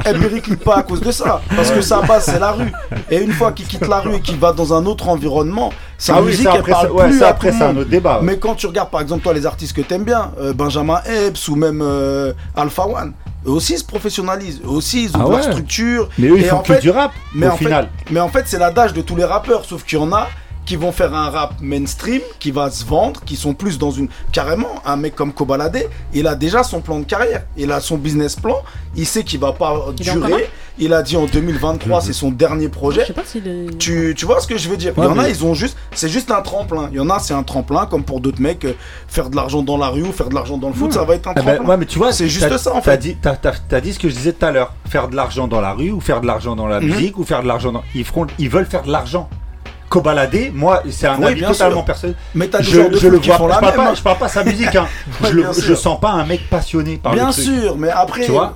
elle 0.06 0.20
périclite 0.20 0.64
pas 0.64 0.78
à 0.78 0.84
cause 0.84 1.02
de 1.02 1.12
ça. 1.12 1.42
Parce 1.56 1.72
que 1.72 1.82
sa 1.82 2.02
base, 2.02 2.26
c'est 2.26 2.40
la 2.40 2.52
rue. 2.52 2.72
Et 3.10 3.18
une 3.22 3.32
fois 3.34 3.52
qu'il 3.52 3.66
quitte 3.66 3.88
la 3.88 4.00
rue 4.00 4.16
et 4.16 4.22
qu'il 4.22 4.38
va 4.38 4.52
dans 4.54 4.74
un 4.74 4.86
autre 4.86 5.10
environnement, 5.10 5.72
sa 6.00 6.16
Ah 6.16 6.22
oui, 6.22 6.28
musique, 6.28 6.46
ça, 6.46 6.52
elle 6.54 6.60
après, 6.62 6.72
parle 6.72 6.88
ça- 6.88 6.94
ouais, 6.94 7.08
plus 7.10 7.20
ça, 7.20 7.28
à 7.28 7.30
après, 7.30 7.50
tout 7.50 7.54
le 7.54 7.60
c'est 7.60 7.66
un 7.66 7.78
autre 7.78 7.90
débat, 7.90 8.16
ouais. 8.20 8.24
Mais 8.26 8.38
quand 8.40 8.56
tu 8.56 8.66
regardes, 8.66 8.90
par 8.90 9.02
exemple, 9.02 9.22
toi, 9.22 9.34
les 9.34 9.46
artistes 9.46 9.76
que 9.76 9.82
t'aimes 9.82 10.04
bien, 10.06 10.32
euh, 10.42 10.54
Benjamin 10.54 11.02
Epps 11.06 11.48
ou 11.50 11.56
même 11.56 11.82
euh, 11.84 12.34
Alpha 12.56 12.88
One, 12.88 13.14
eux 13.46 13.52
aussi 13.52 13.78
se 13.78 13.84
professionnalisent. 13.84 14.62
Eux 14.66 14.70
aussi, 14.70 15.04
ils 15.04 15.10
ont 15.16 15.20
Ah 15.26 15.30
leur 15.30 15.38
ouais. 15.38 15.42
structure. 15.44 16.10
Mais 16.18 16.28
eux, 16.30 16.38
ils 16.38 16.46
Et 16.46 16.48
font 16.48 16.58
en 16.58 16.62
que 16.62 16.74
fait- 16.74 16.80
du 16.82 16.90
rap, 16.90 17.12
mais 17.36 17.48
au 17.48 17.52
en 17.52 17.58
fait- 17.58 17.66
final. 17.66 17.90
mais 18.12 18.20
en 18.20 18.30
fait, 18.30 18.44
c'est 18.48 18.58
l'adage 18.60 18.94
de 18.94 19.02
tous 19.02 19.16
les 19.16 19.26
rappeurs, 19.26 19.66
sauf 19.66 19.84
qu'il 19.84 20.00
y 20.00 20.02
en 20.02 20.12
a 20.14 20.28
qui 20.70 20.76
vont 20.76 20.92
faire 20.92 21.16
un 21.16 21.32
rap 21.32 21.56
mainstream, 21.62 22.22
qui 22.38 22.52
va 22.52 22.70
se 22.70 22.86
vendre, 22.86 23.22
qui 23.26 23.36
sont 23.38 23.56
plus 23.56 23.80
dans 23.80 23.90
une... 23.90 24.08
Carrément, 24.32 24.68
un 24.86 24.98
mec 24.98 25.16
comme 25.16 25.34
Kobalade, 25.34 25.84
il 26.14 26.28
a 26.28 26.36
déjà 26.36 26.62
son 26.62 26.80
plan 26.80 27.00
de 27.00 27.06
carrière, 27.06 27.42
il 27.58 27.72
a 27.72 27.80
son 27.80 27.98
business 27.98 28.36
plan, 28.36 28.58
il 28.96 29.08
sait 29.08 29.24
qu'il 29.24 29.40
va 29.40 29.52
pas 29.52 29.88
Il 29.98 30.04
durer, 30.04 30.48
il 30.78 30.94
a 30.94 31.02
dit 31.02 31.18
en 31.18 31.26
2023, 31.26 32.02
c'est 32.02 32.14
son 32.14 32.30
dernier 32.30 32.70
projet. 32.70 33.02
Je 33.02 33.08
sais 33.08 33.14
pas 33.14 33.24
s'il 33.26 33.48
est. 33.48 33.80
Tu, 33.80 34.14
tu 34.16 34.28
vois 34.28 34.40
ce 34.42 34.46
que 34.46 34.60
je 34.60 34.70
veux 34.70 34.78
dire? 34.78 34.96
Ouais, 34.96 35.08
Il 35.08 35.10
y 35.10 35.12
en 35.12 35.18
a, 35.18 35.28
ils 35.28 35.44
ont 35.44 35.56
juste... 35.56 35.76
C'est 35.96 36.08
juste 36.08 36.30
un 36.30 36.44
tremplin. 36.44 36.90
Il 36.92 36.98
y 36.98 37.00
en 37.00 37.10
a, 37.10 37.18
c'est 37.18 37.34
un 37.34 37.42
tremplin, 37.42 37.88
comme 37.88 38.04
pour 38.04 38.20
d'autres 38.22 38.40
mecs, 38.40 38.64
euh, 38.66 38.74
faire 39.08 39.32
de 39.32 39.36
l'argent 39.36 39.64
dans 39.64 39.78
la 39.78 39.88
rue 39.88 40.04
ou 40.04 40.12
faire 40.12 40.30
de 40.30 40.36
l'argent 40.36 40.60
dans 40.60 40.68
le 40.68 40.76
foot, 40.76 40.94
ça 40.94 41.04
va 41.04 41.16
être 41.16 41.28
un 41.30 41.32
Eh 41.32 41.42
ben, 41.42 41.56
tremplin. 41.56 41.68
ouais, 41.72 41.78
mais 41.78 41.86
tu 41.88 41.98
vois, 41.98 42.12
c'est 42.12 42.30
juste 42.30 42.56
ça, 42.58 42.72
en 42.76 42.76
t'as 42.76 42.92
fait. 42.92 42.98
Dit, 43.00 43.18
t'as, 43.20 43.36
t'as- 43.36 43.54
t'as 43.68 43.82
dit 43.82 43.92
ce 43.92 43.98
que 43.98 44.08
je 44.08 44.14
disais 44.14 44.34
tout 44.34 44.46
à 44.46 44.52
l'heure. 44.52 44.76
Faire 44.88 45.08
de 45.08 45.16
l'argent 45.16 45.48
dans 45.48 45.62
la 45.62 45.74
rue 45.74 45.90
ou 45.90 46.00
faire 46.00 46.22
de 46.22 46.28
l'argent 46.28 46.56
dans 46.56 46.68
la 46.68 46.80
Mhm. 46.80 46.90
musique 46.92 47.18
ou 47.18 47.24
faire 47.24 47.42
de 47.42 47.48
l'argent 47.48 47.72
dans. 47.72 47.82
Ils, 47.96 48.06
feront, 48.06 48.28
ils 48.38 48.50
veulent 48.52 48.68
faire 48.68 48.84
de 48.84 48.92
l'argent. 48.92 49.28
Kobalade, 49.90 50.52
moi, 50.54 50.84
c'est 50.90 51.08
un 51.08 51.18
Oui, 51.18 51.26
avis 51.26 51.36
bien 51.42 51.50
totalement 51.52 51.78
sûr. 51.78 51.86
personnel. 51.86 52.16
Mais 52.36 52.48
t'as 52.48 52.60
des 52.60 52.64
je, 52.66 52.98
je 52.98 53.08
le 53.08 53.20
qui 53.20 53.30
vois 53.30 53.38
font 53.38 53.48
pas. 53.48 53.50
la 53.50 53.56
Je 53.56 53.60
parle 53.62 53.76
même, 53.78 53.86
pas, 53.86 53.92
hein. 53.92 53.96
je 53.96 54.02
parle 54.04 54.18
pas 54.20 54.28
sa 54.28 54.44
musique. 54.44 54.76
Hein. 54.76 54.88
Ouais, 55.22 55.30
je, 55.30 55.34
le- 55.36 55.42
bien 55.42 55.52
je 55.54 55.62
sûr. 55.62 55.78
sens 55.78 56.00
pas 56.00 56.12
un 56.12 56.26
mec 56.26 56.50
passionné 56.50 56.98
par 56.98 57.14
Bien 57.14 57.28
le 57.28 57.34
truc. 57.34 57.44
sûr, 57.46 57.76
mais 57.78 57.90
après. 57.90 58.26
Tu 58.26 58.32
vois 58.32 58.56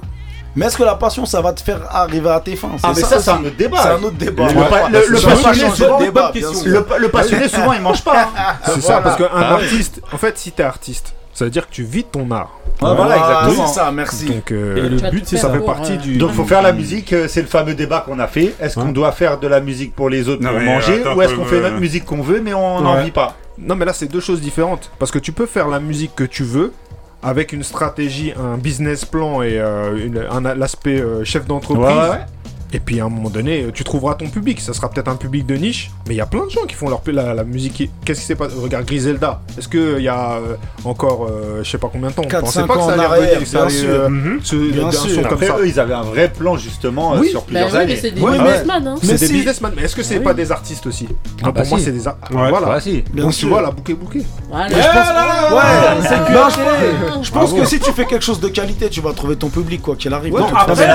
Mais 0.55 0.67
est-ce 0.67 0.77
que 0.77 0.83
la 0.83 0.93
passion, 0.95 1.25
ça 1.25 1.41
va 1.41 1.51
te 1.51 1.61
faire 1.61 1.79
arriver 1.89 2.29
à 2.29 2.39
tes 2.39 2.55
fins? 2.55 2.69
Ah, 2.83 2.91
mais 2.95 3.01
ça, 3.01 3.19
c'est 3.19 3.31
un 3.31 3.43
autre 3.43 3.55
débat. 3.57 3.77
C'est 3.81 3.89
un 3.89 4.03
autre 4.03 4.15
débat. 4.17 4.47
Le, 4.53 4.59
Ouais. 4.59 4.69
pa- 4.69 4.89
le- 4.89 5.05
le 5.09 5.17
Ça 5.17 5.29
passionné, 5.31 5.69
souvent, 5.75 5.99
le 5.99 6.05
débat, 6.05 6.21
bonne 6.21 6.31
bien 6.33 6.41
question. 6.49 6.61
sûr. 6.63 6.71
le, 6.89 6.97
le 6.99 7.09
passionné, 7.09 7.49
souvent, 7.49 7.73
il 7.73 7.81
mange 7.81 8.03
pas. 8.03 8.21
hein. 8.37 8.53
C'est 8.65 8.81
ça, 8.81 9.01
parce 9.01 9.17
qu'un 9.17 9.29
Ah 9.35 9.55
ouais. 9.55 9.63
artiste, 9.63 10.01
en 10.13 10.17
fait, 10.17 10.37
si 10.37 10.51
t'es 10.51 10.63
artiste, 10.63 11.13
ça 11.33 11.45
veut 11.45 11.51
dire 11.51 11.67
que 11.67 11.73
tu 11.73 11.83
vis 11.83 12.03
ton 12.03 12.29
art. 12.29 12.51
Ouais, 12.89 12.95
voilà, 12.95 13.17
exactement. 13.17 13.67
C'est 13.67 13.73
ça, 13.73 13.91
merci. 13.91 14.25
Donc, 14.25 14.51
euh, 14.51 14.75
Et 14.77 14.89
le 14.89 15.09
but, 15.11 15.23
c'est 15.25 15.37
ça 15.37 15.49
faire 15.49 15.59
fait 15.59 15.65
partie 15.65 15.93
euh, 15.93 15.97
du. 15.97 16.17
Donc 16.17 16.31
faut 16.31 16.43
faire 16.45 16.61
la 16.61 16.71
musique, 16.73 17.13
euh, 17.13 17.27
c'est 17.27 17.41
le 17.41 17.47
fameux 17.47 17.73
débat 17.73 18.01
qu'on 18.05 18.19
a 18.19 18.27
fait. 18.27 18.53
Est-ce 18.59 18.75
qu'on 18.75 18.87
Ouais. 18.87 18.91
doit 18.93 19.11
faire 19.11 19.39
de 19.39 19.47
la 19.47 19.59
musique 19.59 19.95
pour 19.95 20.09
les 20.09 20.27
autres 20.29 20.41
Non, 20.43 20.49
pour 20.51 20.59
manger 20.59 21.01
attends, 21.01 21.15
ou 21.15 21.21
est-ce 21.21 21.33
qu'on 21.33 21.45
fait 21.45 21.61
notre 21.61 21.79
musique 21.79 22.05
qu'on 22.05 22.21
veut 22.21 22.41
mais 22.43 22.53
on 22.53 22.81
n'en 22.81 22.95
Ouais. 22.95 23.03
vit 23.05 23.11
pas? 23.11 23.35
Non, 23.57 23.75
mais 23.75 23.85
là, 23.85 23.93
c'est 23.93 24.07
deux 24.11 24.19
choses 24.19 24.41
différentes. 24.41 24.91
Parce 24.99 25.11
que 25.11 25.19
tu 25.19 25.31
peux 25.31 25.45
faire 25.45 25.67
la 25.67 25.79
musique 25.79 26.15
que 26.15 26.23
tu 26.23 26.43
veux, 26.43 26.73
avec 27.21 27.53
une 27.53 27.63
stratégie, 27.63 28.33
un 28.37 28.57
business 28.57 29.05
plan 29.05 29.41
et 29.41 29.59
euh, 29.59 29.95
une- 30.05 30.25
un, 30.29 30.55
l'aspect 30.55 30.99
euh, 30.99 31.23
chef 31.23 31.45
d'entreprise. 31.45 31.85
Ouais, 31.85 31.93
ouais, 31.93 32.09
ouais. 32.09 32.25
Et 32.75 32.79
puis 32.79 32.99
à 32.99 33.05
un 33.05 33.09
moment 33.09 33.29
donné, 33.29 33.67
tu 33.73 33.83
trouveras 33.83 34.15
ton 34.15 34.27
public. 34.29 34.59
Ça 34.59 34.73
sera 34.73 34.89
peut-être 34.89 35.07
un 35.07 35.15
public 35.15 35.45
de 35.45 35.55
niche, 35.55 35.91
mais 36.07 36.15
il 36.15 36.17
y 36.17 36.21
a 36.21 36.25
plein 36.25 36.45
de 36.45 36.49
gens 36.49 36.65
qui 36.67 36.73
font 36.75 36.89
leur 36.89 37.01
la, 37.05 37.33
la 37.35 37.43
musique. 37.43 37.89
Qu'est-ce 38.03 38.21
qui 38.21 38.25
s'est 38.25 38.35
passé 38.35 38.55
Regarde 38.59 38.85
Griselda. 38.85 39.41
Est-ce 39.57 39.67
qu'il 39.67 40.01
y 40.01 40.07
a 40.07 40.31
euh, 40.37 40.55
encore, 40.83 41.27
euh, 41.29 41.59
je 41.63 41.69
sais 41.69 41.77
pas 41.77 41.89
combien 41.91 42.09
de 42.09 42.13
temps, 42.15 42.23
on 42.25 42.29
4-5 42.29 42.39
pensait 42.39 42.63
pas 42.65 42.73
que 42.75 42.79
ça 42.79 42.85
en 42.85 42.89
allait 42.89 43.03
arrière, 43.03 43.29
revenir, 43.39 43.47
ça 43.47 43.63
allait, 43.63 43.85
euh, 43.85 44.09
Mhm. 44.09 44.39
se- 44.43 44.55
Bien 44.55 44.83
d'un 44.85 44.91
sûr. 44.91 45.09
son 45.11 45.21
comme 45.23 45.33
Après 45.33 45.47
ça? 45.47 45.55
eux 45.59 45.67
ils 45.67 45.79
avaient 45.79 45.93
un 45.93 46.01
vrai 46.01 46.29
plan 46.29 46.57
justement 46.57 47.13
euh, 47.13 47.17
Oui. 47.19 47.29
sur 47.29 47.41
Bah 47.41 47.45
plusieurs 47.47 47.67
oui, 47.67 47.73
mais 47.73 47.79
années. 47.83 47.95
c'est 47.97 48.11
des 48.11 48.21
Ouais, 48.21 48.31
businessmen, 48.31 48.87
hein. 48.87 48.95
C'est 49.01 49.07
Mais 49.11 49.17
des 49.19 49.27
si. 49.27 49.33
businessmen, 49.33 49.71
mais 49.75 49.81
est-ce 49.83 49.95
que 49.95 50.03
c'est 50.03 50.17
Ah 50.17 50.21
pas 50.21 50.29
oui. 50.31 50.35
des 50.37 50.51
artistes 50.51 50.85
aussi? 50.87 51.07
Ah 51.11 51.13
Non, 51.45 51.51
bah 51.51 51.61
Pour 51.61 51.69
moi, 51.69 51.79
c'est 51.79 51.91
des 51.91 52.07
artistes. 52.07 52.31
Ouais, 52.31 52.49
voilà. 52.49 52.65
Bah, 52.67 52.79
si. 52.81 53.03
Bien 53.13 53.23
Donc 53.25 53.33
sûr. 53.33 53.47
tu 53.47 53.53
vois, 53.53 53.61
la 53.61 53.69
boucle 53.71 53.91
est. 53.91 53.95
Mais 54.13 54.69
je 54.69 54.75
pense, 54.75 55.53
ouais, 55.53 56.01
c'est 56.01 56.33
Non, 56.33 56.49
je, 56.49 57.25
je 57.25 57.31
pense 57.31 57.49
Bravo. 57.49 57.55
que 57.57 57.65
si 57.65 57.79
tu 57.79 57.91
fais 57.91 58.05
quelque 58.05 58.23
chose 58.25 58.39
de 58.39 58.47
qualité, 58.47 58.89
tu 58.89 59.01
vas 59.01 59.13
trouver 59.13 59.35
ton 59.35 59.49
public 59.49 59.81
quoi 59.81 59.95
qu'il 59.95 60.13
arrive. 60.13 60.35
Après, 60.55 60.87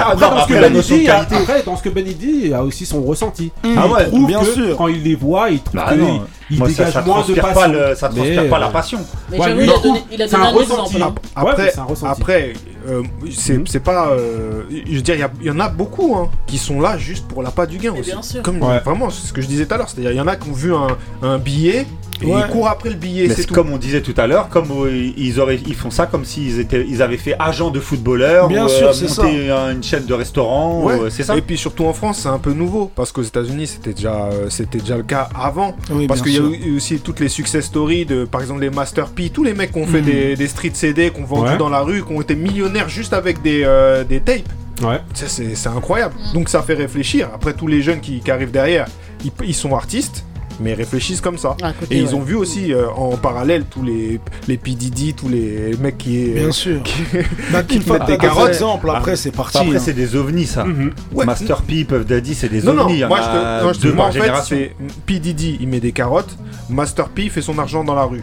la 0.60 0.70
notion 0.70 0.96
de 0.96 1.00
dit, 1.00 1.06
qualité. 1.06 1.36
Dans 1.68 1.76
ce 1.76 1.82
que 1.82 1.88
Ben 1.90 2.04
dit, 2.04 2.40
il 2.44 2.54
a 2.54 2.62
aussi 2.64 2.84
son 2.86 3.02
ressenti. 3.02 3.52
Mmh. 3.64 3.68
Ah 3.76 3.86
ouais, 3.86 4.00
il 4.04 4.06
trouve 4.08 4.26
bien 4.26 4.40
que 4.40 4.46
sûr. 4.52 4.76
quand 4.76 4.88
il 4.88 5.02
les 5.02 5.14
voit, 5.14 5.50
il 5.50 5.60
trouve 5.60 5.76
Bah 5.80 5.86
que 5.90 5.94
non. 5.96 6.22
il 6.50 6.58
Moi, 6.58 6.68
ça, 6.68 6.74
dégage 6.74 6.92
ça 6.94 7.02
moins 7.02 7.20
de 7.26 7.34
passion. 7.34 7.54
pas 7.54 7.68
le- 7.68 7.94
ça 7.94 8.08
transpire 8.08 8.42
Mais, 8.42 8.48
pas 8.48 8.58
la 8.58 8.68
euh, 8.68 8.70
passion. 8.70 9.00
Mais 9.30 9.38
Ouais, 9.38 9.54
lui, 9.54 9.64
il 9.64 9.70
a 9.70 9.74
il 9.76 9.82
donné, 9.82 10.04
il 10.12 10.22
a 10.22 10.26
donné 10.26 10.42
un 10.42 10.46
un 10.46 10.50
ressenti. 10.50 10.96
Ouais, 10.96 11.02
Après, 11.36 11.70
c'est 11.70 11.78
un 11.78 11.84
ressenti. 11.84 12.20
après 12.20 12.52
euh, 12.88 13.02
c'est 13.30 13.58
Mhm. 13.58 13.66
c'est 13.66 13.80
pas. 13.80 14.08
euh, 14.12 14.62
je 14.70 14.94
veux 14.96 15.02
dire, 15.02 15.14
il 15.16 15.20
y 15.20 15.22
a- 15.24 15.30
il 15.40 15.46
y, 15.46 15.50
en 15.50 15.60
a 15.60 15.68
beaucoup 15.68 16.16
hein, 16.16 16.30
qui 16.46 16.56
sont 16.58 16.80
là 16.80 16.96
juste 16.96 17.26
pour 17.28 17.42
l'appât 17.42 17.66
du 17.66 17.76
gain 17.78 17.92
Mais 17.92 18.00
aussi. 18.00 18.10
bien 18.12 18.22
sûr. 18.22 18.42
Comme 18.42 18.62
Ouais. 18.62 18.80
vraiment, 18.80 19.10
c'est 19.10 19.26
ce 19.26 19.32
que 19.32 19.42
je 19.42 19.46
disais 19.46 19.66
tout 19.66 19.74
à 19.74 19.76
l'heure. 19.78 19.88
C'est-à-dire, 19.90 20.12
il 20.12 20.16
y 20.16 20.20
en 20.20 20.26
a 20.26 20.36
qui 20.36 20.48
ont 20.48 20.52
vu 20.54 20.74
un, 20.74 20.86
un 21.22 21.38
billet 21.38 21.86
et 22.22 22.26
Ouais. 22.26 22.40
ils 22.46 22.50
courent 22.52 22.68
après 22.68 22.88
le 22.90 22.96
billet. 22.96 23.28
C'est 23.28 23.48
comme 23.50 23.70
on 23.70 23.76
disait 23.78 24.02
tout 24.02 24.14
à 24.16 24.26
l'heure, 24.26 24.48
comme 24.48 24.70
euh, 24.70 25.10
ils 25.16 25.40
auraient, 25.40 25.58
ils 25.66 25.74
font 25.74 25.90
ça 25.90 26.06
comme 26.06 26.24
s'ils 26.24 26.58
étaient, 26.60 26.84
ils 26.88 27.02
avaient 27.02 27.16
fait 27.16 27.34
agent 27.38 27.70
de 27.70 27.80
footballeur, 27.80 28.48
Bien 28.48 28.66
ou, 28.66 28.68
sûr, 28.68 28.88
euh, 28.88 28.92
c'est 28.92 29.72
une 29.72 29.82
chaîne 29.82 30.04
de 30.06 30.14
restaurant, 30.14 30.82
Ouais. 30.84 30.94
ou, 30.94 31.02
euh, 31.04 31.10
c'est 31.10 31.22
ça. 31.22 31.36
Et 31.36 31.42
puis 31.42 31.56
surtout 31.58 31.84
en 31.84 31.92
France, 31.92 32.20
c'est 32.22 32.28
un 32.28 32.38
peu 32.38 32.52
nouveau 32.52 32.90
parce 32.94 33.12
qu'aux 33.12 33.22
États-Unis, 33.22 33.66
c'était 33.66 33.92
déjà, 33.92 34.26
euh, 34.26 34.48
c'était 34.50 34.78
déjà 34.78 34.96
le 34.96 35.02
cas 35.02 35.28
avant. 35.34 35.76
Oui, 35.90 36.06
parce 36.06 36.22
qu'il 36.22 36.32
y 36.34 36.38
a 36.38 36.40
eu 36.42 36.76
aussi 36.76 36.98
toutes 36.98 37.20
les 37.20 37.28
success 37.28 37.64
stories 37.66 38.06
de, 38.06 38.24
par 38.24 38.40
exemple, 38.40 38.60
les 38.60 38.70
Master 38.70 39.08
P, 39.10 39.30
tous 39.30 39.44
les 39.44 39.54
mecs 39.54 39.72
qui 39.72 39.78
ont 39.78 39.86
fait 39.86 40.00
Mhm. 40.00 40.06
des, 40.06 40.36
des 40.36 40.48
street 40.48 40.70
CD, 40.74 41.10
qui 41.10 41.20
ont 41.20 41.24
vendu 41.24 41.50
Ouais. 41.52 41.56
dans 41.58 41.68
la 41.68 41.80
rue, 41.80 42.04
qui 42.04 42.12
ont 42.12 42.20
été 42.20 42.34
millionnaires 42.34 42.88
juste 42.88 43.12
avec 43.12 43.42
des, 43.42 43.62
euh, 43.64 44.04
des 44.04 44.20
tapes. 44.20 44.48
Ouais. 44.82 45.00
Ça, 45.14 45.26
C'est 45.26 45.56
c'est 45.56 45.68
incroyable. 45.68 46.14
Donc 46.34 46.48
ça 46.48 46.62
fait 46.62 46.74
réfléchir. 46.74 47.28
Après, 47.34 47.52
tous 47.52 47.66
les 47.66 47.82
jeunes 47.82 48.00
qui, 48.00 48.20
qui 48.20 48.30
arrivent 48.30 48.52
derrière, 48.52 48.86
ils, 49.24 49.32
ils 49.44 49.54
sont 49.54 49.74
artistes, 49.74 50.24
mais 50.60 50.70
ils 50.70 50.74
réfléchissent 50.74 51.20
comme 51.20 51.38
ça. 51.38 51.56
Côté, 51.80 51.94
Et 51.96 51.98
ils 51.98 52.08
ouais. 52.08 52.14
ont 52.14 52.20
vu 52.20 52.34
aussi 52.34 52.72
euh, 52.72 52.88
en 52.90 53.16
parallèle 53.16 53.64
tous 53.70 53.82
les, 53.82 54.20
les 54.48 54.56
P. 54.56 54.72
Diddy, 54.72 55.14
tous 55.14 55.28
les 55.28 55.76
mecs 55.80 55.98
qui. 55.98 56.26
Bien 56.30 56.50
sûr. 56.52 56.82
qui- 56.82 57.02
Bah, 57.52 57.62
qui 57.62 57.78
mettent 57.90 58.06
des 58.06 58.18
carottes. 58.18 58.48
exemples, 58.48 58.90
après 58.90 59.16
c'est 59.16 59.30
parti. 59.30 59.58
Après, 59.58 59.76
hein. 59.76 59.80
c'est 59.82 59.92
des 59.94 60.16
ovnis, 60.16 60.46
ça. 60.46 60.64
Mhm. 60.64 60.92
Ouais. 61.12 61.24
Master 61.26 61.62
P, 61.62 61.84
Puff 61.84 62.04
Daddy, 62.06 62.34
c'est 62.34 62.48
des 62.48 62.62
Non, 62.62 62.74
non, 62.74 62.84
ovnis. 62.84 62.98
y 62.98 63.04
en 63.04 63.08
moi 63.08 63.20
je 63.20 63.26
te, 63.26 63.64
non, 63.64 63.72
je 63.72 63.78
te 63.78 63.82
deux 63.86 63.92
moi, 63.92 64.10
par 64.10 64.38
en 64.40 64.42
fait, 64.42 64.44
c'est 64.44 64.76
P. 65.06 65.18
Diddy, 65.18 65.58
il 65.60 65.68
met 65.68 65.80
des 65.80 65.92
carottes, 65.92 66.36
Master 66.68 67.08
P 67.08 67.24
il 67.24 67.30
fait 67.30 67.42
son 67.42 67.58
argent 67.58 67.84
dans 67.84 67.94
la 67.94 68.04
rue. 68.04 68.22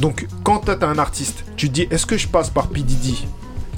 Donc, 0.00 0.26
quand 0.42 0.58
t'as 0.64 0.86
un 0.86 0.98
artiste, 0.98 1.44
tu 1.56 1.68
te 1.68 1.74
dis 1.74 1.86
est-ce 1.90 2.06
que 2.06 2.16
je 2.16 2.26
passe 2.26 2.50
par 2.50 2.68
P. 2.68 2.80
Diddy 2.80 3.26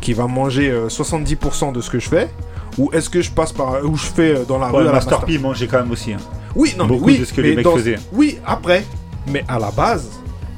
qui 0.01 0.13
va 0.13 0.27
manger 0.27 0.71
euh, 0.71 0.89
70% 0.89 1.73
de 1.73 1.81
ce 1.81 1.89
que 1.91 1.99
je 1.99 2.09
fais 2.09 2.29
ou 2.77 2.91
est-ce 2.93 3.09
que 3.09 3.21
je 3.23 3.31
passe 3.31 3.53
par 3.53 3.83
où 3.85 3.97
je 3.97 4.05
fais 4.07 4.35
euh, 4.35 4.45
dans 4.47 4.59
la 4.59 4.67
Ouais, 4.67 4.79
rue 4.79 4.83
à 4.83 4.87
la 4.87 4.93
Master 4.93 5.25
P 5.25 5.39
mangeait 5.39 5.67
quand 5.67 5.79
même 5.79 5.91
aussi. 5.91 6.13
hein. 6.13 6.19
Oui, 6.57 6.75
non, 6.79 6.87
mais 6.87 6.99
oui, 7.01 7.19
de 7.19 7.25
ce 7.25 7.33
que 7.33 7.41
mais 7.41 7.49
les 7.51 7.57
mecs 7.57 7.65
dans- 7.65 7.77
faisaient. 7.77 7.99
Oui, 8.13 8.39
après, 8.47 8.85
mais 9.27 9.45
à 9.49 9.59
la 9.59 9.71
base, 9.71 10.09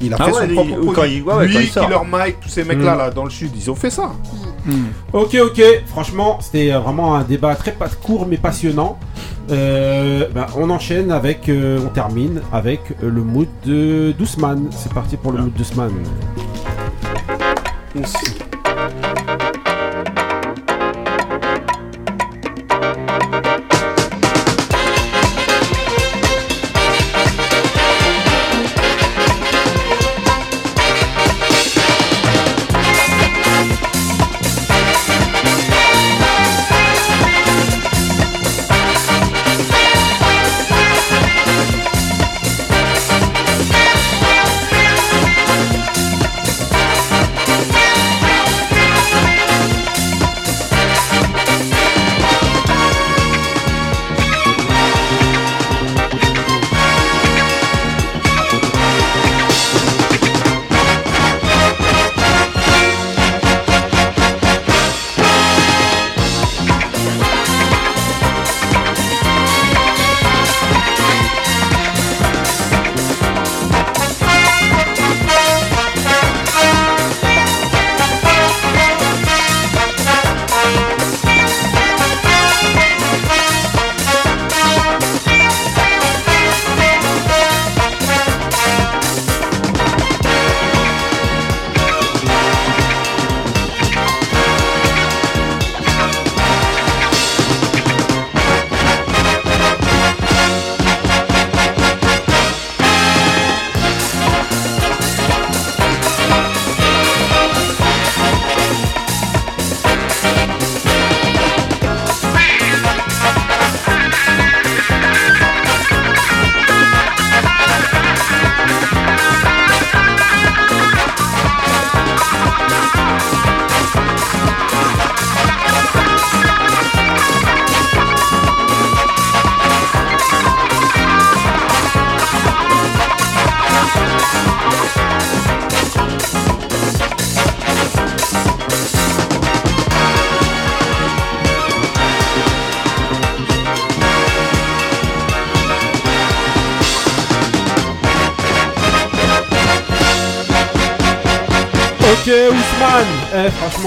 il 0.00 0.12
a 0.12 0.16
Ah 0.20 0.24
fait 0.26 0.32
ouais, 0.32 0.40
son 0.42 0.46
lui, 0.46 0.54
propre 0.54 0.92
quand 0.94 1.04
il- 1.04 1.22
ouais, 1.22 1.34
ouais, 1.34 1.46
Lui, 1.46 1.54
quand 1.54 1.60
il 1.60 1.68
sort. 1.68 1.84
Killer 1.86 1.98
Mike, 2.10 2.36
tous 2.40 2.48
ces 2.48 2.64
mecs-là 2.64 2.94
Mm. 2.94 2.98
là 2.98 3.10
dans 3.10 3.24
le 3.24 3.30
sud, 3.30 3.50
ils 3.56 3.70
ont 3.70 3.74
fait 3.74 3.90
ça. 3.90 4.12
Ok, 5.12 5.36
ok. 5.42 5.62
Franchement, 5.86 6.38
c'était 6.40 6.72
euh, 6.72 6.80
vraiment 6.80 7.14
un 7.14 7.22
débat 7.22 7.54
très 7.54 7.70
pas 7.72 7.88
court 7.88 8.26
mais 8.28 8.36
passionnant. 8.36 8.98
Euh, 9.48 10.26
bah, 10.34 10.48
on 10.56 10.68
enchaîne 10.70 11.12
avec, 11.12 11.48
euh, 11.48 11.78
on 11.84 11.88
termine 11.88 12.40
avec 12.52 12.80
euh, 13.02 13.08
le 13.08 13.22
mood 13.22 13.46
de 13.64 14.12
Douceman. 14.18 14.68
C'est 14.72 14.92
parti 14.92 15.16
pour 15.16 15.30
le 15.30 15.38
mood 15.38 15.52
Douceman. 15.54 15.92
Ok, 17.94 18.04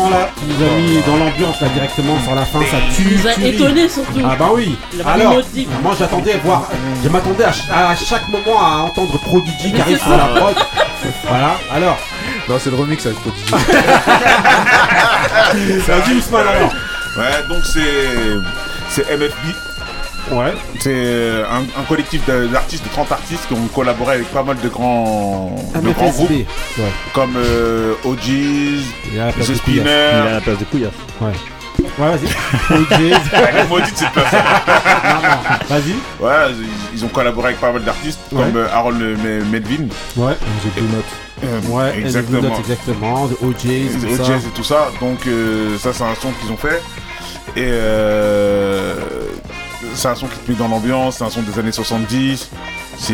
Là, 0.09 0.29
nous 0.47 0.65
as 0.65 0.69
mis 0.79 1.01
dans 1.05 1.17
l'ambiance, 1.17 1.59
là, 1.61 1.67
directement 1.69 2.17
sur 2.23 2.35
la 2.35 2.45
fin. 2.45 2.59
Ça 2.61 2.77
tue. 2.95 3.17
Nous 3.17 3.27
a 3.27 3.33
étonné 3.47 3.89
surtout. 3.89 4.19
Ah, 4.23 4.35
bah 4.37 4.49
oui. 4.53 4.77
A 5.05 5.13
Alors, 5.13 5.33
moi, 5.83 5.93
j'attendais 5.97 6.37
voir. 6.43 6.67
Je 7.03 7.09
m'attendais 7.09 7.43
à, 7.43 7.53
ch- 7.53 7.67
à 7.71 7.95
chaque 7.95 8.27
moment 8.29 8.61
à 8.61 8.77
entendre 8.83 9.17
Prodigy 9.19 9.73
qui 9.73 9.81
arrive 9.81 9.99
sur 10.01 10.15
la 10.17 10.25
prod. 10.25 10.55
Voilà, 11.27 11.55
alors. 11.73 11.97
Non, 12.47 12.55
c'est 12.59 12.69
le 12.69 12.75
remix 12.77 13.05
avec 13.05 13.19
Prodigy. 13.19 13.51
Vas-y, 15.87 16.13
Ousmane, 16.15 16.47
alors. 16.47 16.73
Ouais, 17.17 17.43
donc 17.47 17.63
c'est. 17.65 18.39
C'est 18.89 19.09
MFB. 19.17 19.55
Ouais. 20.31 20.53
C'est 20.79 20.91
euh, 20.93 21.43
un, 21.49 21.61
un 21.79 21.83
collectif 21.87 22.25
d'artistes, 22.27 22.83
de 22.83 22.89
30 22.89 23.11
artistes 23.11 23.47
qui 23.47 23.53
ont 23.53 23.67
collaboré 23.73 24.15
avec 24.15 24.27
pas 24.31 24.43
mal 24.43 24.57
de 24.61 24.69
grands, 24.69 25.55
de 25.75 25.91
grands 25.91 26.09
groupes. 26.09 26.29
Ouais. 26.29 26.45
Comme 27.13 27.33
euh, 27.37 27.93
OGs, 28.03 28.83
The. 29.39 29.55
Spinner. 29.55 29.81
Il 29.83 29.87
a 30.27 30.31
la 30.35 30.41
place 30.41 30.57
de 30.59 30.65
Couillasse. 30.65 30.91
Ouais. 31.21 31.31
Ouais, 31.97 32.17
vas-y. 32.17 33.67
Maudite 33.69 33.97
cette 33.97 34.15
non, 34.15 34.23
vas-y. 35.69 35.93
Ouais, 36.19 36.51
ils, 36.91 36.97
ils 36.97 37.05
ont 37.05 37.07
collaboré 37.07 37.47
avec 37.47 37.59
pas 37.61 37.71
mal 37.71 37.83
d'artistes 37.83 38.19
Ouais. 38.31 38.43
comme 38.43 38.57
euh, 38.57 38.67
Harold 38.71 38.99
Me- 38.99 39.43
Melvin. 39.45 39.87
Ouais. 40.17 40.33
The 40.35 40.73
Blue 40.77 40.87
Note. 40.95 41.05
Euh, 41.43 41.59
Ouais, 41.69 41.97
exactement. 41.99 42.39
Exactement. 42.59 42.59
exactement. 42.59 43.27
De 43.27 43.37
OJs, 43.41 44.45
et 44.45 44.51
tout 44.53 44.63
ça. 44.63 44.89
Donc 44.99 45.25
euh, 45.27 45.77
ça 45.77 45.93
c'est 45.93 46.03
un 46.03 46.15
son 46.21 46.31
qu'ils 46.31 46.51
ont 46.51 46.57
fait. 46.57 46.81
Et 47.55 47.63
euh, 47.65 48.95
c'est 49.93 50.07
un 50.07 50.15
son 50.15 50.27
qui 50.27 50.37
te 50.37 50.51
met 50.51 50.57
dans 50.57 50.67
l'ambiance, 50.67 51.17
c'est 51.17 51.23
un 51.23 51.29
son 51.29 51.41
des 51.41 51.57
années 51.59 51.71
70. 51.71 52.49
C'est 52.97 53.13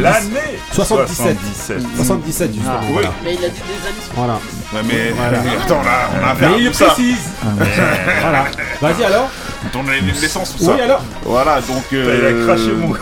L'année 0.00 0.58
77. 0.72 1.36
77. 1.38 1.82
77, 1.96 2.52
justement. 2.52 2.72
Ah, 2.74 2.80
oui. 2.82 2.92
voilà. 2.94 3.12
Mais 3.22 3.34
il 3.34 3.44
a 3.44 3.48
dit 3.48 3.54
des 3.60 3.86
années 3.86 3.96
Voilà. 4.16 4.32
Ouais, 4.72 4.80
mais 4.84 5.10
Voilà. 5.16 5.38
attends 5.64 5.82
là, 5.84 6.10
on 6.20 6.26
a 6.26 6.30
affaire 6.32 6.50
Mais 6.50 6.62
il 6.62 6.66
tout 6.68 6.72
ça. 6.74 6.86
précise. 6.86 7.30
voilà. 8.20 8.44
Vas-y 8.80 9.04
alors. 9.04 9.30
Ton 9.72 9.82
l'essence 9.82 10.56
tout 10.56 10.64
ça. 10.64 10.72
Oui, 10.74 10.80
alors 10.80 11.02
Voilà 11.24 11.60
donc. 11.60 11.82
Il 11.92 11.98
a 11.98 12.00
Euh... 12.02 12.46
craché 12.46 12.72
mon. 12.72 12.88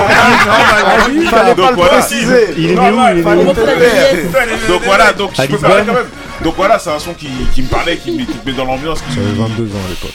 Vas-y, 0.00 1.16
il 1.16 1.28
fallait 1.28 1.54
Donc 1.54 1.76
pas 1.76 1.82
le 1.82 1.88
préciser. 1.88 2.46
Il 2.56 2.70
est 2.70 2.78
où 2.78 3.00
Il 3.14 3.18
est 3.18 3.24
où 3.24 3.52
Donc 4.68 4.82
voilà, 4.84 5.12
donc 5.12 5.30
je 5.34 5.42
À 5.42 5.46
peux 5.46 5.56
parler 5.58 5.76
Lisbonne 5.80 5.86
quand 5.86 5.94
même. 5.94 6.10
Donc 6.42 6.54
voilà, 6.56 6.78
c'est 6.78 6.90
un 6.90 6.98
son 6.98 7.12
qui, 7.14 7.28
qui 7.54 7.62
me 7.62 7.68
parlait, 7.68 7.96
qui 7.98 8.12
me, 8.12 8.24
qui 8.24 8.32
me 8.44 8.50
met 8.50 8.56
dans 8.56 8.64
l'ambiance, 8.64 8.98
J'avais 9.14 9.32
22 9.32 9.64
ans 9.64 9.78
à 9.86 9.88
l'époque. 9.90 10.14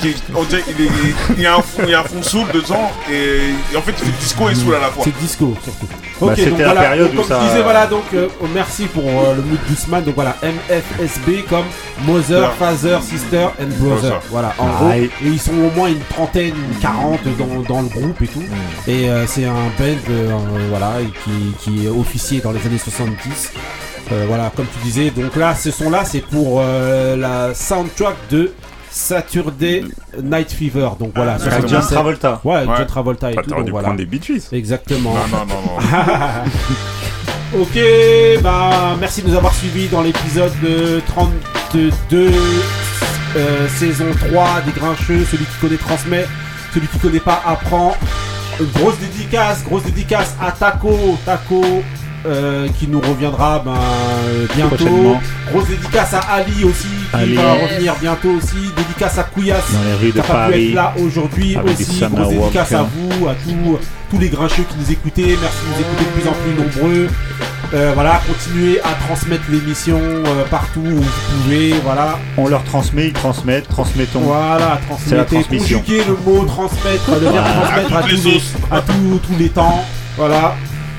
Qui, 0.00 0.12
qui, 0.14 0.22
on 0.34 0.42
dirait 0.44 0.62
qu'il 0.62 0.80
est- 0.86 0.90
il 1.36 1.42
y 1.42 1.46
a 1.46 1.56
un 1.56 1.62
fond, 1.62 1.82
il 1.84 1.90
y 1.90 1.94
a 1.94 2.00
un 2.00 2.04
fond 2.04 2.22
soul 2.22 2.46
dedans 2.52 2.90
et, 3.10 3.50
et 3.72 3.76
en 3.76 3.82
fait 3.82 3.92
il 3.98 4.06
fait 4.06 4.18
disco 4.20 4.48
et 4.48 4.54
soul 4.54 4.74
à 4.74 4.80
la 4.80 4.86
fois. 4.88 5.04
C'est 5.04 5.16
disco 5.18 5.54
surtout. 5.62 5.86
Bah, 6.20 6.28
Ok, 6.28 6.32
c'était 6.36 6.50
donc 6.50 6.58
la 6.60 6.64
voilà. 6.66 6.80
période 6.82 7.06
Donc, 7.14 7.14
où 7.14 7.16
comme 7.28 7.28
ça- 7.28 7.40
je 7.42 7.48
disais, 7.48 7.62
voilà, 7.62 7.86
donc 7.86 8.04
euh, 8.14 8.28
oh, 8.42 8.46
merci 8.54 8.84
pour 8.86 9.04
euh, 9.04 9.34
le 9.36 9.42
mood 9.42 9.58
d'Ousmane. 9.68 10.04
Donc 10.04 10.14
voilà, 10.14 10.34
MFSB 10.42 11.44
comme 11.48 11.64
Mother, 12.06 12.40
Ouais. 12.42 12.48
Father, 12.58 12.98
Sister 13.02 13.48
and 13.60 13.66
Brother. 13.78 14.00
Brother. 14.00 14.20
Voilà, 14.30 14.54
en 14.58 14.66
Ah, 14.66 14.76
gros. 14.80 14.90
et- 14.92 15.04
Et 15.04 15.10
ils 15.26 15.38
sont 15.40 15.52
au 15.52 15.70
moins 15.76 15.88
une 15.88 16.00
trentaine, 16.08 16.54
une 16.56 16.78
quarante 16.80 17.20
dans, 17.38 17.74
dans 17.74 17.82
le 17.82 17.88
groupe 17.88 18.22
et 18.22 18.28
tout. 18.28 18.42
Et 18.88 19.10
euh, 19.10 19.26
c'est 19.26 19.44
un 19.44 19.52
band 19.78 19.84
euh, 20.10 20.30
voilà, 20.70 20.92
et 21.02 21.06
qui, 21.24 21.52
qui 21.60 21.86
est 21.86 21.90
officier 21.90 22.40
dans 22.40 22.52
les 22.52 22.64
années 22.66 22.78
70. 22.78 23.52
Euh, 24.12 24.24
voilà, 24.28 24.50
comme 24.56 24.66
tu 24.66 24.78
disais. 24.84 25.10
Donc 25.10 25.34
là, 25.36 25.54
ce 25.54 25.70
son-là, 25.70 26.04
c'est 26.04 26.20
pour 26.20 26.60
euh, 26.62 27.16
la 27.16 27.52
soundtrack 27.54 28.14
de 28.30 28.52
Saturday 28.90 29.84
Night 30.22 30.50
Fever. 30.52 30.90
Donc 30.98 31.12
voilà, 31.14 31.36
Ah, 31.44 31.60
ce 31.60 31.66
John. 31.66 31.80
Travolta. 31.82 32.40
Ouais, 32.44 32.64
Ouais. 32.64 32.74
John 32.78 32.86
Travolta 32.86 33.30
et 33.32 33.34
Ah, 33.38 33.42
tout. 33.42 33.50
Donc 33.50 33.64
dû 33.64 33.70
voilà. 33.70 33.88
prendre 33.88 34.04
des 34.04 34.20
Gees. 34.20 34.48
Exactement. 34.52 35.14
Non, 35.14 35.38
non, 35.38 35.46
non, 35.46 35.62
non. 35.66 37.62
ok, 37.62 38.42
bah 38.42 38.96
merci 38.98 39.22
de 39.22 39.28
nous 39.28 39.36
avoir 39.36 39.54
suivis 39.54 39.88
dans 39.88 40.02
l'épisode 40.02 40.52
de 40.62 41.00
32, 41.06 41.90
euh, 43.36 43.68
saison 43.68 44.06
3 44.30 44.60
des 44.64 44.72
Grincheux. 44.72 45.24
Celui 45.30 45.44
qui 45.44 45.56
connaît 45.60 45.76
transmet, 45.76 46.26
celui 46.74 46.86
qui 46.88 46.98
connaît 46.98 47.20
pas 47.20 47.42
apprend. 47.46 47.94
Grosse 48.74 48.98
dédicace, 48.98 49.62
grosse 49.64 49.82
dédicace 49.84 50.34
à 50.40 50.50
Taco, 50.50 51.18
Taco. 51.26 51.62
Euh, 52.24 52.68
qui 52.78 52.88
nous 52.88 53.00
reviendra 53.00 53.60
ben, 53.64 53.74
euh, 53.74 54.46
bientôt. 54.56 55.16
Grosse 55.52 55.68
dédicace 55.68 56.14
à 56.14 56.20
Ali 56.20 56.64
aussi, 56.64 56.86
qui 57.10 57.16
Ali. 57.16 57.34
va 57.34 57.52
revenir 57.54 57.94
bientôt 58.00 58.30
aussi. 58.30 58.56
Dédicace 58.76 59.18
à 59.18 59.26
rues 60.00 60.06
qui 60.08 60.12
de 60.12 60.20
a 60.20 60.22
pas 60.22 60.48
pu 60.48 60.68
être 60.68 60.74
là 60.74 60.94
aujourd'hui 60.98 61.56
aussi. 61.64 62.00
Grosse 62.10 62.28
dédicace 62.28 62.72
à 62.72 62.82
vous, 62.82 63.28
à 63.28 63.34
tous, 63.34 63.78
tous 64.10 64.18
les 64.18 64.28
grincheux 64.28 64.64
qui 64.68 64.76
nous 64.78 64.90
écoutez. 64.92 65.36
Merci 65.40 65.58
de 65.64 65.74
nous 65.74 65.80
écouter 65.80 66.04
de 66.04 66.20
plus 66.20 66.28
en 66.28 66.32
plus 66.32 66.54
nombreux. 66.88 67.08
Euh, 67.74 67.90
voilà, 67.94 68.20
continuez 68.28 68.80
à 68.80 68.90
transmettre 69.08 69.42
l'émission 69.50 69.98
euh, 69.98 70.44
partout 70.50 70.80
où 70.84 71.02
vous 71.02 71.42
pouvez. 71.42 71.74
Voilà, 71.84 72.16
On 72.36 72.46
leur 72.46 72.62
transmet, 72.62 73.08
ils 73.08 73.12
transmettent, 73.12 73.68
transmettons. 73.68 74.20
voilà, 74.20 74.78
C'est 75.04 75.16
la 75.16 75.24
transmettez, 75.24 75.36
transmission. 75.42 75.80
conjuguez 75.80 76.02
le 76.04 76.16
mot 76.24 76.44
transmettre, 76.44 77.10
le 77.10 77.18
verbe 77.18 77.32
Voilà. 77.34 77.66
transmettre 77.66 77.92
à, 77.92 77.98
À 77.98 78.02
toutes 78.02 78.10
les 78.10 78.18
tous, 78.18 78.28
les, 78.28 78.42
à 78.76 78.80
tous, 78.80 79.18
tous 79.26 79.38
les 79.38 79.48
temps. 79.48 79.84
Voilà. 80.16 80.54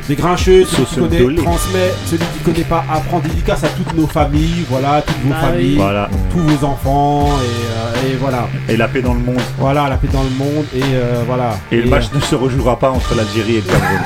Les 0.09 0.15
grincheux, 0.15 0.63
celui 0.65 0.85
qui 0.85 0.95
connaît, 0.95 1.19
dolé. 1.19 1.35
transmet, 1.43 1.93
celui 2.05 2.23
qui 2.25 2.39
connaît 2.45 2.63
pas, 2.63 2.85
apprend 2.89 3.19
dédicace 3.19 3.63
à 3.65 3.67
toutes 3.67 3.93
nos 3.93 4.07
familles, 4.07 4.63
voilà, 4.69 5.01
toutes 5.05 5.17
vos 5.23 5.29
Bah 5.29 5.35
oui. 5.41 5.47
familles, 5.51 5.75
Voilà. 5.75 6.09
tous 6.31 6.39
vos 6.39 6.65
enfants, 6.65 7.27
et, 7.27 8.07
euh, 8.07 8.13
et 8.13 8.15
voilà. 8.15 8.47
Et 8.69 8.77
la 8.77 8.87
paix 8.87 9.01
dans 9.01 9.13
le 9.13 9.19
monde. 9.19 9.41
Voilà, 9.57 9.89
la 9.89 9.97
paix 9.97 10.07
dans 10.13 10.23
le 10.23 10.29
monde, 10.29 10.65
et 10.73 10.81
euh, 10.93 11.23
voilà. 11.27 11.57
Et 11.73 11.81
le 11.81 11.89
match 11.89 12.05
ne 12.15 12.21
se 12.21 12.35
rejouera 12.35 12.79
pas 12.79 12.89
entre 12.91 13.15
l'Algérie 13.15 13.57
et 13.57 13.61
le 13.61 13.69
Cameroun. 13.69 13.99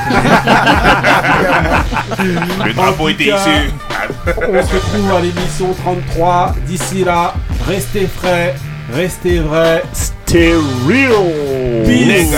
Le 2.65 2.73
drapeau 2.73 3.09
était 3.09 3.25
ici. 3.25 3.71
On 4.27 4.61
se 4.67 4.73
retrouve 4.75 5.11
à 5.15 5.19
l'émission 5.21 5.73
33. 5.83 6.55
D'ici 6.67 7.03
là, 7.03 7.33
restez 7.67 8.07
frais, 8.07 8.55
restez 8.93 9.39
vrais. 9.39 9.83
Stay 9.93 10.53
real. 10.87 11.83
Peace. 11.85 12.31